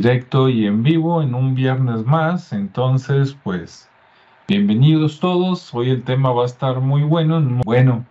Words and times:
directo 0.00 0.48
y 0.48 0.64
en 0.64 0.84
vivo 0.84 1.22
en 1.22 1.34
un 1.34 1.56
viernes 1.56 2.06
más. 2.06 2.52
Entonces, 2.52 3.36
pues, 3.42 3.90
bienvenidos 4.46 5.18
todos. 5.18 5.74
Hoy 5.74 5.90
el 5.90 6.04
tema 6.04 6.30
va 6.30 6.44
a 6.44 6.46
estar 6.46 6.80
muy 6.80 7.02
bueno. 7.02 7.40
Bueno, 7.64 8.06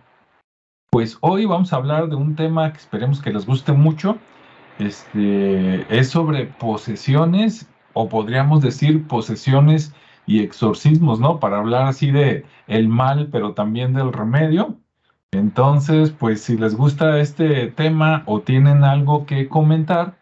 pues 0.90 1.16
hoy 1.22 1.46
vamos 1.46 1.72
a 1.72 1.76
hablar 1.76 2.10
de 2.10 2.16
un 2.16 2.36
tema 2.36 2.70
que 2.72 2.78
esperemos 2.78 3.22
que 3.22 3.32
les 3.32 3.46
guste 3.46 3.72
mucho. 3.72 4.18
Este 4.78 5.86
es 5.88 6.10
sobre 6.10 6.44
posesiones, 6.44 7.70
o 7.94 8.06
podríamos 8.06 8.60
decir 8.60 9.06
posesiones 9.08 9.94
y 10.26 10.42
exorcismos, 10.42 11.20
¿no? 11.20 11.40
Para 11.40 11.56
hablar 11.56 11.86
así 11.86 12.10
de 12.10 12.44
el 12.66 12.88
mal, 12.88 13.30
pero 13.32 13.54
también 13.54 13.94
del 13.94 14.12
remedio. 14.12 14.76
Entonces, 15.32 16.10
pues 16.10 16.42
si 16.42 16.58
les 16.58 16.76
gusta 16.76 17.18
este 17.18 17.68
tema 17.68 18.24
o 18.26 18.40
tienen 18.40 18.84
algo 18.84 19.24
que 19.24 19.48
comentar, 19.48 20.17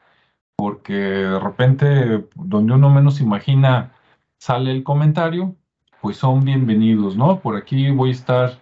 porque 0.56 0.95
de 0.95 1.38
repente 1.38 2.27
donde 2.34 2.73
uno 2.73 2.91
menos 2.91 3.20
imagina 3.20 3.92
sale 4.38 4.73
el 4.73 4.82
comentario, 4.82 5.55
pues 6.01 6.16
son 6.16 6.45
bienvenidos, 6.45 7.16
¿no? 7.16 7.41
Por 7.41 7.56
aquí 7.56 7.91
voy 7.91 8.10
a 8.10 8.12
estar 8.12 8.59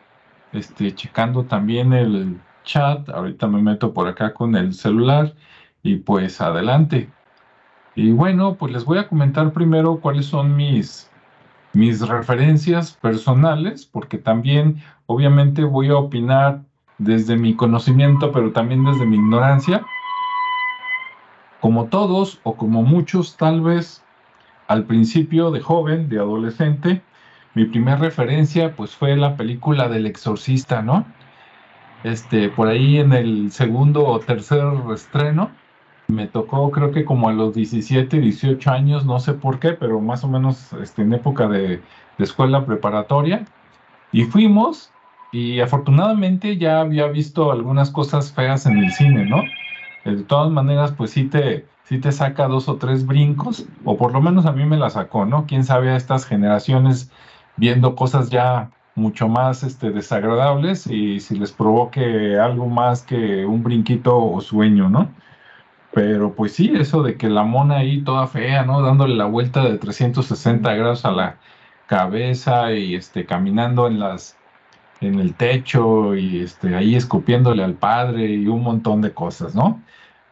este, 0.53 0.95
checando 0.95 1.45
también 1.45 1.93
el 1.93 2.41
chat, 2.65 3.09
ahorita 3.09 3.47
me 3.47 3.63
meto 3.63 3.93
por 3.95 4.09
acá 4.09 4.35
con 4.35 4.57
el 4.57 4.75
celular 4.75 5.35
y 5.83 5.97
pues 5.97 6.41
adelante. 6.41 7.11
Y 7.95 8.11
bueno, 8.11 8.57
pues 8.57 8.73
les 8.73 8.85
voy 8.85 8.99
a 8.99 9.09
comentar 9.09 9.53
primero 9.53 10.01
cuáles 10.01 10.27
son 10.27 10.57
mis, 10.57 11.11
mis 11.73 12.07
referencias 12.07 12.93
personales, 12.93 13.87
porque 13.87 14.19
también 14.19 14.83
obviamente 15.07 15.63
voy 15.63 15.91
a 15.91 15.97
opinar 15.97 16.63
desde 16.99 17.37
mi 17.37 17.55
conocimiento, 17.55 18.33
pero 18.33 18.53
también 18.53 18.85
desde 18.85 19.07
mi 19.07 19.17
ignorancia 19.17 19.85
como 21.65 21.87
todos 21.87 22.41
o 22.43 22.57
como 22.57 22.83
muchos 22.83 23.39
tal 23.39 23.63
vez 23.63 24.05
al 24.69 24.85
principio 24.85 25.51
de 25.51 25.61
joven, 25.61 26.11
de 26.11 26.19
adolescente, 26.19 27.01
mi 27.55 27.65
primera 27.65 27.97
referencia 27.97 28.77
pues 28.77 28.95
fue 28.95 29.17
la 29.17 29.39
película 29.39 29.89
del 29.89 30.05
exorcista, 30.05 30.83
¿no? 30.83 31.07
Este, 32.03 32.51
por 32.51 32.69
ahí 32.69 32.99
en 32.99 33.15
el 33.15 33.51
segundo 33.51 34.07
o 34.07 34.21
tercer 34.21 34.63
estreno, 34.93 35.53
me 36.07 36.27
tocó 36.27 36.71
creo 36.71 36.91
que 36.91 37.07
como 37.07 37.31
a 37.31 37.33
los 37.33 37.55
17, 37.55 38.21
18 38.21 38.71
años, 38.71 39.07
no 39.07 39.19
sé 39.19 39.33
por 39.33 39.59
qué, 39.59 39.71
pero 39.71 40.03
más 40.03 40.23
o 40.23 40.29
menos 40.29 40.71
este, 40.75 41.01
en 41.01 41.15
época 41.15 41.49
de, 41.49 41.81
de 42.19 42.25
escuela 42.25 42.67
preparatoria, 42.67 43.47
y 44.13 44.25
fuimos, 44.25 44.93
y 45.33 45.61
afortunadamente 45.61 46.59
ya 46.59 46.81
había 46.81 47.07
visto 47.07 47.51
algunas 47.51 47.91
cosas 47.91 48.33
feas 48.35 48.67
en 48.67 48.77
el 48.77 48.93
cine, 48.93 49.25
¿no? 49.25 49.43
De 50.05 50.23
todas 50.23 50.51
maneras, 50.51 50.93
pues 50.93 51.11
sí 51.11 51.25
te, 51.25 51.67
sí 51.85 51.99
te 51.99 52.13
saca 52.13 52.49
dos 52.49 52.69
o 52.69 52.77
tres 52.77 53.07
brincos, 53.07 53.67
o 53.85 53.97
por 53.97 54.13
lo 54.13 54.21
menos 54.21 54.47
a 54.47 54.53
mí 54.53 54.65
me 54.65 54.77
la 54.77 54.91
sacó, 54.91 55.25
¿no? 55.27 55.47
Quién 55.47 55.65
sabe 55.65 55.91
a 55.91 55.97
estas 55.97 56.27
generaciones 56.27 57.11
viendo 57.57 57.95
cosas 57.97 58.31
ya 58.31 58.71
mucho 58.95 59.29
más 59.29 59.63
este, 59.65 59.91
desagradables 59.91 60.87
y 60.87 61.21
si 61.21 61.37
les 61.39 61.53
provoque 61.53 62.39
algo 62.39 62.69
más 62.69 63.03
que 63.03 63.45
un 63.45 63.63
brinquito 63.63 64.17
o 64.17 64.41
sueño, 64.41 64.89
¿no? 64.89 65.11
Pero 65.93 66.35
pues 66.35 66.55
sí, 66.55 66.73
eso 66.75 67.03
de 67.03 67.17
que 67.17 67.29
la 67.29 67.45
mona 67.45 67.77
ahí 67.79 68.03
toda 68.03 68.27
fea, 68.27 68.65
¿no? 68.65 68.83
Dándole 68.83 69.15
la 69.17 69.27
vuelta 69.27 69.65
de 69.65 69.79
360 69.79 70.75
grados 70.75 71.05
a 71.05 71.13
la 71.13 71.39
cabeza 71.87 72.73
y 72.73 72.95
este, 72.95 73.27
caminando 73.27 73.87
en 73.87 74.01
las 74.01 74.37
en 75.05 75.21
el 75.21 75.35
techo 75.35 76.15
y 76.15 76.41
este, 76.41 76.75
ahí 76.75 76.95
escupiéndole 76.97 77.63
al 77.63 77.75
padre 77.75 78.27
y 78.27 78.47
un 78.47 78.63
montón 78.63 79.01
de 79.01 79.13
cosas, 79.13 79.55
¿no? 79.55 79.83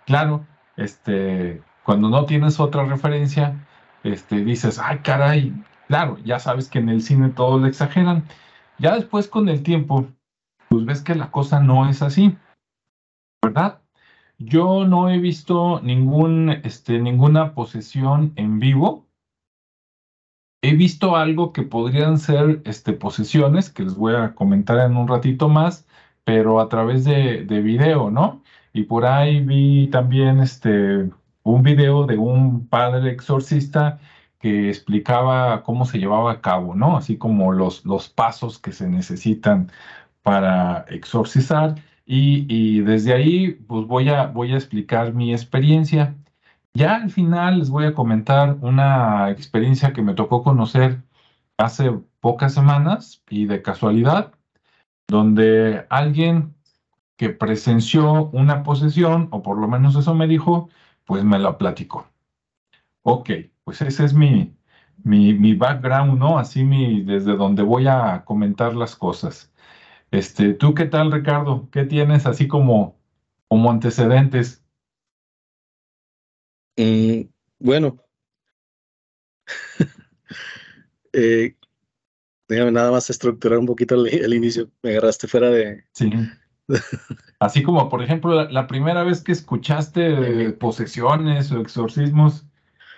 Claro, 0.06 0.47
este, 0.77 1.62
cuando 1.84 2.09
no 2.09 2.25
tienes 2.27 2.61
otra 2.61 2.85
referencia, 2.85 3.67
este, 4.05 4.45
dices, 4.45 4.79
ay, 4.79 4.98
caray, 4.98 5.52
claro, 5.89 6.19
ya 6.24 6.39
sabes 6.39 6.69
que 6.69 6.79
en 6.79 6.89
el 6.89 7.02
cine 7.02 7.30
todo 7.30 7.58
lo 7.58 7.67
exageran. 7.67 8.24
Ya 8.79 8.95
después 8.95 9.29
con 9.29 9.48
el 9.48 9.63
tiempo, 9.63 10.07
pues 10.69 10.85
ves 10.85 11.02
que 11.02 11.14
la 11.14 11.30
cosa 11.30 11.61
no 11.61 11.89
es 11.89 12.02
así, 12.02 12.36
¿verdad? 13.42 13.80
Yo 14.39 14.86
no 14.86 15.08
he 15.08 15.18
visto 15.18 15.80
ningún, 15.83 16.51
este, 16.64 16.98
ninguna 16.98 17.55
posesión 17.55 18.33
en 18.36 18.58
vivo, 18.58 19.07
He 20.62 20.74
visto 20.74 21.17
algo 21.17 21.52
que 21.52 21.62
podrían 21.62 22.18
ser 22.18 22.62
este, 22.64 22.92
posesiones, 22.92 23.68
que 23.70 23.83
les 23.83 23.96
voy 23.96 24.14
a 24.14 24.34
comentar 24.34 24.78
en 24.78 24.96
un 24.96 25.08
ratito 25.08 25.48
más, 25.48 25.86
pero 26.24 26.61
a 26.61 26.68
través 26.68 27.05
de, 27.05 27.45
de 27.45 27.61
video, 27.61 28.11
¿no? 28.11 28.42
Y 28.73 28.84
por 28.84 29.05
ahí 29.05 29.40
vi 29.40 29.89
también 29.89 30.39
este, 30.40 31.11
un 31.42 31.62
video 31.64 32.06
de 32.06 32.17
un 32.17 32.68
padre 32.68 33.11
exorcista 33.11 33.98
que 34.39 34.68
explicaba 34.68 35.62
cómo 35.64 35.84
se 35.84 35.98
llevaba 35.98 36.33
a 36.33 36.40
cabo, 36.40 36.74
¿no? 36.77 36.96
Así 36.96 37.18
como 37.18 37.52
los, 37.52 37.84
los 37.84 38.08
pasos 38.08 38.58
que 38.58 38.73
se 38.73 38.89
necesitan 38.89 39.70
para 40.23 40.84
exorcizar. 40.89 41.77
Y, 42.06 42.46
y 42.48 42.80
desde 42.83 43.14
ahí, 43.14 43.52
pues 43.67 43.86
voy 43.86 44.08
a, 44.11 44.27
voy 44.27 44.52
a 44.52 44.56
explicar 44.56 45.14
mi 45.14 45.33
experiencia. 45.33 46.14
Ya 46.75 46.97
al 46.97 47.11
final 47.11 47.59
les 47.59 47.71
voy 47.71 47.85
a 47.85 47.95
comentar 47.95 48.57
una 48.63 49.31
experiencia 49.31 49.93
que 49.93 50.03
me 50.03 50.15
tocó 50.15 50.43
conocer 50.43 51.03
hace 51.59 51.91
pocas 52.21 52.55
semanas 52.55 53.23
y 53.29 53.47
de 53.47 53.63
casualidad, 53.63 54.33
donde 55.09 55.87
alguien 55.91 56.55
que 57.17 57.31
presenció 57.31 58.31
una 58.33 58.63
posesión, 58.65 59.29
o 59.33 59.43
por 59.43 59.59
lo 59.59 59.69
menos 59.69 59.97
eso 59.97 60.15
me 60.15 60.27
dijo, 60.29 60.69
pues 61.07 61.25
me 61.25 61.39
la 61.39 61.59
platicó. 61.59 62.09
Ok, 63.03 63.31
pues 63.65 63.83
ese 63.83 64.05
es 64.05 64.15
mi, 64.15 64.57
mi, 65.05 65.35
mi 65.35 65.55
background, 65.55 66.19
¿no? 66.19 66.39
Así 66.39 66.65
mi, 66.65 67.03
desde 67.03 67.37
donde 67.37 67.63
voy 67.63 67.87
a 67.89 68.25
comentar 68.25 68.75
las 68.75 68.97
cosas. 68.97 69.53
Este, 70.13 70.55
¿tú 70.55 70.75
qué 70.75 70.87
tal, 70.87 71.13
Ricardo? 71.13 71.69
¿Qué 71.73 71.85
tienes 71.85 72.27
así 72.27 72.49
como, 72.49 72.99
como 73.49 73.71
antecedentes? 73.71 74.61
Mm, 76.77 77.23
bueno, 77.59 78.03
eh, 81.13 81.57
déjame 82.49 82.73
nada 82.73 82.91
más 82.91 83.11
estructurar 83.11 83.59
un 83.59 83.67
poquito 83.67 83.95
el, 84.07 84.35
inicio. 84.35 84.71
Me 84.83 84.91
agarraste 84.91 85.29
fuera 85.29 85.51
de. 85.51 85.85
Sí. 85.93 86.11
Así 87.39 87.63
como, 87.63 87.89
por 87.89 88.03
ejemplo, 88.03 88.49
la, 88.49 88.67
primera 88.67 89.03
vez 89.03 89.23
que 89.23 89.33
escuchaste 89.33 90.53
posesiones 90.53 91.51
o 91.53 91.61
exorcismos, 91.61 92.47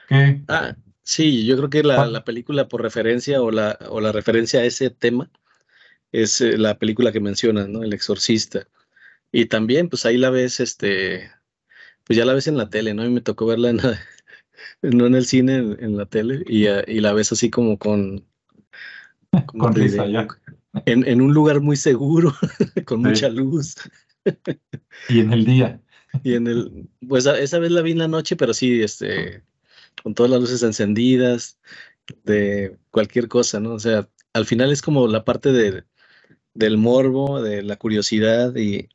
¿qué? 0.09 0.43
Ah, 0.49 0.77
sí, 1.03 1.47
yo 1.47 1.57
creo 1.57 1.71
que 1.71 1.83
la, 1.83 2.25
película 2.25 2.69
por 2.69 2.83
referencia 2.83 3.41
o 3.43 3.51
la, 3.51 3.79
o 3.89 4.01
la 4.01 4.13
referencia 4.13 4.61
a 4.61 4.65
ese 4.65 4.91
tema 4.91 5.31
es 6.13 6.41
eh, 6.41 6.59
la 6.59 6.79
película 6.79 7.11
que 7.11 7.21
mencionas, 7.21 7.69
¿no? 7.69 7.83
El 7.83 7.93
exorcista. 7.93 8.69
Y 9.33 9.47
también, 9.47 9.89
pues 9.89 10.07
ahí 10.07 10.17
la 10.17 10.31
ves, 10.31 10.61
este, 10.61 11.31
pues 12.05 12.17
ya 12.17 12.25
la 12.25 12.35
ves 12.35 12.47
en 12.47 12.57
la 12.57 12.71
tele, 12.71 12.95
¿no? 12.95 13.05
Y 13.05 13.11
me 13.11 13.21
tocó 13.21 13.47
verla 13.47 13.71
en 13.71 13.81
no 14.83 15.07
en 15.07 15.15
el 15.15 15.25
cine, 15.25 15.57
en, 15.57 15.97
la 15.97 16.07
tele, 16.07 16.45
y, 16.47 16.67
y, 16.67 17.01
la 17.01 17.13
ves 17.13 17.33
así 17.33 17.51
como 17.51 17.79
con... 17.79 18.25
con 19.59 19.75
risa 19.75 20.07
ya. 20.07 20.29
En, 20.87 21.07
en, 21.07 21.21
un 21.21 21.33
lugar 21.33 21.61
muy 21.61 21.77
seguro, 21.77 22.35
con 22.85 23.03
mucha 23.03 23.29
luz. 23.29 23.77
y 25.09 25.21
en 25.21 25.33
el 25.33 25.45
día. 25.45 25.81
Y 26.23 26.35
en 26.35 26.47
el, 26.47 26.89
pues 27.09 27.27
esa 27.27 27.59
vez 27.59 27.71
la 27.71 27.83
vi 27.83 27.93
en 27.93 27.99
la 27.99 28.09
noche, 28.09 28.37
pero 28.37 28.55
sí, 28.55 28.83
este, 28.83 29.43
con 30.03 30.15
todas 30.15 30.31
las 30.31 30.41
luces 30.41 30.63
encendidas, 30.63 31.59
de 32.25 32.77
cualquier 32.91 33.29
cosa, 33.29 33.61
¿no? 33.61 33.75
O 33.75 33.79
sea, 33.79 34.09
al 34.33 34.47
final 34.47 34.73
es 34.73 34.83
como 34.83 35.07
la 35.09 35.25
parte 35.25 35.53
de, 35.53 35.85
del 36.55 36.77
morbo, 36.77 37.43
de 37.43 37.63
la 37.63 37.77
curiosidad 37.77 38.55
y, 38.57 38.89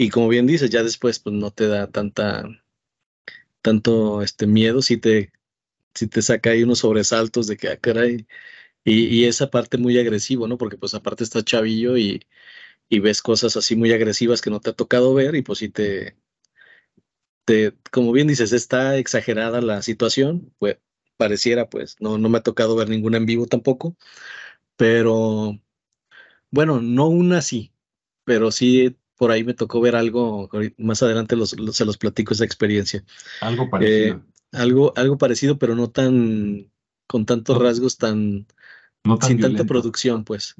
y 0.00 0.10
como 0.10 0.28
bien 0.28 0.46
dices, 0.46 0.70
ya 0.70 0.84
después 0.84 1.18
pues 1.18 1.34
no 1.34 1.50
te 1.50 1.66
da 1.66 1.90
tanta, 1.90 2.44
tanto 3.62 4.22
este 4.22 4.46
miedo 4.46 4.80
si 4.82 4.96
te, 4.98 5.32
si 5.94 6.08
te 6.08 6.22
saca 6.22 6.50
ahí 6.50 6.62
unos 6.62 6.80
sobresaltos 6.80 7.48
de 7.48 7.56
que, 7.56 7.68
ah, 7.68 7.78
caray, 7.80 8.26
y, 8.84 9.06
y, 9.08 9.26
esa 9.26 9.50
parte 9.50 9.78
muy 9.78 9.98
agresivo, 9.98 10.48
¿no? 10.48 10.58
Porque 10.58 10.78
pues 10.78 10.94
aparte 10.94 11.24
está 11.24 11.42
chavillo 11.44 11.96
y, 11.98 12.22
y, 12.88 13.00
ves 13.00 13.22
cosas 13.22 13.56
así 13.56 13.76
muy 13.76 13.92
agresivas 13.92 14.42
que 14.42 14.50
no 14.50 14.60
te 14.60 14.70
ha 14.70 14.74
tocado 14.74 15.14
ver 15.14 15.34
y 15.36 15.42
pues 15.42 15.60
si 15.60 15.70
te, 15.70 16.16
te, 17.44 17.74
como 17.90 18.12
bien 18.12 18.28
dices, 18.28 18.52
está 18.52 18.98
exagerada 18.98 19.60
la 19.60 19.82
situación, 19.82 20.54
pues 20.58 20.78
pareciera, 21.16 21.68
pues 21.70 21.96
no, 22.00 22.18
no 22.18 22.28
me 22.28 22.38
ha 22.38 22.42
tocado 22.42 22.76
ver 22.76 22.88
ninguna 22.88 23.18
en 23.18 23.26
vivo 23.26 23.46
tampoco, 23.46 23.96
pero 24.76 25.60
bueno, 26.50 26.80
no 26.80 27.08
una 27.08 27.42
sí, 27.42 27.72
pero 28.24 28.52
sí 28.52 28.96
por 29.18 29.32
ahí 29.32 29.44
me 29.44 29.52
tocó 29.52 29.80
ver 29.80 29.96
algo, 29.96 30.48
más 30.78 31.02
adelante 31.02 31.36
se 31.46 31.84
los 31.84 31.98
platico 31.98 32.32
esa 32.32 32.44
experiencia. 32.44 33.04
Algo 33.40 33.64
eh, 33.64 33.68
parecido. 33.68 34.22
algo, 34.52 34.92
algo 34.96 35.18
parecido, 35.18 35.58
pero 35.58 35.74
no 35.74 35.90
tan, 35.90 36.70
con 37.08 37.26
tantos 37.26 37.58
rasgos 37.58 37.98
tan, 37.98 38.46
sin 39.22 39.40
tanta 39.40 39.64
producción, 39.64 40.24
pues. 40.24 40.54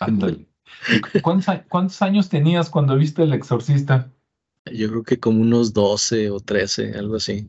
Ándale. 0.00 0.46
¿Cuántos, 1.22 2.02
años 2.02 2.28
tenías 2.28 2.68
cuando 2.68 2.96
viste 2.96 3.22
El 3.22 3.32
Exorcista? 3.32 4.10
Yo 4.70 4.88
creo 4.90 5.02
que 5.02 5.18
como 5.18 5.40
unos 5.40 5.72
12 5.72 6.30
o 6.30 6.40
13, 6.40 6.98
algo 6.98 7.16
así. 7.16 7.48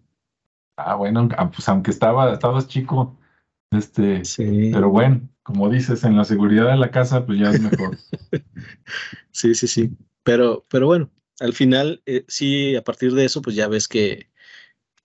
Ah, 0.78 0.96
bueno, 0.96 1.28
ah, 1.38 1.52
pues 1.52 1.68
aunque 1.68 1.92
estaba, 1.92 2.34
estabas 2.34 2.68
chico, 2.68 3.18
este, 3.72 4.22
pero 4.72 4.90
bueno, 4.90 5.22
como 5.44 5.70
dices, 5.70 6.04
en 6.04 6.18
la 6.18 6.24
seguridad 6.24 6.68
de 6.68 6.78
la 6.78 6.92
casa, 6.92 7.26
pues 7.26 7.40
ya 7.40 7.52
es 7.52 7.62
mejor. 7.62 7.98
sí, 9.32 9.56
sí, 9.56 9.68
sí. 9.68 9.98
Pero, 10.26 10.66
pero 10.70 10.88
bueno, 10.88 11.12
al 11.40 11.54
final, 11.54 12.02
eh, 12.08 12.26
sí, 12.28 12.76
a 12.76 12.84
partir 12.84 13.14
de 13.14 13.26
eso, 13.26 13.42
pues 13.42 13.56
ya 13.56 13.68
ves 13.68 13.88
que, 13.88 14.32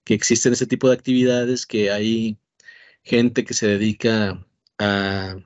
que 0.05 0.15
existen 0.15 0.55
ese 0.55 0.67
tipo 0.67 0.89
de 0.89 0.95
actividades, 0.95 1.67
que 1.67 1.91
hay 1.93 2.39
gente 3.05 3.45
que 3.45 3.55
se 3.55 3.69
dedica 3.69 4.47
a, 4.79 5.37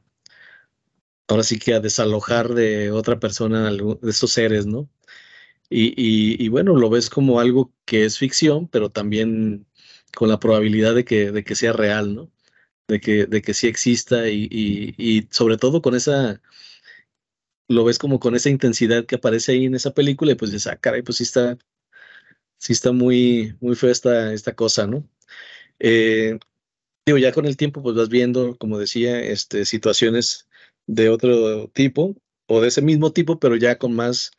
ahora 1.28 1.42
sí 1.44 1.58
que 1.58 1.74
a 1.74 1.80
desalojar 1.80 2.54
de 2.54 2.90
otra 2.92 3.18
persona 3.20 3.70
de 3.70 4.10
esos 4.10 4.32
seres, 4.32 4.66
¿no? 4.66 4.88
Y, 5.70 6.44
y, 6.44 6.48
bueno, 6.48 6.76
lo 6.76 6.90
ves 6.90 7.10
como 7.10 7.40
algo 7.40 7.72
que 7.84 8.04
es 8.04 8.18
ficción, 8.18 8.68
pero 8.68 8.90
también 8.90 9.66
con 10.14 10.28
la 10.28 10.38
probabilidad 10.38 10.94
de 10.94 11.04
que, 11.04 11.32
de 11.32 11.44
que 11.44 11.56
sea 11.56 11.72
real, 11.72 12.14
¿no? 12.14 12.30
De 12.88 13.00
que, 13.00 13.26
de 13.26 13.42
que 13.42 13.54
sí 13.54 13.68
exista 13.68 14.28
y, 14.28 14.48
y, 14.50 15.28
sobre 15.30 15.56
todo 15.58 15.82
con 15.82 15.94
esa, 15.96 16.40
lo 17.68 17.84
ves 17.84 17.98
como 17.98 18.20
con 18.20 18.34
esa 18.34 18.50
intensidad 18.50 19.06
que 19.06 19.16
aparece 19.16 19.52
ahí 19.52 19.64
en 19.66 19.74
esa 19.74 19.92
película 19.94 20.32
y 20.32 20.34
pues 20.36 20.52
dices, 20.52 20.72
ah, 20.72 20.76
caray, 20.76 21.02
pues 21.02 21.18
sí 21.18 21.24
está, 21.24 21.58
sí 22.58 22.72
está 22.72 22.92
muy, 22.92 23.56
muy 23.60 23.76
fea 23.76 23.90
esta, 23.90 24.32
esta 24.32 24.54
cosa, 24.54 24.86
¿no? 24.86 25.08
Eh, 25.78 26.38
digo, 27.06 27.18
ya 27.18 27.32
con 27.32 27.46
el 27.46 27.56
tiempo 27.56 27.82
pues 27.82 27.96
vas 27.96 28.08
viendo, 28.08 28.56
como 28.58 28.78
decía, 28.78 29.20
este, 29.20 29.64
situaciones 29.66 30.48
de 30.86 31.08
otro 31.10 31.68
tipo 31.68 32.16
o 32.46 32.60
de 32.60 32.68
ese 32.68 32.82
mismo 32.82 33.12
tipo, 33.12 33.38
pero 33.40 33.56
ya 33.56 33.78
con 33.78 33.94
más 33.94 34.32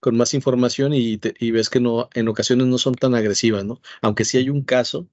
con 0.00 0.16
más 0.16 0.34
información 0.34 0.92
y, 0.94 1.18
y, 1.38 1.50
ves 1.50 1.70
que 1.70 1.80
no 1.80 2.10
en 2.14 2.28
ocasiones 2.28 2.66
no 2.66 2.76
son 2.78 2.94
tan 2.94 3.14
agresivas, 3.14 3.64
¿no? 3.64 3.80
Aunque 4.02 4.26
sí 4.26 4.36
hay 4.38 4.50
un 4.50 4.62
caso 4.62 5.08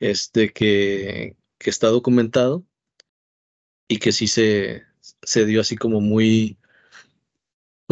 este 0.00 0.52
que, 0.52 1.36
que 1.58 1.70
está 1.70 1.88
documentado 1.88 2.64
y 3.88 3.98
que 3.98 4.12
sí 4.12 4.28
se, 4.28 4.84
se 5.22 5.46
dio 5.46 5.60
así 5.60 5.76
como 5.76 6.00
muy 6.00 6.58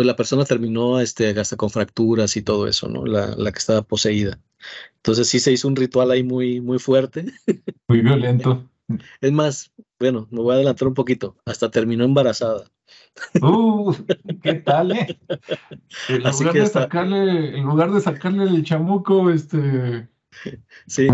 pues 0.01 0.07
la 0.07 0.17
persona 0.17 0.47
terminó 0.47 0.99
este 0.99 1.39
hasta 1.39 1.57
con 1.57 1.69
fracturas 1.69 2.35
y 2.35 2.41
todo 2.41 2.67
eso, 2.67 2.89
¿no? 2.89 3.05
La, 3.05 3.37
la 3.37 3.53
que 3.53 3.59
estaba 3.59 3.83
poseída. 3.83 4.41
Entonces 4.97 5.29
sí 5.29 5.41
se 5.41 5.53
hizo 5.53 5.69
un 5.69 5.77
ritual 5.77 6.11
ahí 6.11 6.23
muy 6.23 6.63
muy 6.63 6.79
fuerte. 6.79 7.27
Muy 7.87 8.01
violento. 8.01 8.67
Es 9.21 9.31
más, 9.31 9.71
bueno, 9.99 10.27
me 10.31 10.41
voy 10.41 10.53
a 10.53 10.55
adelantar 10.55 10.89
un 10.89 10.95
poquito. 10.95 11.37
Hasta 11.45 11.71
terminó 11.71 12.05
embarazada. 12.05 12.65
Uh, 13.43 13.93
¿qué 14.43 14.55
tal, 14.55 14.93
eh? 14.93 15.19
En 16.09 16.23
lugar, 16.23 16.55
de 16.55 16.67
sacarle, 16.67 17.59
en 17.59 17.65
lugar 17.65 17.93
de 17.93 18.01
sacarle 18.01 18.45
el 18.45 18.65
chamuco, 18.65 19.31
este. 19.31 20.09
Sí. 20.87 21.09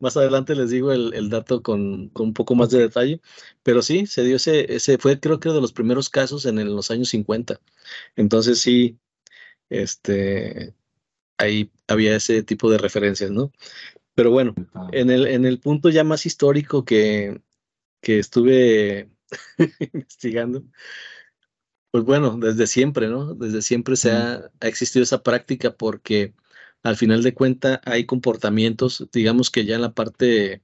Más, 0.00 0.16
adelante 0.16 0.54
les 0.54 0.70
digo 0.70 0.92
el, 0.92 1.30
dato 1.30 1.62
con, 1.62 2.10
un 2.14 2.34
poco 2.34 2.54
más 2.54 2.70
de 2.70 2.80
detalle. 2.80 3.20
Pero 3.62 3.82
sí, 3.82 4.06
se 4.06 4.24
dio 4.24 4.36
ese, 4.36 4.74
ese 4.74 4.98
fue 4.98 5.20
creo 5.20 5.40
que 5.40 5.50
de 5.50 5.60
los 5.60 5.72
primeros 5.72 6.10
casos 6.10 6.46
en, 6.46 6.58
en 6.58 6.74
los 6.74 6.90
años 6.90 7.10
50. 7.10 7.60
Entonces 8.16 8.60
sí, 8.60 8.98
este, 9.70 10.74
ahí 11.38 11.70
había 11.88 12.16
ese 12.16 12.42
tipo 12.42 12.70
de 12.70 12.78
referencias, 12.78 13.30
¿no? 13.30 13.52
Pero 14.14 14.30
bueno, 14.30 14.54
en 14.92 15.10
el, 15.10 15.26
en 15.26 15.46
el 15.46 15.60
punto 15.60 15.88
ya 15.90 16.04
más 16.04 16.26
histórico 16.26 16.84
que, 16.84 17.40
que 18.00 18.18
estuve 18.18 19.08
investigando, 19.92 20.64
pues 21.90 22.04
bueno, 22.04 22.36
desde 22.38 22.66
siempre, 22.66 23.08
¿no? 23.08 23.34
Desde 23.34 23.62
siempre 23.62 23.96
se 23.96 24.12
ha, 24.12 24.50
existido 24.60 25.02
esa 25.02 25.22
práctica 25.22 25.74
porque 25.74 26.34
al 26.82 26.96
final 26.96 27.22
de 27.22 27.34
cuentas 27.34 27.80
hay 27.84 28.06
comportamientos, 28.06 29.06
digamos 29.12 29.50
que 29.50 29.64
ya 29.64 29.76
en 29.76 29.82
la 29.82 29.92
parte, 29.94 30.62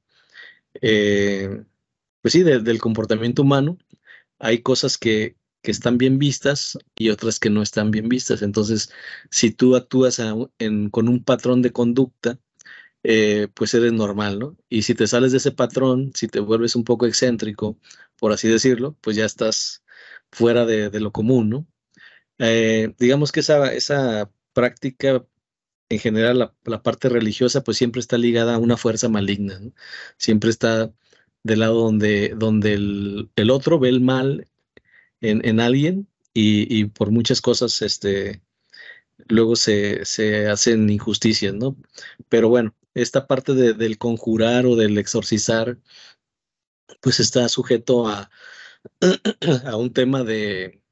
eh, 0.83 1.65
pues 2.23 2.33
sí, 2.33 2.43
del 2.43 2.79
comportamiento 2.81 3.43
humano, 3.43 3.79
hay 4.39 4.63
cosas 4.63 4.99
que, 4.99 5.37
que, 5.63 5.71
están 5.71 5.99
bien 5.99 6.19
vistas 6.19 6.79
y 6.97 7.11
otras 7.11 7.41
que 7.41 7.51
no 7.51 7.63
están 7.63 7.91
bien 7.91 8.09
vistas. 8.09 8.43
Entonces, 8.43 8.91
si 9.31 9.51
tú 9.51 9.77
actúas 9.77 10.21
con 10.91 11.09
un 11.09 11.25
patrón 11.25 11.63
de 11.63 11.73
conducta, 11.73 12.39
eh, 13.09 13.49
pues 13.55 13.73
eres 13.75 13.93
normal, 13.93 14.39
¿no? 14.41 14.57
Y 14.69 14.83
si 14.83 14.95
te 14.95 15.07
sales 15.07 15.31
de 15.33 15.39
ese 15.39 15.53
patrón, 15.53 16.13
si 16.15 16.27
te 16.29 16.41
vuelves 16.41 16.75
un 16.77 16.85
poco 16.85 17.07
excéntrico, 17.07 17.79
por 18.19 18.33
así 18.33 18.49
decirlo, 18.49 18.97
pues 19.01 19.17
ya 19.17 19.25
estás 19.25 19.85
fuera 20.33 20.67
de, 20.67 20.91
lo 21.01 21.13
común, 21.13 21.51
¿no? 21.51 21.67
Eh, 22.39 22.95
digamos 22.99 23.33
que 23.33 23.41
esa, 23.41 23.73
esa 23.73 24.31
práctica, 24.53 25.25
en 25.89 25.99
general, 25.99 26.53
la, 26.65 26.83
parte 26.83 27.09
religiosa, 27.09 27.63
pues 27.63 27.77
siempre 27.79 28.01
está 28.01 28.19
ligada 28.19 28.55
a 28.55 28.59
una 28.59 28.77
fuerza 28.77 29.09
maligna, 29.09 29.59
¿no? 29.61 29.73
Siempre 30.19 30.51
está 30.51 30.93
del 31.45 31.61
lado 31.61 31.81
donde, 31.83 32.35
donde 32.37 32.75
el, 32.75 33.51
otro 33.51 33.79
ve 33.79 33.89
el 33.91 34.01
mal 34.01 34.49
en, 35.21 35.61
alguien 35.61 36.09
y, 36.35 36.67
y, 36.77 36.87
por 36.87 37.11
muchas 37.11 37.41
cosas, 37.41 37.83
este, 37.83 38.43
luego 39.29 39.57
se, 39.57 40.05
se 40.05 40.49
hacen 40.49 40.91
injusticias, 40.91 41.55
¿no? 41.55 41.77
Pero 42.29 42.49
bueno, 42.49 42.75
esta 42.95 43.27
parte 43.27 43.55
del 43.55 43.99
conjurar 43.99 44.67
o 44.67 44.77
del 44.77 44.99
exorcizar, 44.99 45.79
pues 47.01 47.21
está 47.21 47.49
sujeto 47.49 48.09
a, 48.09 48.31
a 49.67 49.77
un 49.77 49.93
tema 49.93 50.25
de 50.25 50.83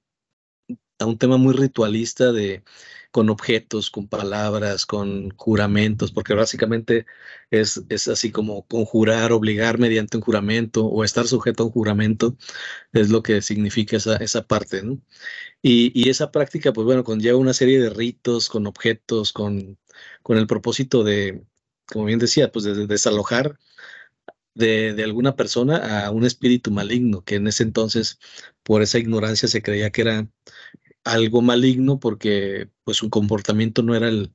a 0.99 1.07
un 1.07 1.19
tema 1.19 1.37
muy 1.37 1.55
ritualista 1.55 2.33
de 2.33 2.63
con 3.15 3.31
objetos, 3.31 3.91
con 3.91 4.09
palabras, 4.09 4.87
con 4.87 5.31
juramentos, 5.37 6.11
porque 6.11 6.35
básicamente 6.35 7.07
es, 7.51 7.85
es 7.89 8.09
así 8.09 8.33
como 8.33 8.67
conjurar, 8.67 9.31
obligar 9.33 9.79
mediante 9.79 10.17
un 10.17 10.23
juramento 10.25 10.87
o 10.87 11.05
estar 11.05 11.29
sujeto 11.29 11.63
a 11.63 11.67
un 11.67 11.73
juramento, 11.73 12.37
es 12.93 13.11
lo 13.11 13.23
que 13.23 13.41
significa 13.43 13.99
esa, 13.99 14.17
esa 14.17 14.49
parte, 14.49 14.83
¿no? 14.83 15.01
Y, 15.63 15.93
y, 15.95 16.11
esa 16.11 16.33
práctica, 16.33 16.73
pues 16.73 16.87
bueno, 16.87 17.05
conlleva 17.05 17.39
una 17.39 17.55
serie 17.55 17.81
de 17.81 17.91
ritos, 17.91 18.49
con 18.49 18.67
objetos, 18.67 19.33
con, 19.33 19.79
con 20.23 20.39
el 20.39 20.47
propósito 20.49 21.05
de, 21.05 21.45
como 21.87 22.07
bien 22.07 22.19
decía, 22.19 22.51
pues 22.53 22.65
de, 22.65 22.87
desalojar 22.89 23.59
de, 24.55 25.03
alguna 25.05 25.37
persona 25.37 26.07
a 26.07 26.11
un 26.11 26.25
espíritu 26.25 26.71
maligno, 26.71 27.25
que 27.25 27.37
en 27.37 27.47
ese 27.47 27.63
entonces, 27.65 28.19
por 28.63 28.83
esa 28.83 28.99
ignorancia, 28.99 29.49
se 29.49 29.63
creía 29.63 29.91
que 29.91 30.03
era 30.03 30.29
algo 31.05 31.43
maligno 31.43 32.01
porque 32.01 32.71
pues 32.85 32.99
su 32.99 33.11
comportamiento 33.11 33.83
no 33.83 33.95
era 33.95 34.09
el, 34.09 34.33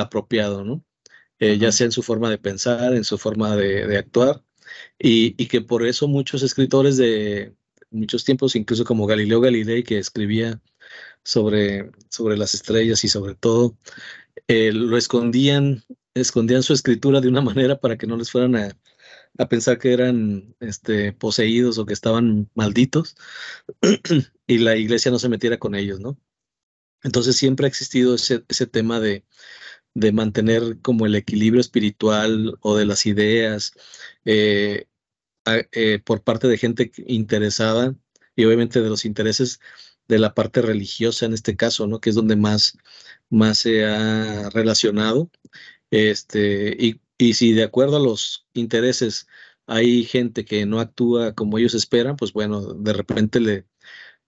apropiado, 0.00 0.64
¿no? 0.64 0.84
Eh, 1.38 1.58
ya 1.58 1.72
sea 1.72 1.86
en 1.86 1.92
su 1.92 2.02
forma 2.02 2.30
de 2.30 2.38
pensar, 2.38 2.94
en 2.94 3.04
su 3.04 3.18
forma 3.18 3.56
de, 3.56 3.96
actuar, 3.98 4.44
y, 4.98 5.34
y, 5.42 5.46
que 5.48 5.62
por 5.62 5.86
eso 5.86 6.08
muchos 6.08 6.42
escritores 6.42 6.96
de 6.98 7.54
muchos 7.90 8.24
tiempos, 8.24 8.56
incluso 8.56 8.84
como 8.84 9.06
Galileo 9.06 9.40
Galilei, 9.40 9.82
que 9.82 9.98
escribía 9.98 10.60
sobre, 11.24 11.90
sobre 12.10 12.36
las 12.36 12.54
estrellas 12.54 13.04
y 13.04 13.08
sobre 13.08 13.34
todo, 13.34 13.76
eh, 14.48 14.72
lo 14.72 14.96
escondían 14.96 15.84
escondían 16.14 16.62
su 16.62 16.72
escritura 16.72 17.20
de 17.20 17.28
una 17.28 17.40
manera 17.40 17.80
para 17.80 17.96
que 17.96 18.06
no 18.06 18.16
les 18.16 18.30
fueran 18.30 18.56
a, 18.56 18.76
pensar 19.48 19.78
que 19.78 19.92
eran 19.92 20.54
este, 20.60 21.12
poseídos 21.12 21.78
o 21.78 21.86
que 21.86 21.94
estaban 21.94 22.50
malditos 22.54 23.16
y 24.50 24.58
la 24.58 24.76
iglesia 24.76 25.12
no 25.12 25.20
se 25.20 25.28
metiera 25.28 25.58
con 25.58 25.76
ellos, 25.76 26.00
¿no? 26.00 26.18
Entonces 27.04 27.36
siempre 27.36 27.66
ha 27.66 27.68
existido 27.68 28.16
ese, 28.16 28.44
ese 28.48 28.66
tema 28.66 29.00
de, 29.00 29.24
de, 29.94 30.12
mantener 30.12 30.80
como 30.82 31.06
el 31.06 31.14
equilibrio 31.14 31.60
espiritual 31.60 32.58
o 32.60 32.76
de 32.76 32.86
las 32.86 33.06
ideas 33.06 33.72
eh, 34.24 34.86
eh, 35.46 36.00
por 36.04 36.24
parte 36.24 36.48
de 36.48 36.58
gente 36.58 36.92
interesada 37.06 37.94
y 38.36 38.44
obviamente 38.44 38.82
de 38.82 38.88
los 38.88 39.04
intereses 39.04 39.60
de 40.08 40.18
la 40.18 40.34
parte 40.34 40.62
religiosa 40.62 41.26
en 41.26 41.34
este 41.34 41.56
caso, 41.56 41.86
¿no? 41.86 42.00
Que 42.00 42.10
es 42.10 42.16
donde 42.16 42.36
más, 42.36 42.76
más 43.30 43.58
se 43.58 43.84
ha 43.84 44.50
relacionado 44.50 45.30
este, 45.90 46.76
y, 46.78 47.00
y 47.18 47.34
si 47.34 47.52
de 47.52 47.64
acuerdo 47.64 47.98
a 47.98 48.00
los 48.00 48.46
intereses 48.54 49.28
hay 49.66 50.04
gente 50.04 50.44
que 50.44 50.66
no 50.66 50.80
actúa 50.80 51.34
como 51.34 51.58
ellos 51.58 51.74
esperan, 51.74 52.16
pues 52.16 52.32
bueno, 52.32 52.74
de 52.74 52.92
repente 52.92 53.40
le, 53.40 53.66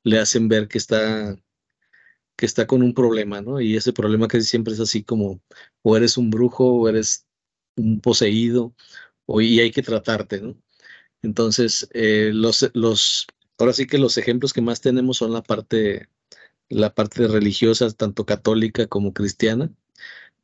le 0.04 0.18
hacen 0.18 0.48
ver 0.48 0.68
que 0.68 0.78
está, 0.78 1.36
que 2.36 2.46
está 2.46 2.66
con 2.66 2.82
un 2.82 2.94
problema, 2.94 3.40
¿no? 3.40 3.60
Y 3.60 3.76
ese 3.76 3.92
problema 3.92 4.28
casi 4.28 4.44
siempre 4.46 4.74
es 4.74 4.80
así 4.80 5.04
como, 5.04 5.40
o 5.82 5.96
eres 5.96 6.16
un 6.16 6.30
brujo, 6.30 6.66
o 6.66 6.88
eres 6.88 7.26
un 7.76 8.00
poseído, 8.00 8.74
o, 9.26 9.40
y 9.40 9.60
hay 9.60 9.70
que 9.70 9.82
tratarte, 9.82 10.40
¿no? 10.40 10.56
Entonces, 11.22 11.88
eh, 11.92 12.32
los, 12.34 12.70
los, 12.74 13.26
ahora 13.58 13.72
sí 13.72 13.86
que 13.86 13.98
los 13.98 14.18
ejemplos 14.18 14.52
que 14.52 14.62
más 14.62 14.80
tenemos 14.80 15.18
son 15.18 15.32
la 15.32 15.42
parte, 15.42 16.08
la 16.68 16.94
parte 16.94 17.28
religiosa, 17.28 17.90
tanto 17.92 18.26
católica 18.26 18.86
como 18.88 19.12
cristiana, 19.14 19.70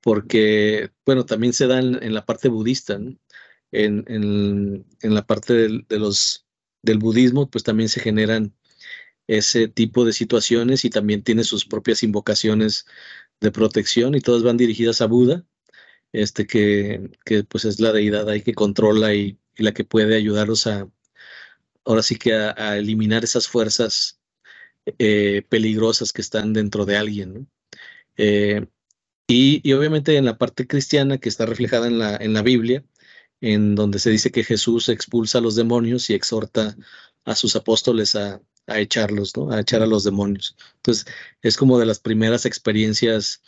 porque, 0.03 0.91
bueno, 1.07 1.27
también 1.27 1.53
se 1.53 1.67
da 1.67 1.81
en, 1.81 2.15
la 2.15 2.25
parte 2.27 2.49
budista, 2.49 2.99
¿no? 2.99 3.17
en, 3.73 4.05
en, 4.09 4.87
en, 5.03 5.15
la 5.15 5.27
parte 5.27 5.55
de 5.55 5.99
los, 5.99 6.47
del 6.83 6.99
budismo, 6.99 7.51
pues 7.51 7.65
también 7.65 7.89
se 7.89 8.01
generan 8.01 8.55
ese 9.29 9.69
tipo 9.69 10.05
de 10.05 10.13
situaciones 10.13 10.85
y 10.85 10.91
también 10.91 11.23
tiene 11.23 11.45
sus 11.45 11.67
propias 11.67 12.03
invocaciones 12.03 12.87
de 13.41 13.53
protección 13.53 14.15
y 14.15 14.21
todas 14.21 14.43
van 14.43 14.57
dirigidas 14.57 15.01
a 15.03 15.07
Buda. 15.07 15.45
este, 16.13 16.47
que, 16.47 17.11
que 17.25 17.45
pues 17.45 17.65
es 17.67 17.81
la 17.81 17.93
deidad 17.93 18.29
ahí 18.29 18.43
que 18.43 18.55
controla 18.55 19.15
y, 19.15 19.39
la 19.59 19.73
que 19.75 19.85
puede 19.85 20.17
ayudarlos 20.17 20.67
a, 20.69 20.89
ahora 21.85 22.03
sí 22.03 22.17
que 22.17 22.35
a, 22.35 22.79
eliminar 22.79 23.25
esas 23.25 23.49
fuerzas 23.49 24.21
eh, 24.99 25.43
peligrosas 25.49 26.13
que 26.13 26.23
están 26.23 26.53
dentro 26.53 26.87
de 26.87 26.97
alguien. 26.97 27.49
Eh, 28.17 28.67
y, 29.29 29.73
obviamente 29.73 30.17
en 30.17 30.25
la 30.25 30.39
parte 30.39 30.67
cristiana 30.67 31.19
que 31.19 31.29
está 31.29 31.47
reflejada 31.47 31.89
en 31.89 31.99
la, 31.99 32.17
en 32.17 32.33
la 32.35 32.43
Biblia, 32.43 32.85
en 33.41 33.75
donde 33.75 33.99
se 33.99 34.11
dice 34.11 34.33
que 34.33 34.45
Jesús 34.45 34.89
expulsa 34.89 35.39
a 35.39 35.41
los 35.43 35.57
demonios 35.57 36.11
y 36.11 36.15
exhorta 36.15 36.77
a 37.25 37.35
sus 37.37 37.57
apóstoles 37.57 38.17
a, 38.17 38.41
a 38.69 38.79
echarlos, 38.81 39.37
¿no? 39.37 39.51
A 39.51 39.61
echar 39.61 39.83
a 39.83 39.87
los 39.87 40.05
demonios. 40.05 40.57
Entonces, 40.77 41.07
es 41.43 41.57
como 41.57 41.79
de 41.79 41.87
las 41.87 41.99
primeras 41.99 42.47
experiencias 42.47 43.43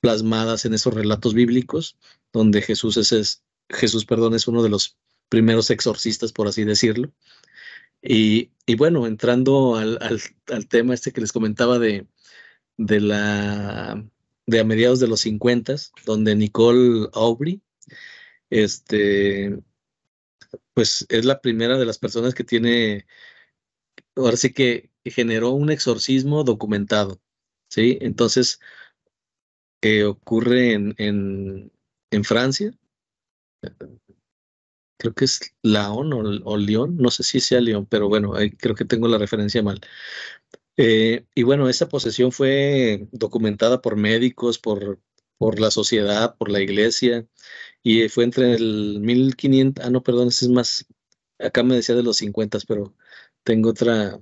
plasmadas 0.00 0.64
en 0.66 0.74
esos 0.74 0.92
relatos 0.92 1.34
bíblicos, 1.34 1.96
donde 2.32 2.62
Jesús 2.62 2.96
es, 2.96 3.42
Jesús, 3.70 4.04
perdón, 4.04 4.34
es 4.34 4.46
uno 4.48 4.62
de 4.62 4.68
los 4.68 4.96
primeros 5.28 5.70
exorcistas, 5.70 6.32
por 6.32 6.48
así 6.48 6.64
decirlo. 6.64 7.12
Y, 8.02 8.50
bueno, 8.76 9.06
entrando 9.06 9.76
al, 9.76 9.98
tema 10.68 10.94
este 10.94 11.12
que 11.12 11.22
les 11.22 11.32
comentaba 11.32 11.78
de, 11.78 12.06
de 12.76 13.00
la 13.00 14.04
de 14.46 14.60
a 14.60 14.64
mediados 14.64 15.00
de 15.00 15.08
los 15.08 15.20
50, 15.20 15.74
donde 16.04 16.34
Nicole 16.34 17.08
Aubry, 17.14 17.62
este, 18.50 19.58
pues 20.74 21.06
es 21.08 21.24
la 21.24 21.40
primera 21.40 21.78
de 21.78 21.86
las 21.86 21.98
personas 21.98 22.34
que 22.34 22.44
tiene, 22.44 23.06
ahora 24.16 24.36
sí 24.36 24.52
que 24.52 24.90
generó 25.04 25.50
un 25.50 25.70
exorcismo 25.70 26.44
documentado, 26.44 27.20
¿sí? 27.68 27.98
Entonces, 28.00 28.60
ocurre 30.06 30.72
en, 30.72 30.94
en, 32.10 32.24
Francia. 32.24 32.72
Creo 34.98 35.14
que 35.14 35.24
es 35.26 35.40
Laon 35.62 36.12
o, 36.12 36.18
o 36.44 36.56
Lyon, 36.56 36.96
no 36.96 37.10
sé 37.10 37.22
si 37.22 37.40
sea 37.40 37.60
Lyon, 37.60 37.86
pero 37.86 38.08
bueno, 38.08 38.34
creo 38.58 38.74
que 38.74 38.84
tengo 38.84 39.08
la 39.08 39.18
referencia 39.18 39.62
mal. 39.62 39.80
Eh, 40.76 41.26
y 41.34 41.42
bueno, 41.44 41.68
esa 41.68 41.88
posesión 41.88 42.32
fue 42.32 43.08
documentada 43.12 43.80
por 43.80 43.96
médicos, 43.96 44.58
por, 44.58 45.00
por 45.38 45.60
la 45.60 45.70
sociedad, 45.70 46.36
por 46.36 46.50
la 46.50 46.60
iglesia, 46.60 47.26
y 47.82 48.08
fue 48.08 48.24
entre 48.24 48.54
el 48.54 49.00
1500, 49.00 49.84
ah, 49.84 49.90
no, 49.90 50.02
perdón, 50.02 50.28
ese 50.28 50.46
es 50.46 50.50
más, 50.50 50.86
acá 51.38 51.62
me 51.62 51.76
decía 51.76 51.94
de 51.94 52.02
los 52.02 52.18
50, 52.18 52.58
pero 52.66 52.94
tengo 53.44 53.70
otra, 53.70 54.20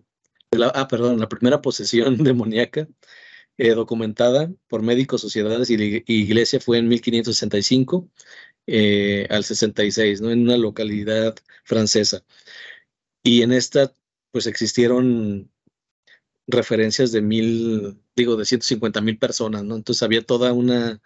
ah, 0.75 0.89
perdón, 0.89 1.21
la 1.21 1.29
primera 1.29 1.63
posesión 1.63 2.17
demoníaca 2.25 2.89
eh, 3.59 3.71
documentada 3.75 4.53
por 4.69 4.83
médicos, 4.83 5.21
sociedades 5.23 5.71
y 5.71 6.03
iglesia 6.07 6.61
fue 6.61 6.79
en 6.79 6.89
1565 6.89 8.11
eh, 8.67 9.27
al 9.31 9.45
66, 9.45 10.21
¿no? 10.21 10.31
En 10.31 10.43
una 10.43 10.57
localidad 10.57 11.37
francesa. 11.65 12.25
Y 13.23 13.43
en 13.43 13.53
esta, 13.53 13.95
pues 14.33 14.47
existieron 14.47 15.51
referencias 16.47 17.13
de 17.13 17.23
mil, 17.23 18.01
digo, 18.17 18.37
de 18.37 18.45
150 18.45 19.01
mil 19.01 19.19
personas, 19.19 19.65
¿no? 19.65 19.77
Entonces 19.77 20.03
había 20.03 20.25
toda 20.25 20.53
una, 20.53 21.01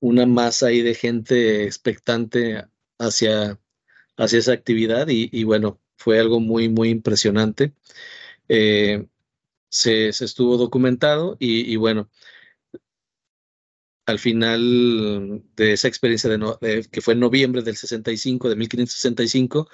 una 0.00 0.26
masa 0.26 0.68
ahí 0.68 0.82
de 0.82 0.94
gente 0.94 1.64
expectante 1.64 2.64
hacia, 2.98 3.60
hacia 4.16 4.38
esa 4.38 4.52
actividad 4.52 5.08
y, 5.08 5.44
bueno, 5.44 5.80
fue 6.00 6.18
algo 6.18 6.40
muy, 6.40 6.68
muy 6.70 6.88
impresionante. 6.90 7.74
Eh, 8.48 9.06
se, 9.68 10.08
estuvo 10.10 10.56
documentado 10.56 11.36
y, 11.40 11.76
bueno, 11.76 12.10
al 14.06 14.18
final 14.18 15.42
de 15.56 15.72
esa 15.72 15.88
experiencia 15.88 16.30
de, 16.30 16.86
que 16.90 17.00
fue 17.00 17.14
en 17.14 17.20
noviembre 17.20 17.62
del 17.62 17.76
65, 17.76 18.48
de 18.48 18.56
1565, 18.56 19.68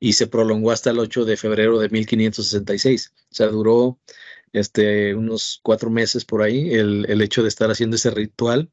y 0.00 0.14
se 0.14 0.26
prolongó 0.26 0.70
hasta 0.72 0.90
el 0.90 0.98
8 0.98 1.24
de 1.24 1.36
febrero 1.36 1.78
de 1.80 1.88
1566. 1.88 3.14
O 3.32 3.34
sea, 3.34 3.48
duró 3.48 4.00
este, 4.52 5.14
unos 5.14 5.60
cuatro 5.62 5.90
meses 5.90 6.24
por 6.24 6.42
ahí 6.42 6.74
el, 6.74 7.06
el 7.08 7.22
hecho 7.22 7.42
de 7.42 7.48
estar 7.48 7.70
haciendo 7.70 7.96
ese 7.96 8.10
ritual. 8.10 8.70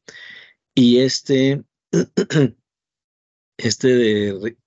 Y 0.76 1.00
este, 1.00 1.64
este, 3.58 3.88
de, 3.88 4.58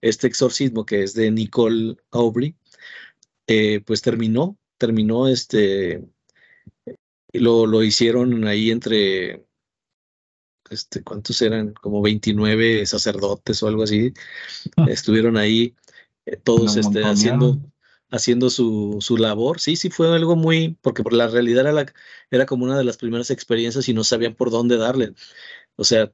este 0.00 0.26
exorcismo 0.26 0.86
que 0.86 1.02
es 1.02 1.14
de 1.14 1.30
Nicole 1.30 1.96
Aubry, 2.10 2.56
eh, 3.46 3.80
pues 3.84 4.02
terminó 4.02 4.56
terminó 4.80 5.28
este, 5.28 6.02
lo, 7.34 7.66
lo 7.66 7.84
hicieron 7.84 8.46
ahí 8.46 8.70
entre, 8.70 9.44
este, 10.70 11.04
¿cuántos 11.04 11.40
eran? 11.42 11.74
Como 11.74 12.00
29 12.00 12.86
sacerdotes 12.86 13.62
o 13.62 13.68
algo 13.68 13.84
así. 13.84 14.12
Ah. 14.76 14.86
Estuvieron 14.88 15.36
ahí 15.36 15.76
eh, 16.24 16.36
todos 16.36 16.78
este, 16.78 17.04
haciendo, 17.04 17.60
haciendo 18.10 18.48
su, 18.48 18.96
su, 19.00 19.18
labor. 19.18 19.60
Sí, 19.60 19.76
sí, 19.76 19.90
fue 19.90 20.08
algo 20.08 20.34
muy, 20.34 20.78
porque 20.80 21.02
por 21.02 21.12
la 21.12 21.28
realidad 21.28 21.66
era, 21.66 21.72
la, 21.72 21.92
era 22.30 22.46
como 22.46 22.64
una 22.64 22.78
de 22.78 22.84
las 22.84 22.96
primeras 22.96 23.30
experiencias 23.30 23.86
y 23.88 23.92
no 23.92 24.02
sabían 24.02 24.34
por 24.34 24.50
dónde 24.50 24.78
darle. 24.78 25.12
O 25.76 25.84
sea, 25.84 26.10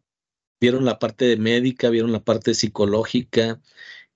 vieron 0.60 0.84
la 0.84 0.98
parte 0.98 1.36
médica, 1.36 1.90
vieron 1.90 2.12
la 2.12 2.24
parte 2.24 2.54
psicológica 2.54 3.60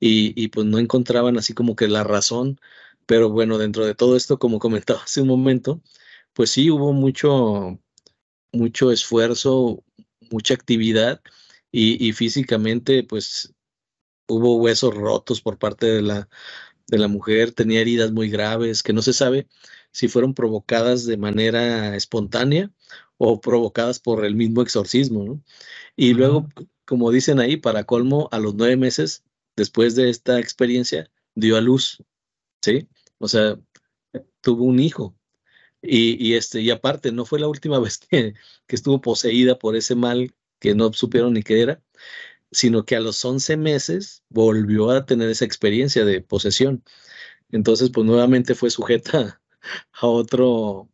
y, 0.00 0.32
y 0.42 0.48
pues 0.48 0.66
no 0.66 0.78
encontraban 0.78 1.38
así 1.38 1.54
como 1.54 1.76
que 1.76 1.88
la 1.88 2.04
razón. 2.04 2.60
Pero 3.06 3.30
bueno, 3.30 3.58
dentro 3.58 3.86
de 3.86 3.94
todo 3.94 4.16
esto, 4.16 4.38
como 4.38 4.58
comentaba 4.60 5.02
hace 5.02 5.22
un 5.22 5.28
momento, 5.28 5.82
pues 6.34 6.50
sí 6.50 6.70
hubo 6.70 6.92
mucho, 6.92 7.80
mucho 8.52 8.92
esfuerzo, 8.92 9.84
mucha 10.30 10.54
actividad 10.54 11.22
y, 11.72 12.12
físicamente, 12.12 13.04
pues 13.04 13.54
hubo 14.28 14.56
huesos 14.58 14.94
rotos 14.94 15.40
por 15.40 15.58
parte 15.58 15.86
de 15.86 16.02
la, 16.02 16.28
de 16.88 16.98
la 16.98 17.08
mujer, 17.08 17.52
tenía 17.52 17.80
heridas 17.80 18.12
muy 18.12 18.30
graves 18.30 18.82
que 18.82 18.92
no 18.92 19.02
se 19.02 19.12
sabe 19.12 19.48
si 19.92 20.08
fueron 20.08 20.34
provocadas 20.34 21.06
de 21.06 21.16
manera 21.16 21.96
espontánea 21.96 22.70
o 23.22 23.40
provocadas 23.40 24.00
por 24.00 24.24
el 24.24 24.34
mismo 24.34 24.62
exorcismo, 24.62 25.24
¿no? 25.24 25.44
Y 25.94 26.14
luego, 26.14 26.48
como 26.86 27.10
dicen 27.10 27.38
ahí, 27.38 27.58
para 27.58 27.84
colmo, 27.84 28.30
a 28.32 28.38
los 28.38 28.54
nueve 28.54 28.78
meses 28.78 29.24
después 29.56 29.94
de 29.94 30.08
esta 30.08 30.40
experiencia, 30.40 31.10
dio 31.34 31.58
a 31.58 31.60
luz, 31.60 32.02
¿sí? 32.62 32.88
O 33.18 33.28
sea, 33.28 33.58
tuvo 34.40 34.64
un 34.64 34.80
hijo. 34.80 35.14
Y, 35.82 36.34
este, 36.34 36.62
y 36.62 36.70
aparte, 36.70 37.12
no 37.12 37.26
fue 37.26 37.40
la 37.40 37.48
última 37.48 37.78
vez 37.80 37.98
que, 37.98 38.34
estuvo 38.68 39.02
poseída 39.02 39.58
por 39.58 39.76
ese 39.76 39.94
mal 39.94 40.34
que 40.58 40.74
no 40.74 40.92
supieron 40.92 41.34
ni 41.34 41.42
qué 41.42 41.62
era, 41.62 41.82
sino 42.52 42.84
que 42.86 42.96
a 42.96 43.00
los 43.00 43.24
11 43.24 43.56
meses 43.58 44.24
volvió 44.30 44.90
a 44.90 45.06
tener 45.06 45.30
esa 45.30 45.44
experiencia 45.44 46.04
de 46.06 46.22
posesión. 46.22 46.84
Entonces, 47.50 47.90
pues 47.90 48.06
nuevamente 48.06 48.54
fue 48.54 48.70
sujeta 48.70 49.42
a 49.92 50.06
otro, 50.06 50.89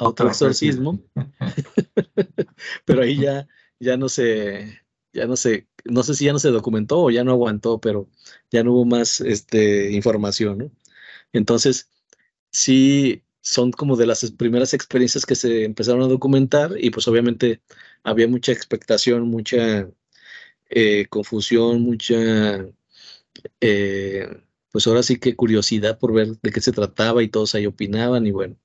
a 0.00 0.08
otro 0.08 0.28
exorcismo. 0.28 0.98
pero 2.84 3.02
ahí 3.02 3.18
ya, 3.18 3.46
ya 3.78 3.96
no 3.96 4.08
se, 4.08 4.80
ya 5.12 5.26
no 5.26 5.36
sé, 5.36 5.68
no 5.84 6.02
sé 6.02 6.14
si 6.14 6.24
ya 6.24 6.32
no 6.32 6.38
se 6.38 6.50
documentó 6.50 7.00
o 7.00 7.10
ya 7.10 7.22
no 7.22 7.32
aguantó, 7.32 7.80
pero 7.80 8.08
ya 8.50 8.64
no 8.64 8.72
hubo 8.72 8.84
más 8.86 9.20
este, 9.20 9.92
información, 9.92 10.58
¿no? 10.58 10.70
Entonces, 11.32 11.88
sí, 12.50 13.22
son 13.40 13.72
como 13.72 13.96
de 13.96 14.06
las 14.06 14.30
primeras 14.32 14.74
experiencias 14.74 15.26
que 15.26 15.34
se 15.36 15.64
empezaron 15.64 16.02
a 16.02 16.08
documentar 16.08 16.72
y 16.78 16.90
pues 16.90 17.06
obviamente 17.08 17.62
había 18.02 18.28
mucha 18.28 18.52
expectación, 18.52 19.28
mucha 19.28 19.88
eh, 20.70 21.06
confusión, 21.10 21.82
mucha, 21.82 22.16
eh, 23.60 24.28
pues 24.72 24.86
ahora 24.86 25.02
sí 25.02 25.18
que 25.18 25.36
curiosidad 25.36 25.98
por 25.98 26.12
ver 26.14 26.38
de 26.40 26.52
qué 26.52 26.60
se 26.60 26.72
trataba 26.72 27.22
y 27.22 27.28
todos 27.28 27.54
ahí 27.54 27.66
opinaban 27.66 28.26
y 28.26 28.32
bueno, 28.32 28.56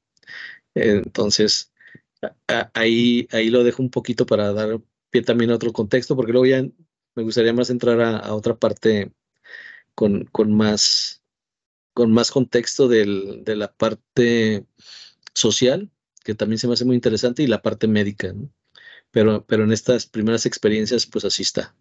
entonces 0.75 1.71
ahí, 2.73 3.27
ahí 3.31 3.49
lo 3.49 3.63
dejo 3.63 3.81
un 3.81 3.89
poquito 3.89 4.25
para 4.25 4.53
dar 4.53 4.79
pie 5.09 5.21
también 5.21 5.51
a 5.51 5.55
otro 5.55 5.73
contexto 5.73 6.15
porque 6.15 6.31
luego 6.31 6.45
ya 6.45 6.63
me 7.15 7.23
gustaría 7.23 7.53
más 7.53 7.69
entrar 7.69 8.01
a, 8.01 8.33
otra 8.33 8.55
parte 8.55 9.11
con, 9.95 10.25
con 10.25 10.55
más 10.55 11.23
con 11.95 12.11
más 12.11 12.29
contexto 12.29 12.89
del, 12.89 13.43
de 13.45 13.55
la 13.55 13.71
parte 13.71 14.65
social, 15.33 15.89
que 16.25 16.35
también 16.35 16.59
se 16.59 16.67
me 16.67 16.73
hace 16.73 16.83
muy 16.83 16.95
interesante, 16.95 17.41
y 17.41 17.47
la 17.47 17.61
parte 17.61 17.87
médica, 17.87 18.33
¿no? 18.33 18.49
Pero, 19.11 19.45
pero 19.45 19.63
en 19.63 19.71
estas 19.71 20.05
primeras 20.05 20.45
experiencias, 20.45 21.05
pues 21.05 21.23
así 21.23 21.43
está. 21.43 21.73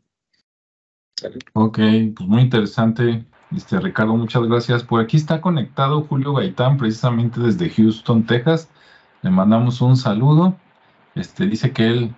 Ok, 1.54 1.78
pues 2.14 2.28
muy 2.28 2.42
interesante. 2.42 3.26
Este, 3.50 3.80
Ricardo, 3.80 4.16
muchas 4.16 4.44
gracias. 4.44 4.84
Por 4.84 5.00
aquí 5.00 5.16
está 5.16 5.40
conectado 5.40 6.02
Julio 6.02 6.34
Gaitán, 6.34 6.76
precisamente 6.76 7.40
desde 7.40 7.70
Houston, 7.70 8.24
Texas. 8.24 8.68
Le 9.24 9.30
mandamos 9.30 9.80
un 9.80 9.96
saludo. 9.96 10.54
Este, 11.14 11.46
dice 11.46 11.72
que 11.72 11.86
él 11.86 12.14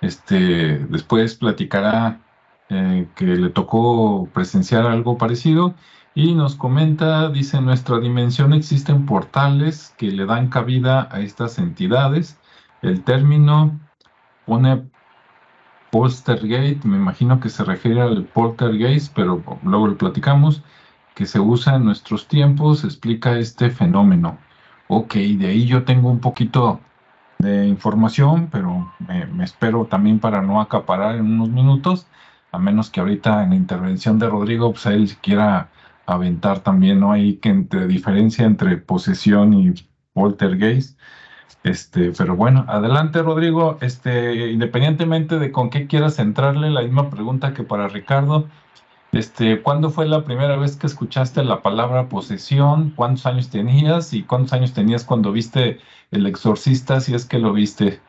este, 0.00 0.78
después 0.86 1.34
platicará 1.34 2.20
eh, 2.68 3.08
que 3.16 3.24
le 3.24 3.50
tocó 3.50 4.28
presenciar 4.32 4.86
algo 4.86 5.18
parecido 5.18 5.74
y 6.14 6.36
nos 6.36 6.54
comenta, 6.54 7.28
dice, 7.30 7.56
en 7.56 7.64
nuestra 7.64 7.98
dimensión 7.98 8.52
existen 8.52 9.04
portales 9.04 9.92
que 9.98 10.12
le 10.12 10.26
dan 10.26 10.48
cabida 10.48 11.08
a 11.10 11.18
estas 11.18 11.58
entidades. 11.58 12.38
El 12.82 13.02
término 13.02 13.76
pone 14.46 14.84
Poltergeist, 15.90 16.84
me 16.84 16.98
imagino 16.98 17.40
que 17.40 17.48
se 17.48 17.64
refiere 17.64 18.00
al 18.00 18.26
poltergeist, 18.26 19.12
pero 19.12 19.42
luego 19.64 19.88
lo 19.88 19.98
platicamos, 19.98 20.62
que 21.16 21.26
se 21.26 21.40
usa 21.40 21.74
en 21.74 21.84
nuestros 21.84 22.28
tiempos, 22.28 22.84
explica 22.84 23.36
este 23.40 23.70
fenómeno. 23.70 24.38
Ok, 24.88 25.14
de 25.14 25.46
ahí 25.48 25.66
yo 25.66 25.84
tengo 25.84 26.10
un 26.10 26.20
poquito 26.20 26.80
de 27.38 27.66
información, 27.66 28.48
pero 28.50 28.92
me, 29.06 29.44
espero 29.44 29.86
también 29.86 30.18
para 30.18 30.42
no 30.42 30.60
acaparar 30.60 31.16
en 31.16 31.26
unos 31.26 31.50
minutos, 31.50 32.06
a 32.52 32.58
menos 32.58 32.90
que 32.90 33.00
ahorita 33.00 33.44
en 33.44 33.50
la 33.50 33.56
intervención 33.56 34.18
de 34.18 34.28
Rodrigo, 34.28 34.72
pues 34.72 34.86
él 34.86 35.16
quiera 35.20 35.70
aventar 36.06 36.60
también, 36.60 37.00
¿no? 37.00 37.12
Hay 37.12 37.36
que 37.36 37.50
entre 37.50 37.86
diferencia 37.86 38.46
entre 38.46 38.78
posesión 38.78 39.52
y 39.54 39.74
poltergeist. 40.14 40.98
Este, 41.64 42.12
pero 42.12 42.36
bueno, 42.36 42.64
adelante 42.68 43.22
Rodrigo, 43.22 43.78
este, 43.82 44.50
independientemente 44.52 45.38
de 45.38 45.52
con 45.52 45.70
qué 45.70 45.86
quieras 45.86 46.16
centrarle, 46.16 46.70
la 46.70 46.82
misma 46.82 47.10
pregunta 47.10 47.52
que 47.54 47.62
para 47.62 47.88
Ricardo, 47.88 48.48
este, 49.12 49.62
¿cuándo 49.62 49.90
fue 49.90 50.06
la 50.06 50.24
primera 50.24 50.56
vez 50.56 50.76
que 50.76 50.86
escuchaste 50.86 51.42
la 51.42 51.62
palabra 51.62 52.08
posesión? 52.08 52.90
¿Cuántos 52.94 53.26
años 53.26 53.50
tenías? 53.50 54.12
¿Y 54.12 54.22
cuántos 54.24 54.52
años 54.52 54.74
tenías 54.74 55.04
cuando 55.04 55.32
viste 55.32 55.78
El 56.10 56.26
Exorcista, 56.26 57.00
si 57.00 57.14
es 57.14 57.24
que 57.24 57.38
lo 57.38 57.52
viste? 57.52 58.00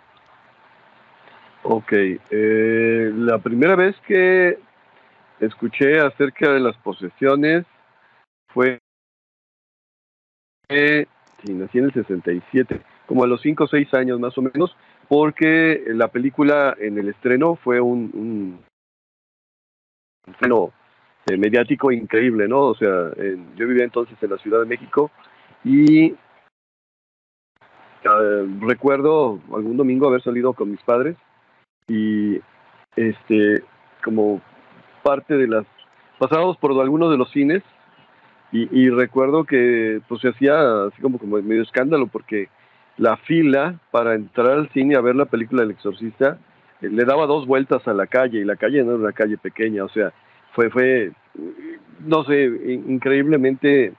Ok, 1.63 1.93
eh, 1.93 3.11
la 3.15 3.37
primera 3.39 3.75
vez 3.75 3.95
que 4.07 4.59
escuché 5.39 5.99
acerca 5.99 6.51
de 6.51 6.59
las 6.59 6.75
posesiones 6.77 7.65
fue, 8.49 8.79
eh, 10.69 11.05
sí, 11.43 11.53
nací 11.53 11.77
en 11.77 11.85
el 11.85 11.93
67, 11.93 12.81
como 13.05 13.23
a 13.23 13.27
los 13.27 13.41
5 13.41 13.63
o 13.63 13.67
6 13.67 13.93
años 13.93 14.19
más 14.19 14.37
o 14.37 14.41
menos, 14.41 14.75
porque 15.07 15.83
la 15.87 16.09
película 16.09 16.75
en 16.79 16.97
el 16.97 17.09
estreno 17.09 17.55
fue 17.55 17.79
un, 17.79 18.11
un, 18.13 18.59
eh, 21.29 21.37
mediático 21.37 21.91
increíble, 21.91 22.47
¿no? 22.47 22.61
O 22.61 22.75
sea, 22.75 23.11
yo 23.55 23.67
vivía 23.67 23.83
entonces 23.83 24.17
en 24.21 24.29
la 24.29 24.37
Ciudad 24.37 24.59
de 24.59 24.65
México 24.65 25.11
y 25.63 26.15
ah, 28.05 28.43
recuerdo 28.61 29.39
algún 29.53 29.77
domingo 29.77 30.07
haber 30.07 30.21
salido 30.23 30.53
con 30.53 30.71
mis 30.71 30.81
padres 30.81 31.17
y 31.87 32.39
este 32.95 33.63
como 34.03 34.41
parte 35.03 35.35
de 35.35 35.47
las 35.47 35.65
pasábamos 36.17 36.57
por 36.57 36.71
algunos 36.79 37.11
de 37.11 37.17
los 37.17 37.29
cines 37.31 37.63
y, 38.51 38.89
recuerdo 38.89 39.43
que 39.43 40.01
pues 40.07 40.21
se 40.21 40.29
hacía 40.29 40.85
así 40.85 40.99
como, 41.03 41.19
como 41.19 41.39
medio 41.39 41.61
escándalo 41.61 42.07
porque 42.07 42.49
la 42.97 43.15
fila 43.17 43.79
para 43.91 44.15
entrar 44.15 44.49
al 44.49 44.69
cine 44.69 44.95
a 44.95 45.01
ver 45.01 45.15
la 45.15 45.25
película 45.25 45.61
del 45.61 45.71
exorcista 45.71 46.39
eh, 46.81 46.89
le 46.89 47.05
daba 47.05 47.27
dos 47.27 47.45
vueltas 47.45 47.87
a 47.87 47.93
la 47.93 48.07
calle 48.07 48.39
y 48.39 48.45
la 48.45 48.55
calle 48.55 48.83
no 48.83 48.91
era 48.93 48.99
una 48.99 49.11
calle 49.11 49.37
pequeña, 49.37 49.83
o 49.83 49.89
sea, 49.89 50.11
fue, 50.53 50.69
fue 50.69 51.11
no 51.99 52.23
sé, 52.23 52.45
increíblemente 52.87 53.93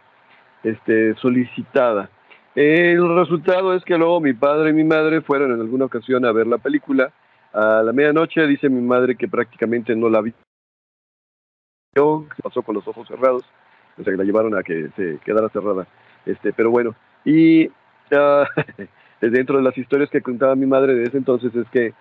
este, 0.62 1.14
solicitada. 1.16 2.10
El 2.54 3.16
resultado 3.16 3.74
es 3.74 3.84
que 3.84 3.96
luego 3.96 4.20
mi 4.20 4.32
padre 4.32 4.70
y 4.70 4.72
mi 4.72 4.84
madre 4.84 5.20
fueron 5.20 5.52
en 5.52 5.60
alguna 5.60 5.84
ocasión 5.84 6.24
a 6.24 6.32
ver 6.32 6.46
la 6.46 6.58
película. 6.58 7.12
A 7.52 7.82
la 7.82 7.92
medianoche 7.92 8.46
dice 8.46 8.68
mi 8.68 8.80
madre 8.80 9.16
que 9.16 9.28
prácticamente 9.28 9.94
no 9.94 10.08
la 10.08 10.20
vio, 10.20 10.34
se 11.94 12.42
pasó 12.42 12.62
con 12.62 12.76
los 12.76 12.86
ojos 12.86 13.08
cerrados, 13.08 13.44
o 13.98 14.04
sea 14.04 14.12
que 14.12 14.16
la 14.16 14.24
llevaron 14.24 14.56
a 14.56 14.62
que 14.62 14.88
se 14.96 15.18
quedara 15.24 15.48
cerrada. 15.48 15.86
Este, 16.26 16.52
pero 16.52 16.70
bueno, 16.70 16.94
y 17.24 17.66
uh, 18.12 18.44
dentro 19.20 19.56
de 19.56 19.62
las 19.62 19.76
historias 19.76 20.10
que 20.10 20.22
contaba 20.22 20.54
mi 20.54 20.66
madre 20.66 20.94
de 20.94 21.04
ese 21.04 21.18
entonces 21.18 21.54
es 21.54 21.68
que 21.70 21.92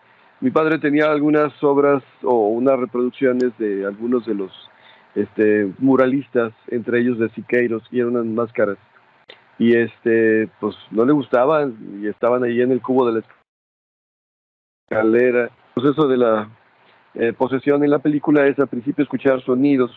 mi 0.42 0.52
padre 0.52 0.80
tenía 0.80 1.12
algunas 1.12 1.52
obras 1.64 2.02
o 2.24 2.48
unas 2.48 2.80
reproducciones 2.80 3.58
de 3.58 3.86
algunos 3.86 4.26
de 4.26 4.36
los 4.36 4.52
este, 5.16 5.72
muralistas, 5.80 6.54
entre 6.68 7.00
ellos 7.00 7.20
de 7.20 7.30
Siqueiros, 7.30 7.84
y 7.92 8.00
eran 8.00 8.34
máscaras. 8.34 8.78
Y 9.58 9.76
este, 9.76 10.50
pues 10.62 10.76
no 10.92 11.04
le 11.04 11.12
gustaban 11.12 11.78
y 12.02 12.08
estaban 12.08 12.44
ahí 12.44 12.62
en 12.62 12.72
el 12.72 12.82
cubo 12.82 13.06
de 13.12 13.20
la 13.20 13.24
escalera. 14.90 15.50
Pues 15.74 15.88
eso 15.88 16.08
de 16.08 16.18
la 16.18 16.50
eh, 17.16 17.34
posesión 17.34 17.84
en 17.84 17.90
la 17.90 18.00
película 18.00 18.48
es 18.48 18.58
al 18.60 18.70
principio 18.70 19.04
escuchar 19.04 19.42
sonidos. 19.44 19.92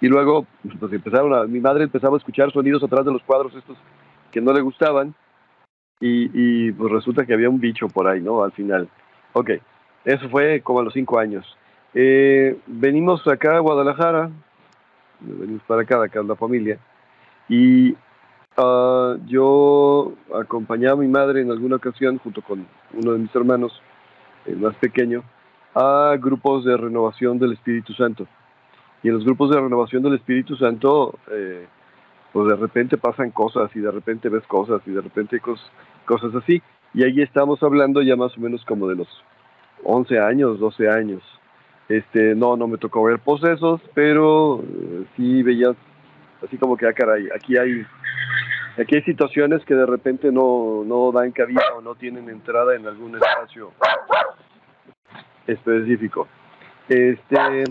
Y 0.00 0.08
luego, 0.08 0.46
pues 0.80 0.92
empezaron 0.92 1.34
a, 1.34 1.44
mi 1.44 1.60
madre 1.60 1.84
empezaba 1.84 2.16
a 2.16 2.18
escuchar 2.18 2.52
sonidos 2.52 2.82
atrás 2.82 3.04
de 3.04 3.12
los 3.12 3.22
cuadros 3.22 3.54
estos 3.54 3.76
que 4.32 4.40
no 4.40 4.52
le 4.52 4.60
gustaban 4.60 5.14
y, 6.00 6.72
pues 6.72 6.92
resulta 6.92 7.26
que 7.26 7.34
había 7.34 7.50
un 7.50 7.60
bicho 7.60 7.88
por 7.88 8.06
ahí, 8.06 8.20
¿no? 8.20 8.42
Al 8.42 8.52
final. 8.52 8.88
Ok, 9.32 9.50
eso 10.04 10.28
fue 10.28 10.60
como 10.60 10.80
a 10.80 10.84
los 10.84 10.92
cinco 10.92 11.18
años. 11.18 11.44
Eh, 11.94 12.56
venimos 12.66 13.26
acá 13.26 13.56
a 13.56 13.60
Guadalajara, 13.60 14.30
venimos 15.20 15.62
para 15.66 15.82
acá, 15.82 16.02
acá 16.02 16.22
la 16.22 16.36
familia, 16.36 16.78
y 17.48 17.92
uh, 18.56 19.16
yo 19.26 20.12
acompañaba 20.34 20.94
a 20.94 21.02
mi 21.02 21.08
madre 21.08 21.40
en 21.40 21.50
alguna 21.50 21.76
ocasión, 21.76 22.18
junto 22.18 22.42
con 22.42 22.66
uno 22.92 23.12
de 23.12 23.18
mis 23.18 23.34
hermanos, 23.34 23.82
el 24.46 24.58
más 24.58 24.76
pequeño, 24.76 25.24
a 25.74 26.16
grupos 26.18 26.64
de 26.64 26.76
renovación 26.76 27.38
del 27.38 27.52
Espíritu 27.52 27.92
Santo. 27.94 28.26
Y 29.02 29.08
en 29.08 29.14
los 29.14 29.24
grupos 29.24 29.50
de 29.50 29.60
renovación 29.60 30.02
del 30.02 30.14
Espíritu 30.14 30.56
Santo, 30.56 31.18
eh, 31.30 31.66
pues 32.32 32.48
de 32.48 32.56
repente 32.56 32.96
pasan 32.96 33.30
cosas 33.30 33.70
y 33.74 33.80
de 33.80 33.90
repente 33.90 34.28
ves 34.28 34.46
cosas 34.46 34.80
y 34.86 34.90
de 34.90 35.00
repente 35.00 35.40
cosas, 35.40 36.34
así. 36.34 36.62
Y 36.94 37.04
ahí 37.04 37.20
estamos 37.22 37.62
hablando 37.62 38.02
ya 38.02 38.16
más 38.16 38.36
o 38.36 38.40
menos 38.40 38.64
como 38.64 38.88
de 38.88 38.96
los 38.96 39.08
11 39.84 40.18
años, 40.18 40.58
12 40.58 40.88
años. 40.88 41.22
Este, 41.88 42.34
no, 42.34 42.56
no 42.56 42.66
me 42.66 42.78
tocó 42.78 43.02
ver 43.04 43.18
procesos, 43.18 43.80
pero 43.94 44.60
eh, 44.60 45.04
sí 45.16 45.42
veías 45.42 45.76
así 46.44 46.58
como 46.58 46.76
que, 46.76 46.86
ah, 46.86 46.92
caray, 46.92 47.28
aquí 47.34 47.56
hay, 47.56 47.84
aquí 48.78 48.96
hay 48.96 49.02
situaciones 49.02 49.64
que 49.64 49.74
de 49.74 49.86
repente 49.86 50.30
no, 50.30 50.82
no 50.84 51.10
dan 51.12 51.32
cabida 51.32 51.62
o 51.76 51.80
no 51.80 51.94
tienen 51.94 52.28
entrada 52.28 52.74
en 52.76 52.86
algún 52.86 53.14
espacio 53.16 53.72
específico. 55.46 56.28
Este, 56.88 57.64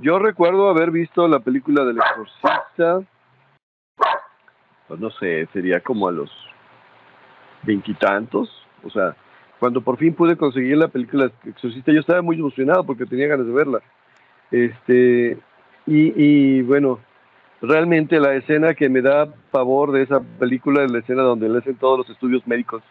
yo 0.00 0.18
recuerdo 0.18 0.68
haber 0.68 0.90
visto 0.90 1.26
la 1.28 1.40
película 1.40 1.84
del 1.84 1.98
exorcista 1.98 3.00
pues 4.88 5.00
no 5.00 5.10
sé, 5.10 5.46
sería 5.52 5.80
como 5.80 6.08
a 6.08 6.12
los 6.12 6.30
veintitantos, 7.62 8.50
o 8.84 8.90
sea, 8.90 9.16
cuando 9.58 9.80
por 9.80 9.96
fin 9.96 10.14
pude 10.14 10.36
conseguir 10.36 10.76
la 10.76 10.88
película 10.88 11.30
Exorcista, 11.44 11.92
yo 11.92 12.00
estaba 12.00 12.22
muy 12.22 12.38
emocionado 12.38 12.84
porque 12.84 13.06
tenía 13.06 13.26
ganas 13.26 13.46
de 13.46 13.52
verla. 13.52 13.80
Este, 14.50 15.38
y, 15.86 16.12
y 16.22 16.62
bueno, 16.62 17.00
realmente 17.62 18.20
la 18.20 18.34
escena 18.34 18.74
que 18.74 18.88
me 18.88 19.00
da 19.00 19.32
pavor 19.50 19.92
de 19.92 20.02
esa 20.02 20.20
película 20.20 20.84
es 20.84 20.90
la 20.90 20.98
escena 20.98 21.22
donde 21.22 21.48
le 21.48 21.58
hacen 21.58 21.76
todos 21.76 21.98
los 21.98 22.10
estudios 22.10 22.46
médicos. 22.46 22.82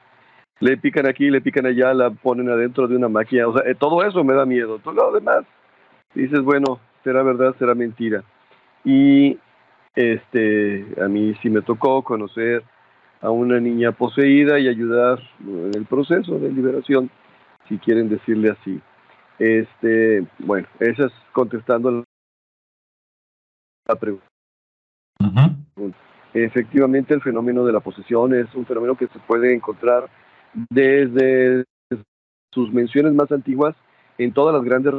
Le 0.59 0.77
pican 0.77 1.05
aquí, 1.05 1.29
le 1.29 1.41
pican 1.41 1.65
allá, 1.65 1.93
la 1.93 2.09
ponen 2.09 2.49
adentro 2.49 2.87
de 2.87 2.95
una 2.95 3.09
máquina. 3.09 3.47
O 3.47 3.57
sea, 3.57 3.69
eh, 3.69 3.75
todo 3.75 4.03
eso 4.03 4.23
me 4.23 4.33
da 4.33 4.45
miedo. 4.45 4.79
Todo 4.79 4.93
lo 4.93 5.11
demás, 5.11 5.43
dices, 6.13 6.41
bueno, 6.41 6.79
será 7.03 7.23
verdad, 7.23 7.55
será 7.59 7.75
mentira. 7.75 8.23
Y 8.83 9.37
este, 9.95 10.85
a 11.01 11.07
mí 11.07 11.33
sí 11.41 11.49
me 11.49 11.61
tocó 11.61 12.03
conocer 12.03 12.63
a 13.21 13.29
una 13.31 13.59
niña 13.59 13.91
poseída 13.91 14.59
y 14.59 14.67
ayudar 14.67 15.19
en 15.39 15.71
el 15.73 15.85
proceso 15.85 16.37
de 16.37 16.51
liberación, 16.51 17.09
si 17.67 17.77
quieren 17.77 18.09
decirle 18.09 18.51
así. 18.51 18.81
Este, 19.39 20.25
bueno, 20.39 20.67
esa 20.79 21.05
es 21.05 21.13
contestando 21.31 22.03
la 23.87 23.95
pregunta. 23.95 24.25
Efectivamente, 26.33 27.13
el 27.13 27.21
fenómeno 27.21 27.63
de 27.65 27.71
la 27.71 27.79
posesión 27.79 28.33
es 28.33 28.53
un 28.55 28.65
fenómeno 28.65 28.95
que 28.95 29.07
se 29.07 29.19
puede 29.19 29.53
encontrar 29.53 30.09
desde 30.69 31.63
sus 32.53 32.71
menciones 32.73 33.13
más 33.13 33.31
antiguas 33.31 33.75
en 34.17 34.33
todas 34.33 34.53
las 34.53 34.63
grandes 34.63 34.93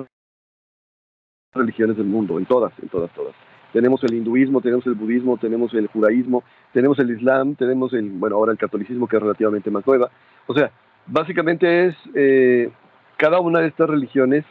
religiones 1.54 1.96
del 1.96 2.06
mundo, 2.06 2.38
en 2.38 2.46
todas, 2.46 2.72
en 2.80 2.88
todas, 2.88 3.12
todas 3.12 3.34
tenemos 3.76 4.02
el 4.04 4.14
hinduismo, 4.14 4.62
tenemos 4.62 4.86
el 4.86 4.94
budismo, 4.94 5.36
tenemos 5.36 5.74
el 5.74 5.88
judaísmo, 5.88 6.42
tenemos 6.72 6.98
el 6.98 7.10
islam, 7.10 7.56
tenemos 7.56 7.92
el, 7.92 8.08
bueno, 8.08 8.36
ahora 8.36 8.52
el 8.52 8.56
catolicismo 8.56 9.06
que 9.06 9.18
es 9.18 9.22
relativamente 9.22 9.70
más 9.70 9.86
nueva. 9.86 10.10
O 10.46 10.54
sea, 10.54 10.70
básicamente 11.06 11.88
es, 11.88 11.94
eh, 12.14 12.70
cada 13.18 13.38
una 13.38 13.60
de 13.60 13.66
estas 13.66 13.90
religiones 13.90 14.46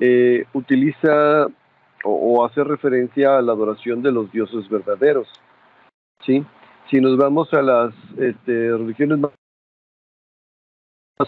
eh, 0.00 0.44
utiliza 0.52 1.46
o, 2.04 2.44
hace 2.44 2.62
referencia 2.62 3.38
a 3.38 3.40
la 3.42 3.52
adoración 3.52 4.02
de 4.02 4.12
los 4.12 4.30
dioses 4.32 4.68
verdaderos. 4.68 5.28
¿sí? 6.26 6.44
Si 6.90 7.00
nos 7.00 7.16
vamos 7.16 7.50
a 7.54 7.62
las 7.62 7.94
este, 8.18 8.76
religiones 8.76 9.18
más 9.18 9.32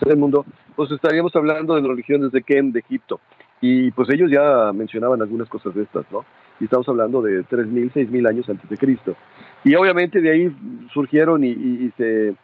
del 0.02 0.18
mundo, 0.18 0.44
pues 0.76 0.90
estaríamos 0.90 1.34
hablando 1.34 1.74
de 1.74 1.80
las 1.80 1.88
religiones 1.88 2.32
de 2.32 2.42
Kem, 2.42 2.70
de 2.70 2.80
Egipto. 2.80 3.18
Y 3.62 3.92
pues 3.92 4.10
ellos 4.10 4.30
ya 4.30 4.74
mencionaban 4.74 5.22
algunas 5.22 5.48
cosas 5.48 5.74
de 5.74 5.84
estas, 5.84 6.04
¿no? 6.12 6.26
Y 6.60 6.64
estamos 6.64 6.88
hablando 6.88 7.22
de 7.22 7.44
3.000, 7.44 7.92
6.000 7.92 8.28
años 8.28 8.48
antes 8.48 8.68
de 8.68 8.76
Cristo. 8.76 9.16
Y 9.64 9.74
obviamente 9.74 10.20
de 10.20 10.30
ahí 10.30 10.56
surgieron 10.92 11.42
y, 11.42 11.90
se, 11.96 12.34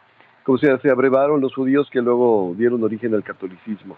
como 0.43 0.57
se, 0.57 0.71
abrevaron 0.89 1.39
los 1.39 1.53
judíos 1.53 1.87
que 1.91 2.01
luego 2.01 2.53
dieron 2.57 2.83
origen 2.83 3.13
al 3.13 3.23
catolicismo. 3.23 3.97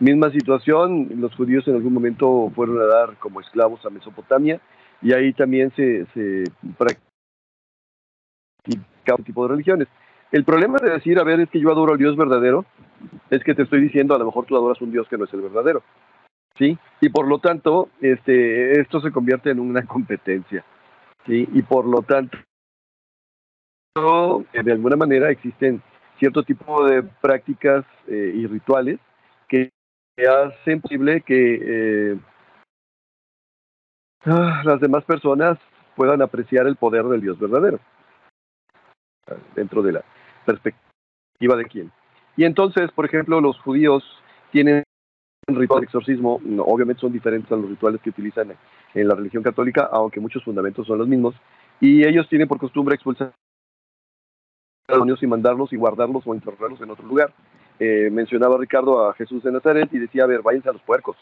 Misma 0.00 0.30
situación, 0.30 1.08
los 1.16 1.34
judíos 1.34 1.66
en 1.68 1.74
algún 1.76 1.92
momento 1.92 2.50
fueron 2.54 2.80
a 2.80 2.84
dar 2.84 3.16
como 3.18 3.40
esclavos 3.40 3.84
a 3.84 3.90
Mesopotamia 3.90 4.60
y 5.02 5.12
ahí 5.12 5.32
también 5.32 5.70
se, 5.76 6.06
se 6.14 6.44
practica 6.76 7.02
un 9.16 9.24
tipo 9.24 9.42
de 9.46 9.52
religiones. 9.52 9.88
El 10.30 10.44
problema 10.44 10.78
de 10.78 10.90
decir, 10.90 11.18
a 11.18 11.24
ver, 11.24 11.40
es 11.40 11.48
que 11.48 11.60
yo 11.60 11.70
adoro 11.70 11.92
al 11.92 11.98
Dios 11.98 12.16
verdadero, 12.16 12.64
es 13.30 13.42
que 13.42 13.54
te 13.54 13.62
estoy 13.62 13.80
diciendo, 13.80 14.14
a 14.14 14.18
lo 14.18 14.26
mejor 14.26 14.44
tú 14.44 14.56
adoras 14.56 14.80
un 14.82 14.92
Dios 14.92 15.08
que 15.08 15.16
no 15.16 15.24
es 15.24 15.32
el 15.32 15.40
verdadero. 15.40 15.82
¿Sí? 16.58 16.76
Y 17.00 17.08
por 17.08 17.28
lo 17.28 17.38
tanto, 17.38 17.88
este, 18.00 18.80
esto 18.80 19.00
se 19.00 19.12
convierte 19.12 19.50
en 19.50 19.60
una 19.60 19.82
competencia. 19.86 20.64
¿Sí? 21.26 21.48
Y 21.52 21.62
por 21.62 21.86
lo 21.86 22.02
tanto, 22.02 22.38
de 23.94 24.72
alguna 24.72 24.96
manera 24.96 25.30
existen 25.30 25.82
cierto 26.18 26.42
tipo 26.42 26.84
de 26.84 27.02
prácticas 27.02 27.84
eh, 28.06 28.32
y 28.34 28.46
rituales 28.46 28.98
que 29.48 29.70
hacen 30.18 30.80
posible 30.80 31.20
que 31.22 31.58
eh, 31.62 32.18
ah, 34.24 34.62
las 34.64 34.80
demás 34.80 35.04
personas 35.04 35.58
puedan 35.96 36.22
apreciar 36.22 36.66
el 36.66 36.76
poder 36.76 37.04
del 37.04 37.20
Dios 37.20 37.38
verdadero 37.38 37.80
dentro 39.54 39.82
de 39.82 39.92
la 39.92 40.04
perspectiva 40.44 41.56
de 41.56 41.64
quién. 41.66 41.92
Y 42.36 42.44
entonces, 42.44 42.90
por 42.92 43.04
ejemplo, 43.04 43.40
los 43.40 43.58
judíos 43.60 44.04
tienen 44.50 44.84
un 45.48 45.56
ritual 45.56 45.80
de 45.80 45.86
exorcismo, 45.86 46.40
obviamente 46.58 47.00
son 47.00 47.12
diferentes 47.12 47.50
a 47.50 47.56
los 47.56 47.68
rituales 47.70 48.00
que 48.02 48.10
utilizan 48.10 48.54
en 48.94 49.08
la 49.08 49.14
religión 49.14 49.42
católica, 49.42 49.88
aunque 49.90 50.20
muchos 50.20 50.44
fundamentos 50.44 50.86
son 50.86 50.98
los 50.98 51.08
mismos, 51.08 51.34
y 51.80 52.06
ellos 52.06 52.28
tienen 52.28 52.48
por 52.48 52.58
costumbre 52.58 52.94
expulsar 52.94 53.32
demonios 54.86 55.22
y 55.22 55.26
mandarlos 55.26 55.72
y 55.72 55.76
guardarlos 55.76 56.26
o 56.26 56.34
enterrarlos 56.34 56.80
en 56.80 56.90
otro 56.90 57.06
lugar. 57.06 57.32
Eh, 57.78 58.08
mencionaba 58.10 58.58
Ricardo 58.58 59.08
a 59.08 59.14
Jesús 59.14 59.42
de 59.42 59.52
Nazaret 59.52 59.88
y 59.92 59.98
decía, 59.98 60.24
a 60.24 60.26
ver, 60.26 60.42
váyanse 60.42 60.70
a 60.70 60.72
los 60.72 60.82
puercos. 60.82 61.16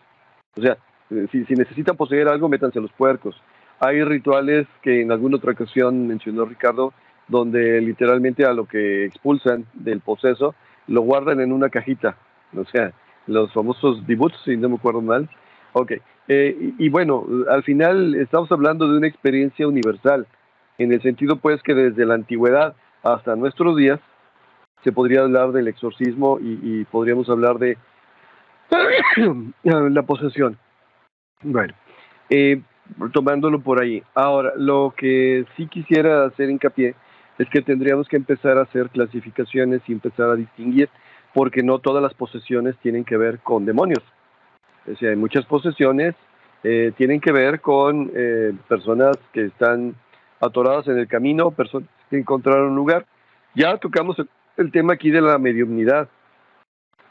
O 0.56 0.60
sea, 0.60 0.78
eh, 1.10 1.26
si, 1.30 1.44
si 1.44 1.54
necesitan 1.54 1.96
poseer 1.96 2.28
algo, 2.28 2.48
métanse 2.48 2.78
a 2.78 2.82
los 2.82 2.92
puercos. 2.92 3.40
Hay 3.80 4.02
rituales 4.04 4.66
que 4.82 5.02
en 5.02 5.12
alguna 5.12 5.36
otra 5.36 5.52
ocasión 5.52 6.06
mencionó 6.06 6.44
Ricardo, 6.46 6.94
donde 7.28 7.80
literalmente 7.80 8.44
a 8.44 8.54
lo 8.54 8.66
que 8.66 9.04
expulsan 9.04 9.66
del 9.74 10.00
poseso 10.00 10.54
lo 10.86 11.02
guardan 11.02 11.40
en 11.40 11.52
una 11.52 11.68
cajita. 11.68 12.16
O 12.56 12.64
sea, 12.64 12.92
los 13.26 13.52
famosos 13.52 14.06
debuts, 14.06 14.36
si 14.44 14.56
no 14.56 14.68
me 14.68 14.76
acuerdo 14.76 15.00
mal. 15.02 15.28
Ok, 15.72 15.92
eh, 16.28 16.72
y, 16.78 16.88
bueno, 16.88 17.26
al 17.50 17.62
final 17.62 18.14
estamos 18.14 18.50
hablando 18.50 18.88
de 18.88 18.98
una 18.98 19.06
experiencia 19.06 19.68
universal, 19.68 20.26
en 20.78 20.92
el 20.92 21.02
sentido 21.02 21.36
pues 21.36 21.62
que 21.62 21.74
desde 21.74 22.04
la 22.04 22.14
antigüedad 22.14 22.74
hasta 23.02 23.36
nuestros 23.36 23.76
días 23.76 24.00
se 24.82 24.92
podría 24.92 25.20
hablar 25.20 25.52
del 25.52 25.68
exorcismo 25.68 26.38
y, 26.40 26.84
podríamos 26.84 27.28
hablar 27.28 27.58
de 27.58 27.76
la 29.64 30.02
posesión. 30.02 30.58
Bueno, 31.42 31.74
eh, 32.30 32.60
tomándolo 33.12 33.60
por 33.60 33.82
ahí. 33.82 34.02
Ahora, 34.14 34.52
lo 34.56 34.94
que 34.96 35.44
sí 35.56 35.66
quisiera 35.66 36.24
hacer 36.24 36.50
hincapié 36.50 36.94
es 37.38 37.48
que 37.50 37.62
tendríamos 37.62 38.08
que 38.08 38.16
empezar 38.16 38.58
a 38.58 38.62
hacer 38.62 38.88
clasificaciones 38.90 39.82
y 39.86 39.92
empezar 39.92 40.30
a 40.30 40.36
distinguir, 40.36 40.88
porque 41.36 41.62
no 41.62 41.80
todas 41.80 42.02
las 42.02 42.14
posesiones 42.14 42.78
tienen 42.78 43.04
que 43.04 43.18
ver 43.18 43.40
con 43.40 43.66
demonios. 43.66 44.02
O 44.90 44.96
sea, 44.96 45.10
hay 45.10 45.16
muchas 45.16 45.44
posesiones 45.44 46.14
eh, 46.62 46.94
tienen 46.96 47.20
que 47.20 47.30
ver 47.30 47.60
con 47.60 48.10
eh, 48.14 48.54
personas 48.66 49.18
que 49.34 49.44
están 49.44 49.94
atoradas 50.40 50.88
en 50.88 50.96
el 50.96 51.06
camino, 51.06 51.50
personas 51.50 51.90
que 52.08 52.16
encontraron 52.16 52.70
un 52.70 52.76
lugar. 52.76 53.04
Ya 53.54 53.76
tocamos 53.76 54.16
el, 54.56 54.72
tema 54.72 54.94
aquí 54.94 55.10
de 55.10 55.20
la 55.20 55.36
mediumnidad. 55.36 56.08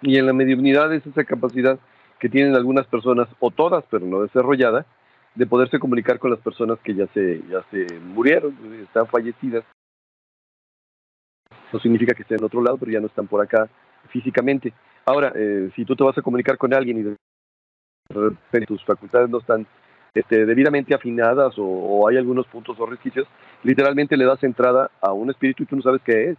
Y 0.01 0.17
en 0.17 0.25
la 0.25 0.33
mediumnidad 0.33 0.91
es 0.91 1.05
esa 1.05 1.23
capacidad 1.23 1.77
que 2.17 2.27
tienen 2.27 2.55
algunas 2.55 2.87
personas, 2.87 3.27
o 3.39 3.51
todas, 3.51 3.83
pero 3.91 4.07
no 4.07 4.23
desarrollada, 4.23 4.87
de 5.35 5.45
poderse 5.45 5.77
comunicar 5.77 6.17
con 6.17 6.31
las 6.31 6.39
personas 6.39 6.79
que 6.79 6.95
ya 6.95 7.05
se, 7.13 7.43
ya 7.47 7.63
se 7.69 7.99
murieron, 7.99 8.57
están 8.81 9.05
fallecidas 9.05 9.63
no 11.75 11.79
significa 11.79 12.13
que 12.13 12.21
estén 12.21 12.39
en 12.39 12.45
otro 12.45 12.61
lado, 12.61 12.77
pero 12.77 12.91
ya 12.91 13.01
no 13.01 13.07
están 13.07 13.27
por 13.27 13.41
acá 13.41 13.67
físicamente. 14.09 14.73
Ahora, 15.05 15.31
eh, 15.35 15.69
si 15.75 15.85
tú 15.85 15.95
te 15.95 16.03
vas 16.03 16.17
a 16.17 16.21
comunicar 16.21 16.57
con 16.57 16.73
alguien 16.73 16.97
y 16.97 17.03
de 17.03 17.15
repente 18.09 18.67
tus 18.67 18.83
facultades 18.83 19.29
no 19.29 19.39
están 19.39 19.65
este, 20.13 20.45
debidamente 20.45 20.95
afinadas 20.95 21.53
o, 21.57 22.07
hay 22.07 22.17
algunos 22.17 22.47
puntos 22.47 22.79
o 22.79 22.85
resquicios, 22.85 23.27
literalmente 23.63 24.17
le 24.17 24.25
das 24.25 24.43
entrada 24.43 24.89
a 25.01 25.11
un 25.11 25.29
espíritu 25.29 25.63
y 25.63 25.65
tú 25.65 25.75
no 25.75 25.81
sabes 25.81 26.01
qué 26.03 26.31
es. 26.31 26.37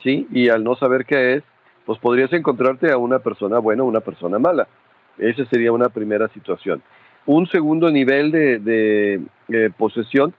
¿Sí? 0.00 0.28
Y 0.30 0.48
al 0.48 0.62
no 0.62 0.76
saber 0.76 1.04
qué 1.04 1.34
es, 1.34 1.44
pues 1.84 1.98
podrías 1.98 2.32
encontrarte 2.32 2.92
a 2.92 2.98
una 2.98 3.18
persona 3.18 3.58
buena 3.58 3.82
o 3.82 3.86
una 3.86 4.00
persona 4.00 4.38
mala. 4.38 4.68
Esa 5.16 5.44
sería 5.46 5.72
una 5.72 5.88
primera 5.88 6.28
situación. 6.28 6.82
Un 7.26 7.46
segundo 7.48 7.90
nivel 7.90 8.30
de, 8.30 9.20
eh, 9.48 9.70
posesión 9.76 10.34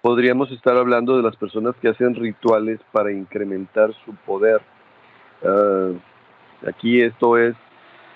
podríamos 0.00 0.50
estar 0.52 0.76
hablando 0.76 1.16
de 1.16 1.22
las 1.22 1.36
personas 1.36 1.74
que 1.76 1.88
hacen 1.88 2.14
rituales 2.14 2.80
para 2.92 3.12
incrementar 3.12 3.92
su 4.04 4.14
poder. 4.14 4.60
Ah, 5.44 5.92
aquí 6.66 7.00
esto 7.00 7.38
es 7.38 7.54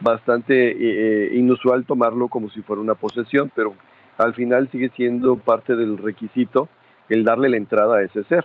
bastante 0.01 0.73
eh, 0.73 0.77
eh, 0.81 1.37
inusual 1.37 1.85
tomarlo 1.87 2.29
como 2.29 2.51
si 2.51 2.63
fuera 2.63 2.83
una 2.83 2.95
posesión, 2.95 3.51
pero 3.55 3.75
al 4.19 4.35
final 4.35 4.69
sigue 4.71 4.91
siendo 4.91 5.37
parte 5.37 5.77
del 5.77 5.99
requisito 5.99 6.69
el 7.09 7.25
darle 7.25 7.49
la 7.49 7.57
entrada 7.57 7.99
a 7.99 8.03
ese 8.03 8.25
ser. 8.25 8.45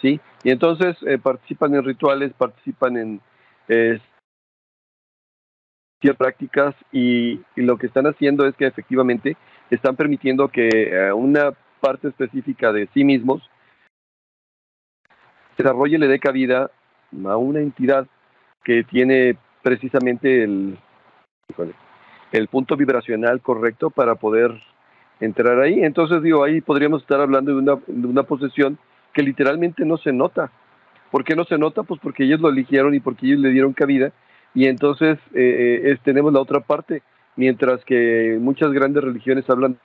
¿sí? 0.00 0.20
Y 0.42 0.50
entonces 0.50 0.96
eh, 1.06 1.18
participan 1.18 1.74
en 1.74 1.84
rituales, 1.84 2.32
participan 2.32 2.96
en 2.96 3.20
prácticas 6.16 6.74
y, 6.90 7.40
lo 7.54 7.76
que 7.76 7.86
están 7.86 8.06
haciendo 8.06 8.46
es 8.46 8.54
que 8.56 8.66
efectivamente 8.66 9.36
están 9.68 9.94
permitiendo 9.94 10.48
que 10.48 11.12
una 11.14 11.52
parte 11.80 12.08
específica 12.08 12.72
de 12.72 12.88
sí 12.94 13.04
mismos, 13.04 13.42
desarrolle 15.58 15.98
le 15.98 16.08
dé 16.08 16.18
cabida 16.18 16.70
a 17.26 17.36
una 17.36 17.60
entidad 17.60 18.06
que 18.64 18.84
tiene 18.84 19.36
precisamente 19.62 20.42
el, 20.42 20.78
el 22.32 22.48
punto 22.48 22.76
vibracional 22.76 23.40
correcto 23.40 23.90
para 23.90 24.14
poder 24.14 24.52
entrar 25.20 25.60
ahí. 25.60 25.82
Entonces, 25.82 26.22
digo, 26.22 26.44
ahí 26.44 26.60
podríamos 26.60 27.02
estar 27.02 27.20
hablando 27.20 27.52
de 27.52 27.58
una, 27.58 27.76
de 27.86 28.06
una 28.06 28.22
posesión 28.22 28.78
que 29.12 29.22
literalmente 29.22 29.84
no 29.84 29.96
se 29.96 30.12
nota. 30.12 30.50
¿Por 31.10 31.24
qué 31.24 31.34
no 31.34 31.44
se 31.44 31.58
nota? 31.58 31.82
Pues 31.82 32.00
porque 32.00 32.24
ellos 32.24 32.40
lo 32.40 32.50
eligieron 32.50 32.94
y 32.94 33.00
porque 33.00 33.26
ellos 33.26 33.40
le 33.40 33.50
dieron 33.50 33.72
cabida. 33.72 34.12
Y 34.54 34.66
entonces 34.66 35.18
eh, 35.34 35.80
eh 35.84 35.98
tenemos 36.04 36.32
la 36.32 36.40
otra 36.40 36.60
parte. 36.60 37.02
Mientras 37.36 37.84
que 37.84 38.36
muchas 38.40 38.72
grandes 38.72 39.04
religiones 39.04 39.48
hablan 39.48 39.78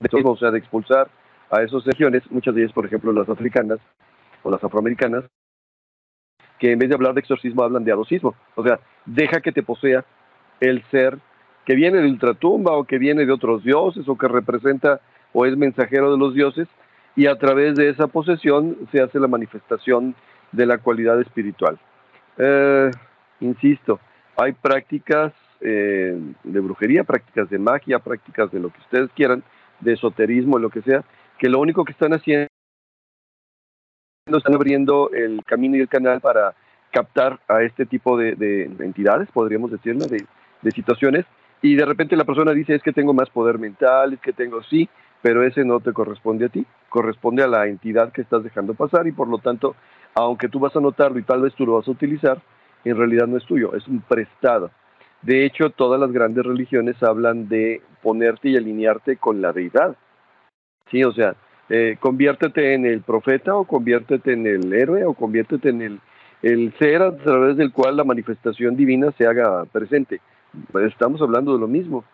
de 0.00 0.22
o 0.24 0.36
sea, 0.36 0.50
de 0.50 0.58
expulsar 0.58 1.08
a 1.50 1.62
esas 1.62 1.84
regiones, 1.84 2.22
muchas 2.30 2.54
de 2.54 2.62
ellas, 2.62 2.72
por 2.72 2.86
ejemplo, 2.86 3.12
las 3.12 3.28
africanas 3.28 3.78
o 4.46 4.50
las 4.50 4.62
afroamericanas, 4.62 5.24
que 6.60 6.70
en 6.70 6.78
vez 6.78 6.88
de 6.88 6.94
hablar 6.94 7.14
de 7.14 7.20
exorcismo 7.20 7.64
hablan 7.64 7.84
de 7.84 7.90
adosismo. 7.90 8.36
O 8.54 8.62
sea, 8.62 8.78
deja 9.04 9.40
que 9.40 9.50
te 9.50 9.64
posea 9.64 10.04
el 10.60 10.84
ser 10.84 11.18
que 11.64 11.74
viene 11.74 11.98
de 11.98 12.08
ultratumba 12.08 12.72
o 12.76 12.84
que 12.84 12.98
viene 12.98 13.26
de 13.26 13.32
otros 13.32 13.64
dioses 13.64 14.08
o 14.08 14.16
que 14.16 14.28
representa 14.28 15.00
o 15.32 15.46
es 15.46 15.56
mensajero 15.56 16.12
de 16.12 16.18
los 16.18 16.32
dioses 16.32 16.68
y 17.16 17.26
a 17.26 17.36
través 17.36 17.74
de 17.74 17.88
esa 17.88 18.06
posesión 18.06 18.76
se 18.92 19.02
hace 19.02 19.18
la 19.18 19.26
manifestación 19.26 20.14
de 20.52 20.66
la 20.66 20.78
cualidad 20.78 21.20
espiritual. 21.20 21.76
Eh, 22.38 22.90
insisto, 23.40 23.98
hay 24.36 24.52
prácticas 24.52 25.32
eh, 25.60 26.16
de 26.44 26.60
brujería, 26.60 27.02
prácticas 27.02 27.50
de 27.50 27.58
magia, 27.58 27.98
prácticas 27.98 28.52
de 28.52 28.60
lo 28.60 28.70
que 28.70 28.78
ustedes 28.78 29.10
quieran, 29.16 29.42
de 29.80 29.94
esoterismo, 29.94 30.60
lo 30.60 30.70
que 30.70 30.82
sea, 30.82 31.02
que 31.38 31.48
lo 31.48 31.58
único 31.58 31.84
que 31.84 31.92
están 31.92 32.12
haciendo 32.12 32.46
están 34.26 34.54
abriendo 34.54 35.10
el 35.12 35.44
camino 35.44 35.76
y 35.76 35.80
el 35.80 35.88
canal 35.88 36.20
para 36.20 36.54
captar 36.90 37.38
a 37.46 37.62
este 37.62 37.86
tipo 37.86 38.16
de, 38.16 38.64
entidades, 38.80 39.28
podríamos 39.32 39.70
decirlo, 39.70 40.06
de, 40.06 40.24
de, 40.62 40.70
situaciones, 40.72 41.24
y 41.62 41.76
de 41.76 41.84
repente 41.84 42.16
la 42.16 42.24
persona 42.24 42.52
dice 42.52 42.74
es 42.74 42.82
que 42.82 42.92
tengo 42.92 43.14
más 43.14 43.30
poder 43.30 43.58
mental, 43.58 44.14
es 44.14 44.20
que 44.20 44.32
tengo 44.32 44.62
sí, 44.64 44.88
pero 45.22 45.44
ese 45.44 45.64
no 45.64 45.80
te 45.80 45.92
corresponde 45.92 46.46
a 46.46 46.48
ti, 46.48 46.66
corresponde 46.88 47.42
a 47.42 47.48
la 47.48 47.66
entidad 47.66 48.12
que 48.12 48.22
estás 48.22 48.42
dejando 48.42 48.74
pasar 48.74 49.06
y 49.06 49.12
por 49.12 49.28
lo 49.28 49.38
tanto, 49.38 49.76
aunque 50.14 50.48
tú 50.48 50.58
vas 50.58 50.74
a 50.74 50.80
notarlo 50.80 51.18
y 51.18 51.22
tal 51.22 51.42
vez 51.42 51.54
tú 51.54 51.64
lo 51.64 51.74
vas 51.74 51.86
a 51.86 51.92
utilizar, 51.92 52.42
en 52.84 52.96
realidad 52.96 53.26
no 53.26 53.36
es 53.36 53.44
tuyo, 53.44 53.74
es 53.74 53.86
un 53.86 54.00
prestado. 54.00 54.70
De 55.22 55.44
hecho, 55.44 55.70
todas 55.70 56.00
las 56.00 56.12
grandes 56.12 56.44
religiones 56.44 57.00
hablan 57.02 57.48
de 57.48 57.82
ponerte 58.02 58.48
y 58.48 58.56
alinearte 58.56 59.16
con 59.16 59.40
la 59.40 59.52
deidad. 59.52 59.96
Sí, 60.90 61.02
o 61.02 61.12
sea, 61.12 61.34
eh, 61.68 61.96
conviértete 61.98 62.74
en 62.74 62.86
el 62.86 63.00
profeta 63.02 63.56
o 63.56 63.64
conviértete 63.64 64.32
en 64.32 64.46
el 64.46 64.72
héroe 64.72 65.04
o 65.04 65.14
conviértete 65.14 65.70
en 65.70 65.82
el, 65.82 66.00
el 66.42 66.72
ser 66.78 67.02
a 67.02 67.16
través 67.16 67.56
del 67.56 67.72
cual 67.72 67.96
la 67.96 68.04
manifestación 68.04 68.76
divina 68.76 69.12
se 69.18 69.26
haga 69.26 69.64
presente. 69.66 70.20
Estamos 70.86 71.20
hablando 71.20 71.52
de 71.52 71.60
lo 71.60 71.68
mismo. 71.68 72.04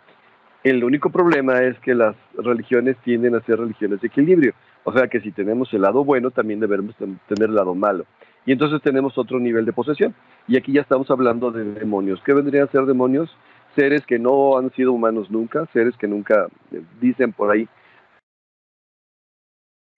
El 0.64 0.84
único 0.84 1.10
problema 1.10 1.60
es 1.62 1.78
que 1.80 1.94
las 1.94 2.14
religiones 2.38 2.96
tienden 3.04 3.34
a 3.34 3.40
ser 3.40 3.58
religiones 3.58 4.00
de 4.00 4.06
equilibrio. 4.06 4.54
O 4.84 4.92
sea 4.92 5.08
que 5.08 5.20
si 5.20 5.32
tenemos 5.32 5.72
el 5.74 5.82
lado 5.82 6.04
bueno, 6.04 6.30
también 6.30 6.60
debemos 6.60 6.94
tener 6.96 7.48
el 7.48 7.54
lado 7.54 7.74
malo. 7.74 8.06
Y 8.46 8.52
entonces 8.52 8.80
tenemos 8.82 9.18
otro 9.18 9.38
nivel 9.38 9.64
de 9.64 9.72
posesión. 9.72 10.14
Y 10.46 10.56
aquí 10.56 10.72
ya 10.72 10.80
estamos 10.80 11.10
hablando 11.10 11.50
de 11.50 11.64
demonios. 11.64 12.20
¿Qué 12.24 12.32
vendrían 12.32 12.64
a 12.64 12.70
ser 12.70 12.86
demonios? 12.86 13.36
Seres 13.74 14.04
que 14.06 14.18
no 14.18 14.56
han 14.56 14.70
sido 14.72 14.92
humanos 14.92 15.30
nunca, 15.30 15.66
seres 15.72 15.96
que 15.96 16.06
nunca, 16.06 16.46
eh, 16.72 16.82
dicen 17.00 17.32
por 17.32 17.50
ahí, 17.50 17.68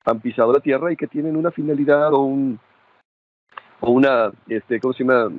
han 0.04 0.20
pisado 0.20 0.52
la 0.52 0.60
tierra 0.60 0.92
y 0.92 0.96
que 0.96 1.06
tienen 1.06 1.36
una 1.36 1.50
finalidad 1.50 2.12
o, 2.12 2.20
un, 2.20 2.58
o 3.80 3.90
una, 3.90 4.30
este, 4.48 4.80
¿cómo 4.80 4.94
se 4.94 5.04
llama?, 5.04 5.30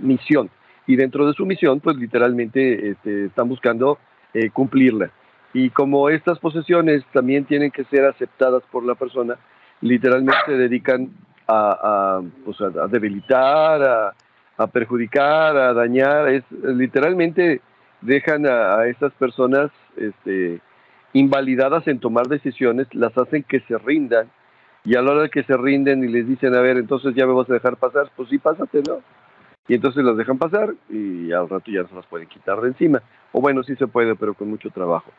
misión. 0.00 0.50
Y 0.86 0.96
dentro 0.96 1.26
de 1.26 1.34
su 1.34 1.46
misión, 1.46 1.80
pues 1.80 1.96
literalmente 1.96 2.90
este, 2.90 3.26
están 3.26 3.48
buscando 3.48 3.98
eh, 4.34 4.50
cumplirla. 4.50 5.10
Y 5.52 5.70
como 5.70 6.08
estas 6.08 6.38
posesiones 6.38 7.04
también 7.12 7.44
tienen 7.44 7.70
que 7.70 7.84
ser 7.84 8.04
aceptadas 8.04 8.62
por 8.70 8.84
la 8.84 8.94
persona, 8.94 9.36
literalmente 9.80 10.38
se 10.46 10.52
dedican 10.52 11.10
a, 11.48 12.20
pues 12.44 12.60
a 12.60 12.86
debilitar, 12.86 13.82
a, 13.82 14.14
a 14.56 14.66
perjudicar, 14.66 15.56
a 15.56 15.72
dañar, 15.72 16.28
es 16.28 16.44
literalmente 16.50 17.60
dejan 18.02 18.46
a, 18.46 18.86
estas 18.86 19.12
personas 19.14 19.70
este, 19.96 20.60
invalidadas 21.12 21.86
en 21.88 21.98
tomar 21.98 22.28
decisiones, 22.28 22.86
las 22.94 23.16
hacen 23.16 23.42
que 23.42 23.60
se 23.60 23.78
rindan 23.78 24.30
y 24.84 24.96
a 24.96 25.02
la 25.02 25.12
hora 25.12 25.28
que 25.28 25.42
se 25.42 25.56
rinden 25.56 26.04
y 26.04 26.08
les 26.08 26.26
dicen, 26.26 26.54
a 26.54 26.60
ver, 26.60 26.78
entonces 26.78 27.14
ya 27.14 27.26
me 27.26 27.34
vas 27.34 27.50
a 27.50 27.54
dejar 27.54 27.76
pasar, 27.76 28.10
pues 28.16 28.28
sí, 28.28 28.38
pásate, 28.38 28.82
¿no? 28.86 29.00
Y 29.68 29.74
entonces 29.74 30.02
las 30.04 30.16
dejan 30.16 30.38
pasar 30.38 30.74
y 30.88 31.32
al 31.32 31.48
rato 31.48 31.70
ya 31.70 31.86
se 31.86 31.94
las 31.94 32.06
pueden 32.06 32.28
quitar 32.28 32.60
de 32.60 32.68
encima. 32.68 33.02
O 33.32 33.40
bueno, 33.40 33.62
sí 33.62 33.76
se 33.76 33.86
puede, 33.86 34.16
pero 34.16 34.34
con 34.34 34.48
mucho 34.48 34.70
trabajo. 34.70 35.10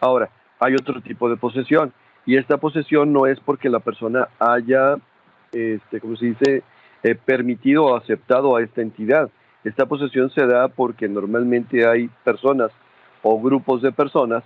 Ahora, 0.00 0.30
hay 0.60 0.74
otro 0.74 1.00
tipo 1.00 1.28
de 1.28 1.36
posesión 1.36 1.92
y 2.24 2.36
esta 2.36 2.58
posesión 2.58 3.12
no 3.12 3.26
es 3.26 3.38
porque 3.40 3.68
la 3.68 3.80
persona 3.80 4.28
haya, 4.38 4.96
este, 5.52 6.00
como 6.00 6.16
se 6.16 6.26
dice, 6.26 6.62
eh, 7.02 7.14
permitido 7.16 7.86
o 7.86 7.96
aceptado 7.96 8.56
a 8.56 8.62
esta 8.62 8.82
entidad. 8.82 9.30
Esta 9.64 9.86
posesión 9.86 10.30
se 10.30 10.46
da 10.46 10.68
porque 10.68 11.08
normalmente 11.08 11.86
hay 11.86 12.08
personas 12.24 12.70
o 13.22 13.40
grupos 13.40 13.82
de 13.82 13.92
personas 13.92 14.44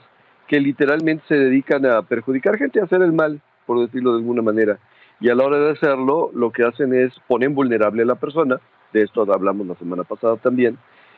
que 0.53 0.61
literalmente 0.61 1.25
se 1.29 1.35
dedican 1.35 1.87
a 1.87 2.03
perjudicar 2.03 2.59
gente, 2.59 2.79
a 2.79 2.85
hacer 2.85 3.01
el 3.01 3.15
mal, 3.15 3.41
por 3.65 3.81
decirlo 3.81 4.13
de 4.13 4.19
alguna 4.19 4.43
manera. 4.43 4.79
Y 5.19 5.31
a 5.31 5.35
la 5.35 5.45
hora 5.45 5.59
de 5.59 5.71
hacerlo, 5.71 6.31
lo 6.35 6.53
que 6.53 6.63
hacen 6.63 6.93
es 6.93 7.11
ponen 7.27 7.55
vulnerable 7.55 8.03
a 8.03 8.05
la 8.05 8.17
persona, 8.17 8.61
de 8.93 9.03
esto 9.03 9.23
hablamos 9.33 9.67
la 9.67 9.77
semana 9.77 10.05
pasada 10.05 10.37
también, 10.37 10.77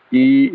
y, 0.09 0.51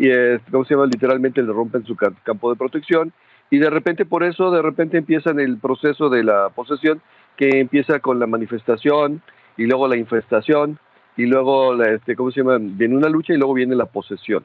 ¿cómo 0.50 0.64
se 0.64 0.72
llama? 0.72 0.86
Literalmente 0.86 1.42
le 1.42 1.52
rompen 1.52 1.84
su 1.84 1.94
campo 1.94 2.48
de 2.48 2.56
protección, 2.56 3.12
y 3.50 3.58
de 3.58 3.68
repente 3.68 4.06
por 4.06 4.24
eso, 4.24 4.50
de 4.50 4.62
repente 4.62 4.96
empiezan 4.96 5.40
el 5.40 5.58
proceso 5.58 6.08
de 6.08 6.24
la 6.24 6.48
posesión, 6.48 7.02
que 7.36 7.60
empieza 7.60 8.00
con 8.00 8.18
la 8.18 8.26
manifestación, 8.26 9.20
y 9.58 9.66
luego 9.66 9.88
la 9.88 9.98
infestación, 9.98 10.78
y 11.18 11.26
luego, 11.26 11.74
la, 11.74 11.90
este, 11.90 12.16
¿cómo 12.16 12.30
se 12.30 12.40
llama? 12.40 12.56
Viene 12.58 12.96
una 12.96 13.10
lucha 13.10 13.34
y 13.34 13.36
luego 13.36 13.52
viene 13.52 13.76
la 13.76 13.84
posesión. 13.84 14.42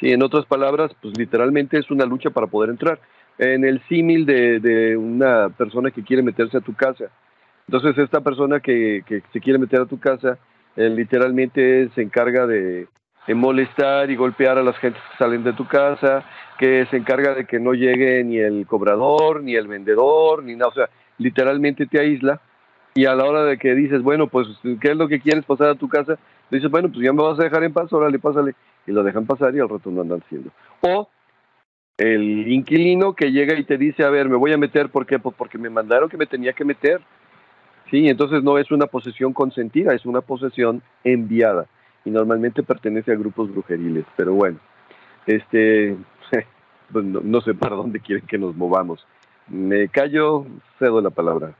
Sí, 0.00 0.12
en 0.12 0.22
otras 0.22 0.46
palabras, 0.46 0.92
pues 1.02 1.12
literalmente 1.18 1.78
es 1.78 1.90
una 1.90 2.06
lucha 2.06 2.30
para 2.30 2.46
poder 2.46 2.70
entrar. 2.70 2.98
En 3.38 3.64
el 3.64 3.82
símil 3.88 4.26
de, 4.26 4.60
de 4.60 4.96
una 4.96 5.48
persona 5.48 5.90
que 5.90 6.04
quiere 6.04 6.22
meterse 6.22 6.56
a 6.56 6.60
tu 6.60 6.74
casa. 6.74 7.06
Entonces, 7.66 7.98
esta 7.98 8.20
persona 8.20 8.60
que, 8.60 9.02
que 9.06 9.22
se 9.32 9.40
quiere 9.40 9.58
meter 9.58 9.80
a 9.80 9.86
tu 9.86 9.98
casa, 9.98 10.38
eh, 10.76 10.88
literalmente 10.88 11.88
se 11.94 12.02
encarga 12.02 12.46
de, 12.46 12.86
de, 13.26 13.34
molestar 13.34 14.10
y 14.10 14.16
golpear 14.16 14.58
a 14.58 14.62
las 14.62 14.76
gentes 14.78 15.02
que 15.10 15.18
salen 15.18 15.44
de 15.44 15.54
tu 15.54 15.66
casa, 15.66 16.24
que 16.58 16.86
se 16.90 16.96
encarga 16.96 17.34
de 17.34 17.46
que 17.46 17.58
no 17.58 17.72
llegue 17.72 18.22
ni 18.22 18.38
el 18.38 18.66
cobrador, 18.66 19.42
ni 19.42 19.54
el 19.54 19.66
vendedor, 19.66 20.44
ni 20.44 20.54
nada. 20.54 20.68
O 20.68 20.74
sea, 20.74 20.90
literalmente 21.18 21.86
te 21.86 21.98
aísla 21.98 22.40
y 22.94 23.06
a 23.06 23.14
la 23.14 23.24
hora 23.24 23.44
de 23.44 23.58
que 23.58 23.74
dices, 23.74 24.02
bueno, 24.02 24.28
pues, 24.28 24.46
¿qué 24.80 24.92
es 24.92 24.96
lo 24.96 25.08
que 25.08 25.20
quieres 25.20 25.44
pasar 25.44 25.68
a 25.68 25.74
tu 25.74 25.88
casa? 25.88 26.18
dices, 26.50 26.70
bueno, 26.70 26.88
pues 26.88 27.04
ya 27.04 27.12
me 27.12 27.22
vas 27.22 27.38
a 27.40 27.42
dejar 27.42 27.64
en 27.64 27.72
paz, 27.72 27.92
órale, 27.92 28.18
pásale. 28.20 28.54
Y 28.86 28.92
lo 28.92 29.02
dejan 29.02 29.26
pasar 29.26 29.54
y 29.54 29.60
al 29.60 29.68
rato 29.68 29.90
no 29.90 30.02
andan 30.02 30.22
haciendo. 30.24 30.50
O 30.82 31.08
el 31.98 32.50
inquilino 32.50 33.14
que 33.14 33.30
llega 33.30 33.58
y 33.58 33.64
te 33.64 33.78
dice, 33.78 34.04
a 34.04 34.10
ver, 34.10 34.28
me 34.28 34.36
voy 34.36 34.52
a 34.52 34.58
meter, 34.58 34.90
¿por 34.90 35.06
qué? 35.06 35.18
Pues 35.18 35.34
porque 35.36 35.58
me 35.58 35.70
mandaron 35.70 36.08
que 36.08 36.16
me 36.16 36.26
tenía 36.26 36.52
que 36.52 36.64
meter. 36.64 37.00
Sí, 37.90 38.08
entonces 38.08 38.42
no 38.42 38.58
es 38.58 38.70
una 38.70 38.86
posesión 38.86 39.32
consentida, 39.32 39.94
es 39.94 40.04
una 40.06 40.20
posesión 40.20 40.82
enviada. 41.04 41.66
Y 42.04 42.10
normalmente 42.10 42.62
pertenece 42.62 43.12
a 43.12 43.16
grupos 43.16 43.50
brujeriles. 43.50 44.04
Pero 44.16 44.34
bueno, 44.34 44.58
este, 45.26 45.96
pues 46.92 47.04
no, 47.04 47.20
no 47.20 47.40
sé 47.40 47.54
para 47.54 47.76
dónde 47.76 48.00
quieren 48.00 48.26
que 48.26 48.38
nos 48.38 48.56
movamos. 48.56 49.06
Me 49.48 49.88
callo, 49.88 50.46
cedo 50.78 51.00
la 51.00 51.10
palabra. 51.10 51.54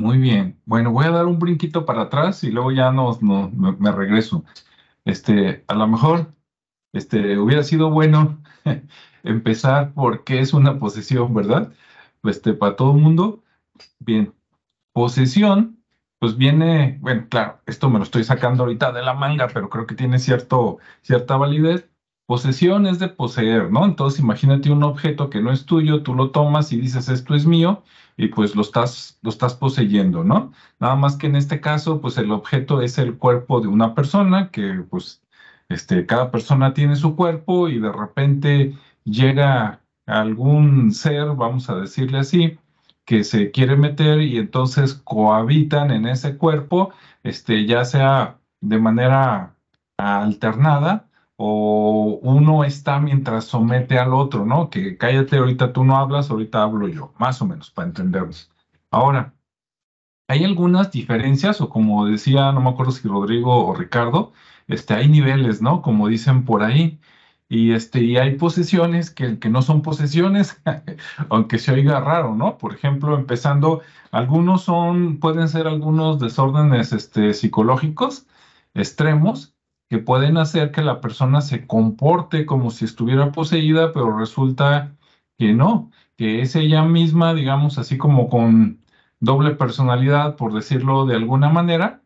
Muy 0.00 0.18
bien. 0.18 0.60
Bueno, 0.66 0.92
voy 0.92 1.06
a 1.06 1.10
dar 1.10 1.26
un 1.26 1.38
brinquito 1.38 1.84
para 1.86 2.02
atrás 2.02 2.44
y 2.44 2.50
luego 2.50 2.72
ya 2.72 2.92
nos, 2.92 3.22
me, 3.22 3.92
regreso. 3.92 4.44
Este, 5.04 5.64
a 5.66 5.74
lo 5.74 5.86
mejor 5.86 6.26
este, 6.94 7.38
hubiera 7.38 7.62
sido 7.62 7.90
bueno 7.90 8.42
empezar 9.24 9.92
por 9.94 10.24
qué 10.24 10.40
es 10.40 10.54
una 10.54 10.78
posesión, 10.78 11.34
¿verdad? 11.34 11.72
Este, 12.22 12.54
para 12.54 12.76
todo 12.76 12.94
el 12.94 13.02
mundo. 13.02 13.42
Bien, 13.98 14.34
posesión, 14.92 15.84
pues 16.18 16.36
viene, 16.36 16.98
bueno, 17.02 17.26
claro, 17.28 17.60
esto 17.66 17.90
me 17.90 17.98
lo 17.98 18.04
estoy 18.04 18.24
sacando 18.24 18.62
ahorita 18.64 18.92
de 18.92 19.02
la 19.02 19.14
manga, 19.14 19.48
pero 19.48 19.68
creo 19.68 19.86
que 19.86 19.94
tiene 19.94 20.18
cierto, 20.18 20.78
cierta 21.02 21.36
validez. 21.36 21.90
Posesión 22.26 22.86
es 22.86 22.98
de 22.98 23.08
poseer, 23.08 23.70
¿no? 23.70 23.84
Entonces 23.84 24.20
imagínate 24.20 24.70
un 24.70 24.82
objeto 24.84 25.28
que 25.28 25.42
no 25.42 25.52
es 25.52 25.66
tuyo, 25.66 26.02
tú 26.02 26.14
lo 26.14 26.30
tomas 26.30 26.72
y 26.72 26.80
dices 26.80 27.08
esto 27.10 27.34
es 27.34 27.44
mío 27.46 27.82
y 28.16 28.28
pues 28.28 28.54
lo 28.56 28.62
estás, 28.62 29.18
lo 29.22 29.30
estás 29.30 29.54
poseyendo, 29.54 30.24
¿no? 30.24 30.52
Nada 30.80 30.96
más 30.96 31.16
que 31.16 31.26
en 31.26 31.36
este 31.36 31.60
caso, 31.60 32.00
pues 32.00 32.16
el 32.18 32.30
objeto 32.32 32.80
es 32.80 32.98
el 32.98 33.18
cuerpo 33.18 33.60
de 33.60 33.68
una 33.68 33.94
persona 33.94 34.50
que 34.50 34.84
pues 34.88 35.23
este, 35.68 36.06
cada 36.06 36.30
persona 36.30 36.74
tiene 36.74 36.96
su 36.96 37.16
cuerpo 37.16 37.68
y 37.68 37.78
de 37.78 37.92
repente 37.92 38.74
llega 39.04 39.80
algún 40.06 40.92
ser, 40.92 41.34
vamos 41.34 41.70
a 41.70 41.76
decirle 41.76 42.18
así, 42.18 42.58
que 43.04 43.24
se 43.24 43.50
quiere 43.50 43.76
meter 43.76 44.20
y 44.20 44.38
entonces 44.38 44.94
cohabitan 44.94 45.90
en 45.90 46.06
ese 46.06 46.36
cuerpo, 46.36 46.92
este, 47.22 47.66
ya 47.66 47.84
sea 47.84 48.38
de 48.60 48.78
manera 48.78 49.54
alternada 49.98 51.08
o 51.36 52.18
uno 52.22 52.64
está 52.64 53.00
mientras 53.00 53.44
somete 53.44 53.98
al 53.98 54.14
otro, 54.14 54.46
¿no? 54.46 54.70
Que 54.70 54.96
cállate, 54.96 55.36
ahorita 55.38 55.72
tú 55.72 55.84
no 55.84 55.96
hablas, 55.96 56.30
ahorita 56.30 56.62
hablo 56.62 56.88
yo, 56.88 57.12
más 57.18 57.42
o 57.42 57.46
menos, 57.46 57.70
para 57.70 57.88
entendernos. 57.88 58.50
Ahora, 58.90 59.34
hay 60.28 60.44
algunas 60.44 60.90
diferencias, 60.90 61.60
o 61.60 61.68
como 61.68 62.06
decía, 62.06 62.52
no 62.52 62.60
me 62.60 62.70
acuerdo 62.70 62.92
si 62.92 63.08
Rodrigo 63.08 63.66
o 63.66 63.74
Ricardo, 63.74 64.32
este, 64.68 64.94
hay 64.94 65.08
niveles, 65.08 65.62
¿no? 65.62 65.82
Como 65.82 66.08
dicen 66.08 66.44
por 66.44 66.62
ahí. 66.62 67.00
Y, 67.48 67.72
este, 67.72 68.02
y 68.02 68.16
hay 68.16 68.36
posesiones 68.36 69.10
que, 69.10 69.38
que 69.38 69.50
no 69.50 69.62
son 69.62 69.82
posesiones, 69.82 70.62
aunque 71.30 71.58
se 71.58 71.72
oiga 71.72 72.00
raro, 72.00 72.34
¿no? 72.34 72.58
Por 72.58 72.74
ejemplo, 72.74 73.16
empezando, 73.16 73.82
algunos 74.10 74.64
son, 74.64 75.18
pueden 75.20 75.48
ser 75.48 75.66
algunos 75.68 76.18
desórdenes 76.20 76.92
este, 76.92 77.34
psicológicos 77.34 78.26
extremos, 78.74 79.54
que 79.88 79.98
pueden 79.98 80.36
hacer 80.38 80.72
que 80.72 80.82
la 80.82 81.00
persona 81.00 81.40
se 81.40 81.66
comporte 81.66 82.46
como 82.46 82.70
si 82.70 82.84
estuviera 82.84 83.32
poseída, 83.32 83.92
pero 83.92 84.18
resulta 84.18 84.96
que 85.38 85.52
no, 85.52 85.90
que 86.16 86.42
es 86.42 86.56
ella 86.56 86.82
misma, 86.84 87.34
digamos 87.34 87.78
así 87.78 87.98
como 87.98 88.28
con 88.28 88.82
doble 89.20 89.52
personalidad, 89.52 90.36
por 90.36 90.54
decirlo 90.54 91.06
de 91.06 91.16
alguna 91.16 91.48
manera, 91.48 92.02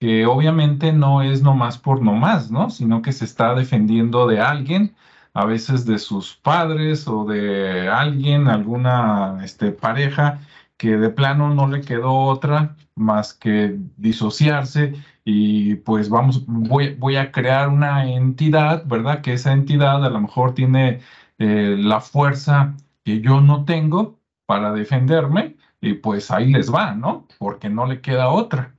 que 0.00 0.26
obviamente 0.26 0.92
no 0.92 1.22
es 1.22 1.42
nomás 1.42 1.78
por 1.78 2.02
nomás, 2.02 2.50
¿no? 2.50 2.70
Sino 2.70 3.02
que 3.02 3.12
se 3.12 3.24
está 3.26 3.54
defendiendo 3.54 4.26
de 4.26 4.40
alguien, 4.40 4.96
a 5.34 5.44
veces 5.46 5.86
de 5.86 5.98
sus 5.98 6.36
padres 6.36 7.06
o 7.08 7.24
de 7.26 7.88
alguien, 7.88 8.48
alguna 8.48 9.40
este, 9.44 9.72
pareja 9.72 10.40
que 10.76 10.96
de 10.96 11.10
plano 11.10 11.54
no 11.54 11.68
le 11.68 11.82
quedó 11.82 12.14
otra 12.14 12.76
más 12.96 13.34
que 13.34 13.76
disociarse 13.98 14.94
y 15.24 15.76
pues 15.76 16.08
vamos, 16.08 16.44
voy, 16.46 17.16
a 17.16 17.32
crear 17.32 17.68
una 17.68 18.10
entidad, 18.10 18.84
¿verdad? 18.86 19.20
Que 19.22 19.34
esa 19.34 19.52
entidad 19.52 20.04
a 20.04 20.10
lo 20.10 20.20
mejor 20.20 20.54
tiene 20.54 21.00
eh, 21.38 21.76
la 21.78 22.00
fuerza 22.00 22.74
que 23.04 23.20
yo 23.20 23.40
no 23.42 23.64
tengo 23.64 24.18
para 24.46 24.72
defenderme 24.72 25.56
y 25.80 25.94
pues 25.94 26.30
ahí 26.30 26.52
les 26.52 26.72
va, 26.72 26.94
¿no? 26.94 27.26
Porque 27.38 27.68
no 27.68 27.86
le 27.86 28.00
queda 28.00 28.30
otra. 28.30 28.74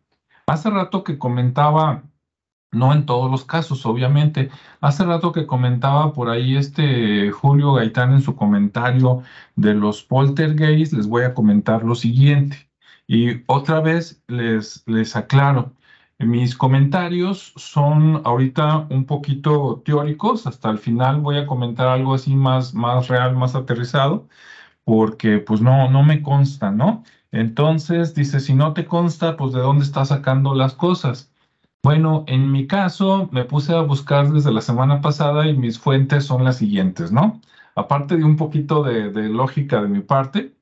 Hace 0.48 0.70
rato 0.70 1.04
que 1.04 1.18
comentaba, 1.18 2.04
no 2.72 2.94
en 2.94 3.06
todos 3.06 3.32
los 3.32 3.46
casos, 3.46 3.86
obviamente, 3.86 4.50
hace 4.82 5.04
rato 5.06 5.32
que 5.32 5.48
comentaba 5.48 6.14
por 6.14 6.30
ahí 6.30 6.58
este 6.58 7.32
Julio 7.32 7.74
Gaitán 7.74 8.14
en 8.14 8.22
su 8.22 8.36
comentario 8.36 9.24
de 9.56 9.74
los 9.76 10.04
poltergeist, 10.04 10.94
les 10.94 11.08
voy 11.08 11.24
a 11.24 11.34
comentar 11.34 11.84
lo 11.84 11.96
siguiente. 11.96 12.70
Y 13.08 13.44
otra 13.48 13.82
vez 13.82 14.24
les, 14.28 14.84
les 14.88 15.16
aclaro, 15.16 15.74
mis 16.20 16.56
comentarios 16.56 17.54
son 17.58 18.22
ahorita 18.26 18.88
un 18.90 19.06
poquito 19.06 19.82
teóricos, 19.84 20.46
hasta 20.48 20.70
el 20.70 20.78
final 20.78 21.20
voy 21.22 21.38
a 21.38 21.48
comentar 21.48 21.88
algo 21.88 22.14
así 22.14 22.36
más, 22.36 22.74
más 22.74 23.08
real, 23.08 23.36
más 23.36 23.56
aterrizado, 23.56 24.28
porque 24.84 25.40
pues 25.40 25.62
no, 25.62 25.90
no 25.92 26.04
me 26.04 26.22
consta, 26.24 26.72
¿no? 26.72 27.04
Entonces, 27.32 28.14
dice, 28.14 28.40
si 28.40 28.54
no 28.54 28.74
te 28.74 28.86
consta, 28.86 29.38
pues 29.38 29.54
de 29.54 29.62
dónde 29.62 29.86
estás 29.86 30.10
sacando 30.10 30.54
las 30.54 30.74
cosas. 30.74 31.32
Bueno, 31.84 32.26
en 32.28 32.52
mi 32.52 32.68
caso, 32.68 33.30
me 33.32 33.46
puse 33.46 33.74
a 33.74 33.82
buscar 33.82 34.32
desde 34.32 34.52
la 34.52 34.62
semana 34.62 35.02
pasada 35.02 35.48
y 35.48 35.58
mis 35.58 35.80
fuentes 35.80 36.26
son 36.26 36.44
las 36.44 36.58
siguientes, 36.58 37.12
¿no? 37.12 37.42
Aparte 37.76 38.18
de 38.18 38.24
un 38.26 38.36
poquito 38.36 38.84
de, 38.84 39.12
lógica 39.30 39.82
de 39.82 39.88
mi 39.88 40.02
parte, 40.02 40.56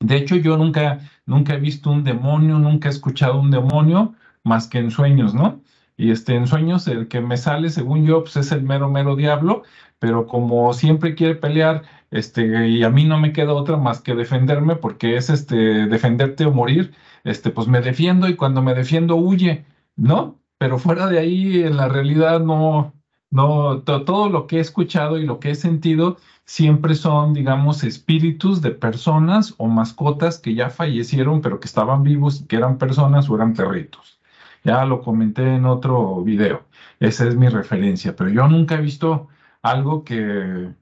de 0.00 0.16
hecho, 0.16 0.36
yo 0.36 0.56
nunca, 0.56 1.00
nunca 1.26 1.54
he 1.54 1.58
visto 1.58 1.90
un 1.90 2.04
demonio, 2.04 2.58
nunca 2.58 2.88
he 2.88 2.92
escuchado 2.92 3.40
un 3.40 3.50
demonio 3.50 4.14
más 4.44 4.68
que 4.68 4.78
en 4.78 4.90
sueños, 4.90 5.34
¿no? 5.34 5.62
Y 5.96 6.10
este, 6.10 6.34
en 6.34 6.46
sueños 6.46 6.86
el 6.88 7.08
que 7.08 7.20
me 7.20 7.36
sale, 7.36 7.70
según 7.70 8.04
yo, 8.04 8.22
pues 8.22 8.36
es 8.36 8.52
el 8.52 8.62
mero, 8.62 8.90
mero 8.90 9.16
diablo, 9.16 9.62
pero 9.98 10.26
como 10.26 10.72
siempre 10.72 11.14
quiere 11.14 11.36
pelear, 11.36 11.82
este, 12.12 12.68
y 12.68 12.84
a 12.84 12.90
mí 12.90 13.04
no 13.04 13.18
me 13.18 13.32
queda 13.32 13.54
otra 13.54 13.76
más 13.78 14.00
que 14.02 14.14
defenderme, 14.14 14.76
porque 14.76 15.16
es 15.16 15.30
este, 15.30 15.86
defenderte 15.86 16.44
o 16.46 16.52
morir, 16.52 16.94
este, 17.24 17.50
pues 17.50 17.68
me 17.68 17.80
defiendo 17.80 18.28
y 18.28 18.36
cuando 18.36 18.62
me 18.62 18.74
defiendo 18.74 19.16
huye, 19.16 19.64
¿no? 19.96 20.38
Pero 20.58 20.78
fuera 20.78 21.06
de 21.08 21.18
ahí, 21.18 21.62
en 21.64 21.76
la 21.76 21.88
realidad, 21.88 22.40
no, 22.40 22.94
no, 23.30 23.82
todo 23.82 24.28
lo 24.28 24.46
que 24.46 24.58
he 24.58 24.60
escuchado 24.60 25.18
y 25.18 25.26
lo 25.26 25.40
que 25.40 25.50
he 25.50 25.54
sentido 25.54 26.18
siempre 26.44 26.94
son, 26.94 27.34
digamos, 27.34 27.84
espíritus 27.84 28.60
de 28.62 28.72
personas 28.72 29.54
o 29.58 29.68
mascotas 29.68 30.38
que 30.38 30.54
ya 30.54 30.70
fallecieron, 30.70 31.40
pero 31.40 31.60
que 31.60 31.66
estaban 31.66 32.02
vivos, 32.02 32.44
que 32.48 32.56
eran 32.56 32.78
personas 32.78 33.30
o 33.30 33.36
eran 33.36 33.54
perritos. 33.54 34.20
Ya 34.64 34.84
lo 34.84 35.02
comenté 35.02 35.54
en 35.56 35.66
otro 35.66 36.22
video. 36.22 36.64
Esa 37.00 37.26
es 37.26 37.36
mi 37.36 37.48
referencia, 37.48 38.14
pero 38.14 38.30
yo 38.30 38.46
nunca 38.48 38.76
he 38.76 38.80
visto 38.82 39.28
algo 39.62 40.04
que, 40.04 40.72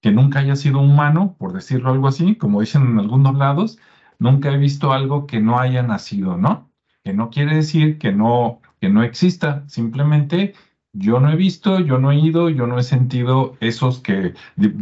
que 0.00 0.12
nunca 0.12 0.40
haya 0.40 0.56
sido 0.56 0.80
humano, 0.80 1.36
por 1.38 1.52
decirlo 1.52 1.90
algo 1.90 2.08
así, 2.08 2.36
como 2.36 2.60
dicen 2.60 2.82
en 2.82 2.98
algunos 2.98 3.36
lados, 3.36 3.78
nunca 4.18 4.50
he 4.52 4.58
visto 4.58 4.92
algo 4.92 5.26
que 5.26 5.40
no 5.40 5.58
haya 5.58 5.82
nacido, 5.82 6.36
¿no? 6.36 6.70
Que 7.04 7.12
no 7.12 7.30
quiere 7.30 7.56
decir 7.56 7.98
que 7.98 8.12
no, 8.12 8.60
que 8.80 8.88
no 8.88 9.02
exista, 9.02 9.64
simplemente 9.68 10.54
yo 10.92 11.20
no 11.20 11.30
he 11.30 11.36
visto, 11.36 11.80
yo 11.80 11.98
no 11.98 12.10
he 12.10 12.16
ido, 12.16 12.48
yo 12.48 12.66
no 12.66 12.78
he 12.78 12.82
sentido 12.82 13.56
esos 13.60 14.00
que, 14.00 14.34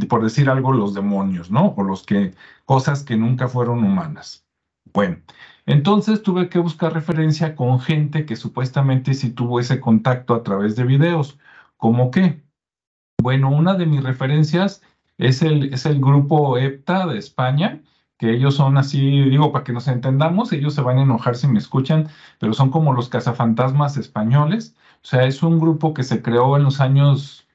por 0.09 0.22
decir 0.22 0.48
algo, 0.48 0.72
los 0.72 0.94
demonios, 0.94 1.50
¿no? 1.50 1.74
O 1.76 1.83
los 1.83 2.05
que, 2.05 2.35
cosas 2.64 3.02
que 3.02 3.16
nunca 3.16 3.48
fueron 3.48 3.85
humanas. 3.85 4.46
Bueno, 4.92 5.18
entonces 5.66 6.22
tuve 6.22 6.48
que 6.48 6.59
buscar 6.59 6.94
referencia 6.94 7.57
con 7.57 7.81
gente 7.81 8.24
que 8.24 8.37
supuestamente 8.37 9.14
sí 9.14 9.31
tuvo 9.31 9.61
ese 9.61 9.81
contacto 9.81 10.35
a 10.35 10.42
través 10.42 10.76
de 10.76 10.85
videos. 10.85 11.38
¿Cómo 11.76 12.11
qué? 12.11 12.42
Bueno, 13.20 13.50
una 13.50 13.74
de 13.74 13.87
mis 13.87 14.02
referencias 14.02 14.83
es 15.18 15.42
el, 15.42 15.72
es 15.72 15.87
el 15.87 16.00
grupo 16.00 16.59
EPTA 16.59 17.07
de 17.07 17.18
España, 17.18 17.83
que 18.18 18.33
ellos 18.33 18.55
son 18.57 18.79
así, 18.79 18.98
digo, 19.00 19.52
para 19.52 19.64
que 19.64 19.72
nos 19.72 19.88
entendamos, 19.88 20.52
ellos 20.52 20.74
se 20.74 20.83
van 20.83 20.98
a 20.98 21.02
enojar 21.02 21.37
si 21.37 21.48
me 21.48 21.59
escuchan, 21.59 22.09
pero 22.38 22.55
son 22.55 22.70
como 22.70 22.92
los 22.94 23.09
cazafantasmas 23.09 23.96
españoles. 23.96 24.76
O 25.02 25.07
sea, 25.07 25.24
es 25.24 25.42
un 25.42 25.61
grupo 25.61 25.94
que 25.94 26.02
se 26.02 26.22
creó 26.22 26.57
en 26.57 26.64
los 26.64 26.81
años, 26.81 27.46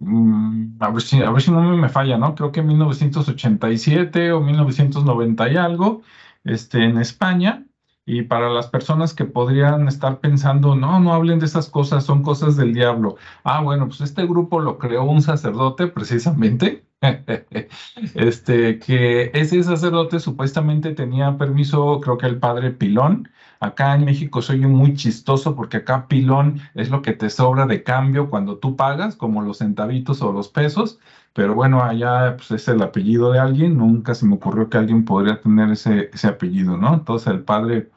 mm, 0.00 0.76
a, 0.82 0.90
ver 0.90 1.02
si, 1.02 1.22
a 1.22 1.30
ver 1.30 1.42
si 1.42 1.50
no 1.50 1.60
me 1.76 1.88
falla, 1.88 2.18
¿no? 2.18 2.34
Creo 2.34 2.52
que 2.52 2.60
en 2.60 2.68
1987 2.68 4.32
o 4.32 4.40
1990 4.40 5.48
y 5.50 5.56
algo, 5.56 6.02
este, 6.44 6.84
en 6.84 6.98
España. 6.98 7.65
Y 8.06 8.22
para 8.22 8.48
las 8.50 8.68
personas 8.68 9.14
que 9.14 9.24
podrían 9.24 9.88
estar 9.88 10.20
pensando, 10.20 10.76
no, 10.76 11.00
no 11.00 11.12
hablen 11.12 11.40
de 11.40 11.46
esas 11.46 11.68
cosas, 11.68 12.04
son 12.04 12.22
cosas 12.22 12.56
del 12.56 12.72
diablo. 12.72 13.16
Ah, 13.44 13.60
bueno, 13.62 13.88
pues 13.88 14.00
este 14.00 14.24
grupo 14.26 14.60
lo 14.60 14.78
creó 14.78 15.04
un 15.04 15.22
sacerdote 15.22 15.88
precisamente 15.88 16.86
este, 18.14 18.78
que 18.78 19.30
ese 19.34 19.62
sacerdote 19.62 20.20
supuestamente 20.20 20.94
tenía 20.94 21.36
permiso, 21.36 22.00
creo 22.00 22.18
que 22.18 22.26
el 22.26 22.38
padre 22.38 22.70
Pilón. 22.70 23.28
Acá 23.60 23.94
en 23.94 24.04
México 24.04 24.42
soy 24.42 24.60
muy 24.60 24.94
chistoso 24.94 25.56
porque 25.56 25.78
acá 25.78 26.06
Pilón 26.08 26.60
es 26.74 26.90
lo 26.90 27.02
que 27.02 27.12
te 27.12 27.30
sobra 27.30 27.66
de 27.66 27.82
cambio 27.82 28.28
cuando 28.30 28.58
tú 28.58 28.76
pagas, 28.76 29.16
como 29.16 29.42
los 29.42 29.58
centavitos 29.58 30.20
o 30.22 30.32
los 30.32 30.48
pesos. 30.48 30.98
Pero 31.32 31.54
bueno, 31.54 31.82
allá 31.82 32.36
pues, 32.36 32.50
es 32.50 32.68
el 32.68 32.82
apellido 32.82 33.32
de 33.32 33.38
alguien. 33.38 33.76
Nunca 33.78 34.14
se 34.14 34.26
me 34.26 34.34
ocurrió 34.36 34.68
que 34.68 34.78
alguien 34.78 35.04
podría 35.04 35.40
tener 35.40 35.70
ese, 35.70 36.10
ese 36.12 36.28
apellido, 36.28 36.76
¿no? 36.76 36.94
Entonces 36.94 37.28
el 37.28 37.44
padre 37.44 37.90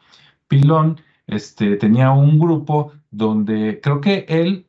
Pilón 0.50 1.00
este, 1.28 1.78
tenía 1.78 2.12
un 2.12 2.40
grupo 2.40 2.92
donde 3.12 3.80
creo 3.82 4.02
que 4.02 4.26
él 4.28 4.68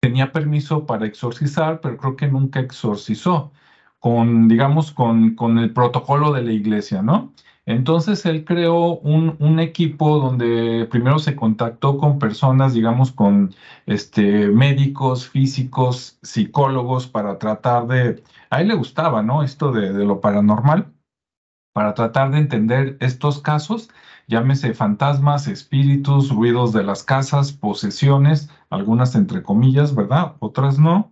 tenía 0.00 0.32
permiso 0.32 0.86
para 0.86 1.06
exorcizar, 1.06 1.80
pero 1.80 1.98
creo 1.98 2.16
que 2.16 2.28
nunca 2.28 2.60
exorcizó 2.60 3.52
con, 3.98 4.48
digamos, 4.48 4.92
con, 4.92 5.34
con 5.34 5.58
el 5.58 5.72
protocolo 5.72 6.32
de 6.32 6.42
la 6.42 6.52
iglesia, 6.52 7.02
¿no? 7.02 7.34
Entonces 7.68 8.24
él 8.24 8.46
creó 8.46 8.98
un, 9.00 9.60
equipo 9.60 10.18
donde 10.20 10.86
primero 10.90 11.18
se 11.18 11.36
contactó 11.36 11.98
con 11.98 12.18
personas, 12.18 12.72
digamos, 12.72 13.12
con 13.12 13.54
este, 13.84 14.48
médicos, 14.48 15.28
físicos, 15.28 16.18
psicólogos, 16.22 17.08
para 17.08 17.38
tratar 17.38 17.86
de, 17.86 18.22
a 18.48 18.62
él 18.62 18.68
le 18.68 18.74
gustaba, 18.74 19.22
¿no? 19.22 19.42
Esto 19.42 19.70
de 19.72 19.92
lo 20.04 20.20
paranormal, 20.22 20.90
para 21.74 21.92
tratar 21.94 22.30
de 22.30 22.38
entender 22.38 22.96
estos 23.00 23.42
casos, 23.42 23.90
llámese 24.28 24.74
fantasmas, 24.74 25.48
espíritus, 25.48 26.30
ruidos 26.30 26.72
de 26.72 26.84
las 26.84 27.02
casas, 27.02 27.52
posesiones, 27.52 28.50
algunas 28.70 29.14
entre 29.16 29.42
comillas, 29.42 29.94
¿verdad? 29.94 30.36
Otras 30.40 30.78
no. 30.78 31.10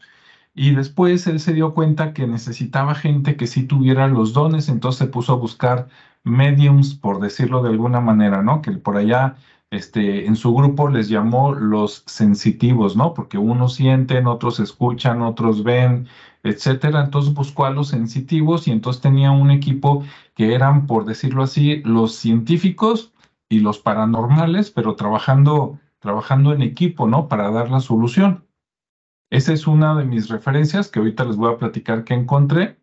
Y 0.55 0.75
después 0.75 1.27
él 1.27 1.41
se 1.41 1.53
dio 1.55 1.75
cuenta 1.75 2.13
que 2.15 2.27
necesitaba 2.27 2.95
gente 2.95 3.37
que 3.37 3.47
sí 3.47 3.65
tuviera 3.65 4.09
los 4.09 4.33
dones, 4.33 4.69
entonces 4.69 4.99
se 5.01 5.07
puso 5.07 5.35
a 5.35 5.37
buscar 5.37 5.89
mediums, 6.25 6.95
por 6.95 7.21
decirlo 7.21 7.63
de 7.63 7.71
alguna 7.71 8.01
manera, 8.01 8.43
¿no? 8.43 8.63
Que 8.63 8.73
por 8.73 8.97
allá, 8.97 9.37
este, 9.71 10.27
en 10.27 10.37
su 10.37 10.55
grupo 10.55 10.89
les 10.89 11.09
llamó 11.09 11.55
los 11.55 12.05
sensitivos, 12.07 12.97
¿no? 12.97 13.15
Porque 13.15 13.39
unos 13.39 13.75
sienten, 13.75 14.27
otros 14.27 14.61
escuchan, 14.61 15.23
otros 15.23 15.63
ven, 15.63 16.09
etcétera. 16.49 17.05
Entonces 17.05 17.35
buscó 17.35 17.67
a 17.67 17.71
los 17.71 17.89
sensitivos 17.89 18.69
y 18.69 18.73
entonces 18.73 19.03
tenía 19.03 19.31
un 19.31 19.51
equipo 19.51 20.05
que 20.35 20.55
eran, 20.55 20.87
por 20.87 21.05
decirlo 21.05 21.43
así, 21.43 21.83
los 21.85 22.15
científicos 22.15 23.13
y 23.49 23.61
los 23.61 23.79
paranormales, 23.79 24.71
pero 24.71 24.97
trabajando, 24.97 25.79
trabajando 25.99 26.53
en 26.53 26.63
equipo, 26.63 27.07
¿no? 27.07 27.29
Para 27.29 27.51
dar 27.51 27.71
la 27.71 27.81
solución. 27.81 28.47
Esa 29.31 29.53
es 29.53 29.67
una 29.67 29.97
de 29.97 30.05
mis 30.05 30.29
referencias 30.29 30.89
que 30.89 31.01
ahorita 31.01 31.25
les 31.25 31.37
voy 31.37 31.53
a 31.53 31.59
platicar 31.59 32.05
que 32.05 32.15
encontré. 32.15 32.79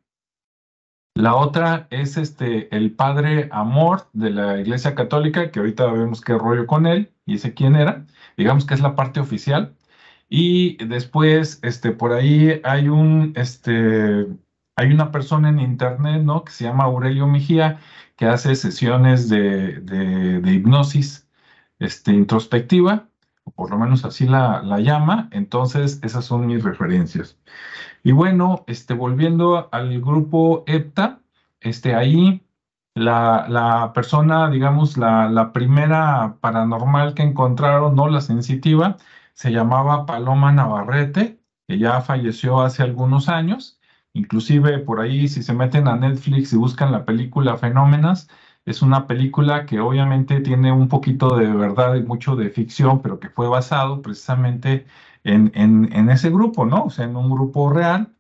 La 1.15 1.35
otra 1.35 1.87
es 1.91 2.17
este, 2.17 2.75
el 2.75 2.91
padre 2.91 3.47
Amor 3.51 4.07
de 4.13 4.31
la 4.31 4.59
Iglesia 4.59 4.95
Católica, 4.95 5.51
que 5.51 5.59
ahorita 5.59 5.85
vemos 5.91 6.21
qué 6.21 6.33
rollo 6.33 6.65
con 6.65 6.87
él 6.87 7.13
y 7.25 7.37
sé 7.37 7.53
quién 7.53 7.75
era. 7.75 8.05
Digamos 8.35 8.65
que 8.65 8.73
es 8.73 8.81
la 8.81 8.95
parte 8.95 9.19
oficial. 9.19 9.75
Y 10.35 10.77
después, 10.83 11.59
este, 11.61 11.91
por 11.91 12.11
ahí 12.11 12.59
hay 12.63 12.89
un, 12.89 13.33
este, 13.35 14.25
hay 14.75 14.91
una 14.91 15.11
persona 15.11 15.49
en 15.49 15.59
internet, 15.59 16.23
¿no? 16.23 16.43
Que 16.43 16.51
se 16.51 16.63
llama 16.63 16.85
Aurelio 16.85 17.27
Mejía, 17.27 17.79
que 18.15 18.25
hace 18.25 18.55
sesiones 18.55 19.29
de, 19.29 19.79
de, 19.81 20.53
hipnosis, 20.53 21.27
este, 21.77 22.13
introspectiva 22.13 23.07
o 23.43 23.51
por 23.51 23.69
lo 23.71 23.77
menos 23.77 24.05
así 24.05 24.25
la, 24.25 24.63
la 24.63 24.79
llama, 24.79 25.29
entonces 25.31 25.99
esas 26.03 26.25
son 26.25 26.47
mis 26.47 26.63
referencias. 26.63 27.37
Y 28.03 28.11
bueno, 28.11 28.63
este, 28.67 28.95
volviendo 28.95 29.69
al 29.71 30.01
grupo 30.01 30.63
EPTA, 30.67 31.19
este, 31.61 31.93
ahí 31.95 32.41
la, 32.95 33.45
la 33.49 33.93
persona, 33.93 34.49
digamos, 34.49 34.97
la, 34.97 35.29
la, 35.29 35.53
primera 35.53 36.37
paranormal 36.41 37.13
que 37.13 37.23
encontraron, 37.23 37.95
no 37.95 38.07
la 38.09 38.21
sensitiva, 38.21 38.97
se 39.33 39.51
llamaba 39.51 40.05
Paloma 40.05 40.51
Navarrete, 40.51 41.39
que 41.67 41.77
ya 41.79 42.01
falleció 42.01 42.61
hace 42.61 42.83
algunos 42.83 43.29
años. 43.29 43.79
Inclusive 44.13 44.79
por 44.79 44.99
ahí, 45.01 45.27
si 45.27 45.43
se 45.43 45.53
meten 45.53 45.87
a 45.87 45.95
Netflix 45.95 46.53
y 46.53 46.57
buscan 46.57 46.91
la 46.91 47.05
película 47.05 47.57
Fenómenas, 47.57 48.29
es 48.65 48.81
una 48.81 49.07
película 49.07 49.65
que 49.65 49.79
obviamente 49.79 50.39
tiene 50.39 50.71
un 50.71 50.87
poquito 50.87 51.35
de 51.35 51.47
verdad 51.47 51.95
y 51.95 52.03
mucho 52.03 52.35
de 52.35 52.49
ficción, 52.49 53.01
pero 53.01 53.19
que 53.19 53.29
fue 53.29 53.47
basado 53.47 54.01
precisamente 54.01 54.85
en, 55.23 55.51
en, 55.55 56.09
ese 56.09 56.29
grupo, 56.29 56.65
¿no? 56.65 56.85
O 56.85 56.89
sea, 56.89 57.05
en 57.05 57.15
un 57.15 57.29
grupo 57.31 57.69
real, 57.71 58.13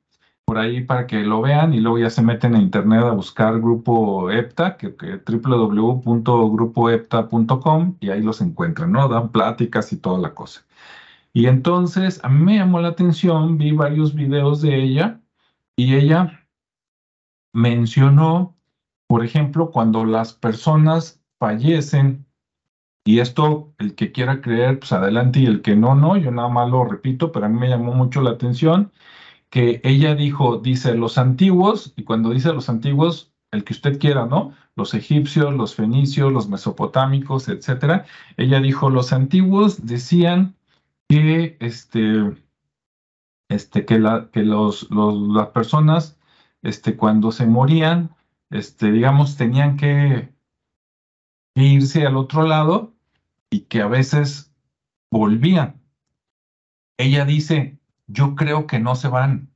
por 0.45 0.57
ahí 0.57 0.83
para 0.83 1.07
que 1.07 1.23
lo 1.23 1.41
vean 1.41 1.73
y 1.73 1.79
luego 1.79 1.99
ya 1.99 2.09
se 2.09 2.21
meten 2.21 2.55
a 2.55 2.59
internet 2.59 3.03
a 3.03 3.11
buscar 3.11 3.59
grupo 3.59 4.31
EPTA, 4.31 4.77
que, 4.77 4.95
que 4.95 5.21
www.grupoepta.com 5.25 7.97
y 7.99 8.09
ahí 8.09 8.21
los 8.21 8.41
encuentran, 8.41 8.91
¿no? 8.91 9.07
Dan 9.07 9.29
pláticas 9.29 9.91
y 9.93 9.97
toda 9.97 10.19
la 10.19 10.33
cosa. 10.33 10.65
Y 11.33 11.47
entonces 11.47 12.19
a 12.23 12.29
mí 12.29 12.43
me 12.43 12.57
llamó 12.57 12.79
la 12.79 12.89
atención, 12.89 13.57
vi 13.57 13.71
varios 13.71 14.13
videos 14.13 14.61
de 14.61 14.83
ella 14.83 15.21
y 15.75 15.95
ella 15.95 16.47
mencionó 17.53 18.53
por 19.13 19.23
ejemplo, 19.23 19.69
cuando 19.69 20.05
las 20.05 20.33
personas 20.33 21.21
fallecen, 21.37 22.25
y 23.05 23.19
esto, 23.19 23.75
el 23.77 23.93
que 23.93 24.11
quiera 24.11 24.41
creer, 24.41 24.79
pues 24.79 24.91
adelante, 24.91 25.39
y 25.39 25.45
el 25.45 25.61
que 25.61 25.75
no, 25.75 25.93
no, 25.93 26.17
yo 26.17 26.31
nada 26.31 26.49
más 26.49 26.71
lo 26.71 26.83
repito, 26.83 27.31
pero 27.31 27.45
a 27.45 27.49
mí 27.49 27.59
me 27.59 27.69
llamó 27.69 27.93
mucho 27.93 28.21
la 28.21 28.31
atención 28.31 28.91
que 29.51 29.81
ella 29.83 30.15
dijo, 30.15 30.57
dice 30.57 30.95
los 30.95 31.19
antiguos, 31.19 31.93
y 31.95 32.05
cuando 32.05 32.31
dice 32.31 32.51
los 32.53 32.69
antiguos, 32.69 33.31
el 33.51 33.63
que 33.63 33.73
usted 33.73 33.99
quiera, 33.99 34.25
¿no? 34.25 34.55
Los 34.75 34.95
egipcios, 34.95 35.53
los 35.53 35.75
fenicios, 35.75 36.33
los 36.33 36.49
mesopotámicos, 36.49 37.47
etcétera. 37.49 38.07
Ella 38.35 38.59
dijo, 38.61 38.89
los 38.89 39.13
antiguos 39.13 39.85
decían 39.85 40.55
que, 41.09 41.57
este, 41.59 42.43
este, 43.49 43.85
que, 43.85 43.99
la, 43.99 44.29
que 44.31 44.43
los, 44.43 44.89
las 44.91 45.47
personas, 45.49 46.19
este, 46.61 46.97
cuando 46.97 47.31
se 47.31 47.45
morían, 47.45 48.15
este, 48.49 48.91
digamos, 48.91 49.37
tenían 49.37 49.77
que 49.77 50.33
irse 51.55 52.05
al 52.05 52.17
otro 52.17 52.43
lado 52.43 52.93
y 53.49 53.61
que 53.61 53.81
a 53.81 53.87
veces 53.87 54.53
volvían. 55.11 55.81
Ella 56.97 57.25
dice, 57.25 57.79
yo 58.07 58.35
creo 58.35 58.67
que 58.67 58.79
no 58.79 58.95
se 58.95 59.07
van. 59.07 59.49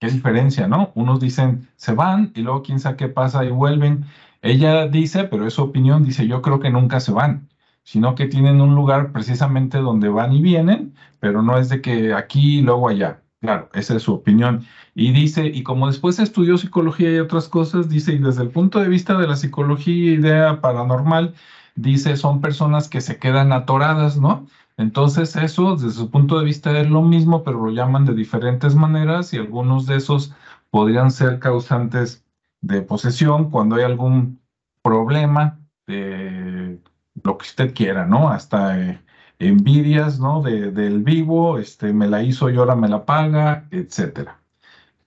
Qué 0.00 0.08
diferencia, 0.08 0.66
¿no? 0.66 0.92
Unos 0.94 1.20
dicen 1.20 1.68
se 1.76 1.92
van 1.92 2.32
y 2.34 2.40
luego 2.40 2.62
quién 2.62 2.80
sabe 2.80 2.96
qué 2.96 3.08
pasa 3.08 3.44
y 3.44 3.50
vuelven. 3.50 4.06
Ella 4.40 4.88
dice, 4.88 5.24
pero 5.24 5.46
es 5.46 5.54
su 5.54 5.62
opinión, 5.62 6.04
dice 6.04 6.26
yo 6.26 6.40
creo 6.40 6.60
que 6.60 6.70
nunca 6.70 7.00
se 7.00 7.12
van, 7.12 7.49
sino 7.90 8.14
que 8.14 8.26
tienen 8.26 8.60
un 8.60 8.76
lugar 8.76 9.10
precisamente 9.10 9.78
donde 9.78 10.08
van 10.08 10.32
y 10.32 10.40
vienen, 10.40 10.94
pero 11.18 11.42
no 11.42 11.58
es 11.58 11.68
de 11.68 11.80
que 11.80 12.14
aquí 12.14 12.60
y 12.60 12.62
luego 12.62 12.88
allá. 12.88 13.20
Claro, 13.40 13.68
esa 13.74 13.96
es 13.96 14.04
su 14.04 14.14
opinión. 14.14 14.64
Y 14.94 15.10
dice, 15.10 15.46
y 15.48 15.64
como 15.64 15.88
después 15.88 16.20
estudió 16.20 16.56
psicología 16.56 17.10
y 17.12 17.18
otras 17.18 17.48
cosas, 17.48 17.88
dice, 17.88 18.12
y 18.12 18.18
desde 18.18 18.44
el 18.44 18.50
punto 18.50 18.78
de 18.78 18.86
vista 18.86 19.18
de 19.18 19.26
la 19.26 19.34
psicología 19.34 19.92
y 19.92 20.14
idea 20.20 20.60
paranormal, 20.60 21.34
dice, 21.74 22.16
son 22.16 22.40
personas 22.40 22.88
que 22.88 23.00
se 23.00 23.18
quedan 23.18 23.52
atoradas, 23.52 24.20
¿no? 24.20 24.46
Entonces 24.76 25.34
eso, 25.34 25.74
desde 25.74 25.90
su 25.90 26.12
punto 26.12 26.38
de 26.38 26.44
vista, 26.44 26.78
es 26.78 26.88
lo 26.88 27.02
mismo, 27.02 27.42
pero 27.42 27.60
lo 27.64 27.72
llaman 27.72 28.04
de 28.04 28.14
diferentes 28.14 28.76
maneras 28.76 29.34
y 29.34 29.38
algunos 29.38 29.86
de 29.86 29.96
esos 29.96 30.32
podrían 30.70 31.10
ser 31.10 31.40
causantes 31.40 32.24
de 32.60 32.82
posesión 32.82 33.50
cuando 33.50 33.74
hay 33.74 33.82
algún 33.82 34.40
problema 34.84 35.58
de 35.88 36.78
lo 37.24 37.38
que 37.38 37.44
usted 37.46 37.74
quiera, 37.74 38.06
¿no? 38.06 38.30
Hasta 38.30 38.80
eh, 38.80 39.00
envidias, 39.38 40.20
¿no? 40.20 40.42
De, 40.42 40.70
del 40.72 41.02
vivo, 41.02 41.58
este, 41.58 41.92
me 41.92 42.08
la 42.08 42.22
hizo 42.22 42.50
y 42.50 42.56
ahora 42.56 42.76
me 42.76 42.88
la 42.88 43.04
paga, 43.06 43.68
etcétera. 43.70 44.40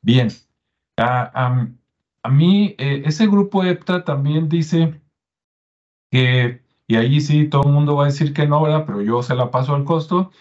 Bien, 0.02 0.30
a, 0.98 1.68
a 2.24 2.30
mí 2.30 2.76
eh, 2.78 3.04
ese 3.06 3.28
grupo 3.28 3.64
EPTA 3.64 4.04
también 4.06 4.50
dice 4.50 5.02
que 6.12 6.64
y 6.88 6.96
ahí 6.98 7.22
sí 7.22 7.50
todo 7.50 7.64
el 7.64 7.74
mundo 7.74 7.96
va 7.96 8.04
a 8.04 8.08
decir 8.08 8.34
que 8.34 8.48
no, 8.48 8.62
¿verdad? 8.64 8.86
Pero 8.86 9.02
yo 9.02 9.24
se 9.24 9.36
la 9.36 9.52
paso 9.52 9.76
al 9.76 9.86
costo. 9.86 10.32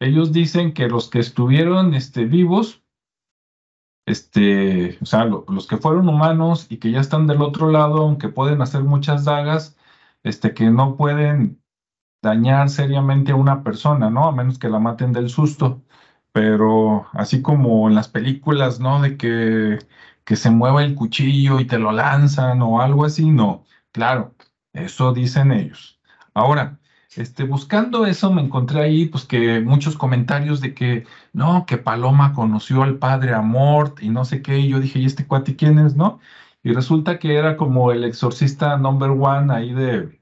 Ellos 0.00 0.32
dicen 0.32 0.72
que 0.74 0.88
los 0.88 1.10
que 1.10 1.20
estuvieron 1.20 1.94
este, 1.94 2.24
vivos, 2.26 2.82
este, 4.06 4.98
o 5.02 5.06
sea, 5.06 5.26
los 5.26 5.66
que 5.68 5.78
fueron 5.78 6.08
humanos 6.08 6.66
y 6.70 6.78
que 6.78 6.90
ya 6.92 7.00
están 7.00 7.26
del 7.26 7.42
otro 7.42 7.70
lado, 7.70 7.98
aunque 8.02 8.28
pueden 8.28 8.62
hacer 8.62 8.82
muchas 8.84 9.24
dagas, 9.24 9.76
este, 10.22 10.54
que 10.54 10.70
no 10.70 10.96
pueden 10.96 11.62
dañar 12.22 12.68
seriamente 12.70 13.32
a 13.32 13.36
una 13.36 13.62
persona, 13.64 14.10
¿no? 14.10 14.26
A 14.28 14.32
menos 14.32 14.58
que 14.58 14.68
la 14.68 14.78
maten 14.78 15.12
del 15.12 15.28
susto. 15.30 15.82
Pero 16.32 17.08
así 17.12 17.42
como 17.42 17.88
en 17.88 17.94
las 17.94 18.08
películas, 18.08 18.80
¿no? 18.80 19.00
De 19.02 19.16
que, 19.16 19.78
que 20.24 20.36
se 20.36 20.50
mueva 20.50 20.84
el 20.84 20.94
cuchillo 20.94 21.60
y 21.60 21.66
te 21.66 21.78
lo 21.78 21.92
lanzan 21.92 22.62
o 22.62 22.80
algo 22.82 23.04
así, 23.04 23.30
no. 23.30 23.64
Claro, 23.92 24.34
eso 24.72 25.12
dicen 25.12 25.52
ellos. 25.52 26.00
Ahora, 26.34 26.78
este, 27.16 27.44
buscando 27.44 28.06
eso 28.06 28.30
me 28.32 28.42
encontré 28.42 28.80
ahí, 28.82 29.06
pues 29.06 29.24
que 29.24 29.60
muchos 29.60 29.96
comentarios 29.96 30.60
de 30.60 30.74
que, 30.74 31.06
no, 31.32 31.66
que 31.66 31.76
Paloma 31.78 32.32
conoció 32.34 32.82
al 32.82 32.98
padre 32.98 33.34
Amort 33.34 34.00
y 34.02 34.10
no 34.10 34.24
sé 34.24 34.42
qué, 34.42 34.58
y 34.58 34.68
yo 34.68 34.78
dije, 34.80 35.00
¿y 35.00 35.06
este 35.06 35.26
cuate 35.26 35.56
quién 35.56 35.78
es, 35.80 35.96
no? 35.96 36.20
Y 36.62 36.72
resulta 36.72 37.18
que 37.18 37.36
era 37.36 37.56
como 37.56 37.92
el 37.92 38.04
exorcista 38.04 38.76
number 38.76 39.10
one 39.10 39.52
ahí 39.52 39.72
de, 39.72 40.20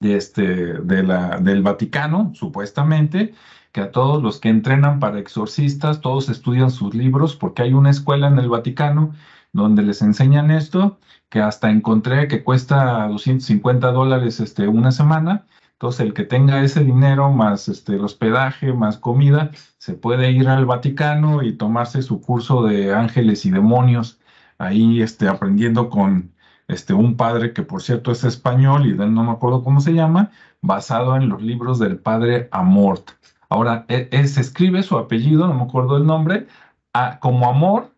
este, 0.00 0.42
del 0.80 1.62
Vaticano, 1.62 2.32
supuestamente, 2.34 3.34
que 3.72 3.80
a 3.80 3.90
todos 3.90 4.22
los 4.22 4.40
que 4.40 4.48
entrenan 4.48 5.00
para 5.00 5.18
exorcistas, 5.18 6.00
todos 6.00 6.28
estudian 6.28 6.70
sus 6.70 6.94
libros, 6.94 7.36
porque 7.36 7.62
hay 7.62 7.74
una 7.74 7.90
escuela 7.90 8.28
en 8.28 8.38
el 8.38 8.48
Vaticano 8.48 9.14
donde 9.52 9.82
les 9.82 10.02
enseñan 10.02 10.50
esto, 10.50 10.98
que 11.28 11.40
hasta 11.40 11.70
encontré 11.70 12.28
que 12.28 12.42
cuesta 12.44 13.08
250 13.08 13.92
dólares 13.92 14.40
este, 14.40 14.68
una 14.68 14.92
semana. 14.92 15.46
Entonces, 15.72 16.00
el 16.00 16.14
que 16.14 16.24
tenga 16.24 16.62
ese 16.62 16.84
dinero, 16.84 17.30
más 17.30 17.68
este, 17.68 17.94
el 17.94 18.04
hospedaje, 18.04 18.72
más 18.72 18.98
comida, 18.98 19.50
se 19.78 19.94
puede 19.94 20.30
ir 20.30 20.48
al 20.48 20.66
Vaticano 20.66 21.42
y 21.42 21.56
tomarse 21.56 22.02
su 22.02 22.20
curso 22.20 22.62
de 22.64 22.94
ángeles 22.94 23.44
y 23.44 23.50
demonios, 23.50 24.20
ahí 24.58 25.02
este, 25.02 25.28
aprendiendo 25.28 25.90
con 25.90 26.32
este, 26.68 26.94
un 26.94 27.16
padre 27.16 27.52
que, 27.52 27.62
por 27.62 27.82
cierto, 27.82 28.12
es 28.12 28.24
español 28.24 28.86
y 28.86 28.94
no 28.94 29.24
me 29.24 29.32
acuerdo 29.32 29.62
cómo 29.62 29.80
se 29.80 29.92
llama, 29.92 30.30
basado 30.60 31.16
en 31.16 31.28
los 31.28 31.42
libros 31.42 31.78
del 31.78 31.98
padre 31.98 32.48
Amort. 32.52 33.10
Ahora, 33.48 33.84
e, 33.88 34.08
e, 34.10 34.26
se 34.26 34.40
escribe 34.40 34.82
su 34.82 34.96
apellido, 34.98 35.46
no 35.46 35.54
me 35.54 35.62
acuerdo 35.64 35.96
el 35.96 36.06
nombre, 36.06 36.46
a, 36.92 37.18
como 37.20 37.48
Amor, 37.48 37.94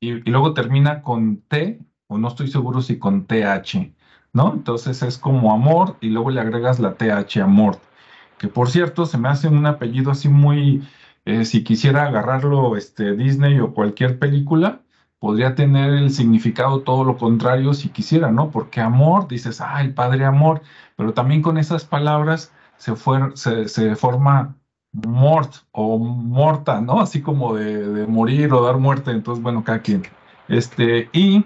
y, 0.00 0.12
luego 0.30 0.54
termina 0.54 1.02
con 1.02 1.42
T, 1.42 1.80
o 2.08 2.18
no 2.18 2.28
estoy 2.28 2.48
seguro 2.48 2.80
si 2.80 2.98
con 2.98 3.26
TH, 3.26 3.94
¿no? 4.32 4.52
Entonces 4.54 5.02
es 5.02 5.18
como 5.18 5.52
amor 5.52 5.96
y 6.00 6.08
luego 6.08 6.30
le 6.30 6.40
agregas 6.40 6.80
la 6.80 6.94
TH, 6.94 7.42
amor, 7.42 7.78
que 8.38 8.48
por 8.48 8.70
cierto 8.70 9.06
se 9.06 9.18
me 9.18 9.28
hace 9.28 9.48
un 9.48 9.66
apellido 9.66 10.10
así 10.10 10.28
muy, 10.28 10.82
eh, 11.24 11.44
si 11.44 11.62
quisiera 11.64 12.04
agarrarlo 12.04 12.76
este, 12.76 13.14
Disney 13.14 13.60
o 13.60 13.74
cualquier 13.74 14.18
película, 14.18 14.80
podría 15.20 15.54
tener 15.54 15.90
el 15.92 16.10
significado 16.10 16.80
todo 16.82 17.04
lo 17.04 17.16
contrario 17.18 17.74
si 17.74 17.90
quisiera, 17.90 18.32
¿no? 18.32 18.50
Porque 18.50 18.80
amor, 18.80 19.28
dices, 19.28 19.60
ah, 19.60 19.80
el 19.80 19.94
padre 19.94 20.24
amor, 20.24 20.62
pero 20.96 21.14
también 21.14 21.42
con 21.42 21.58
esas 21.58 21.84
palabras 21.84 22.52
se, 22.78 22.94
se, 23.34 23.68
se 23.68 23.96
forma 23.96 24.56
mort 24.92 25.54
o 25.72 25.98
morta, 25.98 26.80
¿no? 26.80 27.00
Así 27.00 27.22
como 27.22 27.54
de, 27.54 28.06
morir 28.06 28.52
o 28.52 28.62
dar 28.62 28.78
muerte, 28.78 29.10
entonces, 29.10 29.42
bueno, 29.42 29.62
cada 29.64 29.82
quien. 29.82 30.02
Este, 30.48 31.08
y, 31.12 31.44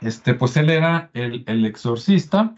este, 0.00 0.34
pues 0.34 0.56
él 0.56 0.70
era 0.70 1.10
el, 1.14 1.44
el 1.46 1.64
exorcista, 1.64 2.54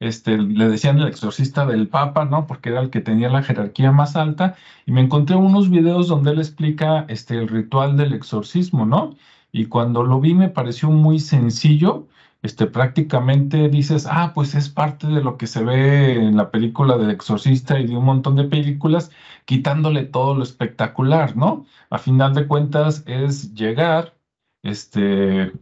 este, 0.00 0.38
le 0.38 0.68
decían 0.68 0.98
el 0.98 1.08
exorcista 1.08 1.66
del 1.66 1.88
Papa, 1.88 2.24
¿no? 2.24 2.46
Porque 2.46 2.70
era 2.70 2.80
el 2.80 2.90
que 2.90 3.00
tenía 3.00 3.28
la 3.28 3.42
jerarquía 3.42 3.92
más 3.92 4.16
alta, 4.16 4.56
y 4.86 4.92
me 4.92 5.00
encontré 5.00 5.36
unos 5.36 5.70
videos 5.70 6.08
donde 6.08 6.32
él 6.32 6.38
explica, 6.38 7.06
este, 7.08 7.38
el 7.38 7.48
ritual 7.48 7.96
del 7.96 8.12
exorcismo, 8.12 8.86
¿no? 8.86 9.16
Y 9.52 9.66
cuando 9.66 10.02
lo 10.02 10.20
vi 10.20 10.34
me 10.34 10.48
pareció 10.50 10.90
muy 10.90 11.18
sencillo, 11.18 12.08
este, 12.42 12.66
prácticamente 12.66 13.68
dices, 13.68 14.06
ah, 14.10 14.32
pues 14.34 14.54
es 14.54 14.68
parte 14.68 15.06
de 15.08 15.22
lo 15.22 15.36
que 15.36 15.46
se 15.46 15.64
ve 15.64 16.14
en 16.14 16.36
la 16.36 16.50
película 16.50 16.96
del 16.98 17.10
exorcista 17.10 17.78
y 17.80 17.86
de 17.86 17.96
un 17.96 18.04
montón 18.04 18.36
de 18.36 18.44
películas, 18.44 19.10
quitándole 19.46 20.04
todo 20.04 20.34
lo 20.34 20.42
espectacular, 20.42 21.36
¿no? 21.36 21.66
A 21.90 21.98
final 21.98 22.34
de 22.34 22.46
cuentas 22.46 23.02
es 23.06 23.54
llegar, 23.54 24.14
este, 24.62 25.52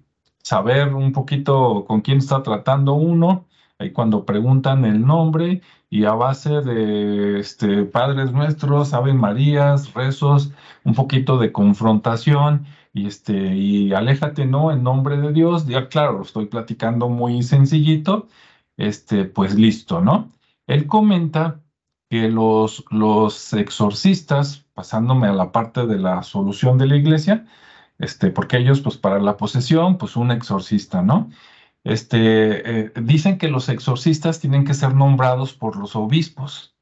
saber 0.42 0.94
un 0.94 1.12
poquito 1.12 1.84
con 1.86 2.00
quién 2.02 2.18
está 2.18 2.42
tratando 2.42 2.94
uno, 2.94 3.46
ahí 3.78 3.92
cuando 3.92 4.24
preguntan 4.24 4.84
el 4.84 5.04
nombre 5.06 5.62
y 5.90 6.04
a 6.04 6.12
base 6.12 6.60
de 6.62 7.40
este, 7.40 7.84
Padres 7.84 8.32
Nuestros, 8.32 8.94
Ave 8.94 9.14
Marías, 9.14 9.94
rezos, 9.94 10.52
un 10.84 10.94
poquito 10.94 11.38
de 11.38 11.52
confrontación 11.52 12.66
y 12.94 13.06
este 13.06 13.56
y 13.56 13.92
aléjate 13.92 14.46
no 14.46 14.70
en 14.72 14.82
nombre 14.84 15.16
de 15.18 15.32
Dios 15.32 15.66
ya 15.66 15.88
claro 15.88 16.22
estoy 16.22 16.46
platicando 16.46 17.08
muy 17.08 17.42
sencillito 17.42 18.28
este 18.76 19.24
pues 19.24 19.54
listo 19.56 20.00
no 20.00 20.30
él 20.68 20.86
comenta 20.86 21.60
que 22.08 22.28
los 22.30 22.84
los 22.90 23.52
exorcistas 23.52 24.64
pasándome 24.74 25.26
a 25.28 25.32
la 25.32 25.52
parte 25.52 25.86
de 25.86 25.98
la 25.98 26.22
solución 26.22 26.78
de 26.78 26.86
la 26.86 26.96
iglesia 26.96 27.46
este 27.98 28.30
porque 28.30 28.58
ellos 28.58 28.80
pues 28.80 28.96
para 28.96 29.20
la 29.20 29.36
posesión 29.36 29.98
pues 29.98 30.16
un 30.16 30.30
exorcista 30.30 31.02
no 31.02 31.30
este 31.84 32.86
eh, 32.86 32.92
dicen 33.02 33.38
que 33.38 33.48
los 33.48 33.68
exorcistas 33.68 34.40
tienen 34.40 34.64
que 34.64 34.74
ser 34.74 34.94
nombrados 34.94 35.54
por 35.54 35.76
los 35.76 35.96
obispos 35.96 36.74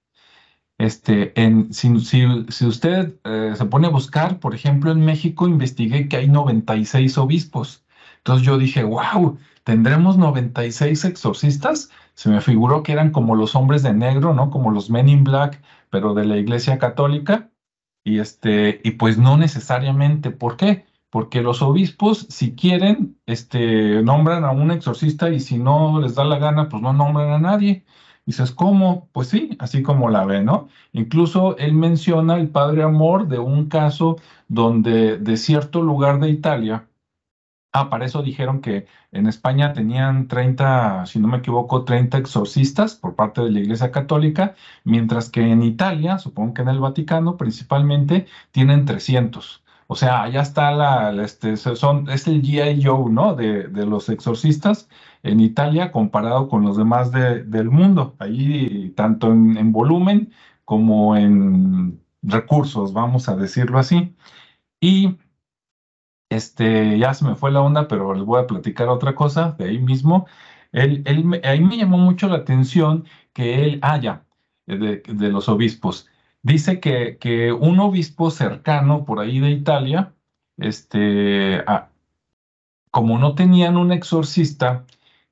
este, 0.83 1.33
si, 1.71 2.67
usted 2.67 3.15
eh, 3.23 3.53
se 3.55 3.65
pone 3.67 3.87
a 3.87 3.91
buscar, 3.91 4.41
por 4.41 4.53
ejemplo, 4.53 4.91
en 4.91 5.05
México 5.05 5.47
investigué 5.47 6.09
que 6.09 6.17
hay 6.17 6.29
96 6.29 7.19
obispos. 7.19 7.85
Entonces 8.19 8.45
yo 8.45 8.59
dije, 8.59 8.83
wow, 8.83 9.39
¿tendremos 9.63 10.17
96 10.19 11.05
exorcistas? 11.05 11.91
Se 12.15 12.31
me 12.31 12.41
figuró 12.41 12.83
que 12.83 12.93
eran 12.93 13.13
como 13.13 13.37
los 13.37 13.55
hombres 13.55 13.85
de 13.85 13.93
negro, 13.93 14.35
¿no? 14.35 14.51
Como 14.51 14.73
los 14.73 14.91
Men 14.91 15.09
in 15.09 15.23
Black, 15.23 15.63
pero 15.91 16.15
de 16.15 16.25
la 16.25 16.37
Iglesia 16.37 16.79
Católica. 16.79 17.51
Y, 18.05 18.19
este, 18.19 18.81
y 18.83 18.93
pues 18.93 19.19
no 19.19 19.37
necesariamente. 19.37 20.33
¿Por 20.33 20.57
qué? 20.57 20.85
Porque 21.13 21.43
los 21.43 21.63
obispos, 21.63 22.27
si 22.31 22.55
quieren, 22.57 23.19
este, 23.27 24.03
nombran 24.03 24.45
a 24.45 24.53
un 24.53 24.71
exorcista 24.73 25.31
y 25.31 25.41
si 25.41 25.59
no 25.59 26.01
les 26.01 26.15
da 26.17 26.25
la 26.25 26.39
gana, 26.39 26.69
pues 26.69 26.83
no 26.83 26.93
nombran 26.93 27.31
a 27.31 27.39
nadie. 27.39 27.85
Dices, 28.27 28.53
¿cómo? 28.53 29.09
Pues 29.13 29.29
sí, 29.29 29.57
así 29.61 29.83
como 29.83 30.11
la 30.11 30.25
ve, 30.25 30.43
¿no? 30.43 30.69
Incluso 30.93 31.57
él 31.59 31.75
menciona 31.75 32.37
el 32.37 32.49
padre 32.51 32.83
Amor 32.85 33.29
de 33.29 33.39
un 33.39 33.69
caso 33.69 34.17
donde 34.49 35.19
de 35.19 35.37
cierto 35.37 35.83
lugar 35.83 36.21
de 36.21 36.31
Italia, 36.31 36.89
Ah, 37.75 37.89
para 37.89 38.05
eso 38.05 38.23
dijeron 38.23 38.61
que 38.61 38.87
en 39.13 39.27
España 39.27 39.73
tenían 39.73 40.29
30, 40.29 41.07
si 41.07 41.19
no 41.19 41.29
me 41.29 41.39
equivoco, 41.39 41.85
30 41.85 42.19
exorcistas 42.19 42.95
por 42.97 43.15
parte 43.15 43.41
de 43.41 43.51
la 43.51 43.61
Iglesia 43.61 43.91
Católica, 43.91 44.55
mientras 44.85 45.31
que 45.31 45.41
en 45.41 45.63
Italia, 45.63 46.19
supongo 46.19 46.53
que 46.55 46.63
en 46.63 46.69
el 46.69 46.81
Vaticano 46.81 47.39
principalmente, 47.39 48.27
tienen 48.51 48.85
300. 48.85 49.62
O 49.93 49.95
sea, 49.95 50.23
allá 50.23 50.41
está 50.41 50.71
la, 50.73 51.13
este, 51.23 51.57
son, 51.59 52.09
es 52.09 52.27
el 52.27 52.43
G.I. 52.43 52.83
Joe, 52.83 53.11
¿no? 53.13 53.35
De, 53.35 53.69
de, 53.69 53.85
los 53.85 54.09
exorcistas 54.09 54.89
en 55.23 55.39
Italia 55.41 55.93
comparado 55.93 56.49
con 56.49 56.63
los 56.65 56.79
demás 56.79 57.13
del 57.13 57.69
mundo. 57.71 58.17
Ahí, 58.19 58.95
tanto 58.97 59.31
en, 59.33 59.59
en 59.59 59.71
volumen 59.71 60.33
como 60.65 61.15
en 61.17 62.01
recursos, 62.23 62.95
vamos 62.95 63.29
a 63.29 63.37
decirlo 63.37 63.79
así. 63.79 64.17
Y 64.81 65.19
este, 66.31 66.99
ya 66.99 67.13
se 67.15 67.27
me 67.27 67.35
fue 67.37 67.53
la 67.53 67.61
onda, 67.61 67.87
pero 67.89 68.15
les 68.15 68.25
voy 68.25 68.41
a 68.41 68.47
platicar 68.47 68.89
otra 68.89 69.15
cosa 69.15 69.53
de 69.59 69.67
ahí 69.67 69.79
mismo. 69.79 70.27
Él, 70.73 71.03
él, 71.07 71.41
ahí 71.45 71.61
me 71.61 71.77
llamó 71.77 71.99
mucho 71.99 72.29
la 72.29 72.37
atención 72.39 73.05
que 73.35 73.65
él, 73.67 73.79
haya 73.83 74.25
ah, 74.25 74.75
de, 74.75 75.03
de, 75.07 75.29
los 75.29 75.51
obispos. 75.51 76.09
Dice 76.43 76.81
que, 76.81 77.19
que, 77.19 77.53
un 77.53 77.79
obispo 77.81 78.31
cercano 78.31 79.05
por 79.05 79.21
ahí 79.21 79.39
de 79.41 79.51
Italia, 79.51 80.15
este, 80.57 81.65
como 82.91 83.19
no 83.19 83.35
tenían 83.35 83.77
un 83.77 83.93
exorcista, 83.93 84.85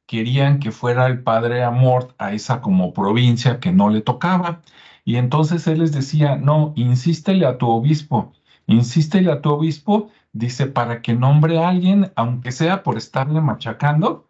querían 0.07 0.61
que 0.61 0.71
fuera 0.73 1.07
el 1.07 1.23
padre 1.23 1.65
Amort 1.65 2.15
a 2.19 2.33
esa 2.33 2.61
como 2.61 2.93
provincia 2.93 3.61
que 3.61 3.73
no 3.73 3.91
le 3.91 4.03
tocaba. 4.03 4.63
Y 5.05 5.17
entonces 5.17 5.67
él 5.67 5.81
les 5.81 5.93
decía, 5.93 6.37
no, 6.37 6.73
insístele 6.77 7.47
a 7.47 7.59
tu 7.59 7.69
obispo, 7.69 8.33
insístele 8.67 9.33
a 9.33 9.41
tu 9.43 9.51
obispo 9.51 10.11
dice, 10.33 10.67
para 10.67 11.03
que 11.03 11.15
nombre 11.15 11.59
a 11.59 11.69
alguien, 11.69 12.13
aunque 12.17 12.53
sea 12.53 12.83
por 12.83 12.97
estarle 12.97 13.41
machacando, 13.41 14.30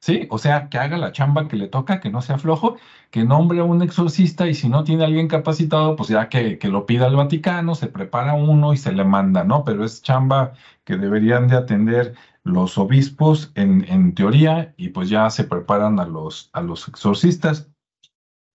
¿sí? 0.00 0.26
O 0.30 0.38
sea, 0.38 0.68
que 0.68 0.78
haga 0.78 0.98
la 0.98 1.12
chamba 1.12 1.48
que 1.48 1.56
le 1.56 1.68
toca, 1.68 2.00
que 2.00 2.10
no 2.10 2.22
sea 2.22 2.38
flojo, 2.38 2.76
que 3.10 3.24
nombre 3.24 3.60
a 3.60 3.64
un 3.64 3.82
exorcista 3.82 4.48
y 4.48 4.54
si 4.54 4.68
no 4.68 4.84
tiene 4.84 5.04
alguien 5.04 5.28
capacitado, 5.28 5.96
pues 5.96 6.08
ya 6.08 6.28
que, 6.28 6.58
que 6.58 6.68
lo 6.68 6.86
pida 6.86 7.06
al 7.06 7.16
Vaticano, 7.16 7.74
se 7.74 7.88
prepara 7.88 8.34
uno 8.34 8.72
y 8.72 8.76
se 8.76 8.92
le 8.92 9.04
manda, 9.04 9.44
¿no? 9.44 9.64
Pero 9.64 9.84
es 9.84 10.02
chamba 10.02 10.52
que 10.84 10.96
deberían 10.96 11.48
de 11.48 11.56
atender 11.56 12.14
los 12.42 12.78
obispos 12.78 13.52
en, 13.54 13.84
en 13.88 14.14
teoría 14.14 14.74
y 14.76 14.88
pues 14.90 15.08
ya 15.10 15.28
se 15.30 15.44
preparan 15.44 16.00
a 16.00 16.06
los, 16.06 16.50
a 16.52 16.62
los 16.62 16.88
exorcistas. 16.88 17.70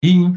Y, 0.02 0.28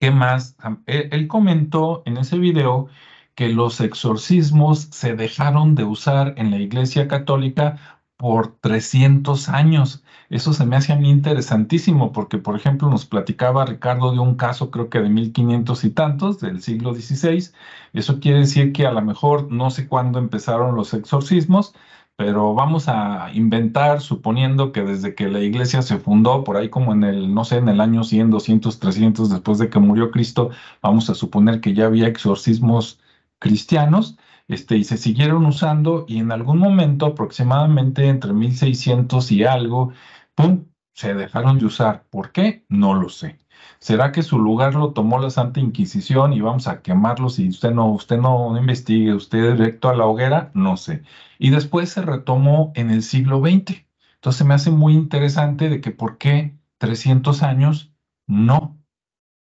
¿qué 0.00 0.10
más? 0.10 0.56
él 0.86 1.28
comentó 1.28 2.02
en 2.06 2.16
ese 2.18 2.38
video 2.38 2.88
que 3.34 3.48
los 3.48 3.80
exorcismos 3.80 4.88
se 4.90 5.14
dejaron 5.14 5.74
de 5.74 5.84
usar 5.84 6.34
en 6.36 6.50
la 6.50 6.58
Iglesia 6.58 7.08
Católica 7.08 7.99
por 8.20 8.58
300 8.60 9.48
años. 9.48 10.04
Eso 10.28 10.52
se 10.52 10.66
me 10.66 10.76
hace 10.76 10.92
a 10.92 10.96
mí 10.96 11.08
interesantísimo 11.08 12.12
porque, 12.12 12.36
por 12.36 12.54
ejemplo, 12.54 12.90
nos 12.90 13.06
platicaba 13.06 13.64
Ricardo 13.64 14.12
de 14.12 14.18
un 14.18 14.34
caso, 14.34 14.70
creo 14.70 14.90
que 14.90 15.00
de 15.00 15.08
1500 15.08 15.84
y 15.84 15.90
tantos, 15.90 16.38
del 16.38 16.60
siglo 16.60 16.92
XVI. 16.94 17.50
Eso 17.94 18.20
quiere 18.20 18.40
decir 18.40 18.74
que 18.74 18.86
a 18.86 18.92
lo 18.92 19.00
mejor 19.00 19.50
no 19.50 19.70
sé 19.70 19.88
cuándo 19.88 20.18
empezaron 20.18 20.76
los 20.76 20.92
exorcismos, 20.92 21.72
pero 22.16 22.52
vamos 22.52 22.88
a 22.88 23.30
inventar 23.32 24.02
suponiendo 24.02 24.70
que 24.70 24.82
desde 24.82 25.14
que 25.14 25.28
la 25.28 25.40
iglesia 25.40 25.80
se 25.80 25.96
fundó, 25.98 26.44
por 26.44 26.58
ahí 26.58 26.68
como 26.68 26.92
en 26.92 27.04
el, 27.04 27.32
no 27.32 27.44
sé, 27.44 27.56
en 27.56 27.70
el 27.70 27.80
año 27.80 28.04
100, 28.04 28.28
200, 28.28 28.78
300, 28.80 29.30
después 29.30 29.56
de 29.58 29.70
que 29.70 29.78
murió 29.78 30.10
Cristo, 30.10 30.50
vamos 30.82 31.08
a 31.08 31.14
suponer 31.14 31.62
que 31.62 31.72
ya 31.72 31.86
había 31.86 32.06
exorcismos 32.06 33.00
cristianos, 33.38 34.18
este, 34.50 34.76
y 34.76 34.84
se 34.84 34.96
siguieron 34.96 35.46
usando 35.46 36.04
y 36.08 36.18
en 36.18 36.32
algún 36.32 36.58
momento, 36.58 37.06
aproximadamente 37.06 38.08
entre 38.08 38.32
1600 38.32 39.30
y 39.30 39.44
algo, 39.44 39.92
¡pum!, 40.34 40.64
se 40.92 41.14
dejaron 41.14 41.58
de 41.58 41.66
usar. 41.66 42.04
¿Por 42.10 42.32
qué? 42.32 42.64
No 42.68 42.94
lo 42.94 43.08
sé. 43.08 43.38
¿Será 43.78 44.10
que 44.10 44.22
su 44.24 44.40
lugar 44.40 44.74
lo 44.74 44.92
tomó 44.92 45.18
la 45.20 45.30
Santa 45.30 45.60
Inquisición 45.60 46.32
y 46.32 46.40
vamos 46.40 46.66
a 46.66 46.82
quemarlos 46.82 47.38
y 47.38 47.48
usted 47.48 47.70
no, 47.70 47.92
usted 47.92 48.18
no 48.18 48.56
investigue, 48.58 49.14
usted 49.14 49.52
directo 49.52 49.88
a 49.88 49.94
la 49.94 50.06
hoguera? 50.06 50.50
No 50.54 50.76
sé. 50.76 51.04
Y 51.38 51.50
después 51.50 51.90
se 51.90 52.02
retomó 52.02 52.72
en 52.74 52.90
el 52.90 53.02
siglo 53.02 53.40
XX. 53.40 53.86
Entonces 54.16 54.46
me 54.46 54.54
hace 54.54 54.72
muy 54.72 54.94
interesante 54.94 55.68
de 55.68 55.80
que 55.80 55.92
por 55.92 56.18
qué 56.18 56.58
300 56.78 57.42
años 57.44 57.94
no. 58.26 58.76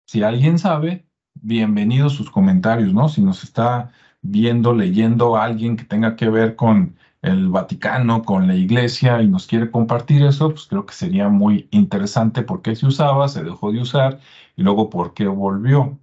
Si 0.07 0.23
alguien 0.23 0.57
sabe, 0.57 1.07
bienvenidos 1.35 2.13
sus 2.13 2.31
comentarios, 2.31 2.93
¿no? 2.93 3.09
Si 3.09 3.21
nos 3.21 3.43
está 3.43 3.91
viendo, 4.21 4.73
leyendo 4.73 5.35
a 5.35 5.45
alguien 5.45 5.77
que 5.77 5.85
tenga 5.85 6.15
que 6.15 6.29
ver 6.29 6.55
con 6.55 6.97
el 7.21 7.49
Vaticano, 7.49 8.23
con 8.23 8.47
la 8.47 8.55
iglesia 8.55 9.21
y 9.21 9.27
nos 9.27 9.47
quiere 9.47 9.71
compartir 9.71 10.23
eso, 10.23 10.49
pues 10.49 10.67
creo 10.67 10.85
que 10.85 10.93
sería 10.93 11.29
muy 11.29 11.67
interesante 11.71 12.43
por 12.43 12.61
qué 12.61 12.75
se 12.75 12.85
usaba, 12.85 13.27
se 13.27 13.43
dejó 13.43 13.71
de 13.71 13.81
usar 13.81 14.19
y 14.55 14.63
luego 14.63 14.89
por 14.89 15.13
qué 15.13 15.27
volvió. 15.27 15.99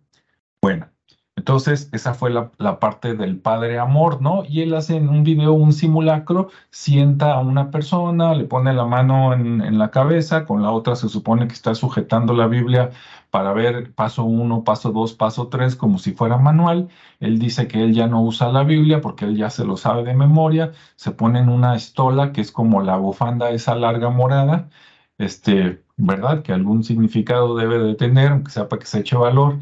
Bueno, 0.62 0.88
entonces, 1.36 1.90
esa 1.92 2.14
fue 2.14 2.30
la, 2.30 2.80
parte 2.80 3.14
del 3.14 3.38
padre 3.38 3.78
amor, 3.78 4.22
¿no? 4.22 4.44
Y 4.48 4.62
él 4.62 4.74
hace 4.74 4.96
en 4.96 5.08
un 5.08 5.24
video 5.24 5.52
un 5.52 5.72
simulacro, 5.72 6.48
sienta 6.70 7.34
a 7.34 7.40
una 7.40 7.70
persona, 7.70 8.34
le 8.34 8.44
pone 8.44 8.72
la 8.72 8.86
mano 8.86 9.34
en, 9.34 9.78
la 9.78 9.90
cabeza, 9.90 10.46
con 10.46 10.62
la 10.62 10.70
otra 10.70 10.96
se 10.96 11.08
supone 11.08 11.46
que 11.48 11.54
está 11.54 11.74
sujetando 11.74 12.34
la 12.34 12.46
Biblia 12.46 12.90
para 13.34 13.52
ver 13.52 13.92
paso 13.94 14.22
uno, 14.22 14.62
paso 14.62 14.92
dos, 14.92 15.12
paso 15.12 15.48
tres, 15.48 15.74
como 15.74 15.98
si 15.98 16.12
fuera 16.12 16.36
manual. 16.38 16.88
Él 17.18 17.40
dice 17.40 17.66
que 17.66 17.82
él 17.82 17.92
ya 17.92 18.06
no 18.06 18.22
usa 18.22 18.52
la 18.52 18.62
Biblia 18.62 19.00
porque 19.00 19.24
él 19.24 19.36
ya 19.36 19.50
se 19.50 19.64
lo 19.64 19.76
sabe 19.76 20.04
de 20.04 20.14
memoria. 20.14 20.70
Se 20.94 21.10
pone 21.10 21.40
en 21.40 21.48
una 21.48 21.74
estola, 21.74 22.30
que 22.32 22.40
es 22.40 22.52
como 22.52 22.80
la 22.82 22.96
bufanda 22.96 23.50
esa 23.50 23.74
larga 23.74 24.08
morada, 24.10 24.70
este, 25.18 25.82
¿verdad? 25.96 26.44
Que 26.44 26.52
algún 26.52 26.84
significado 26.84 27.56
debe 27.56 27.80
de 27.80 27.96
tener, 27.96 28.30
aunque 28.30 28.52
sea 28.52 28.68
para 28.68 28.78
que 28.78 28.86
se 28.86 29.00
eche 29.00 29.16
valor 29.16 29.58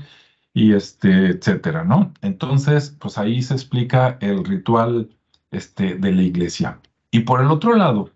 y 0.53 0.75
este, 0.75 1.29
etcétera, 1.29 1.83
¿no? 1.85 2.12
Entonces, 2.20 2.91
pues 3.01 3.16
ahí 3.16 3.41
se 3.41 3.55
explica 3.55 4.18
el 4.20 4.45
ritual 4.45 5.16
este, 5.51 5.95
de 5.97 6.12
la 6.12 6.23
iglesia. 6.23 6.79
Y 7.11 7.20
por 7.20 7.41
el 7.41 7.51
otro 7.51 7.75
lado, 7.75 8.11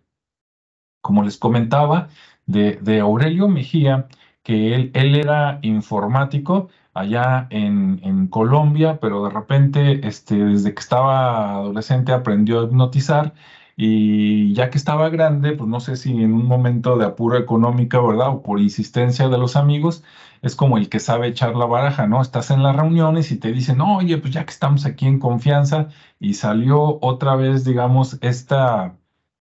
como 1.01 1.23
les 1.23 1.39
comentaba, 1.39 2.09
de, 2.45 2.79
de 2.83 3.01
Aurelio 3.01 3.49
Mejía, 3.49 4.09
que 4.47 4.75
él, 4.77 4.93
él 4.95 5.17
era 5.17 5.59
informático 5.63 6.69
allá 6.95 7.49
en, 7.51 8.01
en, 8.05 8.29
Colombia, 8.29 9.01
pero 9.01 9.25
de 9.25 9.31
repente, 9.31 10.07
este, 10.07 10.37
desde 10.37 10.73
que 10.73 10.81
estaba 10.81 11.57
adolescente, 11.57 12.13
aprendió 12.13 12.61
a 12.61 12.65
hipnotizar 12.65 13.35
y 13.77 14.55
ya 14.55 14.71
que 14.71 14.79
estaba 14.79 15.09
grande, 15.11 15.53
pues 15.53 15.69
no 15.69 15.81
sé 15.81 15.97
si 15.97 16.13
en 16.13 16.33
un 16.33 16.47
momento 16.47 16.97
de 16.97 17.07
apuro 17.07 17.37
económica, 17.39 18.01
¿verdad? 18.01 18.29
O 18.31 18.43
por 18.43 18.61
insistencia 18.61 19.29
de 19.29 19.37
los 19.39 19.57
amigos, 19.57 20.05
es 20.43 20.55
como 20.55 20.79
el 20.79 20.89
que 20.89 21.01
sabe 21.01 21.27
echar 21.27 21.57
la 21.57 21.67
baraja, 21.67 22.07
¿no? 22.07 22.23
Estás 22.23 22.51
en 22.53 22.63
las 22.63 22.77
reuniones 22.77 23.33
y 23.33 23.39
te 23.39 23.53
dicen, 23.53 23.81
oye, 23.81 24.19
pues 24.19 24.33
ya 24.33 24.45
que 24.45 24.53
estamos 24.53 24.87
aquí 24.87 25.07
en 25.07 25.19
confianza 25.19 25.89
y 26.21 26.35
salió 26.35 27.01
otra 27.03 27.35
vez, 27.37 27.65
digamos, 27.65 28.19
esta, 28.23 28.97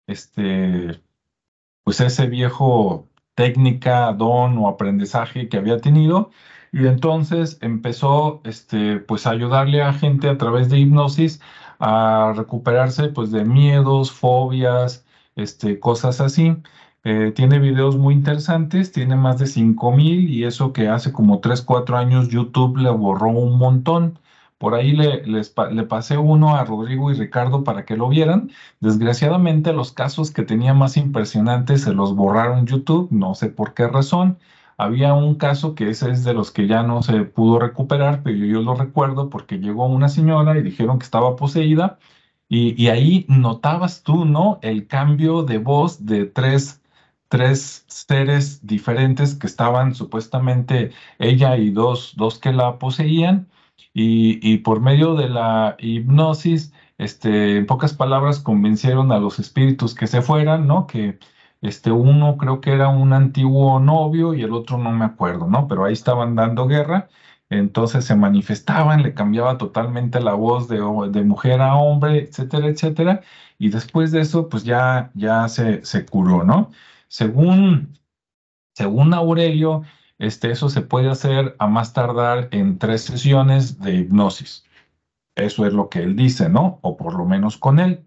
este, 0.08 1.02
pues 1.84 2.00
ese 2.02 2.28
viejo 2.28 3.10
técnica, 3.36 4.14
don 4.14 4.58
o 4.58 4.68
aprendizaje 4.68 5.50
que 5.50 5.58
había 5.58 5.78
tenido. 5.80 6.32
Y 6.72 6.88
entonces 6.88 7.58
empezó, 7.62 8.42
este, 8.46 9.00
pues 9.00 9.28
a 9.28 9.32
ayudarle 9.32 9.82
a 9.84 9.94
gente 9.94 10.30
a 10.30 10.38
través 10.38 10.70
de 10.70 10.80
hipnosis 10.80 11.40
a 11.80 12.34
recuperarse 12.36 13.10
pues 13.10 13.32
de 13.32 13.46
miedos, 13.46 14.12
fobias, 14.12 15.06
este, 15.36 15.80
cosas 15.80 16.22
así. 16.22 16.56
Eh, 17.04 17.32
tiene 17.36 17.60
videos 17.60 17.98
muy 17.98 18.14
interesantes, 18.16 18.92
tiene 18.92 19.16
más 19.16 19.38
de 19.38 19.48
5000 19.48 20.30
y 20.30 20.46
eso 20.46 20.72
que 20.74 20.88
hace 20.88 21.12
como 21.12 21.40
3, 21.40 21.62
4 21.62 21.98
años 21.98 22.30
YouTube 22.30 22.78
le 22.78 22.90
borró 22.92 23.30
un 23.30 23.58
montón. 23.58 24.20
Por 24.64 24.76
ahí 24.76 24.94
le, 24.94 25.84
pasé 25.90 26.18
uno 26.18 26.56
a 26.56 26.64
Rodrigo 26.64 27.12
y 27.12 27.16
Ricardo 27.16 27.66
para 27.66 27.84
que 27.84 27.98
lo 27.98 28.08
vieran. 28.08 28.50
Desgraciadamente 28.80 29.74
los 29.74 29.92
casos 29.92 30.32
que 30.32 30.44
tenía 30.44 30.74
más 30.74 30.96
impresionantes 30.96 31.82
se 31.82 31.94
los 31.94 32.16
borraron 32.16 32.66
YouTube, 32.66 33.10
no 33.12 33.36
sé 33.36 33.50
por 33.50 33.74
qué 33.74 33.90
razón. 33.90 34.38
Había 34.78 35.16
un 35.16 35.36
caso 35.36 35.76
que 35.76 35.90
ese 35.90 36.12
es 36.12 36.24
de 36.24 36.34
los 36.34 36.52
que 36.52 36.66
ya 36.66 36.82
no 36.82 37.04
se 37.04 37.26
pudo 37.26 37.60
recuperar, 37.60 38.24
pero 38.24 38.38
yo, 38.38 38.62
lo 38.62 38.74
recuerdo 38.76 39.30
porque 39.30 39.60
llegó 39.60 39.86
una 39.88 40.08
señora 40.08 40.58
y 40.58 40.64
dijeron 40.64 40.98
que 40.98 41.04
estaba 41.04 41.36
poseída 41.36 42.00
y, 42.48 42.82
y 42.82 42.88
ahí 42.88 43.26
notabas 43.28 44.04
tú, 44.04 44.24
¿no? 44.24 44.60
El 44.62 44.88
cambio 44.88 45.44
de 45.44 45.58
voz 45.58 46.06
de 46.06 46.26
tres, 46.26 46.82
tres 47.28 47.84
seres 47.90 48.66
diferentes 48.66 49.36
que 49.36 49.48
estaban 49.48 49.94
supuestamente 49.94 50.92
ella 51.20 51.58
y 51.58 51.70
dos, 51.72 52.14
dos 52.16 52.40
que 52.40 52.54
la 52.54 52.80
poseían 52.80 53.50
y, 53.94 54.58
por 54.60 54.82
medio 54.82 55.16
de 55.16 55.30
la 55.30 55.76
hipnosis, 55.80 56.74
este, 56.98 57.58
en 57.58 57.66
pocas 57.68 57.94
palabras, 57.94 58.40
convencieron 58.40 59.12
a 59.12 59.20
los 59.20 59.40
espíritus 59.40 59.94
que 59.96 60.08
se 60.08 60.22
fueran, 60.22 60.68
¿no? 60.68 60.88
Que 60.88 61.20
este, 61.62 61.92
uno 61.92 62.38
creo 62.38 62.60
que 62.62 62.72
era 62.74 62.90
un 62.90 63.14
antiguo 63.14 63.80
novio 63.80 64.34
y 64.34 64.42
el 64.44 64.54
otro 64.54 64.78
no 64.78 64.92
me 64.92 65.06
acuerdo, 65.06 65.48
¿no? 65.48 65.68
Pero 65.68 65.86
ahí 65.86 65.94
estaban 65.94 66.36
dando 66.36 66.68
guerra. 66.68 67.10
entonces 67.50 68.06
se 68.06 68.16
manifestaban, 68.16 69.04
le 69.04 69.14
cambiaba 69.14 69.58
totalmente 69.58 70.20
la 70.22 70.34
voz 70.34 70.68
de, 70.68 70.78
de 71.12 71.24
mujer 71.24 71.62
a 71.62 71.76
hombre, 71.76 72.20
etcétera, 72.24 72.68
etcétera, 72.68 73.22
y 73.60 73.70
después 73.70 74.12
de 74.12 74.22
eso, 74.22 74.50
pues 74.50 74.64
ya, 74.64 75.12
ya 75.14 75.48
se, 75.48 75.84
se 75.86 76.06
curó, 76.06 76.44
¿no? 76.44 76.72
Según, 77.08 78.00
según 78.74 79.14
Aurelio, 79.14 79.84
este, 80.20 80.52
eso 80.52 80.70
se 80.70 80.82
puede 80.82 81.10
hacer 81.10 81.56
a 81.60 81.68
más 81.68 81.94
tardar 81.94 82.50
en 82.52 82.78
tres 82.78 83.04
sesiones 83.04 83.80
de 83.80 83.96
hipnosis. 83.96 84.66
Eso 85.36 85.66
es 85.66 85.74
lo 85.74 85.90
que 85.90 86.00
él 86.00 86.16
dice, 86.16 86.50
¿no? 86.50 86.80
O 86.82 86.98
por 86.98 87.16
lo 87.16 87.26
menos 87.26 87.58
con 87.58 87.80
él. 87.80 88.06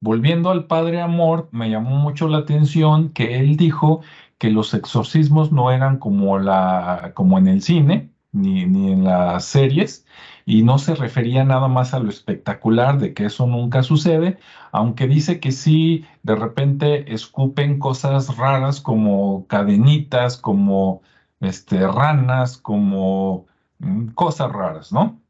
Volviendo 0.00 0.50
al 0.50 0.66
Padre 0.66 1.00
Amor, 1.00 1.48
me 1.52 1.68
llamó 1.68 1.96
mucho 1.96 2.28
la 2.28 2.38
atención 2.38 3.10
que 3.10 3.38
él 3.38 3.56
dijo 3.56 4.00
que 4.38 4.50
los 4.50 4.72
exorcismos 4.74 5.52
no 5.52 5.70
eran 5.70 5.98
como, 5.98 6.38
la, 6.38 7.12
como 7.14 7.38
en 7.38 7.48
el 7.48 7.60
cine, 7.62 8.10
ni, 8.32 8.64
ni 8.64 8.92
en 8.92 9.04
las 9.04 9.44
series, 9.44 10.06
y 10.46 10.62
no 10.62 10.78
se 10.78 10.94
refería 10.94 11.44
nada 11.44 11.68
más 11.68 11.92
a 11.92 11.98
lo 11.98 12.08
espectacular 12.08 12.98
de 12.98 13.12
que 13.12 13.26
eso 13.26 13.46
nunca 13.46 13.82
sucede, 13.82 14.38
aunque 14.72 15.06
dice 15.06 15.40
que 15.40 15.52
sí, 15.52 16.06
de 16.22 16.36
repente 16.36 17.12
escupen 17.12 17.78
cosas 17.78 18.36
raras 18.36 18.80
como 18.80 19.46
cadenitas, 19.48 20.36
como 20.38 21.02
este, 21.40 21.86
ranas, 21.86 22.58
como 22.58 23.46
mm, 23.78 24.08
cosas 24.08 24.52
raras, 24.52 24.92
¿no? 24.92 25.20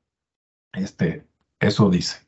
Este, 0.73 1.27
eso 1.61 1.91
dice. 1.91 2.27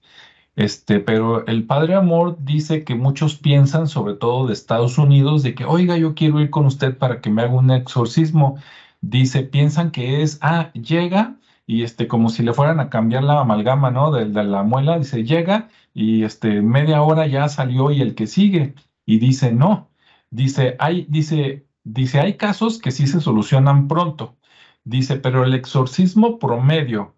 Este, 0.54 1.00
pero 1.00 1.46
el 1.46 1.64
Padre 1.66 1.94
Amor 1.94 2.36
dice 2.44 2.84
que 2.84 2.94
muchos 2.94 3.36
piensan, 3.38 3.88
sobre 3.88 4.14
todo 4.14 4.46
de 4.46 4.52
Estados 4.52 4.98
Unidos, 4.98 5.42
de 5.42 5.54
que, 5.54 5.64
oiga, 5.64 5.96
yo 5.96 6.14
quiero 6.14 6.40
ir 6.40 6.50
con 6.50 6.66
usted 6.66 6.96
para 6.98 7.20
que 7.20 7.30
me 7.30 7.42
haga 7.42 7.54
un 7.54 7.70
exorcismo. 7.70 8.58
Dice, 9.00 9.42
piensan 9.44 9.90
que 9.90 10.22
es, 10.22 10.38
ah, 10.42 10.70
llega 10.74 11.36
y 11.66 11.82
este, 11.84 12.08
como 12.08 12.28
si 12.28 12.42
le 12.42 12.52
fueran 12.52 12.80
a 12.80 12.90
cambiar 12.90 13.24
la 13.24 13.40
amalgama, 13.40 13.90
¿no? 13.90 14.12
De, 14.12 14.26
de 14.26 14.44
la 14.44 14.62
muela, 14.62 14.98
dice, 14.98 15.24
llega 15.24 15.68
y 15.94 16.24
este, 16.24 16.60
media 16.62 17.02
hora 17.02 17.26
ya 17.26 17.48
salió 17.48 17.90
y 17.90 18.02
el 18.02 18.14
que 18.14 18.26
sigue. 18.26 18.74
Y 19.06 19.18
dice, 19.18 19.52
no. 19.52 19.90
Dice, 20.30 20.76
hay, 20.78 21.06
dice, 21.08 21.66
dice, 21.84 22.20
hay 22.20 22.36
casos 22.36 22.78
que 22.78 22.90
sí 22.90 23.06
se 23.06 23.20
solucionan 23.20 23.88
pronto. 23.88 24.36
Dice, 24.84 25.16
pero 25.16 25.44
el 25.44 25.54
exorcismo 25.54 26.38
promedio 26.38 27.14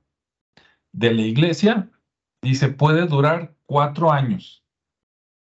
de 0.93 1.13
la 1.13 1.23
iglesia, 1.23 1.91
dice, 2.43 2.69
puede 2.69 3.07
durar 3.07 3.55
cuatro 3.67 4.13
años. 4.13 4.65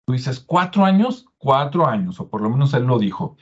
Tú 0.05 0.13
dices, 0.13 0.39
¿cuatro 0.39 0.85
años? 0.85 1.25
Cuatro 1.37 1.87
años, 1.87 2.19
o 2.19 2.29
por 2.29 2.41
lo 2.41 2.49
menos 2.49 2.73
él 2.73 2.83
lo 2.83 2.99
dijo. 2.99 3.37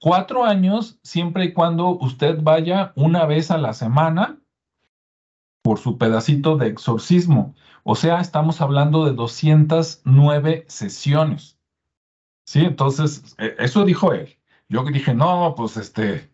Cuatro 0.00 0.44
años 0.44 0.98
siempre 1.02 1.46
y 1.46 1.52
cuando 1.52 1.88
usted 1.88 2.42
vaya 2.42 2.92
una 2.96 3.26
vez 3.26 3.50
a 3.50 3.58
la 3.58 3.72
semana 3.72 4.38
por 5.62 5.78
su 5.78 5.98
pedacito 5.98 6.56
de 6.56 6.68
exorcismo. 6.68 7.54
O 7.82 7.96
sea, 7.96 8.20
estamos 8.20 8.60
hablando 8.60 9.04
de 9.04 9.14
209 9.14 10.64
sesiones. 10.68 11.58
¿Sí? 12.44 12.60
Entonces, 12.60 13.34
e, 13.38 13.56
eso 13.58 13.84
dijo 13.84 14.12
él. 14.12 14.35
Yo 14.68 14.84
dije, 14.84 15.14
no, 15.14 15.54
pues 15.56 15.76
este, 15.76 16.30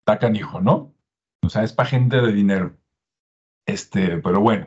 está 0.00 0.18
canijo, 0.18 0.60
¿no? 0.60 0.92
O 1.42 1.48
sea, 1.48 1.62
es 1.62 1.72
para 1.72 1.88
gente 1.88 2.20
de 2.20 2.32
dinero. 2.32 2.76
Este, 3.66 4.18
pero 4.18 4.40
bueno, 4.40 4.66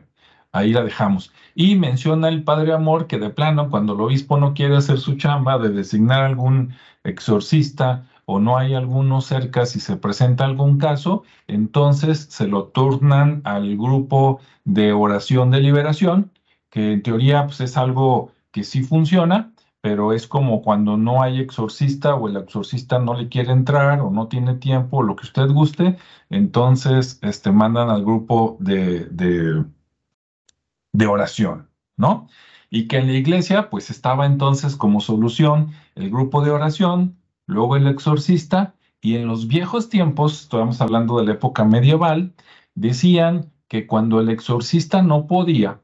ahí 0.52 0.72
la 0.72 0.84
dejamos. 0.84 1.32
Y 1.54 1.76
menciona 1.76 2.30
el 2.30 2.44
Padre 2.44 2.74
Amor 2.74 3.08
que 3.08 3.20
de 3.20 3.30
plano, 3.30 3.70
cuando 3.70 3.94
el 3.94 4.02
obispo 4.02 4.38
no 4.38 4.54
quiere 4.54 4.78
hacer 4.78 4.98
su 5.00 5.16
chamba 5.16 5.58
de 5.58 5.70
designar 5.70 6.24
algún 6.24 6.74
exorcista 7.04 8.08
o 8.26 8.40
no 8.40 8.58
hay 8.58 8.74
alguno 8.74 9.22
cerca, 9.22 9.66
si 9.66 9.80
se 9.80 9.98
presenta 9.98 10.46
algún 10.46 10.80
caso, 10.80 11.24
entonces 11.48 12.28
se 12.30 12.48
lo 12.48 12.66
turnan 12.66 13.42
al 13.44 13.78
grupo 13.78 14.40
de 14.64 14.94
oración 14.94 15.52
de 15.52 15.62
liberación, 15.62 16.32
que 16.70 16.94
en 16.94 17.04
teoría 17.04 17.46
pues, 17.46 17.62
es 17.62 17.78
algo 17.78 18.32
que 18.52 18.64
sí 18.64 18.82
funciona, 18.82 19.54
pero 19.86 20.14
es 20.14 20.26
como 20.26 20.64
cuando 20.64 20.98
no 20.98 21.22
hay 21.22 21.40
exorcista 21.40 22.16
o 22.16 22.28
el 22.28 22.38
exorcista 22.38 22.98
no 22.98 23.14
le 23.14 23.30
quiere 23.30 23.52
entrar 23.52 24.02
o 24.02 24.10
no 24.10 24.28
tiene 24.28 24.56
tiempo, 24.56 25.04
lo 25.04 25.16
que 25.16 25.28
usted 25.28 25.48
guste, 25.52 25.98
entonces 26.32 27.20
este, 27.22 27.52
mandan 27.52 27.92
al 27.92 28.04
grupo 28.04 28.58
de, 28.60 29.06
de, 29.12 29.64
de 30.92 31.06
oración, 31.06 31.70
¿no? 31.98 32.28
Y 32.72 32.88
que 32.88 32.98
en 32.98 33.06
la 33.06 33.14
iglesia 33.14 33.70
pues 33.70 33.92
estaba 33.92 34.26
entonces 34.26 34.76
como 34.76 35.02
solución 35.02 35.74
el 35.94 36.10
grupo 36.10 36.44
de 36.44 36.50
oración, 36.50 37.20
luego 37.46 37.76
el 37.76 37.86
exorcista, 37.86 38.74
y 39.02 39.18
en 39.18 39.28
los 39.28 39.48
viejos 39.48 39.90
tiempos, 39.90 40.42
estamos 40.42 40.82
hablando 40.82 41.20
de 41.20 41.26
la 41.28 41.34
época 41.34 41.64
medieval, 41.64 42.34
decían 42.74 43.52
que 43.68 43.86
cuando 43.86 44.20
el 44.20 44.30
exorcista 44.30 45.04
no 45.04 45.28
podía, 45.28 45.80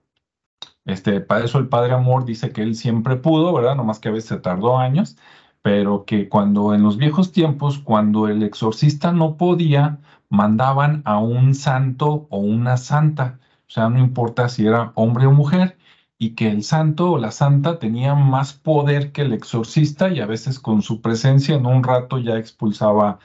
este, 0.85 1.21
para 1.21 1.45
eso 1.45 1.59
el 1.59 1.67
Padre 1.67 1.93
Amor 1.93 2.25
dice 2.25 2.51
que 2.51 2.61
él 2.63 2.75
siempre 2.75 3.15
pudo, 3.17 3.53
¿verdad? 3.53 3.75
Nomás 3.75 3.99
que 3.99 4.09
a 4.09 4.11
veces 4.11 4.29
se 4.29 4.37
tardó 4.39 4.77
años, 4.79 5.17
pero 5.61 6.05
que 6.05 6.27
cuando 6.29 6.73
en 6.73 6.83
los 6.83 6.97
viejos 6.97 7.31
tiempos, 7.31 7.79
cuando 7.79 8.27
el 8.27 8.43
exorcista 8.43 9.11
no 9.11 9.37
podía, 9.37 9.99
mandaban 10.29 11.01
a 11.05 11.19
un 11.19 11.55
santo 11.55 12.27
o 12.29 12.39
una 12.39 12.77
santa, 12.77 13.39
o 13.67 13.69
sea, 13.71 13.89
no 13.89 13.99
importa 13.99 14.49
si 14.49 14.65
era 14.65 14.91
hombre 14.95 15.27
o 15.27 15.31
mujer, 15.31 15.77
y 16.17 16.35
que 16.35 16.49
el 16.49 16.63
santo 16.63 17.11
o 17.11 17.17
la 17.17 17.31
santa 17.31 17.79
tenía 17.79 18.15
más 18.15 18.53
poder 18.53 19.11
que 19.11 19.23
el 19.23 19.33
exorcista 19.33 20.09
y 20.09 20.19
a 20.19 20.27
veces 20.27 20.59
con 20.59 20.81
su 20.83 21.01
presencia 21.01 21.55
en 21.55 21.65
un 21.65 21.83
rato 21.83 22.19
ya 22.19 22.37
expulsaba 22.37 23.19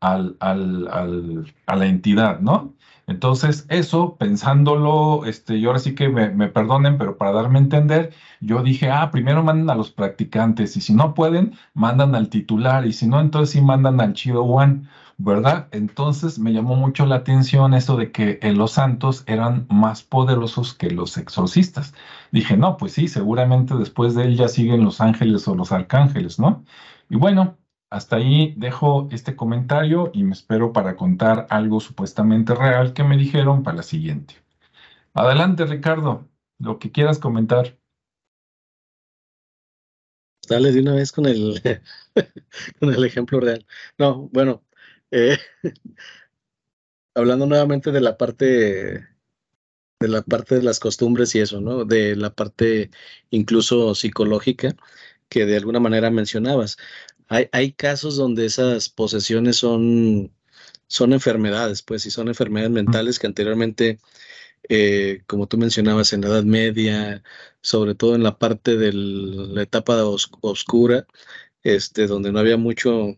al, 0.00 0.36
a 0.40 1.76
la 1.76 1.86
entidad, 1.86 2.40
¿no? 2.40 2.74
Entonces, 3.06 3.66
eso, 3.68 4.16
pensándolo, 4.16 5.24
este, 5.26 5.56
y 5.56 5.66
ahora 5.66 5.78
sí 5.78 5.94
que 5.94 6.08
me, 6.08 6.48
perdonen, 6.48 6.98
pero 6.98 7.16
para 7.18 7.32
darme 7.32 7.58
a 7.58 7.62
entender, 7.62 8.12
yo 8.40 8.62
dije, 8.62 8.90
ah, 8.90 9.10
primero 9.10 9.42
mandan 9.42 9.70
a 9.70 9.74
los 9.74 9.90
practicantes, 9.90 10.76
y 10.76 10.80
si 10.80 10.94
no 10.94 11.14
pueden, 11.14 11.54
mandan 11.74 12.14
al 12.14 12.28
titular, 12.28 12.86
y 12.86 12.92
si 12.92 13.06
no, 13.06 13.20
entonces 13.20 13.50
sí 13.50 13.60
mandan 13.60 14.00
al 14.00 14.14
Chido 14.14 14.42
One, 14.44 14.86
¿verdad? 15.18 15.68
Entonces 15.72 16.38
me 16.38 16.52
llamó 16.52 16.76
mucho 16.76 17.06
la 17.06 17.16
atención 17.16 17.74
eso 17.74 17.96
de 17.96 18.12
que 18.12 18.38
los 18.54 18.72
santos 18.72 19.24
eran 19.26 19.66
más 19.70 20.02
poderosos 20.02 20.74
que 20.74 20.90
los 20.90 21.16
exorcistas. 21.18 21.94
Dije, 22.32 22.56
no, 22.56 22.76
pues 22.76 22.92
sí, 22.92 23.08
seguramente 23.08 23.74
después 23.76 24.14
de 24.14 24.24
él 24.24 24.36
ya 24.36 24.48
siguen 24.48 24.84
los 24.84 25.00
ángeles 25.00 25.46
o 25.48 25.54
los 25.54 25.72
arcángeles, 25.72 26.38
¿no? 26.38 26.64
Y 27.08 27.16
bueno, 27.16 27.56
hasta 27.92 28.16
ahí 28.16 28.54
dejo 28.56 29.06
este 29.12 29.36
comentario 29.36 30.10
y 30.14 30.24
me 30.24 30.32
espero 30.32 30.72
para 30.72 30.96
contar 30.96 31.46
algo 31.50 31.78
supuestamente 31.78 32.54
real 32.54 32.94
que 32.94 33.04
me 33.04 33.18
dijeron 33.18 33.62
para 33.62 33.76
la 33.76 33.82
siguiente. 33.82 34.34
Adelante, 35.12 35.66
Ricardo, 35.66 36.26
lo 36.58 36.78
que 36.78 36.90
quieras 36.90 37.18
comentar. 37.18 37.78
Dale 40.48 40.72
de 40.72 40.80
una 40.80 40.94
vez 40.94 41.12
con 41.12 41.26
el, 41.26 41.60
con 42.80 42.94
el 42.94 43.04
ejemplo 43.04 43.40
real. 43.40 43.66
No, 43.98 44.30
bueno, 44.32 44.64
eh, 45.10 45.36
hablando 47.14 47.46
nuevamente 47.46 47.92
de 47.92 48.00
la 48.00 48.16
parte 48.16 49.06
de 50.00 50.08
la 50.08 50.22
parte 50.22 50.56
de 50.56 50.62
las 50.62 50.80
costumbres 50.80 51.34
y 51.34 51.40
eso, 51.40 51.60
¿no? 51.60 51.84
De 51.84 52.16
la 52.16 52.34
parte 52.34 52.90
incluso 53.30 53.94
psicológica 53.94 54.74
que 55.32 55.46
de 55.46 55.56
alguna 55.56 55.80
manera 55.80 56.10
mencionabas. 56.10 56.76
Hay, 57.32 57.72
casos 57.72 58.16
donde 58.16 58.44
esas 58.46 58.90
posesiones 58.90 59.56
son, 59.56 60.32
son 60.86 61.12
enfermedades, 61.14 61.82
pues, 61.82 62.04
y 62.06 62.10
son 62.10 62.28
enfermedades 62.28 62.72
mentales 62.72 63.18
que 63.18 63.26
anteriormente, 63.26 63.98
eh, 64.68 65.22
como 65.26 65.48
tú 65.48 65.58
mencionabas, 65.58 66.12
en 66.12 66.22
la 66.22 66.28
Edad 66.28 66.44
Media, 66.44 67.22
sobre 67.62 67.94
todo 67.94 68.16
en 68.16 68.22
la 68.22 68.38
parte 68.38 68.76
de 68.76 68.92
la 68.92 69.62
etapa 69.62 70.04
oscura, 70.04 71.06
este, 71.62 72.06
donde 72.06 72.32
no 72.32 72.40
había 72.40 72.58
mucho, 72.58 73.16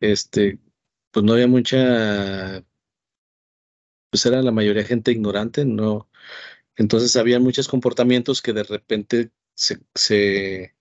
este, 0.00 0.58
pues 1.10 1.24
no 1.24 1.34
había 1.34 1.48
mucha, 1.48 2.64
pues 4.10 4.26
era 4.26 4.42
la 4.42 4.52
mayoría 4.52 4.84
gente 4.84 5.12
ignorante, 5.12 5.64
no. 5.64 6.08
Entonces 6.76 7.16
había 7.16 7.40
muchos 7.40 7.68
comportamientos 7.68 8.42
que 8.42 8.52
de 8.54 8.64
repente 8.64 9.32
se, 9.54 9.80
se 9.94 10.77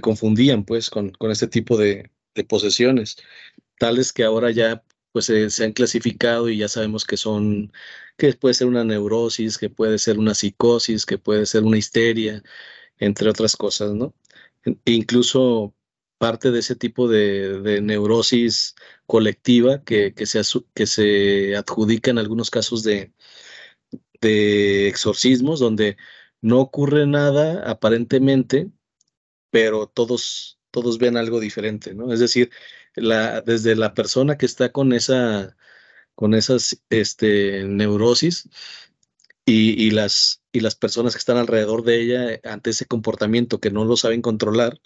confundían 0.00 0.64
pues 0.64 0.90
con, 0.90 1.10
con 1.10 1.30
este 1.30 1.46
tipo 1.48 1.76
de, 1.76 2.10
posesiones, 2.48 3.16
tales 3.78 4.12
que 4.12 4.24
ahora 4.24 4.50
ya 4.52 4.84
pues 5.12 5.26
se, 5.26 5.64
han 5.64 5.72
clasificado 5.72 6.48
y 6.48 6.58
ya 6.58 6.68
sabemos 6.68 7.04
que 7.04 7.16
son, 7.16 7.72
que 8.16 8.32
puede 8.34 8.54
ser 8.54 8.68
una 8.68 8.84
neurosis, 8.84 9.58
que 9.58 9.70
puede 9.70 9.98
ser 9.98 10.18
una 10.18 10.34
psicosis, 10.34 11.06
que 11.06 11.18
puede 11.18 11.46
ser 11.46 11.64
una 11.64 11.78
histeria, 11.78 12.42
entre 12.98 13.30
otras 13.30 13.56
cosas, 13.56 13.92
¿no? 13.94 14.14
E 14.64 14.92
incluso 14.92 15.74
parte 16.18 16.50
de 16.50 16.60
ese 16.60 16.76
tipo 16.76 17.08
de, 17.08 17.80
neurosis 17.82 18.74
colectiva 19.06 19.82
que, 19.84 20.14
que, 20.14 20.26
se, 20.26 20.42
que 20.74 20.86
se 20.86 21.56
adjudica 21.56 22.10
en 22.10 22.18
algunos 22.18 22.50
casos 22.50 22.82
de, 22.82 23.12
de 24.20 24.88
exorcismos, 24.88 25.60
donde 25.60 25.96
no 26.40 26.60
ocurre 26.60 27.06
nada 27.06 27.68
aparentemente, 27.70 28.70
pero 29.50 29.86
todos, 29.88 30.58
todos 30.70 30.98
ven 30.98 31.16
algo 31.16 31.40
diferente, 31.40 31.94
¿no? 31.94 32.12
Es 32.12 32.20
decir, 32.20 32.50
la, 32.94 33.40
desde 33.42 33.76
la 33.76 33.94
persona 33.94 34.38
que 34.38 34.46
está 34.46 34.72
con 34.72 34.92
esa, 34.92 35.56
con 36.14 36.34
esas 36.34 36.82
este, 36.90 37.64
neurosis 37.64 38.48
y, 39.46 39.90
las, 39.92 40.42
y 40.52 40.60
las 40.60 40.74
personas 40.76 41.14
que 41.14 41.18
están 41.18 41.38
alrededor 41.38 41.82
de 41.84 42.00
ella 42.00 42.40
ante 42.44 42.70
ese 42.70 42.86
comportamiento 42.86 43.60
que 43.60 43.70
no 43.70 43.84
lo 43.84 43.96
saben 43.96 44.22
controlar, 44.22 44.80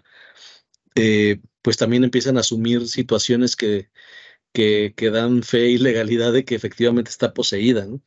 eh, 0.95 1.41
pues 1.63 1.77
también 1.77 2.05
empiezan 2.05 2.37
a 2.37 2.41
asumir 2.41 2.89
situaciones 2.89 3.57
que, 3.57 3.91
que, 4.53 5.11
dan 5.13 5.43
fe 5.43 5.69
y 5.71 5.79
legalidad 5.79 6.33
de 6.33 6.45
que 6.45 6.55
efectivamente 6.55 7.11
está 7.11 7.35
poseída. 7.35 7.87
¿no? 7.87 8.03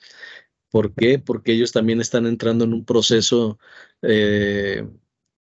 ¿Por 0.70 0.94
qué? 0.96 1.20
Porque 1.20 1.54
ellos 1.54 1.72
también 1.72 2.02
están 2.02 2.26
entrando 2.28 2.66
en 2.66 2.74
un 2.74 2.86
proceso, 2.86 3.60
eh, 4.02 4.88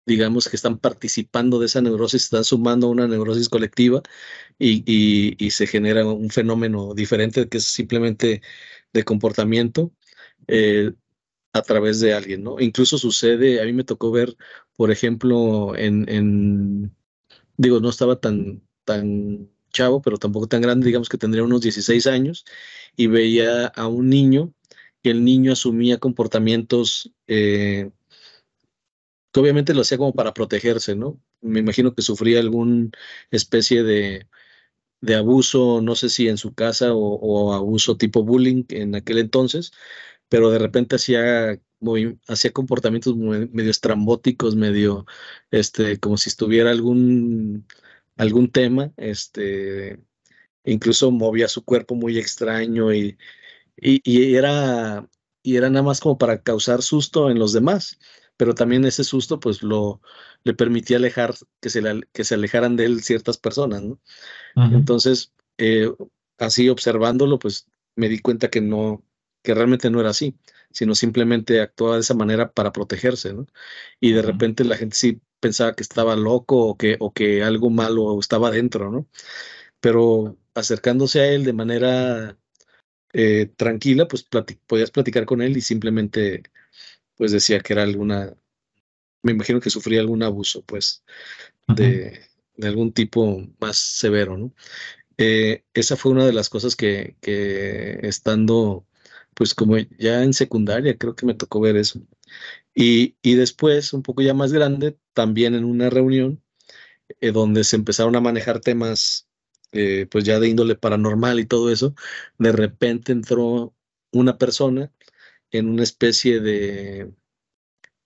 digamos 0.06 0.50
que 0.50 0.56
están 0.56 0.80
participando 0.80 1.60
de 1.60 1.68
esa 1.68 1.82
neurosis, 1.82 2.24
están 2.24 2.44
sumando 2.44 2.90
una 2.90 3.08
neurosis 3.08 3.50
colectiva 3.50 4.02
y, 4.60 4.84
y, 5.38 5.52
se 5.52 5.68
genera 5.68 6.06
un 6.06 6.30
fenómeno 6.30 6.94
diferente 6.94 7.48
que 7.50 7.58
es 7.60 7.66
simplemente 7.66 8.42
de 8.94 9.04
comportamiento. 9.04 9.92
Eh, 10.48 10.92
a 11.54 11.62
través 11.62 12.00
de 12.00 12.14
alguien, 12.14 12.44
¿no? 12.44 12.60
Incluso 12.60 12.98
sucede, 12.98 13.62
a 13.62 13.66
mí 13.66 13.74
me 13.74 13.84
tocó 13.84 14.12
ver, 14.12 14.36
por 14.76 14.92
ejemplo, 14.92 15.76
en, 15.76 16.96
digo, 17.58 17.80
no 17.80 17.90
estaba 17.90 18.20
tan, 18.20 18.64
tan 18.86 19.50
chavo, 19.72 20.02
pero 20.02 20.18
tampoco 20.18 20.48
tan 20.48 20.62
grande, 20.62 20.86
digamos 20.86 21.10
que 21.10 21.18
tendría 21.18 21.44
unos 21.44 21.62
16 21.62 22.08
años, 22.08 22.46
y 22.96 23.08
veía 23.08 23.68
a 23.68 23.88
un 23.88 24.10
niño 24.10 24.54
que 25.04 25.12
el 25.12 25.24
niño 25.24 25.54
asumía 25.54 25.98
comportamientos 25.98 27.12
eh, 27.28 27.92
que 29.32 29.40
obviamente 29.40 29.74
lo 29.74 29.82
hacía 29.82 29.98
como 29.98 30.14
para 30.14 30.34
protegerse, 30.34 30.96
¿no? 30.96 31.22
Me 31.42 31.60
imagino 31.60 31.94
que 31.96 32.02
sufría 32.02 32.40
alguna 32.40 32.90
especie 33.32 33.84
de, 33.84 34.28
de, 35.02 35.16
abuso, 35.16 35.82
no 35.82 35.96
sé 35.96 36.10
si 36.10 36.28
en 36.30 36.38
su 36.38 36.54
casa 36.54 36.94
o, 36.94 37.54
abuso 37.54 37.98
tipo 37.98 38.24
bullying 38.24 38.66
en 38.70 38.96
aquel 38.96 39.20
entonces, 39.20 39.72
pero 40.30 40.52
de 40.52 40.60
repente 40.60 40.96
hacía, 40.98 41.60
hacía 42.28 42.52
comportamientos 42.54 43.16
medio 43.18 43.72
estrambóticos, 43.72 44.56
medio, 44.56 45.06
este, 45.52 46.00
como 46.00 46.18
si 46.18 46.30
estuviera 46.30 46.72
algún, 46.72 47.68
algún 48.18 48.52
tema, 48.52 48.94
este, 48.98 50.00
incluso 50.66 51.12
movía 51.12 51.48
su 51.48 51.64
cuerpo 51.66 51.96
muy 51.96 52.18
extraño 52.18 52.94
y, 52.94 53.18
y, 53.78 54.36
era, 54.36 55.08
y 55.44 55.58
era 55.58 55.70
nada 55.70 55.84
más 55.84 56.00
como 56.00 56.18
para 56.18 56.42
causar 56.42 56.82
susto 56.82 57.30
en 57.30 57.40
los 57.40 57.54
demás, 57.54 58.00
pero 58.38 58.56
también 58.56 58.86
ese 58.86 59.04
susto 59.04 59.40
pues 59.40 59.64
lo 59.64 60.02
le 60.44 60.54
permitía 60.54 60.98
alejar, 60.98 61.36
que 61.60 61.70
se, 61.70 61.82
que 62.14 62.24
se 62.24 62.36
alejaran 62.36 62.76
de 62.76 62.86
él 62.86 63.04
ciertas 63.04 63.38
personas, 63.38 63.84
¿no? 63.84 64.00
Entonces, 64.56 65.34
eh, 65.58 65.92
así 66.38 66.70
observándolo, 66.70 67.40
pues 67.40 67.68
me 67.96 68.10
di 68.10 68.20
cuenta 68.20 68.50
que 68.50 68.62
no, 68.62 69.04
que 69.44 69.54
realmente 69.54 69.90
no 69.90 70.00
era 70.00 70.10
así, 70.10 70.38
sino 70.72 70.96
simplemente 70.96 71.62
actuaba 71.62 71.96
de 71.96 72.02
esa 72.02 72.14
manera 72.16 72.52
para 72.52 72.72
protegerse, 72.72 73.34
¿no? 73.34 73.48
Y 74.00 74.14
de 74.14 74.22
repente 74.22 74.64
la 74.64 74.78
gente 74.78 74.96
sí 74.96 75.22
pensaba 75.40 75.74
que 75.74 75.84
estaba 75.84 76.16
loco 76.16 76.68
o 76.68 76.78
que, 76.78 76.98
o 77.00 77.14
que 77.14 77.44
algo 77.44 77.70
malo 77.70 78.20
estaba 78.20 78.52
dentro, 78.52 78.92
¿no? 78.92 79.08
Pero 79.80 80.38
acercándose 80.54 81.22
a 81.22 81.28
él 81.32 81.44
de 81.46 81.54
manera 81.54 82.38
eh, 83.14 83.50
tranquila, 83.56 84.08
pues 84.08 84.28
podías 84.68 84.92
platicar 84.92 85.26
con 85.26 85.42
él 85.42 85.58
y 85.58 85.62
simplemente 85.62 86.44
pues 87.16 87.32
decía 87.32 87.60
que 87.60 87.74
era 87.74 87.84
alguna, 87.84 88.34
me 89.24 89.32
imagino 89.34 89.60
que 89.60 89.70
sufría 89.70 90.02
algún 90.02 90.24
abuso, 90.24 90.64
pues, 90.64 91.04
de, 91.68 92.22
de 92.56 92.68
algún 92.68 92.94
tipo 92.94 93.48
más 93.60 93.78
severo, 93.78 94.38
¿no? 94.38 94.54
Eh, 95.18 95.64
esa 95.74 95.98
fue 95.98 96.12
una 96.12 96.26
de 96.26 96.34
las 96.34 96.50
cosas 96.50 96.76
que, 96.76 97.16
que 97.22 98.00
estando, 98.02 98.88
pues 99.36 99.54
como 99.54 99.78
ya 99.78 100.24
en 100.24 100.34
secundaria, 100.34 100.98
creo 100.98 101.16
que 101.16 101.26
me 101.28 101.36
tocó 101.36 101.60
ver 101.62 101.76
eso. 101.78 102.02
Y, 102.74 103.18
y 103.22 103.36
después, 103.36 103.94
un 103.94 104.04
poco 104.04 104.22
ya 104.24 104.34
más 104.34 104.52
grande, 104.54 104.98
también 105.14 105.56
en 105.56 105.66
una 105.66 105.90
reunión 105.90 106.42
eh, 107.20 107.32
donde 107.32 107.64
se 107.64 107.76
empezaron 107.76 108.16
a 108.16 108.22
manejar 108.22 108.62
temas 108.62 109.28
eh, 109.72 110.08
pues 110.10 110.24
ya 110.26 110.40
de 110.40 110.50
índole 110.50 110.76
paranormal 110.76 111.40
y 111.40 111.46
todo 111.46 111.72
eso, 111.72 111.96
de 112.38 112.52
repente 112.52 113.12
entró 113.12 113.74
una 114.12 114.38
persona 114.38 114.92
en 115.52 115.70
una 115.70 115.84
especie 115.84 116.40
de, 116.42 117.12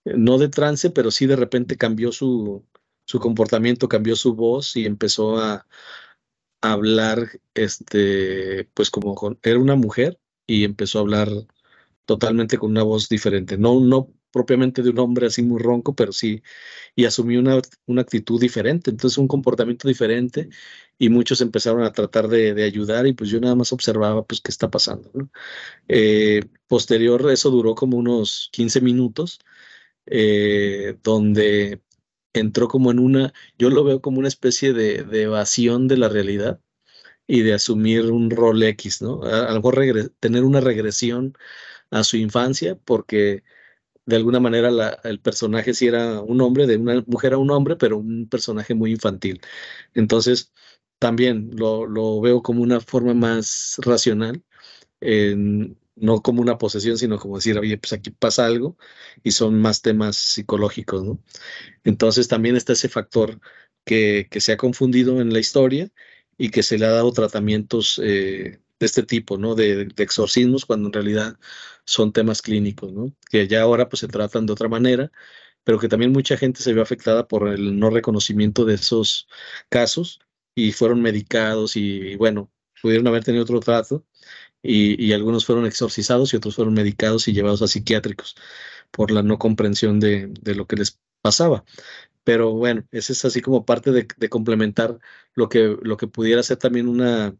no 0.05 0.38
de 0.38 0.49
trance, 0.49 0.89
pero 0.91 1.11
sí 1.11 1.26
de 1.28 1.36
repente 1.36 1.78
cambió 1.78 2.11
su, 2.11 2.66
su 3.05 3.20
comportamiento, 3.20 3.89
cambió 3.89 4.16
su 4.16 4.36
voz 4.36 4.76
y 4.76 4.86
empezó 4.86 5.39
a, 5.39 5.68
hablar, 6.61 7.30
este, 7.53 8.66
pues 8.74 8.89
como 8.89 9.38
era 9.43 9.59
una 9.59 9.76
mujer 9.76 10.20
y 10.47 10.63
empezó 10.63 10.99
a 10.99 11.01
hablar 11.01 11.30
totalmente 12.05 12.57
con 12.57 12.72
una 12.72 12.84
voz 12.84 13.09
diferente. 13.09 13.57
No, 13.57 13.80
no 13.80 14.11
propiamente 14.36 14.81
de 14.83 14.89
un 14.89 14.99
hombre 14.99 15.27
así 15.27 15.41
muy 15.43 15.61
ronco, 15.61 15.95
pero 15.95 16.11
sí, 16.11 16.43
y 16.93 17.05
asumió 17.05 17.39
una, 17.39 17.61
una 17.86 18.01
actitud 18.01 18.39
diferente, 18.41 18.91
entonces 18.91 19.17
un 19.17 19.29
comportamiento 19.29 19.88
diferente 19.88 20.49
y 20.97 21.07
muchos 21.09 21.39
empezaron 21.39 21.83
a 21.83 21.93
tratar 21.93 22.27
de, 22.27 22.53
de 22.53 22.65
ayudar 22.65 23.07
y 23.07 23.13
pues 23.13 23.29
yo 23.29 23.39
nada 23.39 23.55
más 23.55 23.71
observaba 23.71 24.25
pues 24.25 24.41
qué 24.41 24.51
está 24.51 24.69
pasando. 24.69 25.09
¿no? 25.13 25.29
Eh, 25.88 26.41
posterior, 26.67 27.31
eso 27.31 27.49
duró 27.49 27.75
como 27.75 27.97
unos 27.97 28.49
15 28.51 28.81
minutos, 28.81 29.39
eh, 30.07 30.97
donde 31.03 31.81
entró 32.33 32.67
como 32.67 32.91
en 32.91 32.99
una, 32.99 33.33
yo 33.57 33.69
lo 33.69 33.83
veo 33.86 34.01
como 34.01 34.19
una 34.19 34.27
especie 34.27 34.73
de, 34.73 35.03
de 35.03 35.23
evasión 35.23 35.88
de 35.88 35.97
la 35.97 36.09
realidad 36.09 36.59
y 37.27 37.41
de 37.41 37.53
asumir 37.53 38.11
un 38.11 38.29
rol 38.29 38.63
X, 38.63 39.01
¿no? 39.01 39.23
A, 39.23 39.61
tener 40.19 40.43
una 40.43 40.61
regresión 40.61 41.38
a 41.91 42.03
su 42.03 42.17
infancia 42.17 42.77
porque 42.86 43.43
de 44.06 44.16
alguna 44.16 44.39
manera 44.39 44.70
el 45.03 45.20
personaje 45.20 45.74
sí 45.74 45.88
era 45.88 46.22
un 46.22 46.41
hombre, 46.41 46.68
de 46.68 46.78
una 46.78 47.03
mujer 47.08 47.34
a 47.34 47.38
un 47.38 47.51
hombre, 47.51 47.76
pero 47.76 47.97
un 47.97 48.28
personaje 48.30 48.74
muy 48.76 48.91
infantil. 48.91 49.41
Entonces, 49.93 50.53
también 50.99 51.51
lo, 51.56 51.86
lo 51.88 52.22
veo 52.22 52.41
como 52.43 52.62
una 52.64 52.80
forma 52.82 53.14
más 53.14 53.78
racional, 53.80 54.43
no 55.95 56.22
como 56.22 56.41
una 56.41 56.58
posesión, 56.58 56.97
sino 56.97 57.20
como 57.20 57.38
decir, 57.38 57.58
oye, 57.58 57.78
pues 57.78 57.93
aquí 57.93 58.12
pasa 58.12 58.45
algo 58.45 58.78
y 59.24 59.32
son 59.32 59.60
más 59.62 59.82
temas 59.82 60.18
psicológicos, 60.18 61.03
¿no? 61.03 61.20
Entonces 61.84 62.28
también 62.28 62.56
está 62.56 62.74
ese 62.74 62.89
factor 62.89 63.39
que, 63.86 64.28
que 64.32 64.41
se 64.41 64.53
ha 64.53 64.58
confundido 64.58 65.22
en 65.22 65.34
la 65.34 65.39
historia 65.39 65.91
y 66.38 66.51
que 66.51 66.64
se 66.64 66.78
le 66.78 66.86
ha 66.86 66.91
dado 66.91 67.12
tratamientos 67.14 68.01
eh, 68.03 68.60
este 68.86 69.03
tipo, 69.03 69.38
¿no? 69.38 69.55
De, 69.55 69.89
exorcismos, 69.97 70.65
cuando 70.65 70.88
en 70.88 70.93
realidad 70.93 71.38
son 71.86 72.13
temas 72.13 72.41
clínicos, 72.41 72.91
¿no? 72.93 73.13
Que 73.29 73.47
ya 73.47 73.61
ahora 73.61 73.89
pues 73.89 74.01
se 74.01 74.07
tratan 74.07 74.45
de 74.45 74.53
otra 74.53 74.69
manera, 74.69 75.11
pero 75.63 75.79
que 75.79 75.89
también 75.89 76.11
mucha 76.11 76.38
gente 76.38 76.61
se 76.61 76.73
vio 76.73 76.83
afectada 76.83 77.27
por 77.27 77.47
el 77.49 77.79
no 77.79 77.89
reconocimiento 77.89 78.65
de 78.65 78.75
esos 78.75 79.27
casos 79.69 80.19
y 80.55 80.71
fueron 80.73 81.01
medicados 81.01 81.75
y, 81.77 82.15
bueno, 82.17 82.51
pudieron 82.81 83.07
haber 83.07 83.23
tenido 83.23 83.43
otro 83.43 83.59
trato 83.59 84.05
y, 84.63 85.13
algunos 85.13 85.45
fueron 85.45 85.65
exorcizados 85.65 86.33
y 86.33 86.38
otros 86.38 86.55
fueron 86.55 86.73
medicados 86.73 87.27
y 87.27 87.33
llevados 87.33 87.61
a 87.61 87.67
psiquiátricos 87.67 88.36
por 88.91 89.11
la 89.11 89.23
no 89.23 89.38
comprensión 89.39 89.99
de, 89.99 90.27
de 90.41 90.55
lo 90.55 90.67
que 90.67 90.77
les 90.77 90.99
pasaba. 91.21 91.65
Pero 92.23 92.53
bueno, 92.53 92.88
ese 92.91 93.13
es 93.13 93.25
así 93.25 93.41
como 93.41 93.65
parte 93.65 93.91
de, 93.91 94.07
de 94.17 94.29
complementar 94.29 94.99
lo 95.36 95.49
que, 95.49 95.77
lo 95.81 95.97
que 95.97 96.07
pudiera 96.07 96.43
ser 96.43 96.57
también 96.57 96.88
una, 96.88 97.36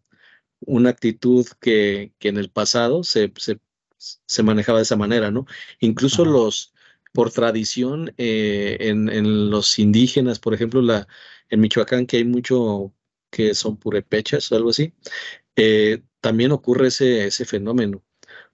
una 0.68 0.90
actitud 0.90 1.46
que, 1.60 2.14
que 2.20 2.30
en 2.30 2.38
el 2.38 2.50
pasado 2.50 3.04
se, 3.04 3.32
se, 3.38 3.60
se, 3.98 4.44
manejaba 4.44 4.80
de 4.80 4.84
esa 4.84 4.96
manera, 4.96 5.32
¿no? 5.32 5.46
Incluso 5.80 6.24
Ajá. 6.24 6.32
los, 6.32 6.74
por 7.14 7.32
tradición, 7.32 8.14
eh, 8.18 8.78
en, 8.82 9.10
en, 9.10 9.50
los 9.50 9.80
indígenas, 9.80 10.40
por 10.40 10.54
ejemplo, 10.54 10.82
la, 10.82 11.08
en 11.50 11.62
Michoacán, 11.62 12.06
que 12.08 12.18
hay 12.18 12.26
mucho 12.26 12.94
que 13.30 13.54
son 13.56 13.78
purepechas 13.78 14.52
o 14.52 14.56
algo 14.56 14.70
así, 14.70 14.94
eh, 15.56 16.04
también 16.22 16.52
ocurre 16.52 16.88
ese, 16.88 17.28
ese 17.28 17.46
fenómeno. 17.46 18.04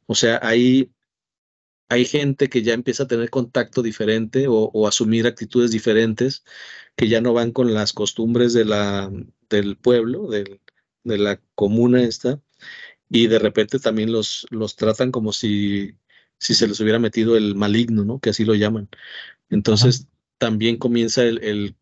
O 0.07 0.15
sea, 0.15 0.39
hay, 0.43 0.91
hay 1.89 2.05
gente 2.05 2.49
que 2.49 2.63
ya 2.63 2.73
empieza 2.73 3.03
a 3.03 3.07
tener 3.07 3.29
contacto 3.29 3.81
diferente 3.83 4.47
o, 4.47 4.71
o, 4.73 4.87
asumir 4.87 5.27
actitudes 5.27 5.71
diferentes 5.71 6.43
que 6.95 7.07
ya 7.09 7.21
no 7.21 7.33
van 7.33 7.51
con 7.51 7.73
las 7.73 7.93
costumbres 7.93 8.53
de 8.53 8.65
la, 8.65 9.11
del 9.49 9.77
pueblo, 9.77 10.27
del, 10.27 10.61
de 11.03 11.17
la 11.17 11.41
comuna 11.55 12.03
esta, 12.03 12.41
y 13.09 13.27
de 13.27 13.39
repente 13.39 13.79
también 13.79 14.11
los, 14.11 14.47
los 14.51 14.75
tratan 14.75 15.11
como 15.11 15.33
si, 15.33 15.97
si 16.39 16.53
se 16.55 16.67
les 16.67 16.79
hubiera 16.79 16.99
metido 16.99 17.37
el 17.37 17.55
maligno, 17.55 18.05
¿no? 18.05 18.19
Que 18.19 18.31
así 18.31 18.45
lo 18.45 18.55
llaman. 18.55 18.89
Entonces 19.49 20.01
Ajá. 20.03 20.09
también 20.39 20.77
comienza 20.77 21.23
el, 21.23 21.43
el, 21.43 21.77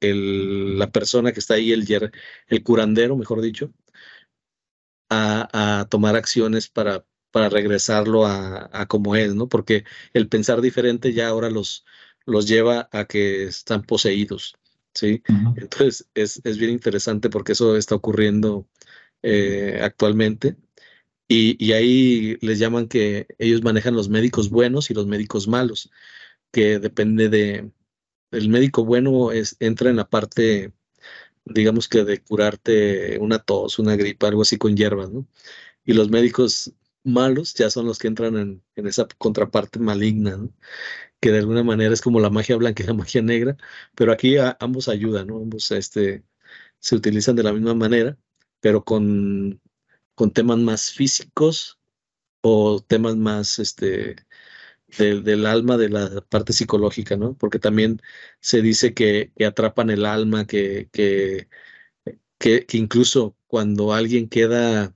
el, 0.00 0.78
la 0.78 0.90
persona 0.92 1.32
que 1.32 1.40
está 1.40 1.54
ahí, 1.54 1.72
el, 1.72 1.86
el 2.48 2.62
curandero, 2.64 3.16
mejor 3.16 3.40
dicho, 3.42 3.72
a, 5.10 5.80
a 5.80 5.88
tomar 5.88 6.16
acciones 6.16 6.68
para, 6.68 7.06
para 7.30 7.48
regresarlo 7.48 8.26
a, 8.26 8.68
a, 8.72 8.86
como 8.86 9.16
es, 9.16 9.34
¿no? 9.34 9.48
Porque 9.48 9.84
el 10.12 10.28
pensar 10.28 10.60
diferente 10.60 11.12
ya 11.12 11.28
ahora 11.28 11.50
los, 11.50 11.84
los 12.26 12.46
lleva 12.48 12.88
a 12.92 13.04
que 13.06 13.44
están 13.44 13.82
poseídos. 13.84 14.56
¿Sí? 14.94 15.22
Uh 15.28 15.32
-huh. 15.32 15.54
Entonces 15.62 16.08
es, 16.14 16.40
es, 16.44 16.58
bien 16.58 16.70
interesante 16.72 17.30
porque 17.30 17.52
eso 17.52 17.76
está 17.76 17.94
ocurriendo 17.94 18.66
eh, 19.22 19.80
actualmente 19.82 20.56
Y, 21.28 21.72
ahí 21.72 22.36
les 22.42 22.58
llaman 22.58 22.88
que 22.88 23.26
ellos 23.38 23.62
manejan 23.62 23.94
los 23.96 24.08
médicos 24.08 24.50
buenos 24.50 24.90
y 24.90 24.94
los 24.94 25.06
médicos 25.06 25.48
malos, 25.48 25.90
que 26.52 26.78
depende 26.78 27.28
de, 27.28 27.70
el 28.32 28.48
médico 28.48 28.84
bueno 28.84 29.32
es, 29.32 29.56
entra 29.60 29.90
en 29.90 29.96
la 29.96 30.08
parte, 30.08 30.72
digamos 31.44 31.88
que 31.88 32.04
de 32.04 32.20
curarte 32.22 33.18
una 33.20 33.38
tos, 33.38 33.78
una 33.78 33.96
gripa, 33.96 34.28
algo 34.28 34.42
así 34.42 34.58
con 34.58 34.76
hierbas, 34.76 35.10
¿no? 35.10 35.26
Y 35.84 35.94
los 35.94 36.10
médicos 36.10 36.72
malos 37.04 37.54
ya 37.54 37.70
son 37.70 37.86
los 37.86 37.98
que 37.98 38.08
entran 38.08 38.36
en, 38.36 38.86
esa 38.86 39.06
contraparte 39.18 39.78
maligna, 39.78 40.36
¿no? 40.36 40.50
Que 41.24 41.32
de 41.32 41.38
alguna 41.38 41.64
manera 41.64 41.94
es 41.94 42.02
como 42.02 42.20
la 42.20 42.28
magia 42.28 42.56
blanca 42.56 42.82
y 42.82 42.86
la 42.86 42.92
magia 42.92 43.22
negra, 43.22 43.56
pero 43.94 44.12
aquí 44.12 44.36
ambos 44.60 44.88
ayudan, 44.88 45.28
¿no? 45.28 45.38
Ambos 45.38 45.70
este, 45.72 46.22
se 46.80 46.96
utilizan 46.96 47.34
de 47.36 47.44
la 47.44 47.54
misma 47.54 47.74
manera, 47.74 48.18
pero 48.60 48.84
con, 48.84 49.60
con 50.14 50.32
temas 50.32 50.58
más 50.58 50.92
físicos 50.92 51.80
o 52.42 52.80
temas 52.82 53.16
más 53.16 53.58
este, 53.58 54.16
del 54.98 55.46
alma, 55.46 55.78
de 55.78 55.88
la 55.90 56.20
parte 56.28 56.52
psicológica, 56.52 57.16
¿no? 57.16 57.36
Porque 57.38 57.58
también 57.58 58.02
se 58.40 58.62
dice 58.62 58.94
que, 58.94 59.32
atrapan 59.46 59.90
el 59.90 60.04
alma, 60.06 60.46
que, 60.46 60.90
que, 60.92 61.48
que, 62.38 62.66
incluso 62.72 63.36
cuando 63.46 63.94
alguien 63.94 64.28
queda 64.28 64.94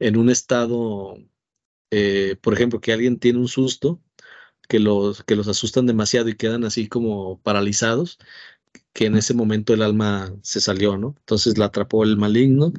en 0.00 0.16
un 0.16 0.30
estado, 0.30 1.16
eh, 1.90 2.36
por 2.42 2.54
ejemplo, 2.54 2.80
que 2.80 2.92
alguien 2.92 3.18
tiene 3.20 3.38
un 3.38 3.48
susto, 3.48 4.02
que 4.70 4.80
los, 4.80 5.24
que 5.24 5.36
los 5.36 5.48
asustan 5.48 5.86
demasiado 5.86 6.30
y 6.30 6.36
quedan 6.36 6.64
así 6.64 6.88
como 6.88 7.40
paralizados, 7.42 8.18
que 8.94 9.06
en 9.06 9.16
ese 9.16 9.34
momento 9.34 9.74
el 9.74 9.82
alma 9.82 10.34
se 10.42 10.60
salió, 10.60 10.98
¿no? 10.98 11.14
Entonces 11.20 11.58
la 11.58 11.66
atrapó 11.66 12.04
el 12.04 12.16
maligno 12.16 12.72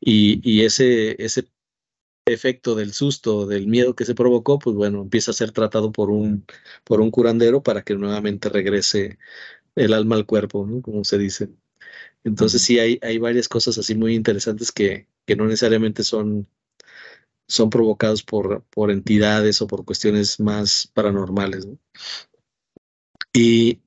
y, 0.00 0.40
y 0.48 0.64
ese, 0.64 1.22
ese 1.24 1.48
efecto 2.26 2.74
del 2.76 2.92
susto, 2.94 3.46
del 3.46 3.66
miedo 3.68 3.94
que 3.96 4.04
se 4.06 4.14
provocó, 4.14 4.58
pues 4.58 4.76
bueno, 4.76 5.02
empieza 5.02 5.32
a 5.32 5.34
ser 5.34 5.52
tratado 5.52 5.92
por 5.92 6.10
un, 6.10 6.46
por 6.84 7.00
un 7.00 7.10
curandero 7.10 7.62
para 7.62 7.82
que 7.82 7.94
nuevamente 7.96 8.48
regrese 8.48 9.18
el 9.76 9.94
alma 9.94 10.16
al 10.16 10.26
cuerpo, 10.26 10.66
¿no? 10.66 10.82
Como 10.82 11.04
se 11.04 11.18
dice. 11.18 11.50
Entonces 12.24 12.62
sí 12.62 12.78
hay, 12.78 12.98
hay 13.02 13.18
varias 13.18 13.48
cosas 13.48 13.78
así 13.78 13.94
muy 13.94 14.14
interesantes 14.14 14.72
que, 14.72 15.08
que 15.26 15.36
no 15.36 15.46
necesariamente 15.46 16.04
son 16.04 16.48
son 17.48 17.70
provocados 17.70 18.22
por, 18.22 18.64
por 18.70 18.90
entidades 18.90 19.62
o 19.62 19.66
por 19.66 19.84
cuestiones 19.84 20.40
más 20.40 20.90
paranormales. 20.94 21.66
Y, 23.32 23.82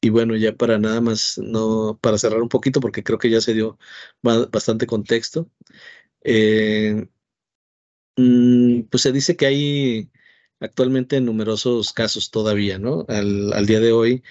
y, 0.00 0.10
bueno, 0.10 0.36
ya 0.36 0.54
para 0.56 0.78
nada 0.78 1.00
más, 1.00 1.38
no, 1.38 1.98
para 2.02 2.18
cerrar 2.18 2.42
un 2.42 2.48
poquito, 2.48 2.80
porque 2.80 3.02
creo 3.04 3.18
que 3.18 3.30
ya 3.30 3.40
se 3.40 3.54
dio 3.54 3.78
bastante 4.22 4.86
contexto. 4.86 5.50
Eh, 6.24 7.08
mm, 8.16 8.82
pues 8.90 9.02
se 9.02 9.12
dice 9.12 9.36
que 9.36 9.46
hay 9.46 10.10
actualmente 10.60 11.20
numerosos 11.20 11.92
casos 11.92 12.30
todavía, 12.30 12.78
¿no? 12.78 13.04
Al, 13.08 13.52
al 13.52 13.66
día 13.66 13.80
de 13.80 13.92
hoy, 13.92 14.22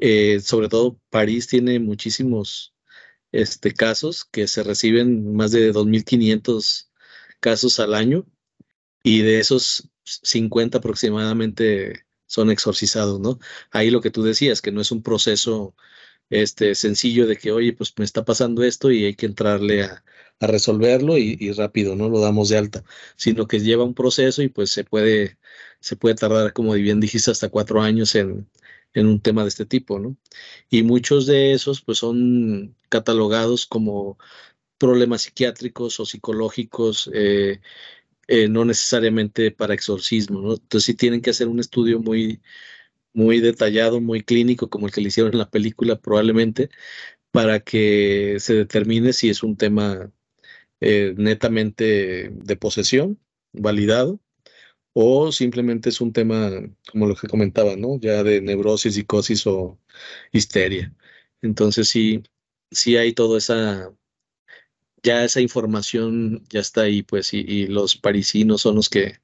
eh, 0.00 0.40
sobre 0.40 0.68
todo 0.68 1.00
París 1.10 1.48
tiene 1.48 1.80
muchísimos 1.80 2.74
este, 3.32 3.72
casos 3.72 4.24
que 4.24 4.46
se 4.48 4.62
reciben 4.62 5.34
más 5.34 5.52
de 5.52 5.72
2.500 5.72 6.87
casos 7.40 7.80
al 7.80 7.94
año 7.94 8.26
y 9.02 9.22
de 9.22 9.40
esos 9.40 9.90
50 10.04 10.78
aproximadamente 10.78 12.04
son 12.26 12.50
exorcizados, 12.50 13.20
¿no? 13.20 13.38
Ahí 13.70 13.90
lo 13.90 14.00
que 14.00 14.10
tú 14.10 14.22
decías, 14.22 14.62
que 14.62 14.72
no 14.72 14.80
es 14.80 14.92
un 14.92 15.02
proceso 15.02 15.74
este, 16.30 16.74
sencillo 16.74 17.26
de 17.26 17.36
que, 17.36 17.52
oye, 17.52 17.72
pues 17.72 17.94
me 17.98 18.04
está 18.04 18.24
pasando 18.24 18.62
esto 18.64 18.90
y 18.90 19.04
hay 19.06 19.14
que 19.14 19.26
entrarle 19.26 19.84
a, 19.84 20.04
resolverlo 20.40 21.18
y, 21.18 21.50
rápido, 21.52 21.96
¿no? 21.96 22.08
Lo 22.08 22.20
damos 22.20 22.48
de 22.50 22.58
alta, 22.58 22.84
sino 23.16 23.48
que 23.48 23.60
lleva 23.60 23.84
un 23.84 23.94
proceso 23.94 24.42
y 24.42 24.48
pues 24.48 24.70
se 24.70 24.84
puede, 24.84 25.38
se 25.80 25.96
puede 25.96 26.14
tardar, 26.14 26.52
como 26.52 26.74
bien 26.74 27.00
dijiste, 27.00 27.30
hasta 27.32 27.48
cuatro 27.48 27.82
años 27.82 28.14
en, 28.14 28.48
en 28.94 29.06
un 29.06 29.20
tema 29.20 29.42
de 29.42 29.48
este 29.48 29.66
tipo, 29.66 29.98
¿no? 29.98 30.16
Y 30.70 30.82
muchos 30.82 31.26
de 31.26 31.52
esos 31.52 31.82
pues 31.82 31.98
son 31.98 32.76
catalogados 32.88 33.66
como 33.66 34.18
problemas 34.78 35.22
psiquiátricos 35.22 36.00
o 36.00 36.06
psicológicos, 36.06 37.10
eh, 37.14 37.60
eh, 38.28 38.48
no 38.48 38.64
necesariamente 38.64 39.50
para 39.52 39.74
exorcismo, 39.74 40.40
¿no? 40.40 40.52
Entonces 40.54 40.84
sí 40.84 40.94
tienen 40.94 41.22
que 41.22 41.30
hacer 41.30 41.48
un 41.48 41.60
estudio 41.60 42.00
muy, 42.00 42.42
muy 43.14 43.40
detallado, 43.40 44.00
muy 44.00 44.22
clínico, 44.22 44.70
como 44.70 44.86
el 44.86 44.92
que 44.92 45.00
le 45.02 45.08
hicieron 45.08 45.32
en 45.32 45.38
la 45.40 45.50
película 45.50 46.00
probablemente, 46.00 46.70
para 47.30 47.60
que 47.60 48.36
se 48.40 48.54
determine 48.54 49.12
si 49.12 49.30
es 49.30 49.42
un 49.42 49.56
tema 49.56 50.12
eh, 50.80 51.14
netamente 51.16 52.30
de 52.32 52.56
posesión, 52.56 53.20
validado, 53.52 54.20
o 54.92 55.32
simplemente 55.32 55.90
es 55.90 56.00
un 56.00 56.12
tema, 56.12 56.50
como 56.90 57.06
lo 57.06 57.16
que 57.16 57.28
comentaba, 57.28 57.76
¿no? 57.76 57.98
Ya 58.00 58.22
de 58.24 58.40
neurosis, 58.42 58.94
psicosis 58.94 59.46
o 59.46 59.78
histeria. 60.32 60.94
Entonces 61.42 61.88
sí, 61.88 62.22
sí 62.70 62.96
hay 62.96 63.12
toda 63.14 63.38
esa 63.38 63.92
ya 65.02 65.24
esa 65.24 65.40
información 65.40 66.44
ya 66.50 66.60
está 66.60 66.82
ahí, 66.82 67.02
pues, 67.02 67.34
y, 67.34 67.66
los 67.68 67.96
parisinos 67.96 68.62
son 68.62 68.76
los 68.76 68.88
que 68.88 69.20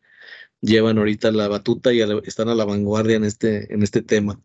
llevan 0.60 0.98
ahorita 0.98 1.32
la 1.32 1.48
batuta 1.48 1.92
y 1.92 2.00
están 2.24 2.48
a 2.48 2.54
la 2.54 2.64
vanguardia 2.64 3.16
en 3.16 3.24
este, 3.24 3.72
en 3.72 3.82
este 3.82 4.02
tema. 4.02 4.40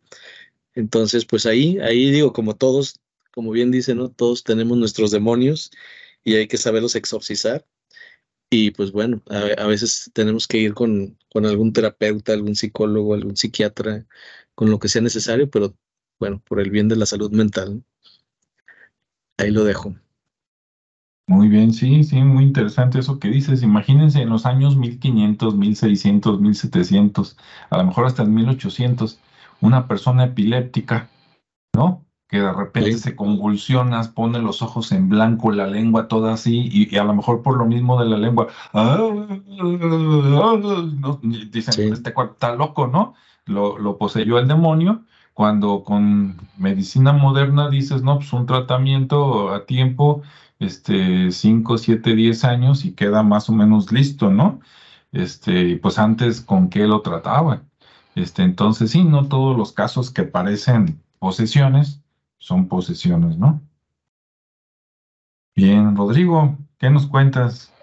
Entonces, 0.76 1.26
pues 1.26 1.46
ahí, 1.46 1.80
ahí 1.80 2.12
digo, 2.12 2.34
como 2.34 2.56
todos, 2.56 3.00
como 3.32 3.52
bien 3.52 3.72
dicen, 3.72 3.98
¿no? 3.98 4.10
Todos 4.10 4.44
tenemos 4.44 4.78
nuestros 4.78 5.12
demonios 5.12 5.72
y 6.24 6.36
hay 6.36 6.48
que 6.48 6.58
saberlos 6.58 6.96
exorcizar. 6.96 7.66
Y 8.52 8.72
pues 8.72 8.92
bueno, 8.92 9.22
a, 9.30 9.68
veces 9.68 10.10
tenemos 10.14 10.48
que 10.48 10.58
ir 10.58 10.74
con, 10.74 11.18
con, 11.32 11.46
algún 11.46 11.72
terapeuta, 11.74 12.34
algún 12.34 12.56
psicólogo, 12.56 13.14
algún 13.14 13.38
psiquiatra, 13.38 14.08
con 14.56 14.72
lo 14.72 14.80
que 14.80 14.90
sea 14.90 15.02
necesario, 15.02 15.50
pero 15.50 15.76
bueno, 16.20 16.42
por 16.46 16.60
el 16.60 16.72
bien 16.72 16.88
de 16.90 16.96
la 16.96 17.06
salud 17.06 17.32
mental. 17.32 17.84
Ahí 19.38 19.52
lo 19.52 19.64
dejo. 19.64 19.96
Muy 21.30 21.48
bien, 21.48 21.74
sí, 21.74 22.04
sí, 22.04 22.24
muy 22.24 22.44
interesante 22.44 22.98
eso 22.98 23.20
que 23.20 23.28
dices. 23.28 23.62
Imagínense 23.62 24.20
en 24.20 24.30
los 24.30 24.48
años 24.48 24.78
1500, 24.78 25.56
1600, 25.56 26.42
1700, 26.42 27.38
a 27.70 27.78
lo 27.78 27.84
mejor 27.84 28.08
hasta 28.08 28.24
en 28.24 28.34
1800, 28.34 29.20
una 29.62 29.88
persona 29.88 30.24
epiléptica, 30.24 31.12
¿no? 31.76 32.04
Que 32.28 32.40
de 32.40 32.52
repente 32.52 32.94
se 32.98 33.16
convulsiona, 33.16 34.02
pone 34.16 34.40
los 34.40 34.64
ojos 34.64 34.92
en 34.92 35.08
blanco, 35.08 35.52
la 35.52 35.68
lengua 35.68 36.08
toda 36.08 36.34
así, 36.34 36.68
y, 36.72 36.98
a 36.98 37.04
lo 37.04 37.14
mejor 37.14 37.44
por 37.44 37.58
lo 37.58 37.68
mismo 37.68 38.02
de 38.02 38.10
la 38.10 38.18
lengua, 38.18 38.48
dicen, 41.52 41.94
este 41.94 42.12
cuarto 42.12 42.34
está 42.34 42.56
loco, 42.56 42.88
¿no? 42.88 43.14
Lo, 43.46 43.78
lo 43.78 44.00
poseyó 44.00 44.40
el 44.40 44.48
demonio, 44.48 45.06
cuando 45.40 45.86
con 45.86 46.36
medicina 46.58 47.14
moderna 47.14 47.70
dices, 47.70 48.04
no, 48.04 48.18
pues 48.18 48.34
un 48.34 48.46
tratamiento 48.46 49.54
a 49.54 49.66
tiempo 49.66 50.22
este, 50.60 51.32
5, 51.32 51.78
7, 51.78 52.14
10 52.14 52.44
años 52.44 52.84
y 52.84 52.94
queda 52.94 53.24
más 53.24 53.48
o 53.48 53.54
menos 53.54 53.90
listo, 53.90 54.30
¿no? 54.30 54.60
Este, 55.14 55.78
pues 55.78 55.98
antes 55.98 56.42
con 56.42 56.70
qué 56.70 56.86
lo 56.86 57.02
trataba. 57.04 57.64
Este, 58.16 58.42
entonces 58.44 58.92
sí, 58.92 59.06
no 59.06 59.30
todos 59.30 59.56
los 59.56 59.72
casos 59.72 60.12
que 60.12 60.24
parecen 60.24 61.02
posesiones 61.20 62.04
son 62.38 62.68
posesiones, 62.68 63.38
¿no? 63.38 63.62
Bien, 65.56 65.96
Rodrigo, 65.96 66.58
¿qué 66.80 66.90
nos 66.90 67.08
cuentas? 67.08 67.74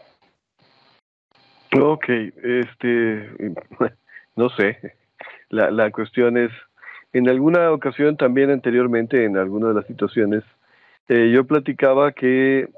Ok, 1.80 2.04
este, 2.10 3.30
no 4.36 4.50
sé, 4.50 4.98
la, 5.48 5.70
la 5.70 5.90
cuestión 5.90 6.36
es, 6.36 6.52
en 7.16 7.28
alguna 7.28 7.72
ocasión 7.72 8.16
también 8.16 8.50
anteriormente, 8.50 9.24
en 9.24 9.36
alguna 9.36 9.68
de 9.68 9.74
las 9.74 9.86
situaciones, 9.86 10.42
eh, 11.08 11.30
yo 11.32 11.44
platicaba 11.44 12.12
que 12.12 12.68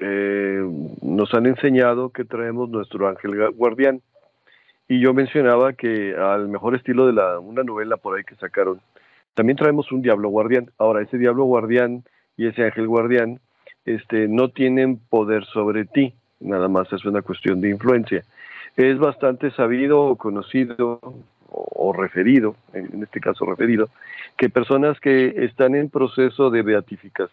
eh, 0.00 0.70
nos 1.02 1.34
han 1.34 1.46
enseñado 1.46 2.10
que 2.10 2.24
traemos 2.24 2.68
nuestro 2.68 3.08
ángel 3.08 3.50
guardián 3.52 4.00
y 4.88 5.00
yo 5.00 5.14
mencionaba 5.14 5.72
que 5.72 6.14
al 6.14 6.48
mejor 6.48 6.74
estilo 6.74 7.06
de 7.06 7.14
la, 7.14 7.38
una 7.38 7.62
novela 7.62 7.96
por 7.96 8.16
ahí 8.16 8.24
que 8.24 8.34
sacaron, 8.36 8.80
también 9.34 9.56
traemos 9.56 9.90
un 9.92 10.02
diablo 10.02 10.28
guardián. 10.28 10.70
Ahora, 10.78 11.02
ese 11.02 11.18
diablo 11.18 11.44
guardián 11.44 12.04
y 12.36 12.46
ese 12.46 12.64
ángel 12.64 12.86
guardián 12.86 13.40
este, 13.86 14.28
no 14.28 14.50
tienen 14.50 14.98
poder 14.98 15.44
sobre 15.46 15.84
ti, 15.84 16.14
nada 16.40 16.68
más 16.68 16.92
es 16.92 17.04
una 17.04 17.22
cuestión 17.22 17.60
de 17.60 17.70
influencia. 17.70 18.24
Es 18.76 18.98
bastante 18.98 19.50
sabido 19.52 20.02
o 20.02 20.16
conocido 20.16 21.00
o, 21.56 21.92
referido, 21.92 22.56
en 22.72 23.02
este 23.02 23.20
caso 23.20 23.44
referido, 23.44 23.88
que 24.36 24.48
personas 24.48 24.98
que 25.00 25.44
están 25.44 25.74
en 25.74 25.88
proceso 25.88 26.50
de 26.50 26.62
beatificación 26.62 27.30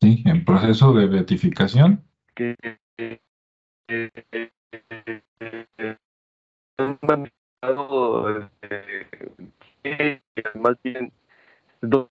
Sí, 0.00 0.22
en 0.26 0.44
proceso 0.44 0.92
de 0.92 1.06
beatificación. 1.06 2.04
Que 2.34 2.54
más 10.54 10.76
bien 10.82 11.12
dos 11.80 12.08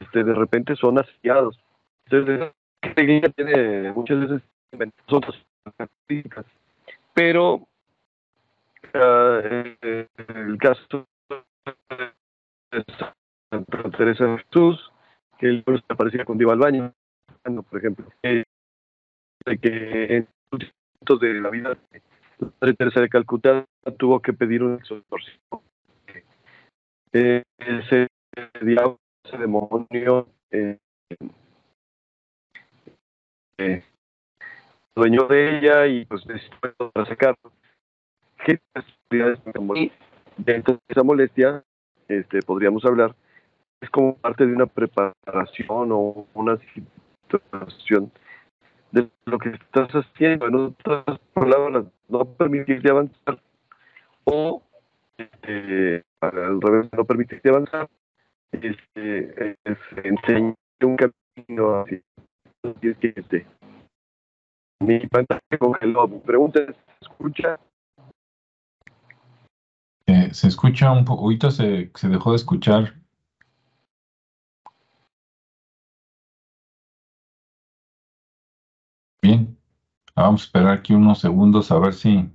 este, 0.00 0.24
de 0.24 0.34
repente 0.34 0.76
son. 0.76 1.04
Entonces, 2.06 2.52
iglesia 2.82 3.30
tiene 3.30 3.92
muchas 3.92 4.20
veces 4.20 4.42
otras 5.08 5.36
características, 5.76 6.46
pero 7.14 7.54
uh, 8.94 9.40
el 9.44 10.58
caso 10.58 11.06
de 12.70 12.84
Santa 13.50 13.90
Teresa 13.96 14.24
de 14.24 14.38
Jesús, 14.38 14.92
que 15.38 15.46
el 15.46 15.64
aparecía 15.88 16.24
con 16.24 16.38
Diva 16.38 16.52
al 16.52 16.58
baño, 16.58 16.92
por 17.42 17.78
ejemplo, 17.78 18.06
eh, 18.22 18.44
de 19.46 19.58
que 19.58 20.16
en 20.16 20.28
momentos 20.50 21.20
de 21.20 21.40
la 21.40 21.50
vida 21.50 21.78
Madre 22.60 22.74
Teresa 22.74 23.00
de 23.00 23.08
Calcuta 23.08 23.64
tuvo 23.98 24.20
que 24.20 24.32
pedir 24.32 24.62
un 24.62 24.74
exorcismo. 24.74 25.62
Eh, 27.12 27.42
ese 27.58 28.08
diablo, 28.62 28.98
ese 29.24 29.38
demonio, 29.38 30.28
eh, 30.50 30.78
este, 33.58 33.84
dueño 34.94 35.26
de 35.26 35.58
ella 35.58 35.86
y 35.86 36.04
pues 36.04 36.24
dispuesto 36.26 36.92
a 36.94 37.04
sacarlo. 37.06 37.52
¿Qué 38.44 38.60
Dentro 40.36 40.74
de 40.74 40.80
esa 40.88 41.02
molestia, 41.02 41.64
este, 42.06 42.40
podríamos 42.42 42.84
hablar, 42.84 43.16
es 43.80 43.90
como 43.90 44.16
parte 44.16 44.46
de 44.46 44.52
una 44.52 44.66
preparación 44.66 45.90
o 45.90 46.26
una 46.34 46.56
situación 47.24 48.12
de 48.92 49.08
lo 49.24 49.38
que 49.38 49.48
estás 49.48 49.88
haciendo. 49.90 50.46
En 50.46 50.54
otras 50.54 51.18
palabras, 51.32 51.86
no 52.08 52.24
permitirte 52.24 52.88
avanzar 52.88 53.40
o 54.22 54.62
este, 55.16 56.04
al 56.20 56.60
revés, 56.60 56.88
no 56.96 57.04
permitirte 57.04 57.48
avanzar, 57.48 57.88
este, 58.52 59.56
es 59.64 59.78
enseñar 60.04 60.54
un 60.82 60.96
camino 60.96 61.80
hacia 61.80 62.00
mi 64.80 65.00
pantalla 65.06 65.40
congeló. 65.58 66.08
mi 66.08 66.18
Pregunta, 66.18 66.60
¿se 66.66 66.74
escucha? 67.00 67.58
Eh, 70.06 70.32
se 70.32 70.48
escucha 70.48 70.90
un 70.92 71.04
poco. 71.04 71.24
Ahorita 71.24 71.50
se, 71.50 71.90
se 71.94 72.08
dejó 72.08 72.30
de 72.30 72.36
escuchar. 72.36 72.94
Bien. 79.22 79.56
Ah, 80.14 80.22
vamos 80.22 80.42
a 80.42 80.44
esperar 80.46 80.72
aquí 80.72 80.94
unos 80.94 81.20
segundos 81.20 81.70
a 81.70 81.78
ver 81.78 81.94
si, 81.94 82.30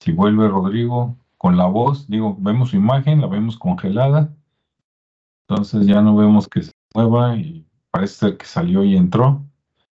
si 0.00 0.12
vuelve 0.12 0.48
Rodrigo 0.48 1.16
con 1.38 1.56
la 1.56 1.66
voz. 1.66 2.06
Digo, 2.08 2.36
vemos 2.38 2.70
su 2.70 2.76
imagen, 2.76 3.20
la 3.20 3.26
vemos 3.26 3.58
congelada. 3.58 4.34
Entonces 5.48 5.86
ya 5.86 6.00
no 6.00 6.16
vemos 6.16 6.48
que 6.48 6.62
se 6.62 6.72
mueva 6.94 7.36
y 7.36 7.66
parece 7.94 8.14
ser 8.14 8.36
que 8.36 8.44
salió 8.44 8.82
y 8.82 8.96
entró. 8.96 9.44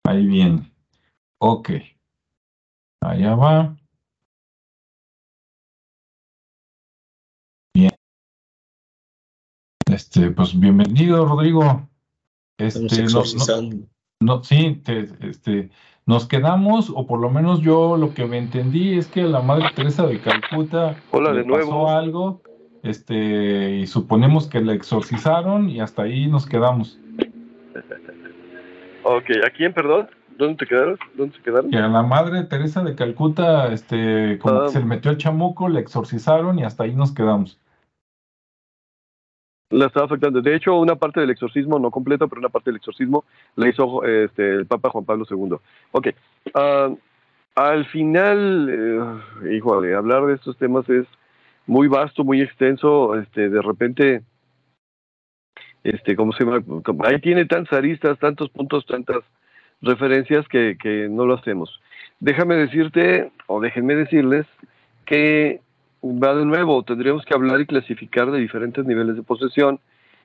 Ahí 0.05 0.27
viene. 0.27 0.71
Ok. 1.39 1.71
Allá 3.01 3.35
va. 3.35 3.75
Bien. 7.75 7.93
Este, 9.91 10.31
pues 10.31 10.61
bienvenido, 10.61 11.25
Rodrigo. 11.25 11.89
Este, 12.59 13.05
no, 13.05 13.23
no, 14.21 14.45
sí, 14.45 14.83
este, 15.21 15.71
nos 16.05 16.27
quedamos, 16.27 16.93
o 16.95 17.07
por 17.07 17.21
lo 17.21 17.31
menos 17.31 17.63
yo 17.63 17.97
lo 17.97 18.13
que 18.13 18.27
me 18.27 18.37
entendí 18.37 18.99
es 18.99 19.07
que 19.07 19.23
la 19.23 19.41
Madre 19.41 19.71
Teresa 19.75 20.07
de 20.07 20.21
Calcuta 20.21 21.03
Hola, 21.13 21.33
de 21.33 21.47
nuevo. 21.47 21.85
pasó 21.85 21.89
algo, 21.89 22.43
este, 22.83 23.77
y 23.77 23.87
suponemos 23.87 24.49
que 24.49 24.61
la 24.61 24.75
exorcizaron 24.75 25.71
y 25.71 25.81
hasta 25.81 26.03
ahí 26.03 26.27
nos 26.27 26.45
quedamos. 26.45 26.99
ok, 29.05 29.25
¿a 29.47 29.51
quién, 29.51 29.73
perdón? 29.73 30.09
¿Dónde 30.39 30.57
te 30.57 30.67
quedaron? 30.67 30.99
¿Dónde 31.15 31.35
se 31.37 31.43
quedaron? 31.43 31.71
Que 31.71 31.79
a 31.79 31.89
la 31.89 32.03
Madre 32.03 32.45
Teresa 32.45 32.83
de 32.83 32.95
Calcuta, 32.95 33.73
este, 33.73 34.39
como 34.39 34.55
Ah. 34.61 34.65
que 34.67 34.73
se 34.73 34.81
le 34.81 34.85
metió 34.85 35.11
el 35.11 35.17
chamuco, 35.17 35.69
la 35.69 35.81
exorcizaron 35.81 36.59
y 36.59 36.65
hasta 36.65 36.85
ahí 36.85 36.95
nos 36.95 37.13
quedamos. 37.15 37.59
La 39.71 39.87
estaba 39.87 40.07
afectando. 40.07 40.41
De 40.43 40.55
hecho, 40.55 40.79
una 40.79 40.95
parte 40.95 41.21
del 41.21 41.31
exorcismo, 41.31 41.79
no 41.79 41.91
completa, 41.91 42.27
pero 42.29 42.39
una 42.39 42.51
parte 42.51 42.71
del 42.71 42.77
exorcismo 42.77 43.25
la 43.57 43.69
hizo 43.69 44.05
este, 44.05 44.55
el 44.55 44.67
Papa 44.67 44.91
Juan 44.91 45.05
Pablo 45.05 45.25
II. 45.29 45.57
Ok. 45.93 46.09
ah, 46.55 46.91
al 47.57 47.87
final, 47.87 48.69
eh, 48.71 49.57
híjole, 49.57 49.95
hablar 49.95 50.27
de 50.27 50.35
estos 50.35 50.57
temas 50.59 50.89
es 50.91 51.07
muy 51.67 51.89
vasto, 51.89 52.23
muy 52.23 52.43
extenso. 52.43 53.19
Este, 53.19 53.49
de 53.49 53.63
repente, 53.63 54.23
este, 55.87 56.17
¿cómo 56.17 56.33
se 56.33 56.45
llama? 56.45 56.63
Ahí 57.05 57.21
tiene 57.21 57.45
tantas 57.45 57.79
aristas, 57.79 58.19
tantos 58.19 58.51
puntos, 58.51 58.85
tantas 58.87 59.23
referencias 59.83 60.47
que, 60.49 60.77
que 60.81 61.09
no 61.09 61.27
lo 61.27 61.35
hacemos. 61.35 61.81
Déjame 62.19 62.57
decirte, 62.57 63.31
o 63.47 63.61
déjenme 63.61 63.95
decirles, 63.95 64.47
que 65.05 65.61
va 66.03 66.35
de 66.35 66.45
nuevo, 66.45 66.83
tendríamos 66.83 67.25
que 67.25 67.35
hablar 67.35 67.61
y 67.61 67.67
clasificar 67.67 68.31
de 68.31 68.41
diferentes 68.41 68.85
niveles 68.85 69.17
de 69.17 69.23
posesión 69.23 69.79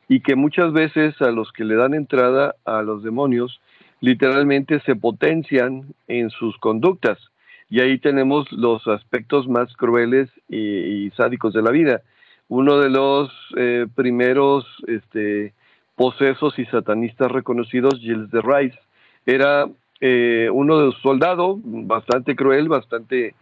y 0.08 0.22
que 0.22 0.36
muchas 0.36 0.74
veces 0.74 1.22
a 1.22 1.32
los 1.32 1.52
que 1.52 1.64
le 1.64 1.76
dan 1.76 1.94
entrada 1.94 2.56
a 2.66 2.82
los 2.82 3.04
demonios 3.04 3.62
literalmente 4.00 4.80
se 4.82 4.96
potencian 4.96 5.84
en 6.08 6.32
sus 6.32 6.58
conductas 6.58 7.20
y 7.70 7.82
ahí 7.82 8.00
tenemos 8.00 8.52
los 8.52 8.88
aspectos 8.88 9.48
más 9.48 9.74
crueles 9.76 10.30
y, 10.50 10.58
y 10.58 11.12
sádicos 11.12 11.54
de 11.54 11.62
la 11.62 11.72
vida. 11.72 12.02
Uno 12.52 12.80
de 12.80 12.90
los 12.90 13.32
eh, 13.56 13.88
primeros 13.96 14.66
este, 14.86 15.54
posesos 15.96 16.60
y 16.60 16.66
satanistas 16.66 17.32
reconocidos, 17.32 17.98
Gilles 17.98 18.30
de 18.30 18.42
Rice, 18.42 18.78
era 19.26 19.70
eh, 20.02 20.50
uno 20.52 20.78
de 20.78 20.86
los 20.88 20.98
soldados, 20.98 21.60
bastante 21.64 22.36
cruel, 22.36 22.68
bastante 22.68 23.36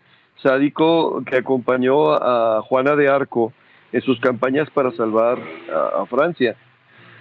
sádico, 0.44 1.24
que 1.26 1.38
acompañó 1.38 2.14
a 2.14 2.62
Juana 2.62 2.96
de 2.96 3.10
Arco 3.10 3.52
en 3.92 4.02
sus 4.02 4.20
campañas 4.20 4.70
para 4.70 4.92
salvar 4.92 5.40
a, 5.74 6.04
a 6.04 6.06
Francia. 6.06 6.56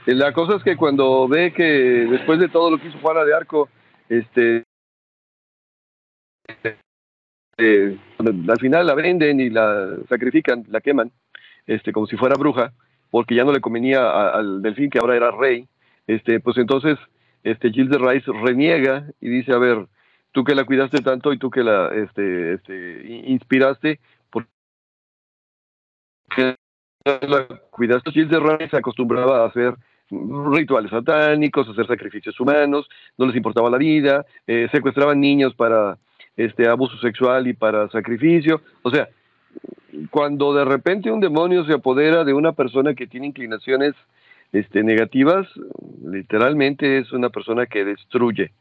Eh, 0.07 0.15
La 0.15 0.35
cosa 0.35 0.57
es 0.57 0.63
que 0.63 0.77
cuando 0.77 1.27
ve 1.27 1.55
que 1.55 1.63
después 1.63 2.39
de 2.39 2.51
todo 2.51 2.71
lo 2.71 2.77
que 2.77 2.89
hizo 2.89 2.99
Juana 2.99 3.25
de 3.25 3.35
Arco, 3.35 3.71
este, 4.11 4.63
eh, 7.57 7.97
al 8.19 8.59
final 8.61 8.87
la 8.87 8.95
venden 8.95 9.41
y 9.41 9.49
la 9.49 9.97
sacrifican, 10.07 10.67
la 10.69 10.83
queman, 10.83 11.11
este, 11.69 11.93
como 11.93 12.09
si 12.09 12.17
fuera 12.17 12.35
bruja, 12.35 12.73
porque 13.11 13.37
ya 13.37 13.45
no 13.45 13.53
le 13.53 13.61
convenía 13.61 14.31
al 14.33 14.61
delfín 14.63 14.91
que 14.91 14.99
ahora 14.99 15.15
era 15.15 15.31
rey, 15.31 15.69
este, 16.09 16.41
pues 16.41 16.59
entonces 16.59 16.99
este, 17.45 17.71
Gilles 17.71 17.91
de 17.91 17.99
Rice 17.99 18.33
reniega 18.33 19.07
y 19.21 19.29
dice, 19.29 19.53
a 19.53 19.59
ver, 19.59 19.87
tú 20.33 20.43
que 20.43 20.55
la 20.55 20.65
cuidaste 20.65 20.99
tanto 21.03 21.33
y 21.33 21.39
tú 21.39 21.51
que 21.51 21.63
la 21.63 21.89
este, 21.95 22.55
este, 22.55 23.23
inspiraste, 23.27 24.01
¿por 24.31 24.47
qué 26.35 26.57
la 27.05 27.47
cuidaste? 27.71 28.11
Gilles 28.11 28.31
de 28.31 28.41
Rice 28.41 28.77
acostumbraba 28.77 29.43
a 29.43 29.47
hacer 29.47 29.75
rituales 30.11 30.91
satánicos, 30.91 31.69
hacer 31.69 31.87
sacrificios 31.87 32.39
humanos, 32.41 32.89
no 33.19 33.27
les 33.27 33.37
importaba 33.37 33.71
la 33.71 33.79
vida, 33.79 34.25
eh, 34.47 34.69
secuestraban 34.73 35.21
niños 35.21 35.55
para 35.55 35.99
este 36.35 36.67
abuso 36.67 36.97
sexual 36.99 37.47
y 37.47 37.53
para 37.53 37.89
sacrificio, 37.91 38.63
o 38.83 38.91
sea, 38.91 39.09
cuando 40.11 40.55
de 40.55 40.65
repente 40.65 41.11
un 41.11 41.21
demonio 41.21 41.65
se 41.65 41.75
apodera 41.75 42.25
de 42.25 42.35
una 42.35 42.53
persona 42.53 42.95
que 42.95 43.07
tiene 43.07 43.27
inclinaciones 43.27 43.95
este, 44.53 44.83
negativas, 44.83 45.47
literalmente 46.05 46.99
es 46.99 47.13
una 47.13 47.31
persona 47.31 47.67
que 47.67 47.85
destruye. 47.85 48.53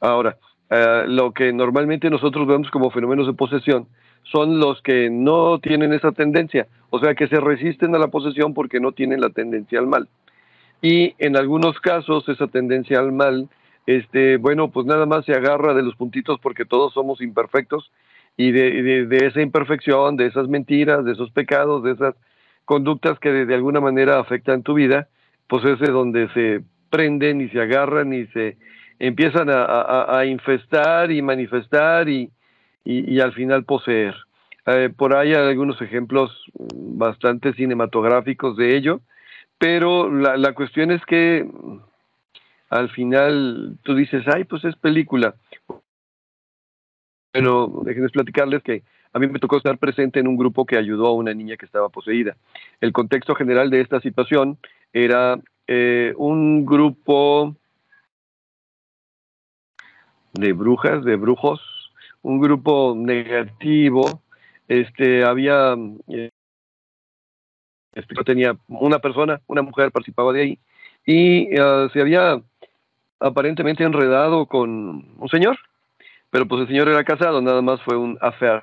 Ahora, 0.00 0.36
eh, 0.70 1.04
lo 1.06 1.32
que 1.32 1.52
normalmente 1.52 2.10
nosotros 2.10 2.46
vemos 2.46 2.70
como 2.70 2.90
fenómenos 2.90 3.26
de 3.26 3.34
posesión 3.34 3.86
son 4.24 4.58
los 4.58 4.82
que 4.82 5.08
no 5.10 5.58
tienen 5.60 5.92
esa 5.92 6.12
tendencia, 6.12 6.66
o 6.90 6.98
sea, 6.98 7.14
que 7.14 7.28
se 7.28 7.40
resisten 7.40 7.94
a 7.94 7.98
la 7.98 8.08
posesión 8.08 8.54
porque 8.54 8.80
no 8.80 8.92
tienen 8.92 9.20
la 9.20 9.30
tendencia 9.30 9.78
al 9.78 9.86
mal. 9.86 10.08
Y 10.82 11.14
en 11.18 11.36
algunos 11.36 11.78
casos 11.80 12.28
esa 12.28 12.48
tendencia 12.48 12.98
al 12.98 13.12
mal, 13.12 13.48
este, 13.86 14.36
bueno, 14.36 14.68
pues 14.68 14.84
nada 14.84 15.06
más 15.06 15.24
se 15.24 15.32
agarra 15.32 15.74
de 15.74 15.82
los 15.82 15.94
puntitos 15.94 16.40
porque 16.40 16.64
todos 16.64 16.92
somos 16.92 17.20
imperfectos 17.20 17.90
y 18.36 18.52
de, 18.52 18.82
de- 18.82 19.06
de 19.06 19.26
esa 19.26 19.40
imperfección, 19.40 20.16
de 20.16 20.26
esas 20.26 20.48
mentiras, 20.48 21.04
de 21.04 21.12
esos 21.12 21.30
pecados, 21.30 21.82
de 21.82 21.92
esas 21.92 22.14
conductas 22.64 23.18
que 23.18 23.30
de, 23.30 23.54
alguna 23.54 23.80
manera 23.80 24.18
afectan 24.18 24.62
tu 24.62 24.74
vida, 24.74 25.08
pues 25.46 25.64
es 25.64 25.78
de 25.78 25.90
donde 25.90 26.28
se 26.34 26.62
prenden 26.90 27.40
y 27.40 27.48
se 27.48 27.60
agarran 27.60 28.12
y 28.12 28.26
se 28.28 28.56
empiezan 28.98 29.48
a, 29.50 29.64
a- 29.64 30.18
a 30.18 30.26
infestar 30.26 31.10
y 31.10 31.22
manifestar 31.22 32.08
y, 32.08 32.30
y- 32.84 33.14
y 33.14 33.20
al 33.20 33.32
final 33.32 33.64
poseer. 33.64 34.14
Eh, 34.66 34.90
por 34.96 35.14
ahí 35.14 35.32
hay 35.32 35.48
algunos 35.48 35.80
ejemplos 35.80 36.30
bastante 36.74 37.52
cinematográficos 37.52 38.56
de 38.56 38.76
ello, 38.76 39.00
pero 39.58 40.10
la, 40.12 40.36
la 40.36 40.52
cuestión 40.54 40.90
es 40.90 41.04
que 41.06 41.46
al 42.68 42.88
final 42.90 43.76
tú 43.84 43.94
dices, 43.94 44.24
ay, 44.26 44.44
pues 44.44 44.64
es 44.64 44.74
película. 44.76 45.34
Pero 47.36 47.82
déjenme 47.84 48.08
platicarles 48.08 48.62
que 48.62 48.82
a 49.12 49.18
mí 49.18 49.26
me 49.26 49.38
tocó 49.38 49.58
estar 49.58 49.76
presente 49.76 50.20
en 50.20 50.26
un 50.26 50.38
grupo 50.38 50.64
que 50.64 50.78
ayudó 50.78 51.06
a 51.08 51.12
una 51.12 51.34
niña 51.34 51.58
que 51.58 51.66
estaba 51.66 51.90
poseída. 51.90 52.34
El 52.80 52.92
contexto 52.92 53.34
general 53.34 53.68
de 53.68 53.82
esta 53.82 54.00
situación 54.00 54.56
era 54.90 55.38
eh, 55.66 56.14
un 56.16 56.64
grupo 56.64 57.54
de 60.32 60.52
brujas, 60.54 61.04
de 61.04 61.16
brujos, 61.16 61.60
un 62.22 62.40
grupo 62.40 62.94
negativo. 62.96 64.22
Este, 64.66 65.22
había, 65.22 65.76
eh, 66.08 66.30
tenía 68.24 68.56
una 68.68 68.98
persona, 68.98 69.42
una 69.46 69.60
mujer 69.60 69.92
participaba 69.92 70.32
de 70.32 70.40
ahí, 70.40 70.58
y 71.04 71.54
eh, 71.54 71.88
se 71.92 72.00
había 72.00 72.40
aparentemente 73.20 73.84
enredado 73.84 74.46
con 74.46 75.14
un 75.18 75.28
señor, 75.28 75.58
pero 76.36 76.46
pues 76.46 76.60
el 76.60 76.68
señor 76.68 76.90
era 76.90 77.02
casado, 77.02 77.40
nada 77.40 77.62
más 77.62 77.80
fue 77.80 77.96
un 77.96 78.18
affair. 78.20 78.62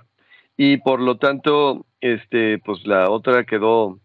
Y 0.55 0.78
por 0.78 0.99
lo 0.99 1.17
tanto, 1.17 1.88
este, 2.01 2.59
pues 2.59 2.86
la 2.86 3.09
otra 3.09 3.45
quedó 3.45 3.97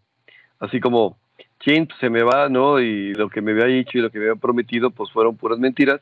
así 0.57 0.79
como, 0.79 1.19
chin, 1.59 1.85
pues, 1.85 1.99
se 1.99 2.09
me 2.09 2.23
va, 2.23 2.49
¿no? 2.49 2.79
Y 2.79 3.13
lo 3.13 3.29
que 3.29 3.41
me 3.41 3.51
había 3.51 3.65
dicho 3.65 3.99
y 3.99 4.01
lo 4.01 4.09
que 4.09 4.17
me 4.17 4.25
había 4.27 4.41
prometido, 4.41 4.89
pues 4.89 5.11
fueron 5.11 5.37
puras 5.37 5.59
mentiras. 5.59 6.01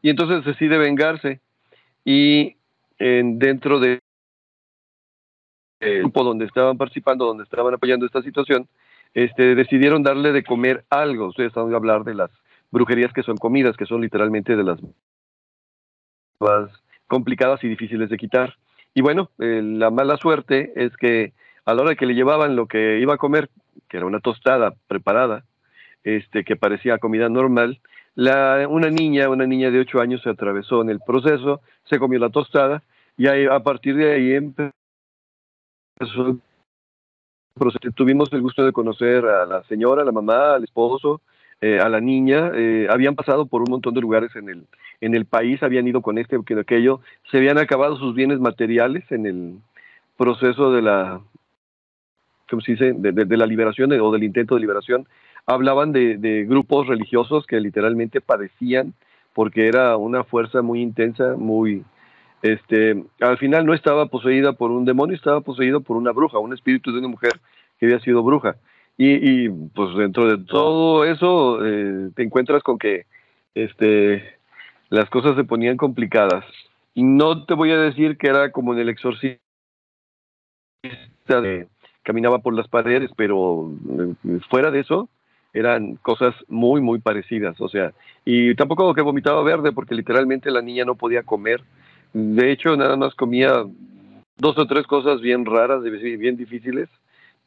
Y 0.00 0.10
entonces 0.10 0.44
decide 0.44 0.78
vengarse. 0.78 1.40
Y 2.04 2.54
en, 3.00 3.40
dentro 3.40 3.80
de 3.80 3.98
el 5.80 5.98
grupo 5.98 6.22
donde 6.22 6.44
estaban 6.44 6.78
participando, 6.78 7.24
donde 7.26 7.42
estaban 7.42 7.74
apoyando 7.74 8.06
esta 8.06 8.22
situación, 8.22 8.68
este, 9.12 9.56
decidieron 9.56 10.04
darle 10.04 10.30
de 10.30 10.44
comer 10.44 10.84
algo. 10.88 11.26
Ustedes 11.26 11.48
están 11.48 11.72
a 11.72 11.76
hablar 11.76 12.04
de 12.04 12.14
las 12.14 12.30
brujerías 12.70 13.12
que 13.12 13.24
son 13.24 13.38
comidas, 13.38 13.76
que 13.76 13.86
son 13.86 14.02
literalmente 14.02 14.54
de 14.54 14.62
las 14.62 14.78
complicadas 17.08 17.62
y 17.64 17.68
difíciles 17.68 18.08
de 18.08 18.16
quitar. 18.16 18.54
Y 18.94 19.02
bueno, 19.02 19.30
eh, 19.38 19.60
la 19.62 19.90
mala 19.90 20.16
suerte 20.16 20.72
es 20.76 20.96
que 20.96 21.32
a 21.64 21.74
la 21.74 21.82
hora 21.82 21.94
que 21.96 22.06
le 22.06 22.14
llevaban 22.14 22.54
lo 22.54 22.66
que 22.66 23.00
iba 23.00 23.14
a 23.14 23.18
comer, 23.18 23.50
que 23.88 23.96
era 23.96 24.06
una 24.06 24.20
tostada 24.20 24.74
preparada, 24.86 25.44
este, 26.04 26.44
que 26.44 26.56
parecía 26.56 26.98
comida 26.98 27.28
normal, 27.28 27.80
la, 28.14 28.66
una 28.68 28.90
niña, 28.90 29.28
una 29.28 29.46
niña 29.46 29.70
de 29.70 29.80
8 29.80 30.00
años 30.00 30.22
se 30.22 30.30
atravesó 30.30 30.82
en 30.82 30.90
el 30.90 31.00
proceso, 31.00 31.60
se 31.84 31.98
comió 31.98 32.18
la 32.18 32.30
tostada 32.30 32.82
y 33.16 33.26
a 33.26 33.60
partir 33.60 33.96
de 33.96 34.12
ahí 34.12 34.32
empezó 34.32 34.72
Tuvimos 37.96 38.32
el 38.32 38.40
gusto 38.40 38.64
de 38.64 38.72
conocer 38.72 39.24
a 39.24 39.44
la 39.44 39.62
señora, 39.64 40.02
a 40.02 40.04
la 40.04 40.12
mamá, 40.12 40.54
al 40.54 40.64
esposo, 40.64 41.20
eh, 41.60 41.80
a 41.80 41.88
la 41.88 42.00
niña. 42.00 42.50
Eh, 42.54 42.86
habían 42.90 43.14
pasado 43.14 43.46
por 43.46 43.62
un 43.62 43.70
montón 43.70 43.94
de 43.94 44.00
lugares 44.00 44.34
en 44.36 44.48
el, 44.48 44.66
en 45.00 45.14
el 45.14 45.26
país, 45.26 45.62
habían 45.62 45.86
ido 45.88 46.02
con 46.02 46.18
este 46.18 46.36
o 46.36 46.42
con 46.42 46.58
aquello. 46.58 47.00
Se 47.30 47.38
habían 47.38 47.58
acabado 47.58 47.96
sus 47.96 48.14
bienes 48.14 48.40
materiales 48.40 49.04
en 49.10 49.26
el 49.26 49.58
proceso 50.16 50.72
de 50.72 50.82
la, 50.82 51.20
¿cómo 52.48 52.62
se 52.62 52.72
dice?, 52.72 52.92
de, 52.92 53.36
la 53.36 53.46
liberación 53.46 53.92
o 53.92 54.12
del 54.12 54.24
intento 54.24 54.54
de 54.54 54.60
liberación. 54.60 55.06
Hablaban 55.46 55.92
de, 55.92 56.18
de 56.18 56.44
grupos 56.44 56.86
religiosos 56.86 57.46
que 57.46 57.60
literalmente 57.60 58.20
padecían 58.20 58.94
porque 59.34 59.68
era 59.68 59.96
una 59.96 60.24
fuerza 60.24 60.62
muy 60.62 60.82
intensa, 60.82 61.36
muy, 61.36 61.84
este, 62.42 63.04
al 63.20 63.38
final 63.38 63.66
no 63.66 63.74
estaba 63.74 64.06
poseída 64.06 64.52
por 64.52 64.70
un 64.70 64.84
demonio, 64.84 65.14
estaba 65.14 65.40
poseída 65.40 65.80
por 65.80 65.96
una 65.96 66.12
bruja, 66.12 66.38
un 66.38 66.52
espíritu 66.52 66.92
de 66.92 66.98
una 66.98 67.08
mujer 67.08 67.38
que 67.78 67.86
había 67.86 68.00
sido 68.00 68.22
bruja. 68.22 68.56
Y, 69.00 69.48
pues 69.48 69.96
dentro 69.96 70.26
de 70.26 70.44
todo 70.44 71.04
eso 71.04 71.64
eh, 71.64 72.10
te 72.16 72.24
encuentras 72.24 72.64
con 72.64 72.78
que 72.78 73.06
este, 73.54 74.24
las 74.90 75.08
cosas 75.08 75.36
se 75.36 75.44
ponían 75.44 75.76
complicadas. 75.76 76.44
Y 76.94 77.04
no 77.04 77.44
te 77.44 77.54
voy 77.54 77.70
a 77.70 77.78
decir 77.78 78.18
que 78.18 78.26
era 78.26 78.50
como 78.50 78.74
en 78.74 78.80
el 78.80 78.88
exorcista 78.88 79.38
de 81.28 81.68
caminaba 82.02 82.40
por 82.40 82.54
las 82.54 82.66
paredes, 82.66 83.10
pero 83.16 83.70
eh, 84.24 84.40
fuera 84.50 84.70
de 84.72 84.80
eso 84.80 85.08
eran 85.52 85.94
cosas 85.96 86.34
muy, 86.48 86.80
muy 86.80 86.98
parecidas. 86.98 87.60
O 87.60 87.68
sea, 87.68 87.92
y 88.24 88.54
tampoco 88.56 88.92
que 88.94 89.02
vomitaba 89.02 89.42
verde 89.44 89.70
porque 89.70 89.94
literalmente 89.94 90.50
la 90.50 90.62
niña 90.62 90.84
no 90.84 90.96
podía 90.96 91.22
comer 91.22 91.62
de 92.12 92.50
hecho, 92.50 92.76
nada 92.76 92.96
más 92.96 93.14
comía 93.14 93.64
dos 94.36 94.58
o 94.58 94.66
tres 94.66 94.86
cosas 94.86 95.20
bien 95.20 95.44
raras, 95.44 95.82
bien 95.82 96.36
difíciles. 96.36 96.88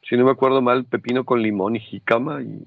Si 0.02 0.16
no 0.16 0.24
me 0.24 0.30
acuerdo 0.30 0.60
mal, 0.60 0.84
pepino 0.84 1.24
con 1.24 1.40
limón 1.42 1.76
y 1.76 1.80
jicama. 1.80 2.42
Y, 2.42 2.62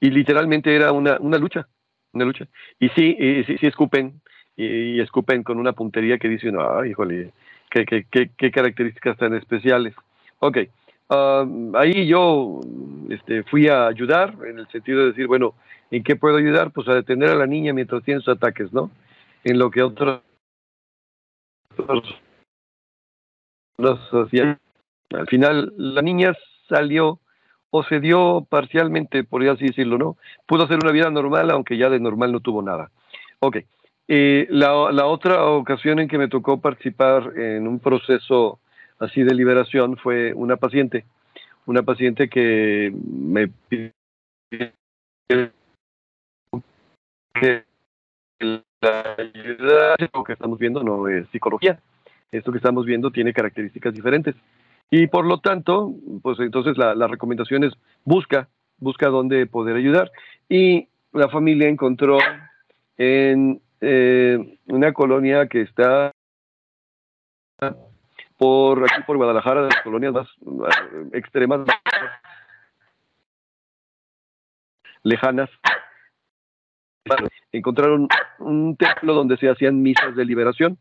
y 0.00 0.10
literalmente 0.10 0.74
era 0.74 0.92
una, 0.92 1.18
una 1.18 1.38
lucha, 1.38 1.66
una 2.12 2.24
lucha. 2.24 2.46
Y 2.78 2.88
sí, 2.90 3.16
y, 3.18 3.44
sí, 3.44 3.56
sí 3.58 3.66
escupen, 3.66 4.20
y, 4.56 5.00
escupen 5.00 5.42
con 5.42 5.58
una 5.58 5.72
puntería 5.72 6.18
que 6.18 6.28
dicen, 6.28 6.56
ay, 6.58 6.90
híjole, 6.90 7.32
qué, 7.70 7.84
qué, 7.86 8.06
qué, 8.10 8.30
qué 8.36 8.50
características 8.50 9.16
tan 9.16 9.34
especiales. 9.34 9.94
Ok, 10.40 10.58
ah, 11.10 11.46
ahí 11.74 12.06
yo 12.06 12.60
este, 13.08 13.42
fui 13.44 13.68
a 13.68 13.86
ayudar 13.86 14.36
en 14.46 14.58
el 14.58 14.68
sentido 14.68 15.00
de 15.00 15.06
decir, 15.06 15.26
bueno, 15.26 15.54
¿En 15.94 16.02
qué 16.02 16.16
puedo 16.16 16.36
ayudar? 16.36 16.72
Pues 16.72 16.88
a 16.88 16.94
detener 16.94 17.30
a 17.30 17.36
la 17.36 17.46
niña 17.46 17.72
mientras 17.72 18.02
tiene 18.02 18.20
sus 18.20 18.34
ataques, 18.34 18.72
¿no? 18.72 18.90
En 19.44 19.60
lo 19.60 19.70
que 19.70 19.80
otros 19.80 20.22
Al 23.78 25.26
final, 25.28 25.72
la 25.76 26.02
niña 26.02 26.34
salió 26.68 27.20
o 27.70 27.82
se 27.84 28.00
dio 28.00 28.46
parcialmente, 28.48 29.24
por 29.24 29.46
así 29.48 29.66
decirlo, 29.66 29.98
¿no? 29.98 30.16
Pudo 30.46 30.64
hacer 30.64 30.78
una 30.82 30.92
vida 30.92 31.10
normal, 31.10 31.50
aunque 31.50 31.76
ya 31.76 31.90
de 31.90 31.98
normal 31.98 32.32
no 32.32 32.40
tuvo 32.40 32.62
nada. 32.62 32.90
Ok. 33.40 33.58
Eh, 34.06 34.46
la, 34.50 34.92
la, 34.92 35.06
otra 35.06 35.46
ocasión 35.46 35.98
en 35.98 36.08
que 36.08 36.18
me 36.18 36.28
tocó 36.28 36.60
participar 36.60 37.32
en 37.36 37.66
un 37.66 37.80
proceso 37.80 38.60
así 38.98 39.22
de 39.22 39.34
liberación 39.34 39.96
fue 39.96 40.34
una 40.34 40.56
paciente, 40.56 41.04
una 41.66 41.82
paciente 41.82 42.28
que 42.28 42.92
me 42.94 43.48
pidió 43.48 43.92
que 47.34 47.64
la 48.40 49.16
ayuda 49.18 49.96
que 49.96 50.32
estamos 50.32 50.58
viendo 50.58 50.82
no 50.82 51.08
es 51.08 51.26
psicología. 51.30 51.80
Esto 52.32 52.52
que 52.52 52.58
estamos 52.58 52.84
viendo 52.84 53.10
tiene 53.10 53.32
características 53.32 53.94
diferentes. 53.94 54.34
Y 54.90 55.06
por 55.06 55.24
lo 55.24 55.38
tanto, 55.38 55.94
pues 56.22 56.38
entonces 56.40 56.76
la, 56.76 57.06
recomendación 57.06 57.64
es 57.64 57.72
busca, 58.04 58.48
busca 58.78 59.08
dónde 59.08 59.46
poder 59.46 59.76
ayudar. 59.76 60.10
Y 60.48 60.88
la 61.12 61.28
familia 61.28 61.68
encontró 61.68 62.18
en 62.96 63.60
eh, 63.80 64.58
una 64.66 64.92
colonia 64.92 65.46
que 65.46 65.62
está 65.62 66.12
por 68.36 68.82
aquí 68.82 69.02
por 69.06 69.16
Guadalajara, 69.16 69.62
las 69.62 69.80
colonias 69.82 70.12
más 70.12 70.28
extremas, 71.12 71.60
lejanas, 75.02 75.50
encontraron 77.52 78.08
un 78.38 78.76
templo 78.76 79.14
donde 79.14 79.36
se 79.36 79.48
hacían 79.48 79.82
misas 79.82 80.16
de 80.16 80.24
liberación. 80.24 80.78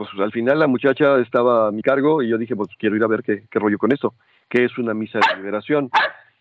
Pues 0.00 0.08
al 0.18 0.32
final 0.32 0.58
la 0.58 0.66
muchacha 0.66 1.18
estaba 1.18 1.68
a 1.68 1.72
mi 1.72 1.82
cargo 1.82 2.22
y 2.22 2.28
yo 2.28 2.38
dije, 2.38 2.56
pues 2.56 2.70
quiero 2.78 2.96
ir 2.96 3.04
a 3.04 3.06
ver 3.06 3.22
qué, 3.22 3.42
rollo 3.52 3.76
con 3.76 3.92
eso, 3.92 4.14
qué 4.48 4.64
es 4.64 4.78
una 4.78 4.94
misa 4.94 5.18
de 5.18 5.36
liberación. 5.36 5.90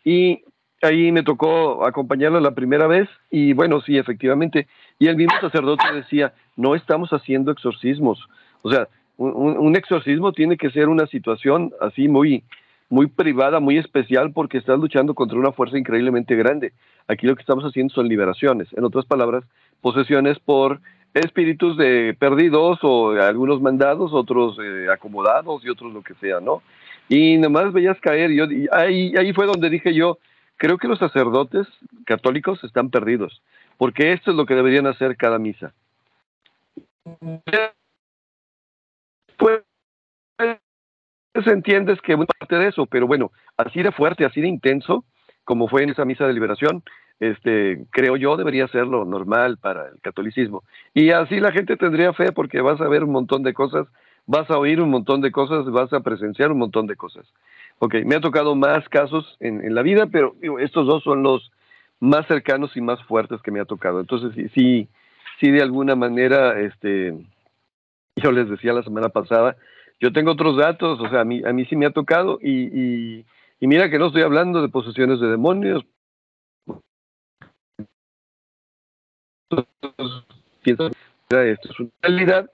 Y 0.05 0.45
ahí 0.81 1.11
me 1.11 1.23
tocó 1.23 1.85
acompañarla 1.85 2.39
la 2.39 2.55
primera 2.55 2.87
vez 2.87 3.09
y 3.29 3.51
bueno, 3.51 3.81
sí, 3.81 3.97
efectivamente. 3.97 4.69
Y 4.97 5.07
el 5.07 5.17
mismo 5.17 5.33
sacerdote 5.41 5.83
decía, 5.93 6.33
no 6.55 6.73
estamos 6.73 7.09
haciendo 7.11 7.51
exorcismos. 7.51 8.29
O 8.61 8.71
sea, 8.71 8.87
un, 9.17 9.75
exorcismo 9.75 10.31
tiene 10.31 10.55
que 10.55 10.69
ser 10.69 10.87
una 10.87 11.05
situación 11.07 11.73
así 11.81 12.07
muy, 12.07 12.45
muy 12.87 13.07
privada, 13.07 13.59
muy 13.59 13.77
especial, 13.77 14.31
porque 14.31 14.57
estás 14.57 14.79
luchando 14.79 15.15
contra 15.15 15.37
una 15.37 15.51
fuerza 15.51 15.77
increíblemente 15.77 16.33
grande. 16.37 16.71
Aquí 17.09 17.27
lo 17.27 17.35
que 17.35 17.41
estamos 17.41 17.65
haciendo 17.65 17.93
son 17.93 18.07
liberaciones. 18.07 18.69
En 18.71 18.85
otras 18.85 19.05
palabras, 19.05 19.43
posesiones 19.81 20.39
por 20.39 20.79
espíritus 21.13 21.77
de 21.77 22.15
perdidos 22.17 22.79
o 22.83 23.11
algunos 23.11 23.61
mandados, 23.61 24.13
otros 24.13 24.57
eh, 24.63 24.87
acomodados 24.91 25.63
y 25.65 25.69
otros 25.69 25.93
lo 25.93 26.01
que 26.01 26.13
sea, 26.15 26.39
¿no? 26.39 26.61
Y 27.07 27.37
nomás 27.37 27.73
veías 27.73 27.99
caer. 27.99 28.31
Y 28.31 28.67
ahí, 28.71 29.13
ahí 29.17 29.33
fue 29.33 29.45
donde 29.45 29.69
dije 29.69 29.93
yo, 29.93 30.19
creo 30.57 30.77
que 30.77 30.87
los 30.87 30.99
sacerdotes 30.99 31.67
católicos 32.05 32.63
están 32.63 32.89
perdidos, 32.89 33.41
porque 33.77 34.13
esto 34.13 34.31
es 34.31 34.37
lo 34.37 34.45
que 34.45 34.55
deberían 34.55 34.87
hacer 34.87 35.17
cada 35.17 35.39
misa. 35.39 35.73
Pues 39.37 39.63
entiendes 41.47 42.01
que 42.01 42.15
buena 42.15 42.29
parte 42.37 42.55
de 42.55 42.67
eso, 42.67 42.85
pero 42.85 43.07
bueno, 43.07 43.31
así 43.57 43.81
de 43.81 43.91
fuerte, 43.91 44.25
así 44.25 44.41
de 44.41 44.47
intenso, 44.47 45.05
como 45.43 45.67
fue 45.67 45.83
en 45.83 45.89
esa 45.89 46.05
misa 46.05 46.27
de 46.27 46.33
liberación, 46.33 46.83
este, 47.19 47.85
creo 47.91 48.15
yo 48.17 48.37
debería 48.37 48.67
ser 48.67 48.87
lo 48.87 49.05
normal 49.05 49.57
para 49.57 49.87
el 49.89 49.99
catolicismo. 50.01 50.63
Y 50.93 51.11
así 51.11 51.39
la 51.39 51.51
gente 51.51 51.77
tendría 51.77 52.13
fe 52.13 52.31
porque 52.31 52.61
vas 52.61 52.79
a 52.81 52.87
ver 52.87 53.03
un 53.03 53.11
montón 53.11 53.43
de 53.43 53.53
cosas, 53.53 53.87
vas 54.25 54.49
a 54.49 54.57
oír 54.57 54.81
un 54.81 54.89
montón 54.89 55.21
de 55.21 55.31
cosas, 55.31 55.65
vas 55.65 55.91
a 55.93 56.01
presenciar 56.01 56.51
un 56.51 56.59
montón 56.59 56.87
de 56.87 56.95
cosas. 56.95 57.25
Ok, 57.79 57.95
me 58.05 58.15
ha 58.15 58.21
tocado 58.21 58.55
más 58.55 58.87
casos 58.89 59.37
en, 59.39 59.63
en 59.63 59.73
la 59.73 59.81
vida, 59.81 60.07
pero 60.07 60.35
estos 60.59 60.85
dos 60.85 61.03
son 61.03 61.23
los 61.23 61.51
más 61.99 62.27
cercanos 62.27 62.75
y 62.75 62.81
más 62.81 63.01
fuertes 63.03 63.41
que 63.41 63.51
me 63.51 63.59
ha 63.59 63.65
tocado. 63.65 63.99
Entonces, 63.99 64.31
sí, 64.35 64.49
sí, 64.49 64.87
sí 65.39 65.51
de 65.51 65.61
alguna 65.61 65.95
manera, 65.95 66.59
este, 66.59 67.13
yo 68.15 68.31
les 68.31 68.49
decía 68.49 68.73
la 68.73 68.83
semana 68.83 69.09
pasada, 69.09 69.55
yo 69.99 70.13
tengo 70.13 70.31
otros 70.31 70.57
datos, 70.57 70.99
o 70.99 71.09
sea, 71.09 71.21
a 71.21 71.25
mí, 71.25 71.41
a 71.45 71.51
mí 71.51 71.65
sí 71.65 71.75
me 71.75 71.85
ha 71.85 71.91
tocado 71.91 72.39
y, 72.41 73.25
Y 73.61 73.67
mira 73.67 73.89
que 73.89 73.99
no 73.99 74.07
estoy 74.07 74.21
hablando 74.21 74.61
de 74.61 74.69
posesiones 74.69 75.19
de 75.19 75.27
demonios. 75.27 75.83
Esto 81.29 81.69
es 81.69 81.79
una 81.79 81.89
realidad 82.01 82.49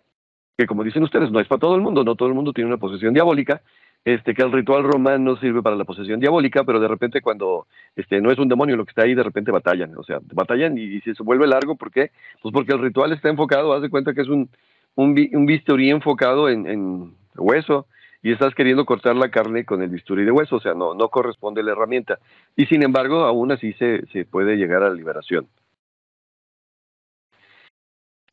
que, 0.57 0.65
como 0.65 0.83
dicen 0.83 1.03
ustedes, 1.03 1.31
no 1.31 1.39
es 1.39 1.47
para 1.47 1.59
todo 1.59 1.75
el 1.75 1.81
mundo, 1.81 2.03
no 2.03 2.15
todo 2.15 2.29
el 2.29 2.35
mundo 2.35 2.53
tiene 2.53 2.69
una 2.69 2.77
posesión 2.77 3.13
diabólica, 3.13 3.61
este, 4.05 4.35
que 4.35 4.43
el 4.43 4.51
ritual 4.51 4.83
romano 4.83 5.35
sirve 5.37 5.63
para 5.63 5.75
la 5.75 5.83
posesión 5.83 6.19
diabólica, 6.19 6.63
pero 6.63 6.79
de 6.79 6.87
repente 6.87 7.21
cuando 7.21 7.65
este, 7.95 8.21
no 8.21 8.31
es 8.31 8.37
un 8.37 8.47
demonio 8.47 8.77
lo 8.77 8.85
que 8.85 8.91
está 8.91 9.03
ahí, 9.03 9.15
de 9.15 9.23
repente 9.23 9.51
batallan, 9.51 9.97
o 9.97 10.03
sea, 10.03 10.19
batallan 10.31 10.77
y, 10.77 11.01
se 11.01 11.11
vuelve 11.23 11.47
largo, 11.47 11.75
¿por 11.75 11.91
qué? 11.91 12.11
Pues 12.41 12.53
porque 12.53 12.73
el 12.73 12.81
ritual 12.81 13.11
está 13.11 13.29
enfocado, 13.29 13.73
haz 13.73 13.81
de 13.81 13.89
cuenta 13.89 14.13
que 14.13 14.21
es 14.21 14.27
un, 14.27 14.49
un, 14.93 15.29
un 15.33 15.45
bisturí 15.45 15.89
enfocado 15.89 16.49
en, 16.49 16.67
en, 16.67 17.15
hueso 17.37 17.87
y 18.21 18.31
estás 18.31 18.55
queriendo 18.55 18.85
cortar 18.85 19.15
la 19.15 19.29
carne 19.29 19.65
con 19.65 19.81
el 19.81 19.89
bisturí 19.89 20.23
de 20.23 20.31
hueso, 20.31 20.55
o 20.55 20.61
sea, 20.61 20.73
no, 20.73 20.93
no 20.93 21.09
corresponde 21.09 21.63
la 21.63 21.73
herramienta. 21.73 22.19
Y 22.55 22.65
sin 22.67 22.81
embargo, 22.83 23.23
aún 23.25 23.51
así 23.51 23.73
se, 23.73 24.05
se 24.07 24.25
puede 24.25 24.55
llegar 24.55 24.83
a 24.83 24.89
la 24.89 24.95
liberación. 24.95 25.47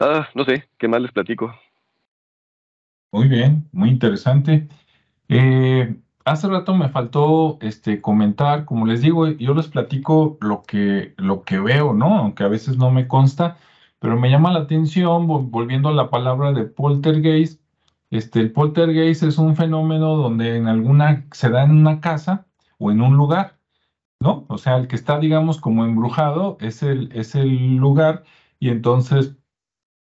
Ah, 0.01 0.28
no 0.35 0.44
sé, 0.44 0.69
¿qué 0.78 0.86
más 0.89 1.01
les 1.01 1.12
platico? 1.12 1.51
Muy 3.12 3.28
bien, 3.28 3.69
muy 3.73 3.90
interesante. 3.90 4.69
Eh, 5.28 5.97
hace 6.24 6.48
rato 6.48 6.74
me 6.74 6.89
faltó 6.90 7.59
este, 7.62 8.01
comentar, 8.01 8.64
como 8.64 8.86
les 8.86 9.02
digo, 9.02 9.28
yo 9.28 9.55
les 9.55 9.69
platico 9.69 10.39
lo 10.40 10.62
que, 10.62 11.14
lo 11.19 11.44
que 11.44 11.60
veo, 11.60 11.93
¿no? 11.94 12.19
Aunque 12.19 12.44
a 12.44 12.48
veces 12.48 12.78
no 12.78 12.90
me 12.90 13.09
consta, 13.09 13.59
pero 13.98 14.19
me 14.19 14.31
llama 14.31 14.52
la 14.52 14.60
atención, 14.60 15.27
volviendo 15.51 15.89
a 15.90 15.93
la 15.93 16.10
palabra 16.10 16.52
de 16.52 16.64
poltergeist, 16.64 17.62
este, 18.10 18.40
el 18.40 18.52
poltergeist 18.52 19.23
es 19.24 19.39
un 19.39 19.56
fenómeno 19.56 20.16
donde 20.16 20.56
en 20.56 20.69
alguna, 20.69 21.27
se 21.32 21.51
da 21.51 21.64
en 21.64 21.73
una 21.73 22.01
casa 22.01 22.47
o 22.78 22.90
en 22.90 23.01
un 23.02 23.16
lugar, 23.16 23.59
¿no? 24.20 24.47
O 24.48 24.59
sea, 24.59 24.77
el 24.78 24.89
que 24.89 24.97
está, 24.97 25.19
digamos, 25.20 25.60
como 25.60 25.85
embrujado 25.85 26.59
es 26.60 26.82
el, 26.82 27.10
es 27.14 27.35
el 27.35 27.77
lugar 27.77 28.24
y 28.60 28.70
entonces 28.70 29.36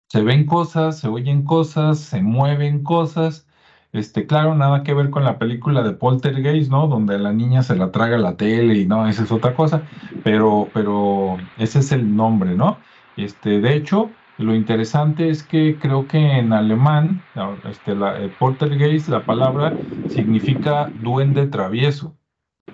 se 0.08 0.22
ven 0.24 0.46
cosas, 0.46 1.00
se 1.00 1.08
oyen 1.08 1.44
cosas, 1.44 2.00
se 2.00 2.22
mueven 2.22 2.84
cosas, 2.84 3.48
este, 3.94 4.28
claro, 4.28 4.56
nada 4.56 4.84
que 4.84 4.94
ver 4.94 5.10
con 5.10 5.24
la 5.24 5.40
película 5.40 5.82
de 5.84 5.94
Poltergeist, 5.94 6.70
¿no? 6.72 6.88
Donde 6.88 7.18
la 7.20 7.34
niña 7.34 7.64
se 7.64 7.76
la 7.76 7.92
traga 7.92 8.18
la 8.18 8.38
tele 8.38 8.76
y 8.76 8.86
no, 8.88 9.08
esa 9.08 9.24
es 9.24 9.32
otra 9.32 9.54
cosa, 9.56 9.88
pero, 10.24 10.72
pero 10.74 11.38
ese 11.58 11.80
es 11.80 11.92
el 11.92 12.16
nombre, 12.16 12.56
¿no? 12.56 12.80
Este, 13.16 13.60
de 13.62 13.76
hecho, 13.76 14.18
lo 14.38 14.54
interesante 14.56 15.30
es 15.30 15.44
que 15.44 15.80
creo 15.80 16.08
que 16.08 16.18
en 16.38 16.54
alemán, 16.54 17.28
este, 17.64 17.96
la, 17.96 18.22
eh, 18.22 18.30
Poltergeist, 18.30 19.08
la 19.10 19.26
palabra 19.26 19.82
significa 20.06 20.92
duende 20.94 21.48
travieso. 21.48 22.18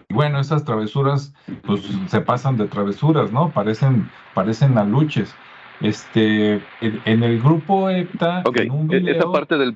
Y 0.09 0.13
bueno, 0.13 0.39
esas 0.39 0.65
travesuras, 0.65 1.33
pues 1.63 1.81
se 2.07 2.21
pasan 2.21 2.57
de 2.57 2.67
travesuras, 2.67 3.31
¿no? 3.31 3.53
Parecen, 3.53 4.13
parecen 4.33 4.77
aluches. 4.77 5.39
Este, 5.83 6.61
en, 6.81 7.23
el 7.23 7.41
grupo 7.41 7.89
EPTA, 7.89 8.43
en 8.55 8.71
un 8.71 8.93
e-, 8.93 8.99
video, 8.99 9.15
esa 9.17 9.31
parte 9.31 9.57
del 9.57 9.75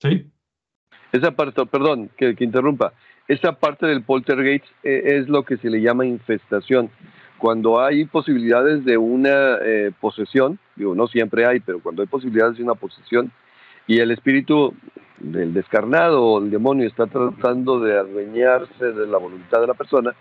Sí. 0.00 0.26
Esa 1.12 1.30
parte, 1.30 1.64
perdón, 1.66 2.10
que, 2.16 2.34
interrumpa. 2.40 2.92
Esa 3.28 3.52
parte 3.52 3.86
del 3.86 4.02
poltergeist 4.02 4.64
eh, 4.82 5.18
es 5.18 5.28
lo 5.28 5.44
que 5.44 5.56
se 5.56 5.70
le 5.70 5.80
llama 5.80 6.04
infestación. 6.04 6.90
Cuando 7.38 7.80
hay 7.80 8.04
posibilidades 8.06 8.84
de 8.84 8.96
una 8.96 9.58
eh, 9.62 9.92
posesión, 10.00 10.58
digo, 10.74 10.94
no 10.94 11.06
siempre 11.06 11.46
hay, 11.46 11.60
pero 11.60 11.80
cuando 11.80 12.02
hay 12.02 12.08
posibilidades 12.08 12.56
de 12.56 12.64
una 12.64 12.74
posesión 12.74 13.30
y 13.86 13.98
el 13.98 14.10
espíritu 14.10 14.74
del 15.18 15.54
descarnado 15.54 16.24
o 16.24 16.38
el 16.42 16.50
demonio 16.50 16.86
está 16.86 17.06
tratando 17.06 17.80
de 17.80 17.98
adueñarse 17.98 18.92
de 18.92 19.06
la 19.06 19.18
voluntad 19.18 19.60
de 19.60 19.66
la 19.66 19.74
persona, 19.74 20.14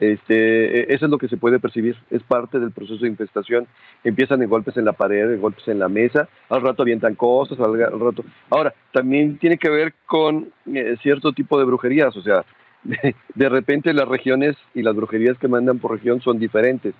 este, 0.00 0.80
e, 0.80 0.94
eso 0.94 1.06
es 1.06 1.10
lo 1.10 1.18
que 1.18 1.28
se 1.28 1.36
puede 1.36 1.58
percibir, 1.58 1.96
es 2.10 2.22
parte 2.22 2.58
del 2.58 2.70
proceso 2.70 3.02
de 3.02 3.08
infestación. 3.08 3.66
Empiezan 4.04 4.42
en 4.42 4.48
golpes 4.48 4.76
en 4.76 4.84
la 4.84 4.92
pared, 4.92 5.32
en 5.32 5.40
golpes 5.40 5.66
en 5.68 5.78
la 5.78 5.88
mesa, 5.88 6.28
al 6.48 6.62
rato 6.62 6.82
avientan 6.82 7.14
cosas, 7.14 7.58
al, 7.58 7.78
rato. 7.78 8.24
Ahora, 8.50 8.74
también 8.92 9.38
tiene 9.38 9.58
que 9.58 9.70
ver 9.70 9.94
con 10.06 10.52
eh, 10.72 10.96
cierto 11.02 11.32
tipo 11.32 11.58
de 11.58 11.64
brujerías, 11.64 12.16
o 12.16 12.22
sea, 12.22 12.44
de, 13.34 13.48
repente 13.48 13.92
las 13.92 14.08
regiones 14.08 14.56
y 14.74 14.82
las 14.82 14.94
brujerías 14.94 15.36
que 15.38 15.48
mandan 15.48 15.78
por 15.78 15.92
región 15.92 16.20
son 16.20 16.38
diferentes. 16.38 16.94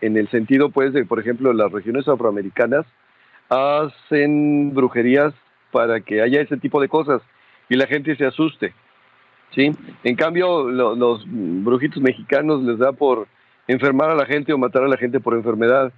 En 0.00 0.16
el 0.16 0.28
sentido, 0.28 0.70
pues, 0.70 0.92
de, 0.92 1.04
por 1.04 1.20
ejemplo, 1.20 1.52
las 1.52 1.70
regiones 1.70 2.06
afroamericanas 2.08 2.84
hacen 3.48 4.74
brujerías 4.74 5.32
para 5.70 6.00
que 6.00 6.20
haya 6.20 6.40
ese 6.40 6.56
tipo 6.56 6.80
de 6.80 6.88
cosas 6.88 7.22
y 7.68 7.76
la 7.76 7.86
gente 7.86 8.14
se 8.16 8.26
asuste 8.26 8.74
¿sí? 9.54 9.72
En 10.04 10.16
cambio, 10.16 10.68
los 10.70 11.24
brujitos 11.26 12.02
mexicanos 12.02 12.62
les 12.62 12.78
da 12.78 12.92
por 12.92 13.26
enfermar 13.68 14.10
a 14.10 14.14
la 14.14 14.26
gente 14.26 14.52
o 14.52 14.58
matar 14.58 14.84
a 14.84 14.88
la 14.88 14.96
gente 14.96 15.20
por 15.20 15.34
enfermedad. 15.34 15.92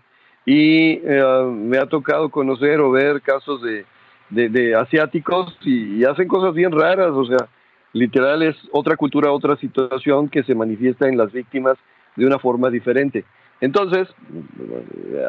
Y 0.47 1.01
eh, 1.03 1.45
me 1.51 1.79
ha 1.79 1.87
tocado 1.87 2.29
conocer 2.29 2.81
o 2.81 2.91
ver 2.91 3.23
casos 3.23 3.63
de, 3.63 3.87
de, 4.31 4.75
asiáticos 4.75 5.57
y, 5.63 6.05
hacen 6.05 6.29
cosas 6.29 6.55
bien 6.55 6.73
raras, 6.73 7.11
o 7.11 7.25
sea, 7.25 7.49
literal 7.93 8.43
es 8.43 8.57
otra 8.73 8.97
cultura, 8.97 9.33
otra 9.33 9.57
situación 9.57 10.29
que 10.29 10.43
se 10.43 10.55
manifiesta 10.55 11.09
en 11.09 11.17
las 11.17 11.33
víctimas 11.33 11.79
de 12.17 12.27
una 12.27 12.39
forma 12.39 12.71
diferente. 12.71 13.25
Entonces, 13.61 14.09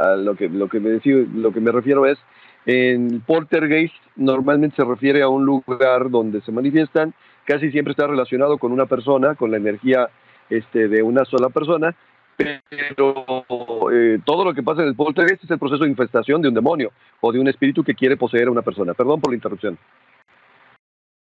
a 0.02 0.16
lo 0.16 0.36
que, 0.36 0.50
lo 0.50 0.68
que, 0.68 0.80
me, 0.80 1.00
lo 1.34 1.54
que 1.54 1.62
me 1.62 1.72
refiero 1.72 2.06
es, 2.06 2.18
en 2.66 3.22
Poltergeist 3.22 3.94
normalmente 4.16 4.76
se 4.76 4.84
refiere 4.84 5.22
a 5.22 5.30
un 5.30 5.46
lugar 5.46 6.10
donde 6.10 6.42
se 6.42 6.52
manifiestan 6.52 7.14
casi 7.46 7.72
siempre 7.72 7.92
está 7.92 8.08
relacionado 8.08 8.58
con 8.58 8.72
una 8.72 8.86
persona, 8.86 9.36
con 9.36 9.52
la 9.52 9.58
energía 9.58 10.10
este, 10.50 10.88
de 10.88 11.04
una 11.04 11.26
sola 11.26 11.50
persona, 11.50 11.96
pero 12.38 13.46
eh, 13.94 14.20
todo 14.26 14.44
lo 14.44 14.54
que 14.54 14.64
pasa 14.64 14.82
en 14.82 14.90
el 14.90 14.96
poltergeist 14.96 15.44
es 15.44 15.52
el 15.52 15.60
proceso 15.60 15.84
de 15.84 15.90
infestación 15.90 16.42
de 16.42 16.50
un 16.50 16.54
demonio 16.54 16.92
o 17.22 17.32
de 17.32 17.40
un 17.40 17.48
espíritu 17.48 17.84
que 17.84 17.96
quiere 17.96 18.18
poseer 18.18 18.48
a 18.48 18.52
una 18.52 18.62
persona. 18.62 18.94
Perdón 18.94 19.22
por 19.22 19.32
la 19.32 19.36
interrupción. 19.36 19.78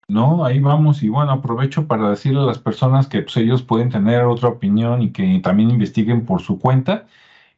No, 0.06 0.44
ahí 0.44 0.60
vamos 0.60 1.02
y 1.02 1.08
bueno, 1.08 1.32
aprovecho 1.32 1.86
para 1.86 2.10
decirle 2.10 2.40
a 2.40 2.44
las 2.44 2.58
personas 2.58 3.06
que 3.06 3.22
pues, 3.22 3.36
ellos 3.38 3.62
pueden 3.62 3.88
tener 3.88 4.22
otra 4.24 4.50
opinión 4.50 5.00
y 5.00 5.12
que 5.12 5.40
también 5.42 5.70
investiguen 5.70 6.26
por 6.26 6.42
su 6.42 6.58
cuenta. 6.58 7.06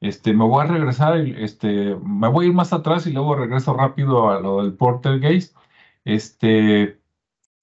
Este, 0.00 0.32
me 0.32 0.44
voy 0.44 0.64
a 0.64 0.68
regresar, 0.68 1.16
este, 1.16 1.96
me 2.04 2.28
voy 2.28 2.46
a 2.46 2.48
ir 2.48 2.54
más 2.54 2.72
atrás 2.72 3.06
y 3.06 3.12
luego 3.12 3.34
regreso 3.34 3.74
rápido 3.74 4.30
a 4.30 4.40
lo 4.40 4.62
del 4.62 4.74
Poltergeist. 4.74 5.56
Este, 6.04 6.98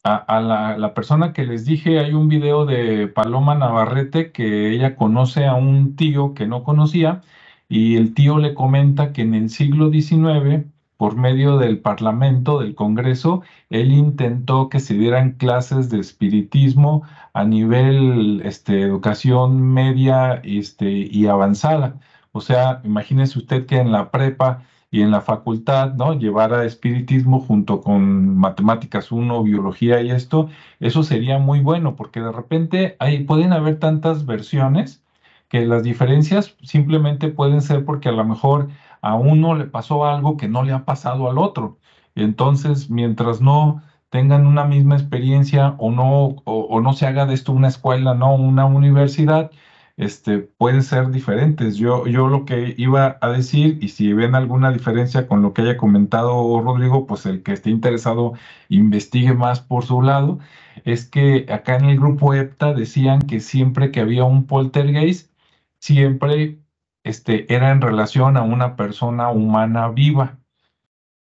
a, 0.04 0.76
la, 0.78 0.94
persona 0.94 1.34
que 1.34 1.46
les 1.46 1.66
dije, 1.66 2.00
hay 2.00 2.14
un 2.14 2.28
video 2.28 2.66
de 2.66 3.08
Paloma 3.08 3.56
Navarrete 3.56 4.32
que 4.32 4.72
ella 4.72 4.96
conoce 4.96 5.46
a 5.46 5.56
un 5.56 5.96
tío 5.96 6.34
que 6.34 6.46
no 6.46 6.64
conocía 6.64 7.22
y 7.70 7.96
el 7.96 8.14
tío 8.14 8.38
le 8.38 8.54
comenta 8.54 9.14
que 9.14 9.22
en 9.22 9.34
el 9.34 9.50
siglo 9.50 9.90
XIX, 9.92 10.66
por 10.98 11.16
medio 11.16 11.58
del 11.58 11.80
Parlamento, 11.80 12.60
del 12.60 12.76
Congreso, 12.76 13.44
él 13.70 13.94
intentó 13.94 14.70
que 14.70 14.80
se 14.82 14.94
dieran 14.96 15.34
clases 15.34 15.90
de 15.90 16.00
espiritismo 16.00 17.04
a 17.34 17.46
nivel 17.46 18.42
este, 18.46 18.82
educación 18.82 19.62
media 19.74 20.42
este, 20.44 20.90
y 20.92 21.28
avanzada. 21.28 22.00
O 22.34 22.42
sea, 22.42 22.82
imagínese 22.84 23.40
usted 23.40 23.66
que 23.66 23.78
en 23.78 23.92
la 23.92 24.12
prepa 24.12 24.64
y 24.94 25.02
en 25.02 25.10
la 25.10 25.22
facultad, 25.22 25.96
¿no? 25.96 26.14
Llevar 26.14 26.54
a 26.54 26.66
espiritismo 26.66 27.40
junto 27.40 27.82
con 27.82 28.38
matemáticas 28.38 29.12
1, 29.12 29.42
biología 29.42 30.00
y 30.02 30.12
esto, 30.12 30.50
eso 30.80 31.02
sería 31.02 31.40
muy 31.40 31.62
bueno 31.62 31.96
porque 31.96 32.22
de 32.22 32.32
repente 32.32 32.96
ahí 33.00 33.24
pueden 33.24 33.54
haber 33.54 33.80
tantas 33.80 34.28
versiones 34.28 35.04
que 35.50 35.66
las 35.66 35.82
diferencias 35.82 36.56
simplemente 36.62 37.30
pueden 37.30 37.64
ser 37.64 37.86
porque 37.86 38.10
a 38.10 38.12
lo 38.12 38.24
mejor 38.24 38.70
a 39.02 39.16
uno 39.16 39.56
le 39.56 39.66
pasó 39.66 40.06
algo 40.06 40.38
que 40.38 40.48
no 40.48 40.62
le 40.62 40.74
ha 40.74 40.86
pasado 40.86 41.28
al 41.28 41.40
otro. 41.40 41.80
Entonces, 42.14 42.92
mientras 42.92 43.42
no 43.42 43.82
tengan 44.12 44.46
una 44.46 44.64
misma 44.66 44.94
experiencia 44.96 45.74
o 45.80 45.90
no, 45.90 46.36
o 46.46 46.82
no 46.82 46.94
se 46.94 47.08
haga 47.08 47.26
de 47.26 47.34
esto 47.34 47.52
una 47.52 47.70
escuela, 47.70 48.14
no 48.14 48.36
una 48.36 48.66
universidad, 48.66 49.50
este, 49.98 50.40
pueden 50.40 50.84
ser 50.84 51.12
diferentes. 51.12 51.76
Yo, 51.78 52.08
yo 52.08 52.28
lo 52.28 52.46
que 52.46 52.74
iba 52.78 53.18
a 53.22 53.30
decir, 53.30 53.78
y 53.82 53.90
si 53.90 54.14
ven 54.14 54.36
alguna 54.36 54.72
diferencia 54.72 55.28
con 55.28 55.42
lo 55.42 55.54
que 55.54 55.62
haya 55.64 55.78
comentado 55.78 56.62
Rodrigo, 56.62 57.06
pues 57.08 57.26
el 57.26 57.44
que 57.44 57.54
esté 57.54 57.70
interesado 57.70 58.34
investigue 58.70 59.34
más 59.34 59.62
por 59.62 59.86
su 59.86 60.02
lado, 60.02 60.40
es 60.86 61.06
que 61.10 61.46
acá 61.50 61.76
en 61.78 61.86
el 61.86 62.00
grupo 62.00 62.34
EPTA 62.34 62.74
decían 62.74 63.22
que 63.22 63.40
siempre 63.40 63.92
que 63.92 64.00
había 64.02 64.24
un 64.24 64.48
poltergeist, 64.48 65.32
siempre 65.80 66.60
este, 67.04 67.54
era 67.54 67.72
en 67.72 67.82
relación 67.82 68.38
a 68.38 68.44
una 68.44 68.76
persona 68.76 69.30
humana 69.30 69.90
viva. 69.90 70.40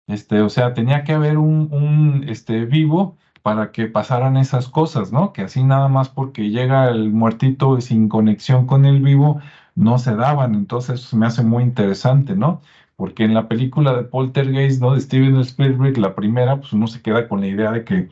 Este, 0.07 0.41
o 0.41 0.49
sea, 0.49 0.73
tenía 0.73 1.03
que 1.03 1.13
haber 1.13 1.37
un, 1.37 1.69
un 1.71 2.25
este, 2.29 2.65
vivo 2.65 3.17
para 3.49 3.71
que 3.71 3.87
pasaran 3.87 4.37
esas 4.37 4.69
cosas, 4.69 5.11
¿no? 5.11 5.33
Que 5.33 5.41
así 5.41 5.63
nada 5.63 5.87
más 5.87 6.07
porque 6.09 6.51
llega 6.51 6.87
el 6.89 7.09
muertito 7.11 7.81
sin 7.81 8.07
conexión 8.07 8.67
con 8.67 8.85
el 8.85 9.01
vivo, 9.01 9.41
no 9.73 9.97
se 9.97 10.15
daban. 10.15 10.53
Entonces 10.53 11.11
me 11.15 11.25
hace 11.25 11.43
muy 11.43 11.63
interesante, 11.63 12.35
¿no? 12.35 12.61
Porque 12.95 13.23
en 13.23 13.33
la 13.33 13.47
película 13.47 13.93
de 13.93 14.03
Poltergeist, 14.03 14.81
¿no? 14.81 14.93
De 14.93 15.01
Steven 15.01 15.35
Spielberg, 15.39 15.97
la 15.97 16.13
primera, 16.13 16.57
pues 16.57 16.73
uno 16.73 16.85
se 16.85 17.01
queda 17.01 17.27
con 17.27 17.41
la 17.41 17.47
idea 17.47 17.71
de 17.71 17.83
que 17.85 18.09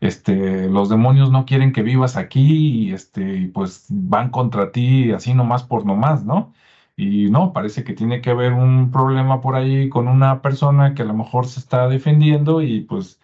este, 0.00 0.68
los 0.68 0.90
demonios 0.90 1.30
no 1.30 1.46
quieren 1.46 1.72
que 1.72 1.82
vivas 1.82 2.16
aquí 2.18 2.88
y 2.88 2.92
este, 2.92 3.50
pues 3.54 3.86
van 3.88 4.30
contra 4.30 4.70
ti 4.72 5.12
así 5.12 5.32
nomás 5.34 5.62
por 5.64 5.86
nomás, 5.86 6.24
¿no? 6.26 6.52
Y 6.96 7.30
no, 7.30 7.52
parece 7.54 7.84
que 7.84 7.94
tiene 7.94 8.20
que 8.20 8.30
haber 8.30 8.52
un 8.52 8.90
problema 8.90 9.40
por 9.40 9.56
ahí 9.56 9.88
con 9.88 10.08
una 10.08 10.42
persona 10.42 10.94
que 10.94 11.02
a 11.02 11.06
lo 11.06 11.14
mejor 11.14 11.46
se 11.46 11.60
está 11.60 11.88
defendiendo 11.88 12.60
y 12.62 12.82
pues 12.82 13.18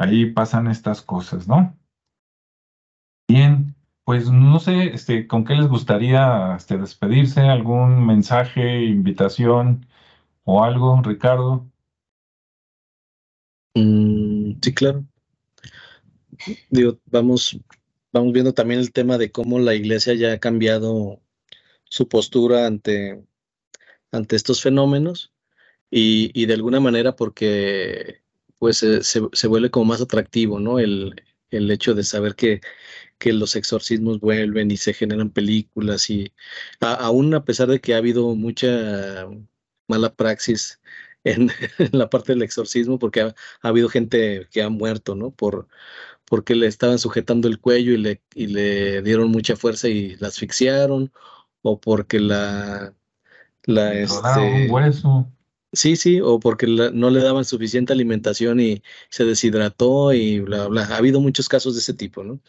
ahí 0.00 0.26
pasan 0.32 0.66
estas 0.66 1.02
cosas, 1.02 1.46
¿no? 1.46 1.78
Bien, 3.28 3.74
pues 4.04 4.30
no 4.30 4.58
sé, 4.58 4.94
este, 4.94 5.26
¿con 5.26 5.44
qué 5.44 5.54
les 5.54 5.68
gustaría 5.68 6.56
este, 6.56 6.78
despedirse? 6.78 7.42
¿Algún 7.42 8.06
mensaje, 8.06 8.84
invitación 8.84 9.86
o 10.44 10.64
algo, 10.64 11.00
Ricardo? 11.02 11.70
Mm, 13.74 14.52
sí, 14.62 14.74
claro. 14.74 15.04
Vamos, 17.04 17.60
vamos 18.10 18.32
viendo 18.32 18.54
también 18.54 18.80
el 18.80 18.92
tema 18.92 19.18
de 19.18 19.30
cómo 19.30 19.58
la 19.58 19.74
iglesia 19.74 20.14
ya 20.14 20.32
ha 20.32 20.38
cambiado 20.38 21.20
su 21.84 22.08
postura 22.08 22.66
ante, 22.66 23.22
ante 24.10 24.36
estos 24.36 24.62
fenómenos 24.62 25.34
y, 25.90 26.30
y 26.32 26.46
de 26.46 26.54
alguna 26.54 26.80
manera 26.80 27.14
porque 27.16 28.22
pues 28.60 28.78
se, 28.78 29.02
se, 29.02 29.46
vuelve 29.48 29.70
como 29.70 29.86
más 29.86 30.02
atractivo, 30.02 30.60
¿no? 30.60 30.78
El, 30.78 31.16
el 31.50 31.70
hecho 31.70 31.94
de 31.94 32.04
saber 32.04 32.34
que, 32.36 32.60
que, 33.18 33.32
los 33.32 33.56
exorcismos 33.56 34.20
vuelven 34.20 34.70
y 34.70 34.76
se 34.76 34.92
generan 34.94 35.30
películas 35.30 36.10
y 36.10 36.32
aún 36.80 37.34
a 37.34 37.44
pesar 37.44 37.68
de 37.68 37.80
que 37.80 37.94
ha 37.94 37.98
habido 37.98 38.34
mucha 38.36 39.26
mala 39.88 40.14
praxis 40.14 40.80
en, 41.24 41.50
la 41.92 42.10
parte 42.10 42.32
del 42.34 42.42
exorcismo, 42.42 42.98
porque 42.98 43.22
ha, 43.22 43.34
habido 43.62 43.88
gente 43.88 44.46
que 44.50 44.62
ha 44.62 44.68
muerto, 44.68 45.14
¿no? 45.14 45.30
Por, 45.30 45.68
porque 46.26 46.54
le 46.54 46.66
estaban 46.66 46.98
sujetando 46.98 47.48
el 47.48 47.60
cuello 47.60 47.92
y 47.92 47.96
le, 47.96 48.22
y 48.34 48.46
le 48.48 49.02
dieron 49.02 49.30
mucha 49.30 49.56
fuerza 49.56 49.88
y 49.88 50.16
la 50.16 50.28
asfixiaron, 50.28 51.12
o 51.62 51.80
porque 51.80 52.20
la... 52.20 52.94
la 53.64 53.94
este, 53.94 54.66
un 54.66 54.70
hueso. 54.70 55.32
Sí, 55.72 55.94
sí, 55.94 56.20
o 56.20 56.40
porque 56.40 56.66
no 56.66 57.10
le 57.10 57.22
daban 57.22 57.44
suficiente 57.44 57.92
alimentación 57.92 58.58
y 58.58 58.82
se 59.08 59.24
deshidrató 59.24 60.12
y 60.12 60.40
bla, 60.40 60.66
bla. 60.66 60.82
Ha 60.86 60.96
habido 60.96 61.20
muchos 61.20 61.48
casos 61.48 61.74
de 61.74 61.80
ese 61.80 61.94
tipo, 61.94 62.24
¿no? 62.24 62.40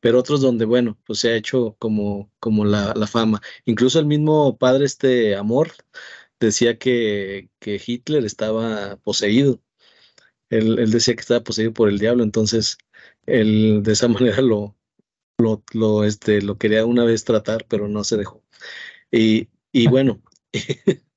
Pero 0.00 0.18
otros 0.20 0.40
donde, 0.42 0.64
bueno, 0.66 0.98
pues 1.06 1.20
se 1.20 1.30
ha 1.30 1.36
hecho 1.36 1.76
como, 1.78 2.32
como 2.40 2.64
la, 2.64 2.94
la 2.94 3.06
fama. 3.08 3.42
Incluso 3.66 3.98
el 4.00 4.06
mismo 4.06 4.58
padre, 4.58 4.86
este 4.86 5.36
Amor, 5.36 5.72
decía 6.40 6.78
que, 6.78 7.50
que 7.60 7.80
Hitler 7.84 8.24
estaba 8.26 8.96
poseído. 8.98 9.62
Él, 10.50 10.78
él, 10.78 10.90
decía 10.92 11.14
que 11.14 11.20
estaba 11.22 11.44
poseído 11.44 11.72
por 11.72 11.88
el 11.88 11.98
diablo, 11.98 12.22
entonces 12.24 12.78
él 13.26 13.82
de 13.82 13.92
esa 13.92 14.08
manera 14.08 14.42
lo, 14.42 14.76
lo, 15.38 15.64
lo, 15.74 16.04
este, 16.04 16.42
lo 16.42 16.58
quería 16.58 16.86
una 16.86 17.04
vez 17.04 17.24
tratar, 17.24 17.66
pero 17.68 17.88
no 17.88 18.04
se 18.04 18.16
dejó. 18.18 18.44
Y, 19.12 19.48
y 19.72 19.88
bueno, 19.88 20.22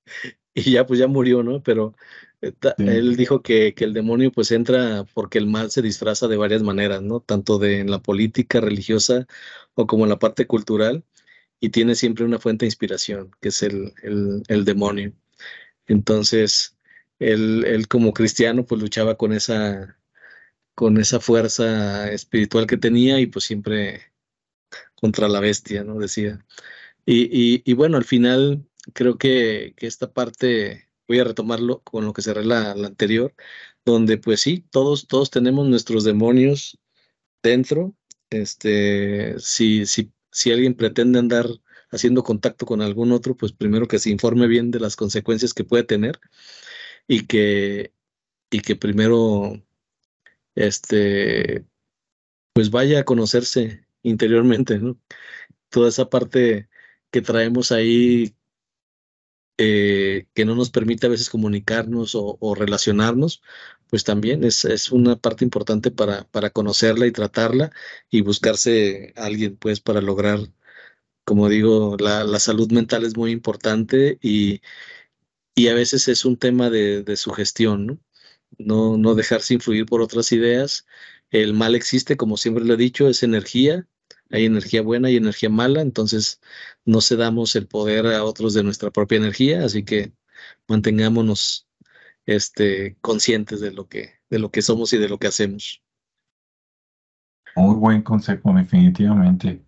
y 0.55 0.71
ya 0.71 0.85
pues 0.87 0.99
ya 0.99 1.07
murió, 1.07 1.43
¿no? 1.43 1.61
Pero 1.61 1.95
eh, 2.41 2.53
él 2.77 3.17
dijo 3.17 3.41
que, 3.41 3.73
que, 3.75 3.83
el 3.83 3.93
demonio 3.93 4.31
pues 4.31 4.51
entra 4.51 5.05
porque 5.13 5.37
el 5.37 5.47
mal 5.47 5.69
se 5.71 5.81
disfraza 5.81 6.27
de 6.27 6.37
varias 6.37 6.63
maneras, 6.63 7.01
¿no? 7.01 7.19
Tanto 7.19 7.59
de 7.59 7.81
en 7.81 7.91
la 7.91 8.01
política 8.01 8.61
religiosa 8.61 9.27
o 9.75 9.87
como 9.87 10.05
en 10.05 10.09
la 10.09 10.19
parte 10.19 10.47
cultural 10.47 11.03
y 11.59 11.69
tiene 11.69 11.95
siempre 11.95 12.25
una 12.25 12.39
fuente 12.39 12.65
de 12.65 12.67
inspiración, 12.67 13.31
que 13.41 13.49
es 13.49 13.63
el, 13.63 13.93
el, 14.03 14.43
el 14.47 14.65
demonio. 14.65 15.13
Entonces, 15.87 16.77
él, 17.19 17.65
él, 17.65 17.87
como 17.87 18.13
cristiano 18.13 18.65
pues 18.65 18.81
luchaba 18.81 19.15
con 19.17 19.33
esa, 19.33 19.97
con 20.75 20.97
esa 20.99 21.19
fuerza 21.19 22.11
espiritual 22.11 22.67
que 22.67 22.77
tenía 22.77 23.19
y 23.19 23.27
pues 23.27 23.45
siempre 23.45 24.13
contra 24.95 25.27
la 25.29 25.39
bestia, 25.39 25.83
¿no? 25.83 25.99
Decía. 25.99 26.45
Y, 27.05 27.23
y, 27.31 27.61
y 27.65 27.73
bueno, 27.73 27.97
al 27.97 28.05
final 28.05 28.65
creo 28.93 29.17
que, 29.17 29.73
esta 29.77 30.13
parte, 30.13 30.89
voy 31.07 31.19
a 31.19 31.23
retomarlo 31.23 31.81
con 31.83 32.05
lo 32.05 32.13
que 32.13 32.21
cerré 32.21 32.45
la, 32.45 32.75
la, 32.75 32.87
anterior, 32.87 33.33
donde 33.85 34.17
pues 34.17 34.41
sí, 34.41 34.65
todos, 34.71 35.07
todos 35.07 35.29
tenemos 35.31 35.67
nuestros 35.67 36.03
demonios 36.03 36.79
dentro. 37.43 37.95
Este, 38.29 39.39
si, 39.39 39.85
si, 39.85 40.11
si 40.31 40.51
alguien 40.51 40.75
pretende 40.75 41.19
andar 41.19 41.47
haciendo 41.91 42.23
contacto 42.23 42.65
con 42.65 42.81
algún 42.81 43.11
otro, 43.11 43.35
pues 43.37 43.51
primero 43.53 43.87
que 43.87 43.99
se 43.99 44.09
informe 44.09 44.47
bien 44.47 44.71
de 44.71 44.79
las 44.79 44.95
consecuencias 44.95 45.53
que 45.53 45.63
puede 45.63 45.83
tener 45.83 46.19
y 47.07 47.25
que, 47.27 47.93
y 48.51 48.61
que 48.61 48.75
primero 48.75 49.61
este, 50.55 51.65
pues 52.53 52.71
vaya 52.71 53.01
a 53.01 53.05
conocerse 53.05 53.85
interiormente. 54.03 54.79
Toda 55.69 55.89
esa 55.89 56.09
parte 56.09 56.69
que 57.11 57.21
traemos 57.21 57.71
ahí 57.71 58.35
eh, 59.57 60.27
que 60.33 60.45
no 60.45 60.55
nos 60.55 60.69
permite 60.71 61.07
a 61.07 61.09
veces 61.09 61.29
comunicarnos 61.29 62.13
o, 62.15 62.55
relacionarnos, 62.55 63.41
pues 63.89 64.03
también 64.03 64.43
es, 64.43 64.65
es, 64.65 64.91
una 64.91 65.15
parte 65.17 65.45
importante 65.45 65.91
para, 65.91 66.25
para 66.29 66.49
conocerla 66.49 67.07
y 67.07 67.11
tratarla 67.11 67.71
y 68.09 68.21
buscarse 68.21 69.13
a 69.15 69.25
alguien 69.25 69.57
pues 69.57 69.79
para 69.81 70.01
lograr, 70.01 70.39
como 71.25 71.49
digo, 71.49 71.97
la, 71.99 72.23
la 72.23 72.39
salud 72.39 72.71
mental 72.71 73.05
es 73.05 73.17
muy 73.17 73.31
importante 73.31 74.17
y, 74.21 74.61
y, 75.55 75.67
a 75.69 75.73
veces 75.75 76.07
es 76.07 76.25
un 76.25 76.37
tema 76.37 76.69
de, 76.69 77.03
de 77.03 77.17
sugestión, 77.17 77.85
¿no? 77.87 77.99
¿no? 78.57 78.97
No 78.97 79.15
dejarse 79.15 79.53
influir 79.55 79.85
por 79.85 80.01
otras 80.01 80.31
ideas. 80.31 80.85
El 81.31 81.53
mal 81.53 81.75
existe, 81.75 82.17
como 82.17 82.37
siempre 82.37 82.65
lo 82.65 82.73
he 82.75 82.77
dicho, 82.77 83.07
es 83.09 83.23
energía 83.23 83.87
hay 84.31 84.45
energía 84.45 84.81
buena 84.81 85.09
y 85.09 85.17
energía 85.17 85.49
mala, 85.49 85.81
entonces 85.81 86.41
no 86.85 87.01
cedamos 87.01 87.55
el 87.55 87.67
poder 87.67 88.07
a 88.07 88.23
otros 88.23 88.53
de 88.53 88.63
nuestra 88.63 88.91
propia 88.91 89.17
energía, 89.17 89.63
así 89.63 89.83
que 89.83 90.11
mantengámonos 90.67 91.67
este, 92.25 92.97
conscientes 93.01 93.61
de 93.61 93.71
lo, 93.71 93.87
que, 93.87 94.15
de 94.29 94.39
lo 94.39 94.49
que 94.49 94.61
somos 94.61 94.93
y 94.93 94.97
de 94.97 95.09
lo 95.09 95.17
que 95.17 95.27
hacemos. 95.27 95.81
Muy 97.55 97.75
buen 97.75 98.01
consejo, 98.01 98.53
definitivamente. 98.53 99.61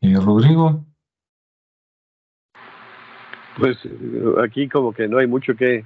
¿Y 0.00 0.16
Rodrigo? 0.16 0.84
Pues 3.58 3.76
aquí 4.42 4.68
como 4.68 4.92
que 4.92 5.08
no 5.08 5.18
hay 5.18 5.26
mucho 5.26 5.54
que, 5.54 5.84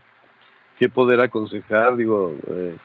que 0.79 0.89
poder 0.89 1.21
aconsejar, 1.21 1.97
digo, 1.97 2.37
eh, 2.49 2.77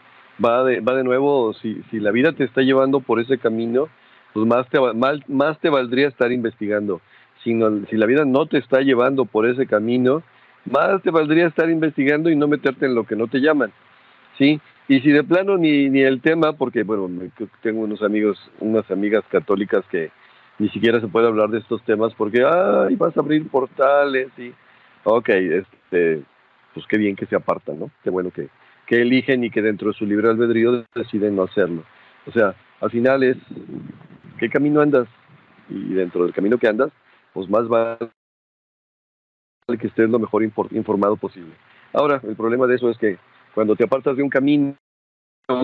va, 0.43 0.63
de, 0.63 0.79
va 0.79 0.95
de 0.95 1.03
nuevo, 1.03 1.53
si, 1.53 1.81
si 1.91 1.99
la 1.99 2.11
vida 2.11 2.33
te 2.33 2.45
está 2.45 2.61
llevando 2.61 3.01
por 3.01 3.19
ese 3.19 3.37
camino, 3.37 3.89
pues 4.37 4.45
más 4.45 4.69
te, 4.69 4.79
más, 5.27 5.59
te 5.59 5.69
valdría 5.69 6.09
estar 6.09 6.31
investigando. 6.31 7.01
Si, 7.43 7.59
si 7.89 7.97
la 7.97 8.05
vida 8.05 8.23
no 8.23 8.45
te 8.45 8.59
está 8.59 8.81
llevando 8.81 9.25
por 9.25 9.47
ese 9.47 9.65
camino, 9.65 10.21
más 10.65 11.01
te 11.01 11.09
valdría 11.09 11.47
estar 11.47 11.67
investigando 11.71 12.29
y 12.29 12.35
no 12.35 12.47
meterte 12.47 12.85
en 12.85 12.93
lo 12.93 13.03
que 13.03 13.15
no 13.15 13.25
te 13.25 13.39
llaman. 13.39 13.71
¿Sí? 14.37 14.61
Y 14.87 14.99
si 14.99 15.09
de 15.09 15.23
plano 15.23 15.57
ni, 15.57 15.89
ni 15.89 16.01
el 16.01 16.21
tema, 16.21 16.53
porque 16.53 16.83
bueno, 16.83 17.09
tengo 17.63 17.81
unos 17.81 18.03
amigos, 18.03 18.37
unas 18.59 18.89
amigas 18.91 19.23
católicas 19.31 19.83
que 19.89 20.11
ni 20.59 20.69
siquiera 20.69 21.01
se 21.01 21.07
puede 21.07 21.25
hablar 21.25 21.49
de 21.49 21.57
estos 21.57 21.83
temas 21.83 22.13
porque, 22.15 22.43
ay, 22.45 22.95
vas 22.95 23.17
a 23.17 23.21
abrir 23.21 23.49
portales 23.49 24.27
y, 24.37 24.53
ok, 25.03 25.29
este, 25.29 26.21
pues 26.75 26.85
qué 26.87 26.99
bien 26.99 27.15
que 27.15 27.25
se 27.25 27.35
apartan, 27.35 27.79
¿no? 27.79 27.89
Qué 28.03 28.11
bueno 28.11 28.29
que, 28.29 28.49
que 28.85 29.01
eligen 29.01 29.43
y 29.43 29.49
que 29.49 29.63
dentro 29.63 29.87
de 29.87 29.97
su 29.97 30.05
libre 30.05 30.29
albedrío 30.29 30.85
deciden 30.93 31.35
no 31.35 31.41
hacerlo. 31.41 31.83
O 32.27 32.31
sea, 32.31 32.53
al 32.81 32.91
final 32.91 33.23
es 33.23 33.37
qué 34.37 34.49
camino 34.49 34.81
andas 34.81 35.07
y 35.69 35.93
dentro 35.93 36.23
del 36.23 36.33
camino 36.33 36.57
que 36.57 36.67
andas, 36.67 36.91
pues 37.33 37.49
más 37.49 37.67
vale 37.67 37.97
que 39.79 39.87
estés 39.87 40.09
lo 40.09 40.19
mejor 40.19 40.43
informado 40.43 41.17
posible. 41.17 41.53
Ahora, 41.93 42.21
el 42.23 42.35
problema 42.35 42.67
de 42.67 42.75
eso 42.75 42.89
es 42.89 42.97
que 42.97 43.17
cuando 43.53 43.75
te 43.75 43.83
apartas 43.83 44.15
de 44.15 44.23
un 44.23 44.29
camino 44.29 44.75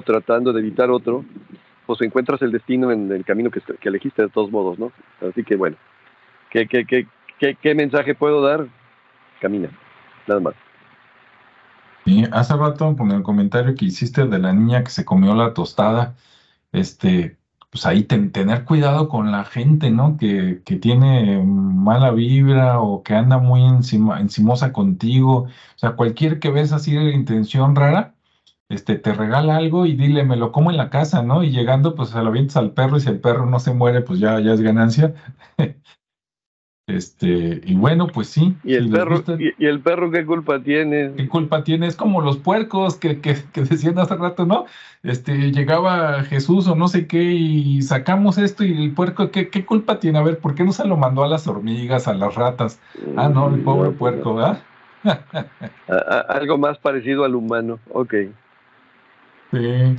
tratando 0.05 0.51
de 0.51 0.59
evitar 0.59 0.89
otro, 0.89 1.23
pues 1.85 2.01
encuentras 2.01 2.41
el 2.41 2.51
destino 2.51 2.91
en 2.91 3.11
el 3.11 3.25
camino 3.25 3.51
que, 3.51 3.61
elegiste 3.81 4.23
de 4.23 4.29
todos 4.29 4.51
modos, 4.51 4.79
¿no? 4.79 4.91
Así 5.21 5.43
que 5.43 5.55
bueno, 5.55 5.77
¿qué, 6.49 6.67
qué, 6.67 7.07
qué, 7.61 7.75
mensaje 7.75 8.15
puedo 8.15 8.41
dar? 8.41 8.67
Camina, 9.41 9.69
nada 10.27 10.39
más. 10.39 10.53
Sí, 12.05 12.23
hace 12.31 12.55
rato 12.55 12.95
con 12.97 13.11
el 13.11 13.23
comentario 13.23 13.75
que 13.75 13.85
hiciste 13.85 14.25
de 14.25 14.39
la 14.39 14.53
niña 14.53 14.83
que 14.83 14.89
se 14.89 15.05
comió 15.05 15.33
la 15.35 15.53
tostada, 15.53 16.15
este, 16.71 17.37
pues 17.73 17.87
ahí 17.87 18.03
tener 18.03 18.65
cuidado 18.65 19.09
con 19.09 19.31
la 19.31 19.45
gente, 19.45 19.89
¿no? 19.89 20.15
Que, 20.17 20.61
que, 20.63 20.75
tiene 20.77 21.41
mala 21.43 22.11
vibra 22.11 22.79
o 22.79 23.01
que 23.01 23.15
anda 23.15 23.39
muy 23.39 23.63
encima, 23.63 24.19
encimosa 24.19 24.71
contigo. 24.71 25.45
O 25.45 25.77
sea, 25.77 25.95
cualquier 25.95 26.39
que 26.39 26.51
ves 26.51 26.71
así 26.71 26.93
de 26.93 27.13
intención 27.13 27.75
rara, 27.75 28.13
este, 28.69 28.97
te 28.97 29.13
regala 29.13 29.57
algo 29.57 29.85
y 29.87 29.95
dile, 29.95 30.23
me 30.23 30.37
lo 30.37 30.51
como 30.51 30.71
en 30.71 30.77
la 30.77 30.91
casa, 30.91 31.23
¿no? 31.23 31.43
Y 31.43 31.51
llegando, 31.51 31.95
pues 31.95 32.09
se 32.09 32.21
lo 32.21 32.27
avientas 32.29 32.57
al 32.57 32.73
perro 32.73 32.97
y 32.97 33.01
si 33.01 33.09
el 33.09 33.19
perro 33.21 33.47
no 33.47 33.59
se 33.59 33.73
muere, 33.73 34.01
pues 34.01 34.19
ya, 34.19 34.39
ya 34.39 34.53
es 34.53 34.61
ganancia. 34.61 35.15
Este, 36.87 37.61
y 37.63 37.75
bueno, 37.75 38.07
pues 38.07 38.27
sí. 38.27 38.57
¿Y 38.65 38.73
el, 38.75 38.89
perro, 38.89 39.23
y, 39.39 39.65
el 39.65 39.79
perro 39.79 40.11
qué 40.11 40.25
culpa 40.25 40.61
tiene? 40.61 41.13
¿Qué 41.15 41.29
culpa 41.29 41.63
tiene? 41.63 41.87
Es 41.87 41.95
como 41.95 42.19
los 42.19 42.37
puercos 42.37 42.97
que, 42.97 43.21
que, 43.21 43.35
decían 43.55 43.97
hace 43.99 44.15
rato, 44.15 44.45
¿no? 44.45 44.65
Este, 45.01 45.53
llegaba 45.53 46.23
Jesús 46.23 46.67
o 46.67 46.75
no 46.75 46.89
sé 46.89 47.07
qué 47.07 47.23
y 47.23 47.81
sacamos 47.83 48.37
esto 48.37 48.65
y 48.65 48.83
el 48.83 48.91
puerco, 48.93 49.31
¿qué, 49.31 49.47
qué 49.47 49.65
culpa 49.65 49.99
tiene? 49.99 50.19
A 50.19 50.23
ver, 50.23 50.39
¿por 50.39 50.55
qué 50.55 50.65
no 50.65 50.73
se 50.73 50.85
lo 50.85 50.97
mandó 50.97 51.23
a 51.23 51.29
las 51.29 51.47
hormigas, 51.47 52.09
a 52.09 52.13
las 52.13 52.35
ratas? 52.35 52.81
Ah, 53.15 53.29
no, 53.29 53.53
el 53.53 53.61
pobre 53.61 53.91
mm, 53.91 53.95
puerco, 53.95 54.35
¿verdad? 54.35 54.61
Algo 56.27 56.57
más 56.57 56.77
parecido 56.79 57.23
al 57.23 57.35
humano, 57.35 57.79
ok. 57.91 58.13
Sí. 59.53 59.95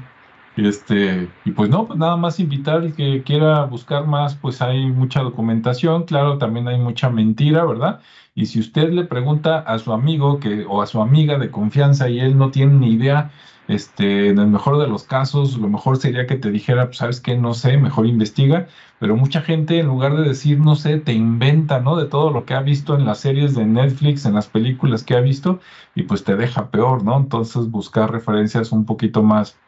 Este, 0.57 1.29
y 1.45 1.51
pues 1.51 1.69
no, 1.69 1.87
pues 1.87 1.99
nada 1.99 2.17
más 2.17 2.39
invitar 2.39 2.77
al 2.77 2.95
que 2.95 3.25
quiera 3.25 3.65
buscar 3.65 4.07
más, 4.07 4.37
pues 4.37 4.63
hay 4.63 4.87
mucha 4.87 5.21
documentación, 5.21 6.05
claro, 6.05 6.39
también 6.39 6.69
hay 6.69 6.79
mucha 6.79 7.11
mentira, 7.11 7.65
¿verdad? 7.65 8.01
Y 8.37 8.47
si 8.47 8.61
usted 8.61 8.91
le 8.93 9.05
pregunta 9.05 9.59
a 9.59 9.79
su 9.79 9.93
amigo 9.93 10.39
que, 10.39 10.65
o 10.69 10.81
a 10.81 10.87
su 10.87 11.01
amiga 11.01 11.39
de 11.39 11.51
confianza 11.51 12.09
y 12.09 12.21
él 12.21 12.39
no 12.39 12.51
tiene 12.53 12.75
ni 12.75 12.93
idea, 12.93 13.33
este, 13.67 14.29
en 14.29 14.39
el 14.39 14.49
mejor 14.49 14.79
de 14.79 14.87
los 14.87 15.05
casos, 15.05 15.57
lo 15.57 15.69
mejor 15.69 15.97
sería 15.97 16.27
que 16.27 16.37
te 16.37 16.51
dijera, 16.51 16.87
pues 16.87 16.99
sabes 16.99 17.21
que 17.21 17.37
no 17.37 17.55
sé, 17.55 17.77
mejor 17.79 18.07
investiga, 18.07 18.69
pero 18.99 19.17
mucha 19.17 19.41
gente 19.41 19.79
en 19.81 19.87
lugar 19.87 20.17
de 20.17 20.23
decir 20.23 20.61
no 20.61 20.77
sé, 20.77 20.99
te 20.99 21.15
inventa, 21.15 21.81
¿no? 21.81 21.97
De 21.97 22.07
todo 22.07 22.31
lo 22.31 22.45
que 22.45 22.55
ha 22.55 22.61
visto 22.61 22.95
en 22.95 23.07
las 23.07 23.19
series 23.21 23.55
de 23.55 23.67
Netflix, 23.67 24.25
en 24.27 24.35
las 24.35 24.49
películas 24.49 25.03
que 25.05 25.17
ha 25.17 25.21
visto, 25.21 25.61
y 25.95 26.03
pues 26.05 26.25
te 26.25 26.37
deja 26.37 26.71
peor, 26.71 27.03
¿no? 27.05 27.17
Entonces 27.17 27.71
buscar 27.71 28.13
referencias 28.13 28.71
un 28.73 28.85
poquito 28.85 29.23
más 29.23 29.64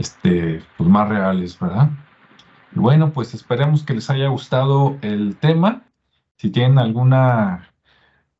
este, 0.00 0.62
pues 0.78 0.88
más 0.88 1.10
reales, 1.10 1.58
¿verdad? 1.58 1.90
Y 2.74 2.78
bueno, 2.78 3.12
pues 3.12 3.34
esperemos 3.34 3.84
que 3.84 3.92
les 3.94 4.08
haya 4.08 4.28
gustado 4.28 4.96
el 5.02 5.36
tema. 5.36 5.82
Si 6.36 6.50
tienen 6.50 6.78
alguna 6.78 7.68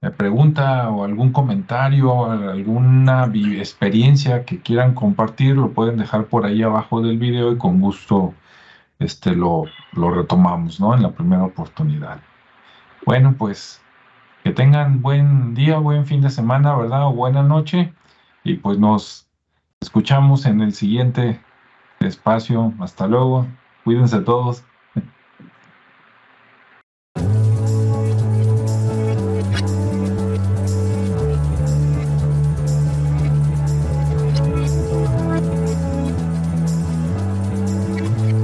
eh, 0.00 0.10
pregunta 0.10 0.88
o 0.88 1.04
algún 1.04 1.32
comentario, 1.32 2.30
alguna 2.30 3.30
experiencia 3.34 4.46
que 4.46 4.62
quieran 4.62 4.94
compartir, 4.94 5.56
lo 5.56 5.72
pueden 5.72 5.98
dejar 5.98 6.28
por 6.28 6.46
ahí 6.46 6.62
abajo 6.62 7.02
del 7.02 7.18
video 7.18 7.52
y 7.52 7.58
con 7.58 7.78
gusto 7.80 8.32
este, 8.98 9.36
lo, 9.36 9.64
lo 9.92 10.10
retomamos, 10.10 10.80
¿no? 10.80 10.94
En 10.94 11.02
la 11.02 11.10
primera 11.12 11.44
oportunidad. 11.44 12.20
Bueno, 13.04 13.34
pues 13.36 13.82
que 14.44 14.52
tengan 14.52 15.02
buen 15.02 15.52
día, 15.54 15.76
buen 15.78 16.06
fin 16.06 16.22
de 16.22 16.30
semana, 16.30 16.74
¿verdad? 16.74 17.06
O 17.08 17.12
buena 17.12 17.42
noche. 17.42 17.92
Y 18.44 18.54
pues 18.54 18.78
nos 18.78 19.28
escuchamos 19.80 20.46
en 20.46 20.62
el 20.62 20.72
siguiente 20.72 21.40
espacio. 22.00 22.72
Hasta 22.80 23.06
luego. 23.06 23.46
Cuídense 23.84 24.20
todos. 24.20 24.64